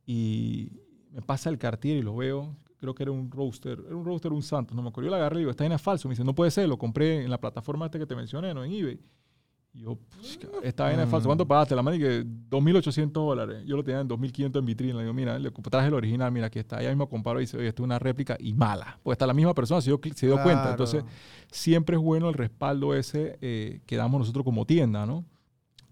Y 0.07 0.70
me 1.11 1.20
pasa 1.20 1.51
el 1.51 1.59
Cartier 1.59 1.99
y 1.99 2.03
lo 2.03 2.16
veo. 2.16 2.57
Creo 2.78 2.95
que 2.95 3.03
era 3.03 3.12
un 3.12 3.30
roaster, 3.30 3.78
era 3.87 3.95
un 3.95 4.05
roaster, 4.07 4.33
un 4.33 4.43
Santos, 4.43 4.74
no 4.74 4.80
me 4.83 4.89
acuerdo. 4.89 5.09
Yo 5.09 5.11
la 5.11 5.18
agarré 5.18 5.37
y 5.37 5.39
digo, 5.41 5.51
esta 5.51 5.62
vaina 5.64 5.74
es 5.76 5.83
falso. 5.83 6.09
Me 6.09 6.14
dice, 6.14 6.24
no 6.24 6.35
puede 6.35 6.51
ser, 6.51 6.70
lo 6.70 6.78
compré 6.78 7.22
en 7.22 7.28
la 7.30 7.39
plataforma 7.39 7.85
esta 7.85 7.99
que 7.99 8.07
te 8.07 8.16
mencioné, 8.16 8.55
no 8.55 8.64
en 8.64 8.72
eBay. 8.72 8.99
Y 9.75 9.81
yo, 9.81 9.97
"Puch, 9.97 10.39
esta 10.62 10.85
vaina 10.85 11.05
es 11.05 11.09
falso. 11.09 11.27
¿Cuánto 11.29 11.47
pagaste? 11.49 11.75
La 11.75 11.95
y 11.95 11.99
que 11.99 12.25
2.800 12.27 13.25
dólares. 13.25 13.62
Yo 13.64 13.77
lo 13.77 13.83
tenía 13.83 14.01
en 14.01 14.09
2.500 14.09 14.61
en 14.61 14.66
vitrina. 14.66 14.95
Le 14.97 15.03
digo, 15.03 15.14
mira, 15.14 15.39
le 15.39 15.51
traje 15.51 15.89
el 15.89 15.95
original, 15.95 16.31
mira, 16.31 16.47
aquí 16.49 16.59
está. 16.59 16.81
Ella 16.81 16.91
mismo 16.91 17.09
comparo 17.09 17.41
y 17.41 17.45
dice, 17.45 17.57
oye, 17.57 17.68
esto 17.68 17.83
es 17.83 17.85
una 17.85 17.99
réplica 17.99 18.37
y 18.39 18.53
mala. 18.53 18.99
Pues 19.03 19.14
está 19.14 19.27
la 19.27 19.33
misma 19.33 19.55
persona, 19.55 19.81
se 19.81 19.89
dio, 19.91 19.99
se 20.14 20.27
dio 20.27 20.35
cuenta. 20.35 20.53
Claro. 20.53 20.70
Entonces, 20.73 21.05
siempre 21.51 21.97
es 21.97 22.03
bueno 22.03 22.29
el 22.29 22.35
respaldo 22.35 22.95
ese 22.95 23.39
eh, 23.41 23.81
que 23.87 23.97
damos 23.97 24.18
nosotros 24.18 24.45
como 24.45 24.66
tienda, 24.66 25.07
¿no? 25.07 25.25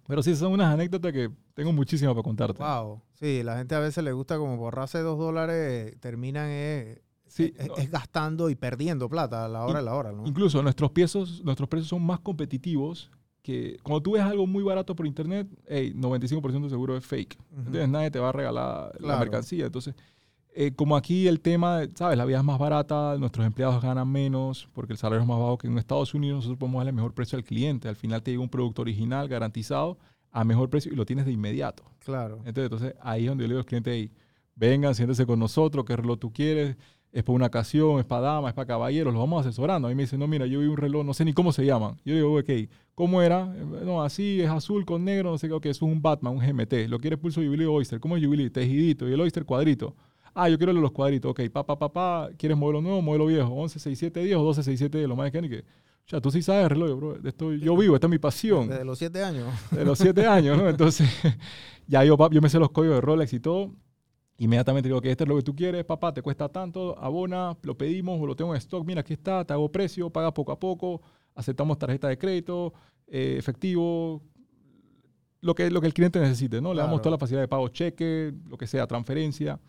Pero 0.06 0.22
sí, 0.22 0.36
son 0.36 0.52
unas 0.52 0.74
anécdotas 0.74 1.12
que 1.12 1.30
tengo 1.54 1.72
muchísimas 1.72 2.12
para 2.14 2.22
contarte. 2.24 2.62
Wow. 2.62 3.00
Sí, 3.14 3.42
la 3.42 3.56
gente 3.56 3.74
a 3.74 3.80
veces 3.80 4.04
le 4.04 4.12
gusta 4.12 4.36
como 4.36 4.58
borrarse 4.58 4.98
dos 4.98 5.18
dólares, 5.18 5.96
terminan 6.00 6.48
eh, 6.50 7.00
Sí, 7.26 7.54
es, 7.56 7.68
no. 7.68 7.76
es 7.76 7.88
gastando 7.90 8.50
y 8.50 8.56
perdiendo 8.56 9.08
plata 9.08 9.44
a 9.44 9.48
la 9.48 9.64
hora 9.64 9.78
de 9.78 9.84
la 9.84 9.94
hora, 9.94 10.10
¿no? 10.10 10.26
Incluso 10.26 10.60
nuestros 10.64 10.90
precios, 10.90 11.44
nuestros 11.44 11.68
precios 11.68 11.88
son 11.88 12.02
más 12.02 12.18
competitivos 12.18 13.08
que 13.50 13.78
cuando 13.82 14.02
tú 14.02 14.12
ves 14.12 14.22
algo 14.22 14.46
muy 14.46 14.62
barato 14.62 14.94
por 14.94 15.06
internet, 15.06 15.48
hey, 15.66 15.92
95% 15.94 16.68
seguro 16.68 16.96
es 16.96 17.04
fake. 17.04 17.36
Entonces 17.56 17.88
nadie 17.88 18.10
te 18.10 18.18
va 18.18 18.28
a 18.28 18.32
regalar 18.32 18.92
la 19.00 19.18
mercancía. 19.18 19.66
Entonces, 19.66 19.94
eh, 20.54 20.72
como 20.74 20.96
aquí 20.96 21.26
el 21.26 21.40
tema, 21.40 21.82
¿sabes? 21.94 22.16
La 22.16 22.24
vida 22.24 22.38
es 22.38 22.44
más 22.44 22.58
barata, 22.58 23.16
nuestros 23.18 23.46
empleados 23.46 23.82
ganan 23.82 24.08
menos 24.10 24.68
porque 24.72 24.92
el 24.92 24.98
salario 24.98 25.22
es 25.22 25.28
más 25.28 25.38
bajo 25.38 25.58
que 25.58 25.66
en 25.66 25.78
Estados 25.78 26.14
Unidos, 26.14 26.36
nosotros 26.36 26.58
podemos 26.58 26.80
darle 26.80 26.92
mejor 26.92 27.14
precio 27.14 27.36
al 27.36 27.44
cliente. 27.44 27.88
Al 27.88 27.96
final 27.96 28.22
te 28.22 28.30
llega 28.30 28.42
un 28.42 28.48
producto 28.48 28.82
original 28.82 29.28
garantizado 29.28 29.98
a 30.32 30.44
mejor 30.44 30.70
precio 30.70 30.92
y 30.92 30.96
lo 30.96 31.04
tienes 31.04 31.26
de 31.26 31.32
inmediato. 31.32 31.82
Claro. 31.98 32.36
Entonces, 32.44 32.64
entonces 32.64 32.94
ahí 33.00 33.24
es 33.24 33.28
donde 33.28 33.42
yo 33.44 33.48
le 33.48 33.54
digo 33.54 33.58
a 33.58 33.62
los 33.62 33.66
clientes, 33.66 33.92
"Ey, 33.92 34.12
vengan, 34.54 34.94
siéntense 34.94 35.26
con 35.26 35.38
nosotros, 35.38 35.84
qué 35.84 35.96
reloj 35.96 36.18
tú 36.18 36.32
quieres, 36.32 36.76
es 37.12 37.22
para 37.24 37.34
una 37.36 37.46
ocasión, 37.46 37.98
es 37.98 38.04
para 38.04 38.22
damas, 38.22 38.50
es 38.50 38.54
para 38.54 38.66
caballeros, 38.66 39.12
los 39.12 39.20
vamos 39.20 39.44
asesorando. 39.44 39.88
A 39.88 39.90
mí 39.90 39.94
me 39.94 40.02
dicen, 40.02 40.20
no, 40.20 40.26
mira, 40.26 40.46
yo 40.46 40.60
vi 40.60 40.66
un 40.66 40.76
reloj, 40.76 41.04
no 41.04 41.12
sé 41.14 41.24
ni 41.24 41.32
cómo 41.32 41.52
se 41.52 41.64
llaman. 41.64 41.96
Yo 42.04 42.14
digo, 42.14 42.38
ok, 42.38 42.70
¿cómo 42.94 43.20
era? 43.22 43.52
Eh, 43.56 43.84
No, 43.84 44.02
así, 44.02 44.40
es 44.40 44.48
azul 44.48 44.84
con 44.84 45.04
negro, 45.04 45.30
no 45.30 45.38
sé 45.38 45.48
qué, 45.48 45.54
ok, 45.54 45.66
eso 45.66 45.86
es 45.86 45.92
un 45.92 46.00
Batman, 46.02 46.34
un 46.34 46.38
GMT. 46.38 46.88
¿Lo 46.88 46.98
quieres 46.98 47.18
pulso 47.18 47.40
Jubilee 47.40 47.66
o 47.66 47.72
Oyster? 47.72 47.98
¿Cómo 48.00 48.16
es 48.16 48.24
Jubilee? 48.24 48.50
Tejidito. 48.50 49.08
¿Y 49.08 49.12
el 49.12 49.20
Oyster 49.20 49.44
cuadrito? 49.44 49.96
Ah, 50.34 50.48
yo 50.48 50.56
quiero 50.58 50.72
los 50.72 50.92
cuadritos. 50.92 51.30
Ok, 51.32 51.40
pa, 51.52 51.66
pa, 51.66 51.76
pa, 51.92 52.30
¿quieres 52.38 52.56
modelo 52.56 52.80
nuevo, 52.80 53.02
modelo 53.02 53.26
viejo? 53.26 53.48
11, 53.52 53.78
6, 53.80 53.98
7, 53.98 54.22
10 54.22 54.36
o 54.36 54.44
12, 54.44 54.62
6, 54.62 54.78
7, 54.78 54.98
10, 54.98 55.08
lo 55.08 55.16
más 55.16 55.30
que 55.32 55.40
que... 55.48 55.58
O 55.58 56.10
sea, 56.10 56.20
tú 56.20 56.30
sí 56.32 56.42
sabes 56.42 56.64
el 56.64 56.70
reloj, 56.70 56.96
bro. 56.98 57.16
Esto, 57.24 57.52
yo 57.52 57.76
vivo, 57.76 57.94
esta 57.94 58.08
es 58.08 58.10
mi 58.10 58.18
pasión 58.18 58.68
Desde 58.68 58.84
los 58.84 58.98
siete 58.98 59.22
años. 59.22 59.46
de 59.70 59.84
los 59.84 59.96
siete 59.96 60.26
años, 60.26 60.58
¿no? 60.58 60.68
Entonces, 60.68 61.08
ya 61.86 62.04
yo, 62.04 62.16
yo 62.30 62.40
me 62.40 62.48
sé 62.48 62.58
los 62.58 62.70
códigos 62.70 62.96
de 62.96 63.00
Rolex 63.00 63.32
y 63.32 63.38
todo. 63.38 63.72
Inmediatamente 64.40 64.88
digo 64.88 65.02
que 65.02 65.10
este 65.10 65.24
es 65.24 65.28
lo 65.28 65.36
que 65.36 65.42
tú 65.42 65.54
quieres, 65.54 65.84
papá, 65.84 66.14
te 66.14 66.22
cuesta 66.22 66.48
tanto, 66.48 66.98
abona, 66.98 67.58
lo 67.62 67.76
pedimos 67.76 68.18
o 68.18 68.26
lo 68.26 68.34
tengo 68.34 68.54
en 68.54 68.56
stock, 68.56 68.86
mira, 68.86 69.02
aquí 69.02 69.12
está, 69.12 69.44
te 69.44 69.52
hago 69.52 69.70
precio, 69.70 70.08
paga 70.08 70.32
poco 70.32 70.50
a 70.50 70.58
poco, 70.58 71.02
aceptamos 71.34 71.78
tarjeta 71.78 72.08
de 72.08 72.16
crédito, 72.16 72.72
eh, 73.06 73.36
efectivo, 73.38 74.22
lo 75.42 75.54
que, 75.54 75.70
lo 75.70 75.82
que 75.82 75.88
el 75.88 75.92
cliente 75.92 76.18
necesite, 76.20 76.62
¿no? 76.62 76.72
Le 76.72 76.80
damos 76.80 77.02
toda 77.02 77.10
la 77.10 77.18
facilidad 77.18 77.42
de 77.42 77.48
pago, 77.48 77.68
cheque, 77.68 78.32
lo 78.48 78.56
que 78.56 78.66
sea, 78.66 78.86
transferencia. 78.86 79.60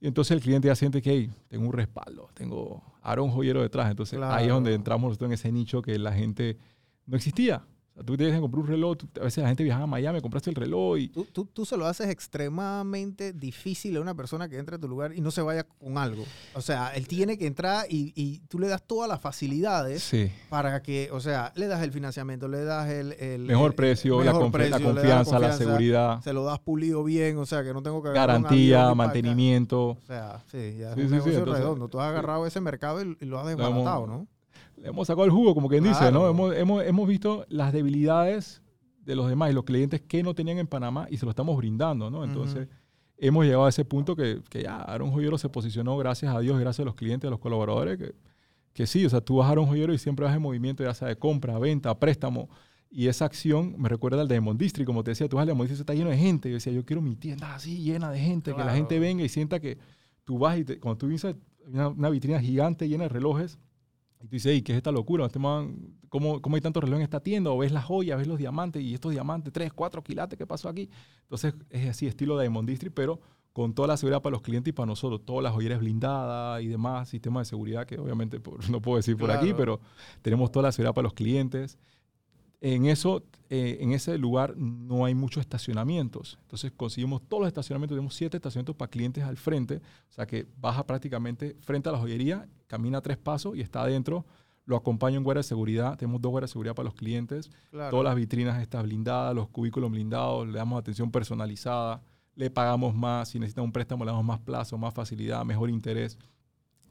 Y 0.00 0.06
entonces 0.06 0.30
el 0.30 0.40
cliente 0.40 0.68
ya 0.68 0.74
siente 0.74 1.02
que, 1.02 1.10
hey, 1.10 1.30
tengo 1.48 1.66
un 1.66 1.74
respaldo, 1.74 2.30
tengo 2.32 2.82
Aaron 3.02 3.28
Joyero 3.28 3.60
detrás. 3.60 3.90
Entonces 3.90 4.18
ahí 4.22 4.46
es 4.46 4.52
donde 4.52 4.72
entramos 4.72 5.08
nosotros 5.08 5.28
en 5.28 5.34
ese 5.34 5.52
nicho 5.52 5.82
que 5.82 5.98
la 5.98 6.12
gente 6.12 6.56
no 7.04 7.16
existía. 7.16 7.66
O 7.94 7.98
sea, 7.98 8.04
tú 8.04 8.16
tienes 8.16 8.34
que 8.34 8.40
comprar 8.40 8.60
un 8.62 8.66
reloj, 8.66 8.96
tú- 8.98 9.08
a 9.20 9.24
veces 9.24 9.40
la 9.42 9.48
gente 9.48 9.62
viaja 9.62 9.82
a 9.82 9.86
Miami, 9.86 10.20
compraste 10.20 10.50
el 10.50 10.56
reloj 10.56 10.98
y 10.98 11.08
Tú, 11.10 11.24
tú, 11.32 11.44
tú 11.46 11.64
se 11.64 11.76
lo 11.76 11.86
haces 11.86 12.08
extremadamente 12.08 13.32
difícil 13.32 13.96
a 13.96 14.00
una 14.00 14.14
persona 14.14 14.48
que 14.48 14.58
entre 14.58 14.76
a 14.76 14.78
tu 14.80 14.88
lugar 14.88 15.12
y 15.14 15.20
no 15.20 15.30
se 15.30 15.42
vaya 15.42 15.64
con 15.64 15.96
algo. 15.98 16.24
O 16.54 16.60
sea, 16.60 16.88
él 16.96 17.06
tiene 17.06 17.38
que 17.38 17.46
entrar 17.46 17.86
y, 17.88 18.12
y 18.16 18.40
tú 18.48 18.58
le 18.58 18.66
das 18.68 18.82
todas 18.82 19.08
las 19.08 19.20
facilidades 19.20 20.02
sí, 20.02 20.30
para 20.48 20.82
que, 20.82 21.08
o 21.12 21.20
sea, 21.20 21.52
le 21.54 21.66
das 21.68 21.82
el 21.82 21.92
financiamiento, 21.92 22.48
le 22.48 22.64
das 22.64 22.90
el... 22.90 23.12
el- 23.12 23.42
mejor 23.42 23.70
el- 23.70 23.76
precio, 23.76 24.18
la, 24.24 24.32
mejor 24.32 24.44
la 24.46 24.50
precio, 24.50 24.82
confianza, 24.82 25.38
la 25.38 25.52
seguridad, 25.52 26.20
Se 26.22 26.32
lo 26.32 26.44
das 26.44 26.58
pulido 26.58 27.04
bien, 27.04 27.38
o 27.38 27.46
sea, 27.46 27.62
que 27.62 27.72
no 27.72 27.82
tengo 27.82 28.02
que 28.02 28.10
garantía, 28.10 28.92
mantenimiento. 28.94 29.90
O 29.90 29.98
sea, 30.06 30.42
sí, 30.50 30.76
ya 30.78 30.90
es 30.90 30.94
Sí, 30.96 31.00
un 31.02 31.06
sí, 31.08 31.12
negocio 31.14 31.38
entonces- 31.38 31.62
redondo. 31.62 31.88
Tú 31.88 32.00
has 32.00 32.08
agarrado 32.08 32.46
ese 32.46 32.60
mercado 32.60 33.02
y, 33.02 33.16
y 33.20 33.24
lo 33.26 33.38
has 33.38 33.46
desbaratado, 33.46 34.06
¿no? 34.06 34.26
Le 34.84 34.90
hemos 34.90 35.06
sacado 35.06 35.24
el 35.24 35.30
jugo, 35.30 35.54
como 35.54 35.68
quien 35.68 35.82
dice, 35.82 35.98
Claro. 35.98 36.20
¿no? 36.20 36.28
Hemos, 36.28 36.54
hemos, 36.56 36.84
hemos 36.84 37.08
visto 37.08 37.44
las 37.48 37.72
debilidades 37.72 38.62
de 39.04 39.16
los 39.16 39.28
demás 39.28 39.50
y 39.50 39.54
los 39.54 39.64
clientes 39.64 40.00
que 40.00 40.22
no 40.22 40.34
tenían 40.34 40.58
en 40.58 40.66
Panamá 40.66 41.06
y 41.10 41.16
se 41.16 41.24
lo 41.26 41.30
estamos 41.30 41.56
brindando, 41.56 42.10
¿no? 42.10 42.22
Entonces, 42.24 42.68
hemos 43.18 43.44
llegado 43.44 43.66
a 43.66 43.68
ese 43.68 43.84
punto 43.84 44.14
que, 44.16 44.40
que 44.48 44.62
ya 44.62 44.76
Aaron 44.76 45.10
Joyero 45.10 45.38
se 45.38 45.48
posicionó, 45.48 45.96
gracias 45.96 46.34
a 46.34 46.40
Dios, 46.40 46.58
gracias 46.60 46.80
a 46.84 46.84
los 46.86 46.94
clientes, 46.94 47.26
a 47.28 47.30
los 47.30 47.38
colaboradores, 47.40 47.98
que, 47.98 48.14
que 48.72 48.86
sí, 48.86 49.04
o 49.06 49.10
sea, 49.10 49.20
tú 49.20 49.36
vas 49.36 49.48
a 49.48 49.50
Aaron 49.52 49.66
Joyero 49.66 49.92
y 49.94 49.98
siempre 49.98 50.24
vas 50.26 50.34
en 50.36 50.42
movimiento, 50.42 50.82
ya 50.84 50.94
sea 50.94 51.08
de 51.08 51.16
compra, 51.16 51.58
venta, 51.58 51.98
préstamo. 51.98 52.48
Y 52.90 53.08
esa 53.08 53.24
acción 53.24 53.74
me 53.78 53.88
recuerda 53.88 54.20
al 54.20 54.28
Diamond 54.28 54.58
District, 54.60 54.86
como 54.86 55.02
te 55.02 55.10
decía, 55.12 55.28
tú 55.28 55.36
vas 55.36 55.42
al 55.42 55.48
Diamond 55.48 55.68
District, 55.68 55.88
está 55.90 55.94
lleno 55.98 56.10
de 56.10 56.16
gente. 56.16 56.48
Yo 56.48 56.54
decía, 56.54 56.72
yo 56.72 56.84
quiero 56.84 57.02
mi 57.02 57.16
tienda 57.16 57.54
así, 57.54 57.78
llena 57.78 58.10
de 58.10 58.20
gente, 58.20 58.52
que 58.52 58.58
la 58.58 58.64
Claro. 58.64 58.76
gente 58.78 58.98
venga 59.00 59.24
y 59.24 59.28
sienta 59.28 59.58
que 59.60 59.78
tú 60.24 60.38
vas 60.38 60.58
y 60.58 60.64
te- 60.64 60.78
cuando 60.78 60.98
tú 60.98 61.06
vienes, 61.08 61.26
una, 61.66 61.88
una 61.88 62.10
vitrina 62.10 62.38
gigante 62.40 62.88
llena 62.88 63.04
de 63.04 63.08
relojes. 63.08 63.58
Y 64.24 64.26
tú 64.26 64.36
dices, 64.36 64.52
"Ey, 64.52 64.62
¿qué 64.62 64.72
es 64.72 64.76
esta 64.78 64.90
locura? 64.90 65.26
Este 65.26 65.38
man, 65.38 65.76
¿cómo, 66.08 66.40
¿Cómo 66.40 66.56
hay 66.56 66.62
tantos 66.62 66.82
relojes 66.82 67.00
en 67.00 67.04
esta 67.04 67.20
tienda? 67.20 67.50
O 67.50 67.58
ves 67.58 67.72
las 67.72 67.84
joyas, 67.84 68.16
ves 68.16 68.26
los 68.26 68.38
diamantes 68.38 68.82
y 68.82 68.94
estos 68.94 69.12
diamantes, 69.12 69.52
3, 69.52 69.70
4 69.74 70.02
quilates, 70.02 70.38
¿qué 70.38 70.46
pasó 70.46 70.70
aquí? 70.70 70.88
Entonces 71.24 71.54
es 71.68 71.88
así, 71.90 72.06
estilo 72.06 72.38
Diamond 72.40 72.66
District, 72.66 72.94
pero 72.96 73.20
con 73.52 73.74
toda 73.74 73.86
la 73.88 73.96
seguridad 73.98 74.22
para 74.22 74.32
los 74.32 74.40
clientes 74.42 74.70
y 74.70 74.72
para 74.72 74.86
nosotros. 74.86 75.20
Todas 75.26 75.42
las 75.42 75.52
joyerías 75.52 75.78
blindadas 75.78 76.62
y 76.62 76.68
demás, 76.68 77.08
sistemas 77.10 77.46
de 77.46 77.50
seguridad 77.50 77.86
que 77.86 77.98
obviamente 77.98 78.40
por- 78.40 78.68
no 78.70 78.80
puedo 78.80 78.96
decir 78.96 79.14
por 79.18 79.30
aquí, 79.30 79.48
pero 79.58 79.80
tenemos 80.22 80.50
toda 80.50 80.62
la 80.64 80.72
seguridad 80.72 80.94
para 80.94 81.02
los 81.04 81.12
clientes. 81.12 81.78
En, 82.64 82.86
eso, 82.86 83.22
eh, 83.50 83.76
en 83.80 83.92
ese 83.92 84.16
lugar 84.16 84.56
no 84.56 85.04
hay 85.04 85.14
muchos 85.14 85.42
estacionamientos. 85.42 86.38
Entonces 86.40 86.72
conseguimos 86.74 87.20
todos 87.28 87.42
los 87.42 87.48
estacionamientos. 87.48 87.94
Tenemos 87.94 88.14
siete 88.14 88.38
estacionamientos 88.38 88.76
para 88.76 88.90
clientes 88.90 89.22
al 89.22 89.36
frente. 89.36 89.82
O 90.08 90.12
sea 90.12 90.26
que 90.26 90.46
baja 90.56 90.86
prácticamente 90.86 91.58
frente 91.60 91.90
a 91.90 91.92
la 91.92 91.98
joyería, 91.98 92.48
camina 92.66 93.02
tres 93.02 93.18
pasos 93.18 93.54
y 93.54 93.60
está 93.60 93.82
adentro. 93.82 94.24
Lo 94.64 94.76
acompaño 94.76 95.18
en 95.18 95.24
guardia 95.24 95.40
de 95.40 95.48
seguridad. 95.48 95.98
Tenemos 95.98 96.22
dos 96.22 96.30
guardias 96.30 96.48
de 96.48 96.52
seguridad 96.52 96.74
para 96.74 96.86
los 96.86 96.94
clientes. 96.94 97.50
Claro. 97.70 97.90
Todas 97.90 98.04
las 98.04 98.14
vitrinas 98.16 98.62
están 98.62 98.84
blindadas, 98.84 99.34
los 99.34 99.50
cubículos 99.50 99.90
blindados, 99.90 100.48
le 100.48 100.56
damos 100.56 100.80
atención 100.80 101.10
personalizada, 101.10 102.00
le 102.34 102.48
pagamos 102.48 102.94
más, 102.94 103.28
si 103.28 103.38
necesita 103.38 103.60
un 103.60 103.72
préstamo 103.72 104.06
le 104.06 104.10
damos 104.10 104.24
más 104.24 104.40
plazo, 104.40 104.78
más 104.78 104.94
facilidad, 104.94 105.44
mejor 105.44 105.68
interés. 105.68 106.16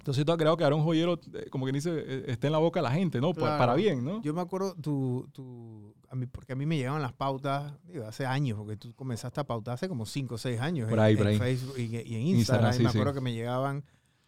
Entonces 0.03 0.25
ha 0.27 0.35
creado 0.35 0.57
que 0.57 0.65
un 0.65 0.83
joyero, 0.83 1.17
eh, 1.33 1.47
como 1.49 1.63
quien 1.63 1.75
dice, 1.75 1.89
eh, 1.95 2.25
esté 2.27 2.47
en 2.47 2.51
la 2.53 2.59
boca 2.59 2.81
de 2.81 2.83
la 2.83 2.91
gente, 2.91 3.21
¿no? 3.21 3.33
Claro. 3.33 3.57
Para 3.57 3.73
bien, 3.73 4.03
¿no? 4.03 4.21
Yo 4.21 4.33
me 4.33 4.41
acuerdo, 4.41 4.75
tu, 4.75 5.29
tu, 5.31 5.95
a 6.09 6.15
mí, 6.15 6.25
porque 6.25 6.51
a 6.51 6.55
mí 6.57 6.65
me 6.65 6.75
llegaban 6.75 7.01
las 7.01 7.13
pautas, 7.13 7.71
digo, 7.87 8.05
hace 8.05 8.25
años, 8.25 8.57
porque 8.57 8.75
tú 8.75 8.93
comenzaste 8.95 9.39
a 9.39 9.45
pautar 9.45 9.75
hace 9.75 9.87
como 9.87 10.05
5 10.05 10.35
o 10.35 10.37
6 10.37 10.59
años 10.59 10.89
Por 10.89 10.99
en, 10.99 11.05
ahí, 11.05 11.15
por 11.15 11.27
en 11.27 11.31
ahí. 11.33 11.39
Facebook 11.39 11.75
y, 11.77 11.83
y 11.83 12.15
en 12.15 12.21
Instagram, 12.27 12.35
Instagram. 12.35 12.71
y 12.73 12.77
sí, 12.79 12.83
me 12.83 12.89
sí. 12.91 12.97
acuerdo 12.97 13.13
que 13.13 13.21
me 13.21 13.31
llegaban 13.31 13.85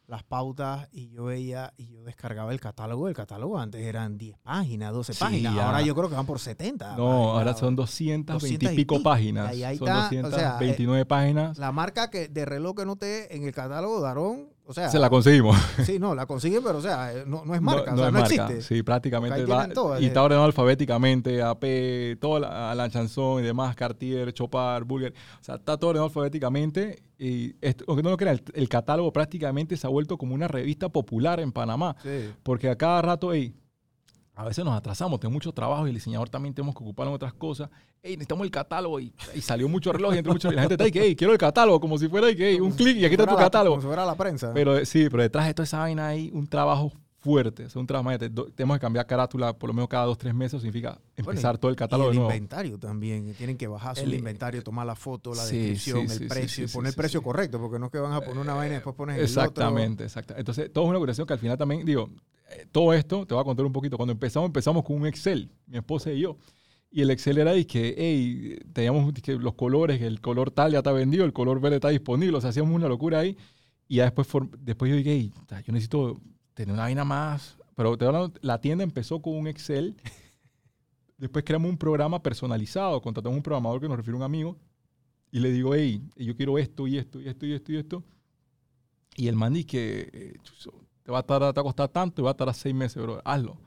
las 0.07 0.23
pautas 0.23 0.87
y 0.93 1.09
yo 1.09 1.25
veía 1.25 1.73
y 1.75 1.87
yo 1.87 2.03
descargaba 2.03 2.53
el 2.53 2.61
catálogo. 2.61 3.09
El 3.09 3.13
catálogo 3.15 3.59
antes 3.59 3.81
eran 3.81 4.17
10 4.17 4.37
páginas, 4.37 4.93
12 4.93 5.13
Sí, 5.13 5.19
páginas. 5.19 5.55
ya. 5.55 5.65
Ahora 5.65 5.81
yo 5.81 5.93
creo 5.93 6.07
que 6.07 6.15
van 6.15 6.25
por 6.25 6.39
70. 6.39 6.91
No, 6.95 6.95
páginas. 6.95 7.27
ahora 7.33 7.53
son 7.55 7.75
220 7.75 8.31
200 8.31 8.69
y 8.69 8.73
y 8.73 8.75
pico 8.77 9.03
páginas. 9.03 9.53
Y 9.57 9.63
ahí 9.65 9.77
son 9.77 9.87
está, 9.89 10.05
o 10.07 10.09
sea, 10.09 10.19
eh, 10.21 10.23
229 10.29 11.05
páginas. 11.05 11.57
La 11.57 11.73
marca 11.73 12.09
que 12.09 12.29
de 12.29 12.45
reloj 12.45 12.75
que 12.77 12.85
no 12.85 12.95
te 12.95 13.35
en 13.35 13.43
el 13.43 13.51
catálogo 13.53 13.99
Darón, 13.99 14.54
o 14.65 14.73
sea, 14.73 14.89
Se 14.89 14.99
la 14.99 15.09
conseguimos. 15.09 15.55
sí, 15.85 15.99
no, 15.99 16.15
la 16.15 16.25
consiguen, 16.25 16.61
pero 16.63 16.79
o 16.79 16.81
sea, 16.81 17.13
eh, 17.13 17.23
no, 17.27 17.45
no 17.45 17.53
es 17.55 17.61
marca, 17.61 17.91
o 17.93 17.95
no 17.95 18.01
sea, 18.01 18.11
no 18.11 18.19
marca. 18.19 18.47
existe. 18.47 18.61
Sí, 18.61 18.83
prácticamente. 18.83 19.45
Va- 19.45 19.67
todas, 19.69 20.01
y 20.01 20.05
eh. 20.05 20.07
está 20.07 20.23
ordenado 20.23 20.45
alfabéticamente, 20.45 21.41
AP, 21.41 22.17
todo 22.19 22.39
la, 22.39 22.73
la 22.75 22.89
chanson 22.89 23.41
y 23.43 23.45
demás, 23.45 23.75
Cartier, 23.75 24.33
Chopard, 24.33 24.83
Bulger. 24.85 25.13
O 25.39 25.43
sea, 25.43 25.55
está 25.55 25.77
todo 25.77 25.91
ordenado 25.91 26.07
alfabéticamente. 26.07 27.03
Y 27.17 27.55
esto- 27.61 27.85
aunque 27.87 28.03
no 28.03 28.09
lo 28.09 28.17
crean, 28.17 28.35
el, 28.35 28.43
el 28.61 28.69
catálogo 28.69 29.13
prácticamente 29.13 29.77
se 29.77 29.87
ha 29.87 29.89
vuelto 29.89 30.17
como 30.17 30.35
una 30.35 30.47
revista 30.47 30.89
popular 30.89 31.39
en 31.39 31.51
Panamá. 31.51 31.95
Sí. 32.03 32.31
Porque 32.43 32.69
a 32.69 32.75
cada 32.75 33.01
rato, 33.01 33.33
ey, 33.33 33.53
a 34.35 34.43
veces 34.45 34.65
nos 34.65 34.73
atrasamos, 34.75 35.19
tenemos 35.19 35.33
mucho 35.35 35.51
trabajo 35.53 35.85
y 35.87 35.89
el 35.89 35.95
diseñador 35.95 36.29
también 36.29 36.53
tenemos 36.53 36.75
que 36.75 36.83
ocupar 36.83 37.07
en 37.07 37.13
otras 37.13 37.33
cosas. 37.33 37.69
Ey, 38.03 38.13
necesitamos 38.17 38.45
el 38.45 38.51
catálogo 38.51 38.99
y, 38.99 39.13
y 39.33 39.41
salió 39.41 39.67
mucho 39.69 39.91
reloj 39.93 40.13
y 40.13 40.17
entró 40.17 40.33
mucho. 40.33 40.51
Y 40.51 40.55
la 40.55 40.61
gente 40.61 40.75
está 40.75 40.91
que, 40.91 41.15
quiero 41.15 41.33
el 41.33 41.39
catálogo, 41.39 41.79
como 41.79 41.97
si 41.97 42.07
fuera, 42.07 42.33
que, 42.35 42.61
un 42.61 42.71
clic 42.71 42.97
y 42.97 43.05
aquí 43.05 43.13
está 43.15 43.23
tu 43.23 43.29
fuera 43.31 43.41
la- 43.41 43.45
catálogo. 43.45 43.75
Como 43.77 43.81
si 43.81 43.87
fuera 43.87 44.05
la 44.05 44.15
prensa. 44.15 44.53
Pero 44.53 44.77
eh, 44.77 44.85
sí, 44.85 45.07
pero 45.09 45.23
detrás 45.23 45.47
de 45.47 45.53
toda 45.53 45.63
esa 45.63 45.79
vaina 45.79 46.07
hay 46.09 46.29
un 46.33 46.45
trabajo 46.47 46.91
fuerte. 47.19 47.65
O 47.65 47.69
sea, 47.71 47.79
un 47.79 47.87
trabajo, 47.87 48.15
tenemos 48.53 48.77
que 48.77 48.81
cambiar 48.81 49.07
carátula 49.07 49.53
por 49.57 49.69
lo 49.69 49.73
menos 49.73 49.87
cada 49.89 50.05
dos, 50.05 50.17
tres 50.19 50.35
meses. 50.35 50.61
Significa 50.61 50.99
Bueno, 51.17 51.31
empezar 51.31 51.57
todo 51.57 51.69
el 51.69 51.73
y 51.73 51.77
catálogo 51.77 52.09
el 52.11 52.15
de 52.15 52.19
nuevo. 52.19 52.31
inventario 52.31 52.77
también. 52.77 53.33
Tienen 53.33 53.57
que 53.57 53.65
bajar 53.67 53.95
su 53.95 54.03
El- 54.03 54.13
inventario, 54.13 54.61
tomar 54.63 54.85
la 54.85 54.95
foto, 54.95 55.33
la 55.33 55.41
Sí, 55.43 55.57
descripción, 55.57 56.07
sí, 56.07 56.13
el 56.13 56.19
sí, 56.19 56.25
precio, 56.27 56.65
y 56.65 56.67
poner 56.67 56.89
el 56.89 56.95
precio 56.95 57.23
correcto, 57.23 57.57
porque 57.59 57.79
no 57.79 57.87
es 57.87 57.91
que 57.91 57.97
van 57.97 58.13
a 58.13 58.21
poner 58.21 58.37
una 58.37 58.53
vaina 58.53 58.73
y 58.73 58.75
después 58.75 58.95
pones 58.95 59.15
el 59.17 59.23
otro. 59.23 59.41
Exactamente, 59.41 60.03
exactamente. 60.03 60.41
Entonces, 60.41 60.71
todo 60.71 60.83
es 60.83 60.89
una 60.91 60.99
curación 60.99 61.25
que 61.25 61.33
al 61.33 61.39
final 61.39 61.57
también, 61.57 61.83
digo, 61.83 62.09
eh, 62.11 62.34
todo 62.71 62.93
esto, 62.93 63.25
te 63.25 63.33
voy 63.33 63.41
a 63.41 63.45
contar 63.45 63.65
un 63.65 63.71
poquito. 63.71 63.97
Cuando 63.97 64.13
empezamos, 64.13 64.47
empezamos 64.47 64.83
con 64.83 64.97
un 64.97 65.07
Excel, 65.07 65.51
mi 65.67 65.77
esposa 65.77 66.11
y 66.11 66.21
yo. 66.21 66.37
Y 66.91 67.01
el 67.01 67.11
Excel 67.11 67.37
era 67.37 67.51
de 67.51 67.67
que, 67.67 67.93
hey, 67.97 68.59
teníamos 68.73 69.11
que 69.13 69.33
los 69.33 69.55
colores, 69.55 70.01
el 70.01 70.21
color 70.21 70.51
tal 70.51 70.71
ya 70.71 70.77
está 70.77 70.91
vendido, 70.91 71.25
el 71.25 71.33
color 71.33 71.59
verde 71.59 71.75
está 71.75 71.89
disponible, 71.89 72.37
o 72.37 72.41
sea, 72.41 72.51
hacíamos 72.51 72.73
una 72.73 72.87
locura 72.87 73.19
ahí. 73.19 73.37
Y 73.87 73.97
ya 73.97 74.03
después, 74.03 74.27
después 74.59 74.89
yo 74.89 74.97
dije, 74.97 75.11
hey, 75.11 75.33
yo 75.65 75.73
necesito 75.73 76.21
tener 76.53 76.73
una 76.73 76.83
vaina 76.83 77.03
más. 77.03 77.57
Pero 77.75 77.97
te 77.97 78.05
hablando, 78.05 78.33
la 78.41 78.61
tienda 78.61 78.83
empezó 78.83 79.21
con 79.21 79.35
un 79.35 79.47
Excel. 79.47 79.95
Después 81.17 81.45
creamos 81.45 81.69
un 81.69 81.77
programa 81.77 82.21
personalizado, 82.21 83.01
contratamos 83.01 83.37
un 83.37 83.43
programador 83.43 83.79
que 83.79 83.87
nos 83.87 83.95
refiere 83.95 84.15
a 84.15 84.17
un 84.17 84.23
amigo. 84.23 84.57
Y 85.31 85.39
le 85.39 85.51
digo, 85.51 85.73
hey, 85.73 86.01
yo 86.15 86.35
quiero 86.35 86.57
esto 86.57 86.87
y 86.87 86.97
esto 86.97 87.21
y 87.21 87.27
esto 87.27 87.45
y 87.45 87.53
esto 87.53 87.71
y 87.71 87.77
esto. 87.77 88.03
Y 89.17 89.27
el 89.27 89.35
man 89.35 89.53
dice 89.53 89.65
que 89.65 90.09
eh, 90.11 90.33
te 91.05 91.11
va 91.11 91.19
a, 91.19 91.23
tardar, 91.23 91.53
te 91.53 91.59
va 91.59 91.61
a 91.61 91.63
costar 91.65 91.87
tanto 91.87 92.21
y 92.21 92.25
va 92.25 92.31
a 92.31 92.33
tardar 92.33 92.55
seis 92.55 92.73
meses, 92.73 93.01
bro. 93.01 93.21
Hazlo. 93.23 93.57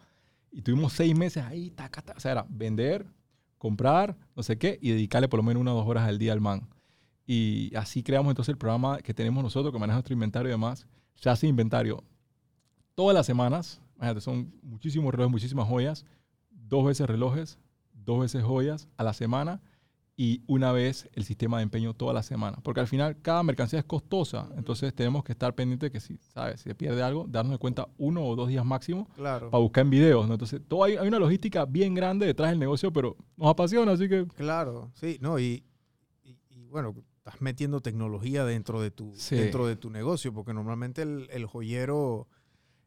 Y 0.51 0.61
tuvimos 0.61 0.93
seis 0.93 1.17
meses 1.17 1.45
ahí, 1.45 1.71
taca, 1.71 2.03
taca. 2.03 2.19
O 2.19 2.21
sea, 2.21 2.33
era 2.33 2.47
vender, 2.49 3.07
comprar, 3.59 4.17
no 4.35 4.43
sé 4.43 4.59
qué, 4.59 4.77
y 4.83 4.91
dedicarle 4.91 5.29
por 5.29 5.39
lo 5.39 5.45
menos 5.45 5.61
unas 5.61 5.75
dos 5.75 5.87
horas 5.87 6.09
al 6.09 6.19
día 6.19 6.33
al 6.33 6.41
man. 6.41 6.69
Y 7.25 7.73
así 7.77 8.03
creamos 8.03 8.33
entonces 8.33 8.53
el 8.53 8.59
programa 8.59 8.99
que 8.99 9.15
tenemos 9.15 9.41
nosotros, 9.45 9.73
que 9.73 9.79
maneja 9.79 9.99
nuestro 9.99 10.15
inventario 10.15 10.49
y 10.49 10.53
demás. 10.53 10.89
Se 11.15 11.31
hace 11.31 11.47
inventario 11.47 12.03
todas 12.97 13.15
las 13.15 13.25
semanas. 13.25 13.81
Imagínate, 13.95 14.21
son 14.21 14.53
muchísimos 14.63 15.13
relojes, 15.13 15.31
muchísimas 15.31 15.69
joyas. 15.69 16.05
Dos 16.51 16.85
veces 16.87 17.07
relojes, 17.07 17.61
dos 17.93 18.21
veces 18.21 18.43
joyas 18.43 18.89
a 18.97 19.05
la 19.05 19.13
semana 19.13 19.61
y 20.21 20.43
una 20.49 20.73
vez 20.73 21.09
el 21.13 21.23
sistema 21.23 21.59
de 21.59 21.63
empeño 21.63 21.95
toda 21.95 22.13
la 22.13 22.25
semana. 22.25 22.59
Porque 22.65 22.81
al 22.81 22.89
final 22.89 23.17
cada 23.23 23.41
mercancía 23.45 23.79
es 23.79 23.85
costosa. 23.85 24.51
Entonces 24.57 24.93
tenemos 24.93 25.23
que 25.23 25.31
estar 25.31 25.55
pendientes 25.55 25.93
que 25.93 26.01
si, 26.01 26.19
¿sabes? 26.19 26.61
si 26.61 26.69
se 26.69 26.75
pierde 26.75 27.05
algo, 27.05 27.25
darnos 27.29 27.53
de 27.53 27.59
cuenta 27.59 27.87
uno 27.99 28.27
o 28.27 28.35
dos 28.35 28.49
días 28.49 28.65
máximo 28.65 29.09
Claro. 29.15 29.49
para 29.49 29.63
buscar 29.63 29.83
en 29.85 29.91
videos. 29.91 30.27
¿no? 30.27 30.35
Entonces 30.35 30.61
todo 30.67 30.83
hay, 30.83 30.97
hay 30.97 31.07
una 31.07 31.21
logística 31.21 31.65
bien 31.67 31.95
grande 31.95 32.27
detrás 32.27 32.51
del 32.51 32.59
negocio, 32.59 32.93
pero 32.93 33.17
nos 33.37 33.49
apasiona, 33.49 33.93
así 33.93 34.09
que... 34.09 34.27
Claro, 34.27 34.91
sí, 34.95 35.19
no, 35.21 35.39
y, 35.39 35.63
y, 36.25 36.37
y 36.51 36.67
bueno, 36.67 36.97
estás 37.19 37.41
metiendo 37.41 37.81
tecnología 37.81 38.45
dentro 38.45 38.81
de 38.81 38.91
tu, 38.91 39.13
Sí. 39.15 39.37
dentro 39.37 39.69
de 39.69 39.77
tu 39.77 39.89
negocio, 39.89 40.33
porque 40.35 40.53
normalmente 40.53 41.03
el, 41.03 41.29
el 41.31 41.47
joyero, 41.47 42.27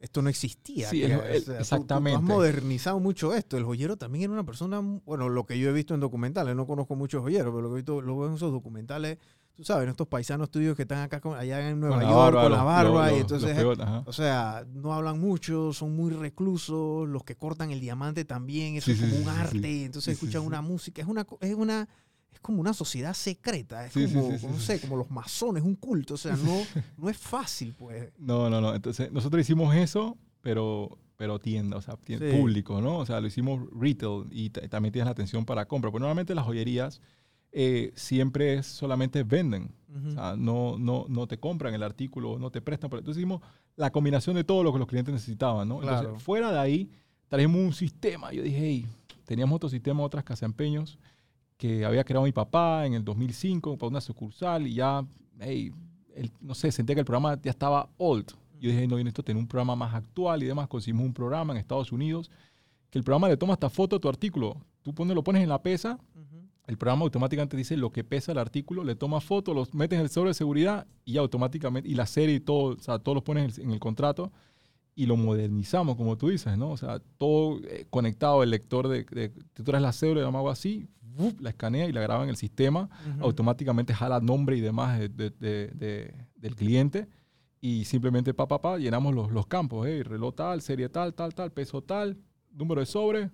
esto 0.02 0.22
no 0.22 0.30
existía. 0.30 0.90
Sí, 0.90 1.00
que- 1.00 1.06
el- 1.06 1.12
o 1.20 1.24
el- 1.24 1.32
sea, 1.42 1.46
tú- 1.46 1.52
tú 1.54 1.62
exactamente. 1.62 2.18
has 2.18 2.24
modernizado 2.24 3.00
mucho 3.00 3.34
esto. 3.34 3.58
El 3.58 3.64
joyero 3.64 3.98
también 3.98 4.24
era 4.26 4.34
una 4.34 4.46
persona, 4.46 4.82
bueno, 5.06 5.30
lo 5.30 5.46
que 5.46 5.58
yo 5.60 5.70
he 5.70 5.74
visto 5.74 5.94
en 5.94 6.00
documentales, 6.00 6.56
no 6.56 6.66
conozco 6.68 6.96
muchos 6.96 7.22
joyeros, 7.22 7.52
pero 7.54 7.62
lo 7.62 7.70
que 7.70 7.74
he 7.74 7.78
visto, 7.78 8.02
lo 8.02 8.18
veo 8.18 8.30
en 8.30 8.36
esos 8.36 8.52
documentales, 8.52 9.18
tú 9.54 9.64
sabes, 9.64 9.84
en 9.84 9.90
estos 9.92 10.08
paisanos 10.08 10.50
tuyos 10.50 10.76
que 10.76 10.84
están 10.84 11.00
acá, 11.00 11.20
con- 11.22 11.38
allá 11.38 11.70
en 11.70 11.80
Nueva 11.80 12.02
York, 12.02 12.14
barba, 12.16 12.42
con 12.44 12.52
la 12.52 12.64
barba, 12.64 13.08
los- 13.10 13.18
y 13.18 13.22
entonces... 13.22 13.58
o 14.06 14.14
sea, 14.14 14.66
no 14.74 14.94
hablan 14.94 15.20
mucho, 15.20 15.72
son 15.74 15.96
muy 15.96 16.12
reclusos, 16.12 17.08
los 17.08 17.24
que 17.24 17.36
cortan 17.36 17.70
el 17.72 17.80
diamante 17.80 18.26
también, 18.26 18.76
eso 18.76 18.86
Sí, 18.88 18.92
es 18.94 19.00
como 19.02 19.14
sí, 19.16 19.22
un 19.22 19.30
arte, 19.30 19.86
entonces 19.86 20.14
escuchan 20.14 20.42
una 20.44 20.62
música, 20.62 21.02
es 21.02 21.08
una, 21.08 21.26
co- 21.26 21.38
es 21.42 21.54
una, 21.54 21.88
es 22.32 22.40
como 22.40 22.62
una 22.62 22.74
sociedad 22.74 23.14
secreta, 23.14 23.86
es 23.86 23.94
Sí, 23.94 24.06
como, 24.08 24.32
sí, 24.32 24.40
sí, 24.40 24.48
no 24.48 24.60
sé, 24.60 24.80
como 24.80 24.96
los 24.98 25.10
masones, 25.12 25.64
un 25.64 25.76
culto, 25.76 26.14
o 26.14 26.18
sea, 26.18 26.36
no, 26.36 26.62
no 26.98 27.10
es 27.10 27.18
fácil, 27.18 27.74
pues. 27.78 28.12
No, 28.18 28.50
no, 28.50 28.62
no. 28.62 28.74
Entonces, 28.74 29.12
nosotros 29.12 29.42
hicimos 29.42 29.76
eso, 29.76 30.18
pero, 30.42 30.98
pero 31.18 31.40
tienda, 31.40 31.78
o 31.78 31.82
sea, 31.82 31.96
tien- 32.00 32.20
Sí. 32.20 32.38
público, 32.38 32.82
¿no? 32.82 32.98
O 33.00 33.06
sea, 33.06 33.20
lo 33.20 33.28
hicimos 33.28 33.68
retail 33.72 34.26
y 34.32 34.50
ta- 34.50 34.68
también 34.70 34.92
tienes 34.94 35.06
la 35.06 35.12
atención 35.12 35.46
para 35.46 35.68
compra. 35.68 35.92
Pero 35.92 36.00
normalmente 36.00 36.34
las 36.34 36.46
joyerías 36.46 37.02
eh, 37.54 37.92
siempre 37.96 38.54
es 38.54 38.66
solamente 38.66 39.24
venden. 39.24 39.76
Ujú. 39.94 40.08
O 40.08 40.12
sea, 40.12 40.36
no, 40.38 40.78
no, 40.80 41.06
no 41.10 41.28
te 41.28 41.38
compran 41.38 41.74
el 41.74 41.84
artículo, 41.84 42.40
no 42.40 42.50
te 42.50 42.62
prestan. 42.62 42.90
Pero 42.90 43.00
entonces 43.00 43.20
hicimos 43.20 43.42
la 43.76 43.92
combinación 43.92 44.38
de 44.38 44.46
todo 44.46 44.64
lo 44.64 44.72
que 44.72 44.80
los 44.80 44.88
clientes 44.88 45.14
necesitaban, 45.14 45.68
¿no? 45.68 45.82
Entonces, 45.82 46.02
Claro. 46.02 46.20
fuera 46.20 46.50
de 46.54 46.60
ahí, 46.60 46.90
trajimos 47.28 47.58
un 47.58 47.74
sistema. 47.74 48.32
Yo 48.32 48.42
dije, 48.42 48.58
hey, 48.62 48.88
teníamos 49.26 49.58
otro 49.58 49.68
sistema, 49.70 50.02
otras 50.02 50.24
casaempeños 50.24 50.98
que 51.62 51.86
había 51.86 52.04
creado 52.04 52.26
mi 52.26 52.32
papá 52.32 52.88
en 52.88 52.96
el 52.96 53.06
2005 53.06 53.78
para 53.78 53.90
una 53.92 54.02
sucursal 54.02 54.66
y 54.66 54.74
ya, 54.74 55.06
hey, 55.40 55.72
el- 56.16 56.32
no 56.42 56.56
sé, 56.56 56.72
sentía 56.72 56.96
que 56.96 57.02
el 57.02 57.06
programa 57.06 57.40
ya 57.40 57.52
estaba 57.52 57.88
old. 57.98 58.32
Yo 58.60 58.72
dije, 58.72 58.88
no, 58.88 58.98
yo 58.98 59.04
necesito 59.04 59.22
tener 59.22 59.40
un 59.40 59.48
programa 59.48 59.76
más 59.76 59.94
actual 59.94 60.42
y 60.42 60.48
demás. 60.48 60.68
Conseguimos 60.68 61.06
un 61.06 61.14
programa 61.14 61.54
en 61.54 61.60
Estados 61.60 61.92
Unidos 61.92 62.32
que 62.90 62.98
el 62.98 63.04
programa 63.04 63.30
le 63.30 63.38
toma 63.38 63.54
hasta 63.54 63.70
foto 63.70 63.96
a 63.98 64.00
tu 64.00 64.10
artículo. 64.10 64.58
Tú 64.82 64.92
pones, 64.96 65.14
lo 65.14 65.24
pones 65.24 65.44
en 65.44 65.50
la 65.50 65.62
pesa, 65.62 66.00
Ujú. 66.16 66.42
el 66.66 66.78
programa 66.80 67.04
automáticamente 67.04 67.56
dice 67.56 67.78
lo 67.78 67.92
que 67.92 68.04
pesa 68.04 68.32
el 68.32 68.40
artículo, 68.40 68.84
le 68.84 68.96
toma 68.96 69.22
foto, 69.22 69.54
los 69.54 69.72
metes 69.76 69.98
en 70.00 70.04
el 70.06 70.10
sobre 70.10 70.32
de 70.32 70.34
seguridad 70.34 70.88
y 71.06 71.14
ya 71.14 71.22
automáticamente, 71.22 71.88
y 71.88 71.94
la 71.94 72.08
serie 72.08 72.36
y 72.36 72.40
todo, 72.40 72.76
o 72.76 72.80
sea, 72.80 72.98
todo 72.98 73.14
lo 73.14 73.24
pones 73.24 73.44
en 73.44 73.64
el, 73.66 73.68
en 73.68 73.74
el 73.74 73.80
contrato 73.80 74.32
y 74.96 75.06
lo 75.06 75.16
modernizamos, 75.16 75.96
como 75.96 76.18
tú 76.18 76.30
dices, 76.30 76.58
¿no? 76.58 76.72
O 76.72 76.78
sea, 76.78 77.00
todo 77.20 77.60
eh, 77.68 77.86
conectado, 77.92 78.42
el 78.42 78.50
lector 78.50 78.88
de, 78.88 79.04
de 79.04 79.30
tú 79.54 79.64
traes 79.64 79.82
la 79.84 79.94
cédula, 79.94 80.22
la 80.22 80.28
hago 80.28 80.50
así, 80.50 80.88
la 81.40 81.50
escanea 81.50 81.88
y 81.88 81.92
la 81.92 82.02
graba 82.02 82.24
en 82.24 82.30
el 82.30 82.36
sistema, 82.38 82.90
automáticamente 83.20 83.94
jala 83.94 84.20
nombre 84.20 84.58
y 84.58 84.62
demás 84.62 85.00
de- 85.00 85.10
de- 85.10 85.30
de- 85.32 85.68
de- 85.76 86.14
del 86.36 86.56
cliente 86.56 87.08
y 87.60 87.86
simplemente 87.86 88.34
pa, 88.34 88.48
pa, 88.48 88.62
pa, 88.62 88.78
llenamos 88.78 89.14
los, 89.14 89.32
los 89.32 89.46
campos, 89.48 89.88
¿eh? 89.88 90.04
reloj 90.04 90.34
tal, 90.36 90.62
serie 90.62 90.90
tal, 90.90 91.14
tal, 91.14 91.34
tal, 91.36 91.52
peso 91.52 91.82
tal, 91.82 92.18
número 92.54 92.82
de 92.82 92.86
sobre 92.88 93.30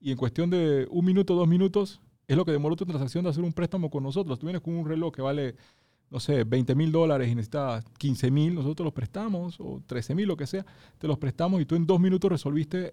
y 0.00 0.10
en 0.10 0.16
cuestión 0.16 0.50
de 0.50 0.86
un 0.90 1.04
minuto, 1.04 1.34
dos 1.34 1.48
minutos, 1.48 2.00
es 2.28 2.36
lo 2.36 2.44
que 2.44 2.52
demoró 2.52 2.76
tu 2.76 2.84
transacción 2.84 3.24
de 3.24 3.30
hacer 3.30 3.42
un 3.44 3.52
préstamo 3.52 3.90
con 3.90 4.02
nosotros. 4.02 4.38
Tú 4.38 4.46
vienes 4.46 4.62
con 4.62 4.74
un 4.74 4.86
reloj 4.86 5.12
que 5.14 5.22
vale 5.22 5.54
no 6.10 6.20
sé, 6.20 6.44
20 6.44 6.74
mil 6.74 6.92
dólares 6.92 7.26
y 7.30 7.34
necesitas 7.34 7.82
15 7.96 8.30
mil, 8.30 8.54
nosotros 8.54 8.84
los 8.84 8.92
prestamos, 8.92 9.56
o 9.58 9.80
13 9.86 10.14
mil, 10.14 10.28
lo 10.28 10.36
que 10.36 10.46
sea, 10.46 10.66
te 10.98 11.08
los 11.08 11.16
prestamos 11.16 11.58
y 11.62 11.64
tú 11.64 11.74
en 11.74 11.86
dos 11.86 11.98
minutos 12.00 12.30
resolviste 12.30 12.92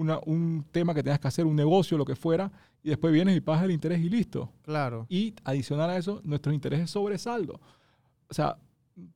una, 0.00 0.18
un 0.26 0.64
tema 0.72 0.94
que 0.94 1.02
tenías 1.02 1.20
que 1.20 1.28
hacer, 1.28 1.46
un 1.46 1.56
negocio, 1.56 1.98
lo 1.98 2.04
que 2.04 2.16
fuera, 2.16 2.50
y 2.82 2.88
después 2.88 3.12
vienes 3.12 3.36
y 3.36 3.40
pagas 3.40 3.64
el 3.64 3.70
interés 3.70 4.00
y 4.00 4.08
listo. 4.08 4.50
Claro. 4.62 5.06
Y 5.08 5.34
adicional 5.44 5.90
a 5.90 5.96
eso, 5.96 6.20
nuestros 6.24 6.54
intereses 6.54 6.90
sobre 6.90 7.18
saldo. 7.18 7.60
O 8.28 8.34
sea, 8.34 8.56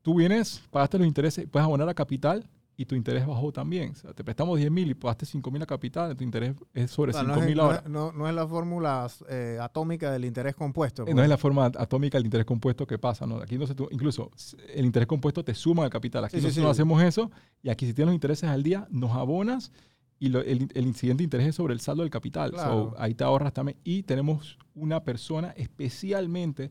tú 0.02 0.14
vienes, 0.16 0.62
pagaste 0.70 0.98
los 0.98 1.06
intereses, 1.06 1.46
puedes 1.50 1.64
abonar 1.64 1.88
a 1.88 1.94
capital 1.94 2.48
y 2.76 2.84
tu 2.86 2.96
interés 2.96 3.24
bajó 3.24 3.52
también. 3.52 3.92
O 3.92 3.94
sea, 3.94 4.12
te 4.12 4.24
prestamos 4.24 4.58
10 4.58 4.68
mil 4.70 4.90
y 4.90 4.94
pagaste 4.94 5.24
5 5.26 5.48
mil 5.52 5.62
a 5.62 5.66
capital, 5.66 6.16
tu 6.16 6.24
interés 6.24 6.54
es 6.74 6.90
sobre 6.90 7.10
O 7.10 7.14
sea, 7.14 7.22
5 7.22 7.34
no, 7.36 7.40
es, 7.40 7.46
mil 7.46 7.56
no 7.56 7.62
ahora. 7.62 7.84
no- 7.86 8.10
no 8.12 8.28
es 8.28 8.34
la 8.34 8.46
fórmula 8.48 9.06
eh, 9.28 9.58
atómica 9.62 10.10
del 10.10 10.24
interés 10.24 10.56
compuesto. 10.56 11.04
Pues. 11.04 11.14
No 11.14 11.22
es 11.22 11.28
la 11.28 11.36
forma 11.38 11.66
atómica 11.66 12.18
del 12.18 12.24
interés 12.26 12.44
compuesto 12.44 12.84
que 12.86 12.98
pasa, 12.98 13.26
¿no? 13.26 13.36
Aquí 13.36 13.56
no 13.58 13.66
se 13.68 13.74
incluso 13.92 14.30
el 14.74 14.84
interés 14.84 15.06
compuesto 15.06 15.44
te 15.44 15.54
suma 15.54 15.84
al 15.84 15.90
capital. 15.90 16.24
Aquí 16.24 16.38
Sí, 16.38 16.42
nosotros 16.42 16.54
sí. 16.56 16.62
no 16.62 16.70
hacemos 16.70 17.02
eso 17.02 17.30
y 17.62 17.68
aquí 17.70 17.86
si 17.86 17.94
tienes 17.94 18.08
los 18.08 18.14
intereses 18.16 18.50
al 18.50 18.62
día, 18.64 18.88
nos 18.90 19.12
abonas 19.12 19.70
y 20.26 20.28
lo- 20.28 20.40
el, 20.42 20.68
el 20.74 20.86
incidente 20.86 21.18
de 21.18 21.24
interés 21.24 21.46
es 21.48 21.54
sobre 21.56 21.74
el 21.74 21.80
saldo 21.80 22.02
del 22.02 22.10
capital. 22.10 22.50
So, 22.50 22.56
Claro. 22.56 22.94
ahí 22.98 23.14
te 23.14 23.24
ahorras 23.24 23.52
también. 23.52 23.78
Y 23.84 24.02
tenemos 24.02 24.58
una 24.74 25.02
persona 25.02 25.52
especialmente, 25.56 26.70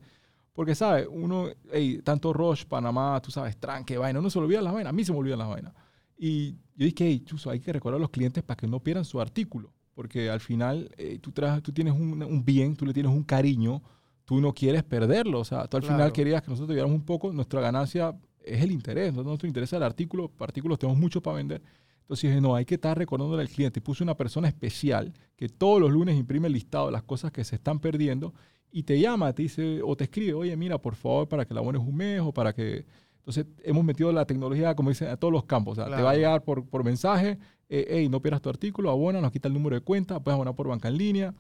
porque, 0.54 0.76
¿sabes? 0.76 1.08
Uno, 1.10 1.48
hey, 1.72 2.02
tanto 2.04 2.32
Roche, 2.34 2.66
Panamá, 2.68 3.20
tú 3.22 3.32
sabes, 3.32 3.58
tranque, 3.58 3.98
vaina, 3.98 4.20
uno 4.20 4.30
se 4.30 4.40
le 4.40 4.46
olvida 4.46 4.62
las 4.62 4.74
vainas. 4.74 4.90
A 4.92 4.94
mí 4.96 5.04
se 5.04 5.12
me 5.12 5.18
olvidan 5.20 5.40
las 5.40 5.48
vainas. 5.50 5.74
Y 6.18 6.52
yo 6.76 6.86
dije, 6.86 6.96
hey, 7.08 7.22
chuzo, 7.26 7.50
hay 7.50 7.60
que 7.60 7.74
recordar 7.74 7.98
a 7.98 8.02
los 8.02 8.10
clientes 8.10 8.44
para 8.44 8.58
que 8.58 8.68
no 8.68 8.80
pierdan 8.80 9.06
su 9.06 9.20
artículo. 9.20 9.72
Porque 9.96 10.30
al 10.30 10.40
final 10.40 10.90
eh, 10.98 11.20
tú, 11.22 11.32
traes, 11.32 11.62
tú 11.64 11.72
tienes 11.72 11.94
un, 11.94 12.22
un 12.24 12.44
bien, 12.46 12.76
tú 12.76 12.86
le 12.86 12.94
tienes 12.94 13.12
un 13.12 13.24
cariño, 13.24 13.82
tú 14.26 14.40
no 14.42 14.54
quieres 14.54 14.84
perderlo. 14.84 15.40
O 15.40 15.46
sea, 15.46 15.68
tú 15.68 15.78
al 15.78 15.84
final 15.84 15.98
Claro. 15.98 16.14
querías 16.14 16.42
que 16.42 16.50
nosotros 16.52 16.76
te 16.76 16.84
un 16.84 17.04
poco, 17.04 17.32
nuestra 17.32 17.62
ganancia 17.62 18.16
es 18.44 18.62
el 18.62 18.72
interés, 18.72 19.14
no 19.14 19.24
nuestro 19.24 19.48
interés 19.48 19.70
es 19.70 19.78
el 19.78 19.84
artículo, 19.84 20.32
artículos 20.40 20.78
tenemos 20.80 21.00
mucho 21.00 21.22
para 21.22 21.38
vender. 21.38 21.62
Entonces 22.04 22.30
dije, 22.30 22.42
no, 22.42 22.56
hay 22.56 22.66
que 22.66 22.76
estar 22.76 22.98
recordándole 22.98 23.42
al 23.42 23.50
cliente. 23.50 23.80
Y 23.80 23.82
puse 23.82 24.04
una 24.04 24.16
persona 24.16 24.48
especial 24.48 25.14
que 25.36 25.50
todos 25.50 25.80
los 25.80 25.92
lunes 25.92 26.18
imprime 26.18 26.48
el 26.48 26.54
listado 26.54 26.88
de 26.88 26.92
las 26.92 27.04
cosas 27.04 27.32
que 27.32 27.44
se 27.44 27.56
están 27.56 27.80
perdiendo 27.80 28.34
y 28.72 28.84
te 28.84 29.00
llama, 29.00 29.32
te 29.34 29.44
dice 29.44 29.82
o 29.84 29.96
te 29.96 30.06
escribe, 30.06 30.34
oye, 30.34 30.56
mira, 30.58 30.78
por 30.80 30.96
favor, 30.96 31.28
para 31.28 31.46
que 31.46 31.54
la 31.54 31.62
abones 31.62 31.82
un 31.82 31.96
mes 31.96 32.22
o 32.22 32.34
para 32.34 32.54
que... 32.54 32.86
Entonces 33.20 33.46
hemos 33.64 33.86
metido 33.86 34.12
la 34.12 34.26
tecnología, 34.26 34.76
como 34.76 34.90
dicen, 34.90 35.08
a 35.08 35.16
todos 35.16 35.32
los 35.32 35.46
campos. 35.46 35.78
O 35.78 35.82
sea, 35.82 35.96
te 35.96 36.02
va 36.02 36.12
a 36.12 36.16
llegar 36.16 36.44
por, 36.44 36.68
por 36.68 36.84
mensaje, 36.84 37.40
eh, 37.70 37.88
hey, 37.90 38.10
no 38.10 38.22
pierdas 38.22 38.42
tu 38.42 38.50
artículo, 38.50 38.90
abona, 38.90 39.22
nos 39.22 39.32
quita 39.32 39.48
el 39.48 39.54
número 39.54 39.76
de 39.76 39.82
cuenta, 39.82 40.20
puedes 40.20 40.36
abonar 40.36 40.56
por 40.56 40.68
banca 40.68 40.90
en 40.90 40.98
línea. 40.98 41.34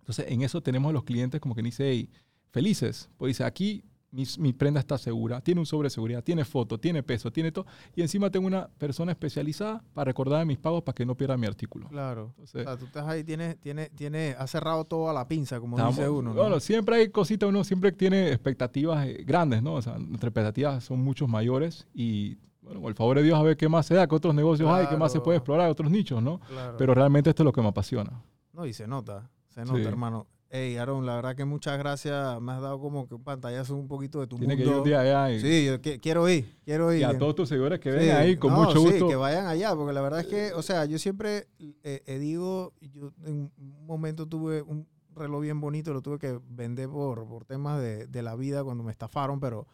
Entonces, 0.00 0.26
en 0.28 0.42
eso 0.42 0.60
tenemos 0.60 0.90
a 0.90 0.92
los 0.92 1.04
clientes 1.04 1.40
como 1.40 1.54
que 1.54 1.62
dice, 1.62 1.88
hey, 1.88 2.10
felices. 2.50 3.08
Pues 3.16 3.30
dice, 3.30 3.44
aquí 3.44 3.84
mi, 4.12 4.24
mi 4.38 4.52
prenda 4.52 4.80
está 4.80 4.98
segura, 4.98 5.40
tiene 5.40 5.60
un 5.60 5.66
sobre 5.66 5.86
de 5.86 5.90
seguridad, 5.90 6.22
tiene 6.24 6.44
foto, 6.44 6.78
tiene 6.78 7.02
peso, 7.02 7.30
tiene 7.30 7.52
todo. 7.52 7.66
Y 7.94 8.02
encima 8.02 8.28
tengo 8.30 8.46
una 8.46 8.66
persona 8.68 9.12
especializada 9.12 9.82
para 9.94 10.06
recordar 10.06 10.44
mis 10.44 10.58
pagos 10.58 10.82
para 10.82 10.94
que 10.94 11.06
no 11.06 11.14
pierda 11.16 11.36
mi 11.36 11.46
artículo. 11.46 11.88
Claro. 11.88 12.26
Entonces, 12.30 12.62
O 12.62 12.64
sea, 12.64 12.76
tú 12.76 12.86
estás 12.86 13.06
ahí, 13.06 13.22
tienes, 13.22 13.58
tienes, 13.60 13.90
tienes, 13.92 14.36
has 14.36 14.50
cerrado 14.50 14.84
todo 14.84 15.08
a 15.08 15.12
la 15.12 15.28
pinza, 15.28 15.60
como 15.60 15.76
estamos- 15.76 15.96
dice 15.96 16.08
uno. 16.08 16.34
¿no? 16.34 16.40
Bueno, 16.40 16.58
siempre 16.60 16.96
hay 16.96 17.08
cositas, 17.10 17.48
uno 17.48 17.62
siempre 17.62 17.92
tiene 17.92 18.30
expectativas 18.32 19.06
eh, 19.06 19.22
grandes, 19.24 19.62
¿no? 19.62 19.74
O 19.74 19.82
sea, 19.82 19.96
nuestras 19.98 20.30
expectativas 20.30 20.82
son 20.82 21.00
muchos 21.04 21.28
mayores 21.28 21.86
y, 21.94 22.36
bueno, 22.62 22.80
con 22.80 22.88
el 22.88 22.94
favor 22.96 23.16
de 23.18 23.22
Dios, 23.22 23.38
a 23.38 23.42
ver 23.42 23.56
qué 23.56 23.68
más 23.68 23.86
se 23.86 23.94
da, 23.94 24.08
qué 24.08 24.14
otros 24.16 24.34
negocios 24.34 24.68
hay, 24.70 24.86
qué 24.88 24.96
más 24.96 25.12
se 25.12 25.18
Claro. 25.18 25.24
puede 25.24 25.38
explorar, 25.38 25.70
otros 25.70 25.90
nichos, 25.90 26.20
¿no? 26.22 26.40
Claro. 26.40 26.76
Pero 26.76 26.94
realmente 26.94 27.30
esto 27.30 27.42
es 27.42 27.44
lo 27.44 27.52
que 27.52 27.62
me 27.62 27.68
apasiona. 27.68 28.22
No, 28.52 28.66
y 28.66 28.72
se 28.72 28.86
nota, 28.88 29.30
se 29.50 29.64
nota, 29.64 29.78
Sí. 29.78 29.84
hermano. 29.84 30.26
Ey, 30.52 30.76
Aaron, 30.78 31.06
la 31.06 31.14
verdad 31.14 31.36
que 31.36 31.44
muchas 31.44 31.78
gracias. 31.78 32.40
Me 32.40 32.50
has 32.52 32.60
dado 32.60 32.80
como 32.80 33.06
que 33.06 33.14
un 33.14 33.22
pantallazo 33.22 33.76
un 33.76 33.86
poquito 33.86 34.18
de 34.20 34.26
tu 34.26 34.36
Tiene 34.36 34.56
que 34.56 34.62
ir 34.62 34.66
mundo. 34.68 34.82
un 34.82 34.88
día 34.88 35.00
allá 35.00 35.30
y, 35.32 35.40
Sí, 35.40 35.64
yo 35.66 35.80
qui- 35.80 36.00
quiero 36.00 36.28
ir, 36.28 36.56
quiero 36.64 36.92
ir. 36.92 37.00
y 37.00 37.04
a 37.04 37.16
todos 37.16 37.36
tus 37.36 37.48
seguidores 37.48 37.78
que 37.78 37.92
Sí, 37.92 37.98
ven 37.98 38.16
ahí, 38.16 38.36
con 38.36 38.52
no, 38.52 38.64
mucho 38.64 38.80
sí, 38.80 38.84
gusto. 38.86 39.06
que 39.06 39.14
vayan 39.14 39.46
allá, 39.46 39.76
porque 39.76 39.92
la 39.92 40.00
verdad 40.00 40.20
es 40.20 40.26
que, 40.26 40.52
o 40.52 40.62
sea, 40.62 40.84
yo 40.86 40.98
siempre 40.98 41.46
eh, 41.84 42.02
eh, 42.04 42.18
digo, 42.18 42.72
yo 42.80 43.12
en 43.24 43.52
un 43.58 43.86
momento 43.86 44.26
tuve 44.26 44.60
un 44.62 44.88
reloj 45.14 45.40
bien 45.42 45.60
bonito, 45.60 45.92
lo 45.94 46.02
tuve 46.02 46.18
que 46.18 46.40
vender 46.48 46.88
por, 46.88 47.28
por 47.28 47.44
temas 47.44 47.80
de, 47.80 48.08
de 48.08 48.22
la 48.22 48.34
vida 48.34 48.64
cuando 48.64 48.82
me 48.82 48.90
estafaron, 48.90 49.38
pero 49.38 49.68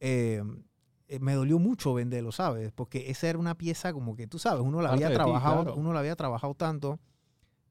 eh, 0.00 0.42
eh, 1.08 1.18
me 1.18 1.32
dolió 1.32 1.58
mucho 1.58 1.94
venderlo, 1.94 2.30
¿sabes? 2.30 2.72
Porque 2.72 3.10
esa 3.10 3.26
era 3.28 3.38
una 3.38 3.56
pieza 3.56 3.94
como 3.94 4.14
que, 4.16 4.26
tú 4.26 4.38
sabes, 4.38 4.60
uno 4.62 4.82
la 4.82 4.90
Parte 4.90 5.04
había 5.06 5.16
ti, 5.16 5.22
trabajado, 5.22 5.62
claro. 5.64 5.76
uno 5.80 5.94
la 5.94 6.00
había 6.00 6.14
trabajado 6.14 6.54
tanto. 6.54 6.98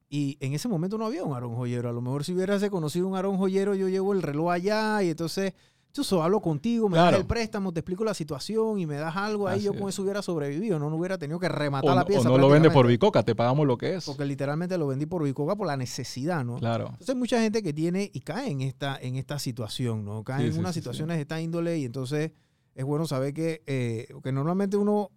Y 0.10 0.38
en 0.40 0.54
ese 0.54 0.68
momento 0.68 0.98
no 0.98 1.06
había 1.06 1.24
un 1.24 1.34
Aarón 1.34 1.56
Joyero. 1.56 1.88
A 1.90 1.92
lo 1.94 2.02
mejor 2.02 2.24
si 2.24 2.34
hubieras 2.34 2.68
conocido 2.70 3.08
un 3.08 3.16
Aarón 3.16 3.38
Joyero, 3.38 3.76
yo 3.76 3.88
llevo 3.90 4.14
el 4.14 4.22
reloj 4.24 4.52
allá 4.52 5.04
y 5.04 5.10
entonces 5.12 5.54
yo 5.94 6.04
solo 6.04 6.24
hablo 6.24 6.40
contigo, 6.42 6.88
me 6.88 6.94
Claro. 6.96 7.12
das 7.12 7.20
el 7.22 7.26
préstamo, 7.28 7.72
te 7.74 7.80
explico 7.80 8.04
la 8.04 8.14
situación 8.14 8.80
y 8.80 8.86
me 8.86 8.96
das 8.96 9.16
algo 9.16 9.48
ahí, 9.48 9.58
Así 9.58 9.66
yo 9.66 9.74
con 9.74 9.90
es. 9.90 9.96
eso 9.96 10.04
hubiera 10.04 10.22
sobrevivido, 10.22 10.78
no, 10.80 10.90
no 10.90 10.96
hubiera 10.98 11.18
tenido 11.18 11.40
que 11.40 11.50
rematar 11.50 11.92
o, 11.92 11.96
la 11.96 12.06
pieza. 12.06 12.22
o 12.30 12.32
no 12.32 12.38
lo 12.38 12.48
vende 12.50 12.70
por 12.70 12.86
Bicoca, 12.88 13.24
te 13.24 13.34
pagamos 13.36 13.66
lo 13.68 13.76
que 13.78 13.96
es. 13.96 14.06
Porque 14.06 14.24
literalmente 14.26 14.78
lo 14.78 14.86
vendí 14.88 15.06
por 15.08 15.24
Bicoca 15.24 15.56
por 15.56 15.66
la 15.68 15.78
necesidad, 15.78 16.44
¿no? 16.46 16.58
Claro. 16.58 16.86
Entonces 16.90 17.10
hay 17.10 17.16
mucha 17.16 17.42
gente 17.42 17.62
que 17.64 17.74
tiene 17.74 18.10
y 18.14 18.20
cae 18.22 18.50
en 18.52 18.62
esta, 18.62 18.98
en 19.02 19.16
esta 19.16 19.40
situación, 19.40 20.06
¿no? 20.06 20.24
Cae 20.24 20.42
Sí, 20.42 20.46
en 20.48 20.54
sí, 20.54 20.60
unas 20.60 20.74
sí. 20.76 20.80
situaciones 20.80 21.18
de 21.18 21.22
esta 21.22 21.42
índole 21.42 21.80
y 21.80 21.86
entonces 21.86 22.32
es 22.76 22.86
bueno 22.86 23.08
saber 23.08 23.34
que, 23.34 23.64
eh, 23.66 24.08
que 24.24 24.32
normalmente 24.32 24.78
uno 24.78 25.10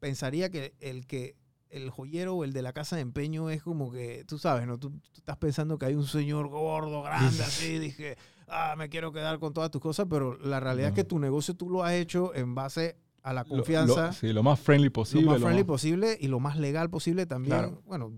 pensaría 0.00 0.50
que 0.50 0.74
el 0.80 1.06
que 1.06 1.36
el 1.72 1.90
joyero 1.90 2.34
o 2.36 2.44
el 2.44 2.52
de 2.52 2.62
la 2.62 2.72
casa 2.72 2.96
de 2.96 3.02
empeño 3.02 3.50
es 3.50 3.62
como 3.62 3.90
que, 3.90 4.24
tú 4.26 4.38
sabes, 4.38 4.66
¿no? 4.66 4.78
Tú, 4.78 4.90
tú 4.90 5.00
estás 5.18 5.36
pensando 5.38 5.78
que 5.78 5.86
hay 5.86 5.94
un 5.94 6.06
señor 6.06 6.48
gordo, 6.48 7.02
grande, 7.02 7.42
así, 7.42 7.78
dije, 7.78 8.16
ah, 8.48 8.74
me 8.76 8.88
quiero 8.88 9.12
quedar 9.12 9.38
con 9.38 9.52
todas 9.52 9.70
tus 9.70 9.80
cosas, 9.80 10.06
pero 10.08 10.36
la 10.38 10.60
realidad 10.60 10.88
es 10.90 10.94
que 10.94 11.04
tu 11.04 11.18
negocio 11.18 11.54
tú 11.54 11.70
lo 11.70 11.82
has 11.82 11.94
hecho 11.94 12.34
en 12.34 12.54
base 12.54 12.96
a 13.22 13.32
la 13.32 13.44
confianza 13.44 14.06
Lo, 14.08 14.12
sí, 14.12 14.32
lo 14.32 14.42
más 14.42 14.58
friendly 14.60 14.90
posible. 14.90 15.24
lo 15.24 15.30
más 15.32 15.40
lo 15.40 15.46
friendly 15.46 15.62
más- 15.62 15.68
posible 15.68 16.18
y 16.20 16.26
lo 16.28 16.40
más 16.40 16.56
legal 16.58 16.90
posible 16.90 17.24
también. 17.26 17.56
Claro. 17.56 17.82
Bueno, 17.86 18.12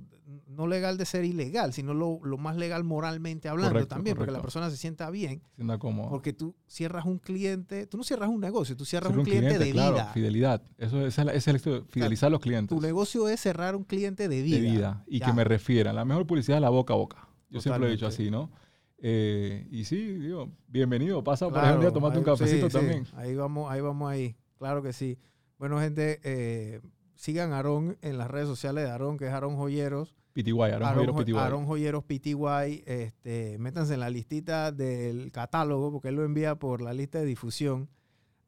no 0.55 0.66
legal 0.66 0.96
de 0.98 1.05
ser 1.05 1.24
ilegal, 1.24 1.72
sino 1.72 1.92
lo, 1.94 2.20
lo 2.24 2.38
más 2.38 2.57
legal 2.57 2.84
moralmente 2.84 3.48
hablando 3.48 3.72
Correcto, 3.72 3.94
también, 3.94 4.16
porque 4.16 4.32
la 4.32 4.40
persona 4.40 4.70
se 4.70 4.76
sienta 4.76 5.11
bien. 5.11 5.42
sienta 5.57 5.78
como 5.78 6.09
Porque 6.09 6.32
tú 6.32 6.55
cierras 6.66 7.05
un 7.05 7.18
cliente, 7.18 7.86
tú 7.86 7.96
no 7.98 8.05
cierras 8.05 8.28
un 8.28 8.40
negocio, 8.40 8.76
tú 8.76 8.84
cierras 8.84 9.14
un, 9.14 9.24
cliente, 9.24 9.59
de 9.59 9.70
claro, 9.72 9.94
vida. 9.96 10.12
fidelidad. 10.12 10.62
Eso 10.78 11.07
es, 11.07 11.18
ese 11.18 11.32
es 11.36 11.46
el 11.66 11.84
fidelizar 11.88 12.28
a 12.28 12.30
los 12.30 12.40
clientes. 12.40 12.76
Tu 12.76 12.80
negocio 12.82 13.28
es 13.28 13.40
cerrar 13.40 13.76
un 13.76 13.84
cliente 13.84 14.28
de 14.28 14.42
vida. 14.42 14.57
de 14.57 14.62
vida 14.62 15.05
y 15.07 15.18
Ya. 15.20 15.26
que 15.26 15.32
me 15.32 15.44
refieran. 15.44 15.94
La 15.96 16.05
mejor 16.05 16.26
publicidad 16.26 16.59
es 16.59 16.62
la 16.62 16.70
boca 16.70 16.94
a 16.94 16.96
boca. 16.96 17.28
Yo 17.50 17.61
siempre 17.61 17.80
lo 17.80 17.86
he 17.88 17.90
dicho 17.92 18.07
así, 18.07 18.30
¿no? 18.30 18.50
Eh, 18.98 19.66
y 19.70 19.84
sí, 19.84 19.96
digo, 20.14 20.50
bienvenido. 20.66 21.22
Pasa 21.22 21.46
por 21.46 21.55
Claro, 21.55 21.78
día 21.80 21.90
a 21.90 21.92
tomarte 21.92 22.18
un 22.18 22.24
cafecito 22.24 22.66
sí, 22.70 22.72
sí, 22.72 22.78
también. 22.78 23.07
ahí 23.14 23.34
vamos, 23.34 23.70
ahí 23.70 23.80
vamos 23.80 24.11
ahí. 24.11 24.34
Claro 24.59 24.82
que 24.82 24.92
sí. 24.92 25.18
Bueno, 25.59 25.78
gente, 25.78 26.20
eh, 26.24 26.80
sigan 27.14 27.52
a 27.52 27.57
Aarón 27.57 27.98
en 28.02 28.18
las 28.18 28.30
redes 28.30 28.48
sociales 28.48 28.84
de 28.84 28.90
Aarón, 28.90 29.18
que 29.18 29.26
es 29.26 29.32
Aarón 29.32 29.57
Joyeros. 29.57 30.14
PTY, 30.35 30.51
Aaron 30.61 30.82
Aaron, 30.82 30.95
Joyeros 30.97 31.14
Jo- 31.16 31.22
PTY. 31.22 31.32
Aaron 31.37 31.66
Joyeros 31.66 32.05
PTY, 32.05 32.82
este, 32.87 33.57
métanse 33.59 33.95
en 33.95 34.01
la 34.01 34.11
listita 34.11 34.70
del 34.72 35.30
catálogo 35.32 35.91
porque 35.93 36.09
él 36.09 36.16
lo 36.16 36.24
envía 36.24 36.55
por 36.57 36.82
la 36.82 36.93
lista 36.93 37.18
de 37.20 37.24
difusión. 37.24 37.89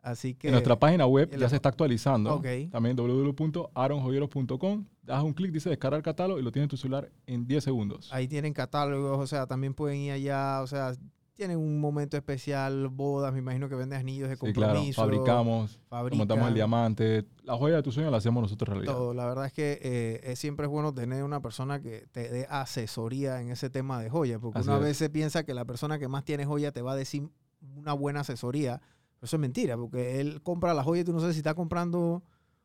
Así 0.03 0.35
que 0.35 0.49
en 0.49 0.53
nuestra 0.53 0.79
página 0.79 1.07
web 1.07 1.31
ya 1.37 1.49
se 1.49 1.57
está 1.57 1.69
actualizando. 1.69 2.41
También 2.71 2.97
www.aaronjoyeros.com. 2.97 4.85
Das 5.03 5.23
un 5.23 5.33
clic, 5.33 5.53
dice 5.53 5.69
descargar 5.71 6.03
catálogo 6.03 6.39
y 6.39 6.43
lo 6.43 6.51
tienes 6.53 6.67
en 6.67 6.71
tu 6.71 6.77
celular 6.77 7.11
en 7.27 7.47
10 7.47 7.63
segundos. 7.65 8.13
ahí 8.13 8.27
tienen 8.29 8.53
catálogos, 8.53 9.19
o 9.19 9.27
sea, 9.27 9.47
también 9.47 9.73
pueden 9.75 9.99
ir 10.01 10.13
allá, 10.13 10.61
o 10.63 10.67
sea, 10.67 10.93
tienen 11.37 11.59
un 11.59 11.79
momento 11.81 12.17
especial, 12.17 12.89
bodas, 12.89 13.33
me 13.33 13.39
imagino 13.41 13.69
que 13.69 13.75
venden 13.75 13.99
anillos 14.01 14.29
de 14.29 14.37
Sí, 14.37 14.53
claro. 14.53 14.73
compromiso. 14.73 15.01
Fabricamos, 15.03 15.79
fabrican, 15.89 16.19
montamos 16.19 16.49
el 16.49 16.55
diamante. 16.55 17.25
La 17.45 17.57
joya 17.57 17.77
de 17.77 17.83
tu 17.83 17.93
sueño 17.93 18.11
la 18.11 18.17
hacemos 18.17 18.43
nosotros 18.43 18.69
realidad. 18.71 18.95
todo. 18.95 19.15
La 19.15 19.27
verdad 19.27 19.47
es 19.47 19.53
que 19.53 19.79
eh, 19.83 20.21
es- 20.25 20.39
siempre 20.39 20.67
es 20.67 20.71
bueno 20.73 20.93
tener 20.95 21.23
una 21.23 21.41
persona 21.41 21.81
que 21.81 22.07
te 22.11 22.29
dé 22.31 22.47
asesoría 22.49 23.41
en 23.43 23.51
ese 23.51 23.71
tema 23.71 24.01
de 24.03 24.09
joya, 24.11 24.39
porque 24.39 24.59
Así 24.61 24.69
una 24.69 24.79
vez 24.79 24.97
se 24.97 25.11
piensa 25.11 25.45
que 25.45 25.53
la 25.55 25.65
persona 25.65 25.99
que 25.99 26.09
más 26.09 26.25
tiene 26.25 26.45
joya 26.47 26.73
te 26.73 26.83
va 26.83 26.93
a 26.93 26.97
decir 26.97 27.29
una 27.77 27.93
buena 27.93 28.21
asesoría. 28.21 28.81
Pero 29.19 29.27
eso 29.27 29.37
es 29.37 29.41
mentira, 29.41 29.77
porque 29.77 30.21
él 30.21 30.41
compra 30.43 30.75
la 30.75 30.83
joya 30.83 31.03
y 31.03 31.05
tú 31.05 31.13
no 31.13 31.21
sabes 31.21 31.35
si 31.35 31.41
está 31.41 31.55
comprando 31.55 32.23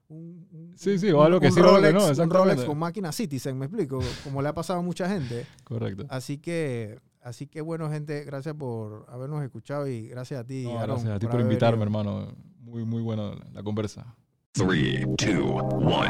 un, 0.10 0.73
Sí, 0.76 0.98
sí, 0.99 1.10
o 1.11 1.23
algo 1.23 1.39
que 1.39 1.48
un 1.48 1.53
sí 1.53 1.61
Rolex, 1.61 1.93
no, 2.18 2.23
un. 2.23 2.30
Rolex 2.30 2.64
con 2.65 2.77
máquina 2.77 3.11
Citizen, 3.11 3.57
me 3.57 3.65
explico, 3.68 3.99
como 4.23 4.41
le 4.41 4.49
ha 4.49 4.53
pasado 4.53 4.80
a 4.80 4.81
mucha 4.81 5.07
gente. 5.10 5.45
Correcto. 5.64 6.06
Así 6.10 6.38
que, 6.38 6.99
así 7.22 7.48
que 7.48 7.61
bueno, 7.61 7.89
gente, 7.89 8.23
gracias 8.23 8.56
por 8.56 9.06
habernos 9.10 9.43
escuchado 9.43 9.88
y 9.88 10.07
gracias 10.07 10.39
a 10.41 10.43
ti, 10.45 10.64
No, 10.64 10.80
Aaron, 10.80 10.95
gracias 10.98 11.15
a 11.15 11.19
ti 11.19 11.26
por 11.27 11.35
haber 11.35 11.45
invitarme, 11.45 11.85
venido. 11.85 12.02
hermano. 12.02 12.35
Muy, 12.60 12.85
muy 12.85 13.02
buena 13.02 13.34
la 13.53 13.64
conversa. 13.64 14.15
Three, 14.53 15.06
two, 15.18 15.56
one. 15.56 16.10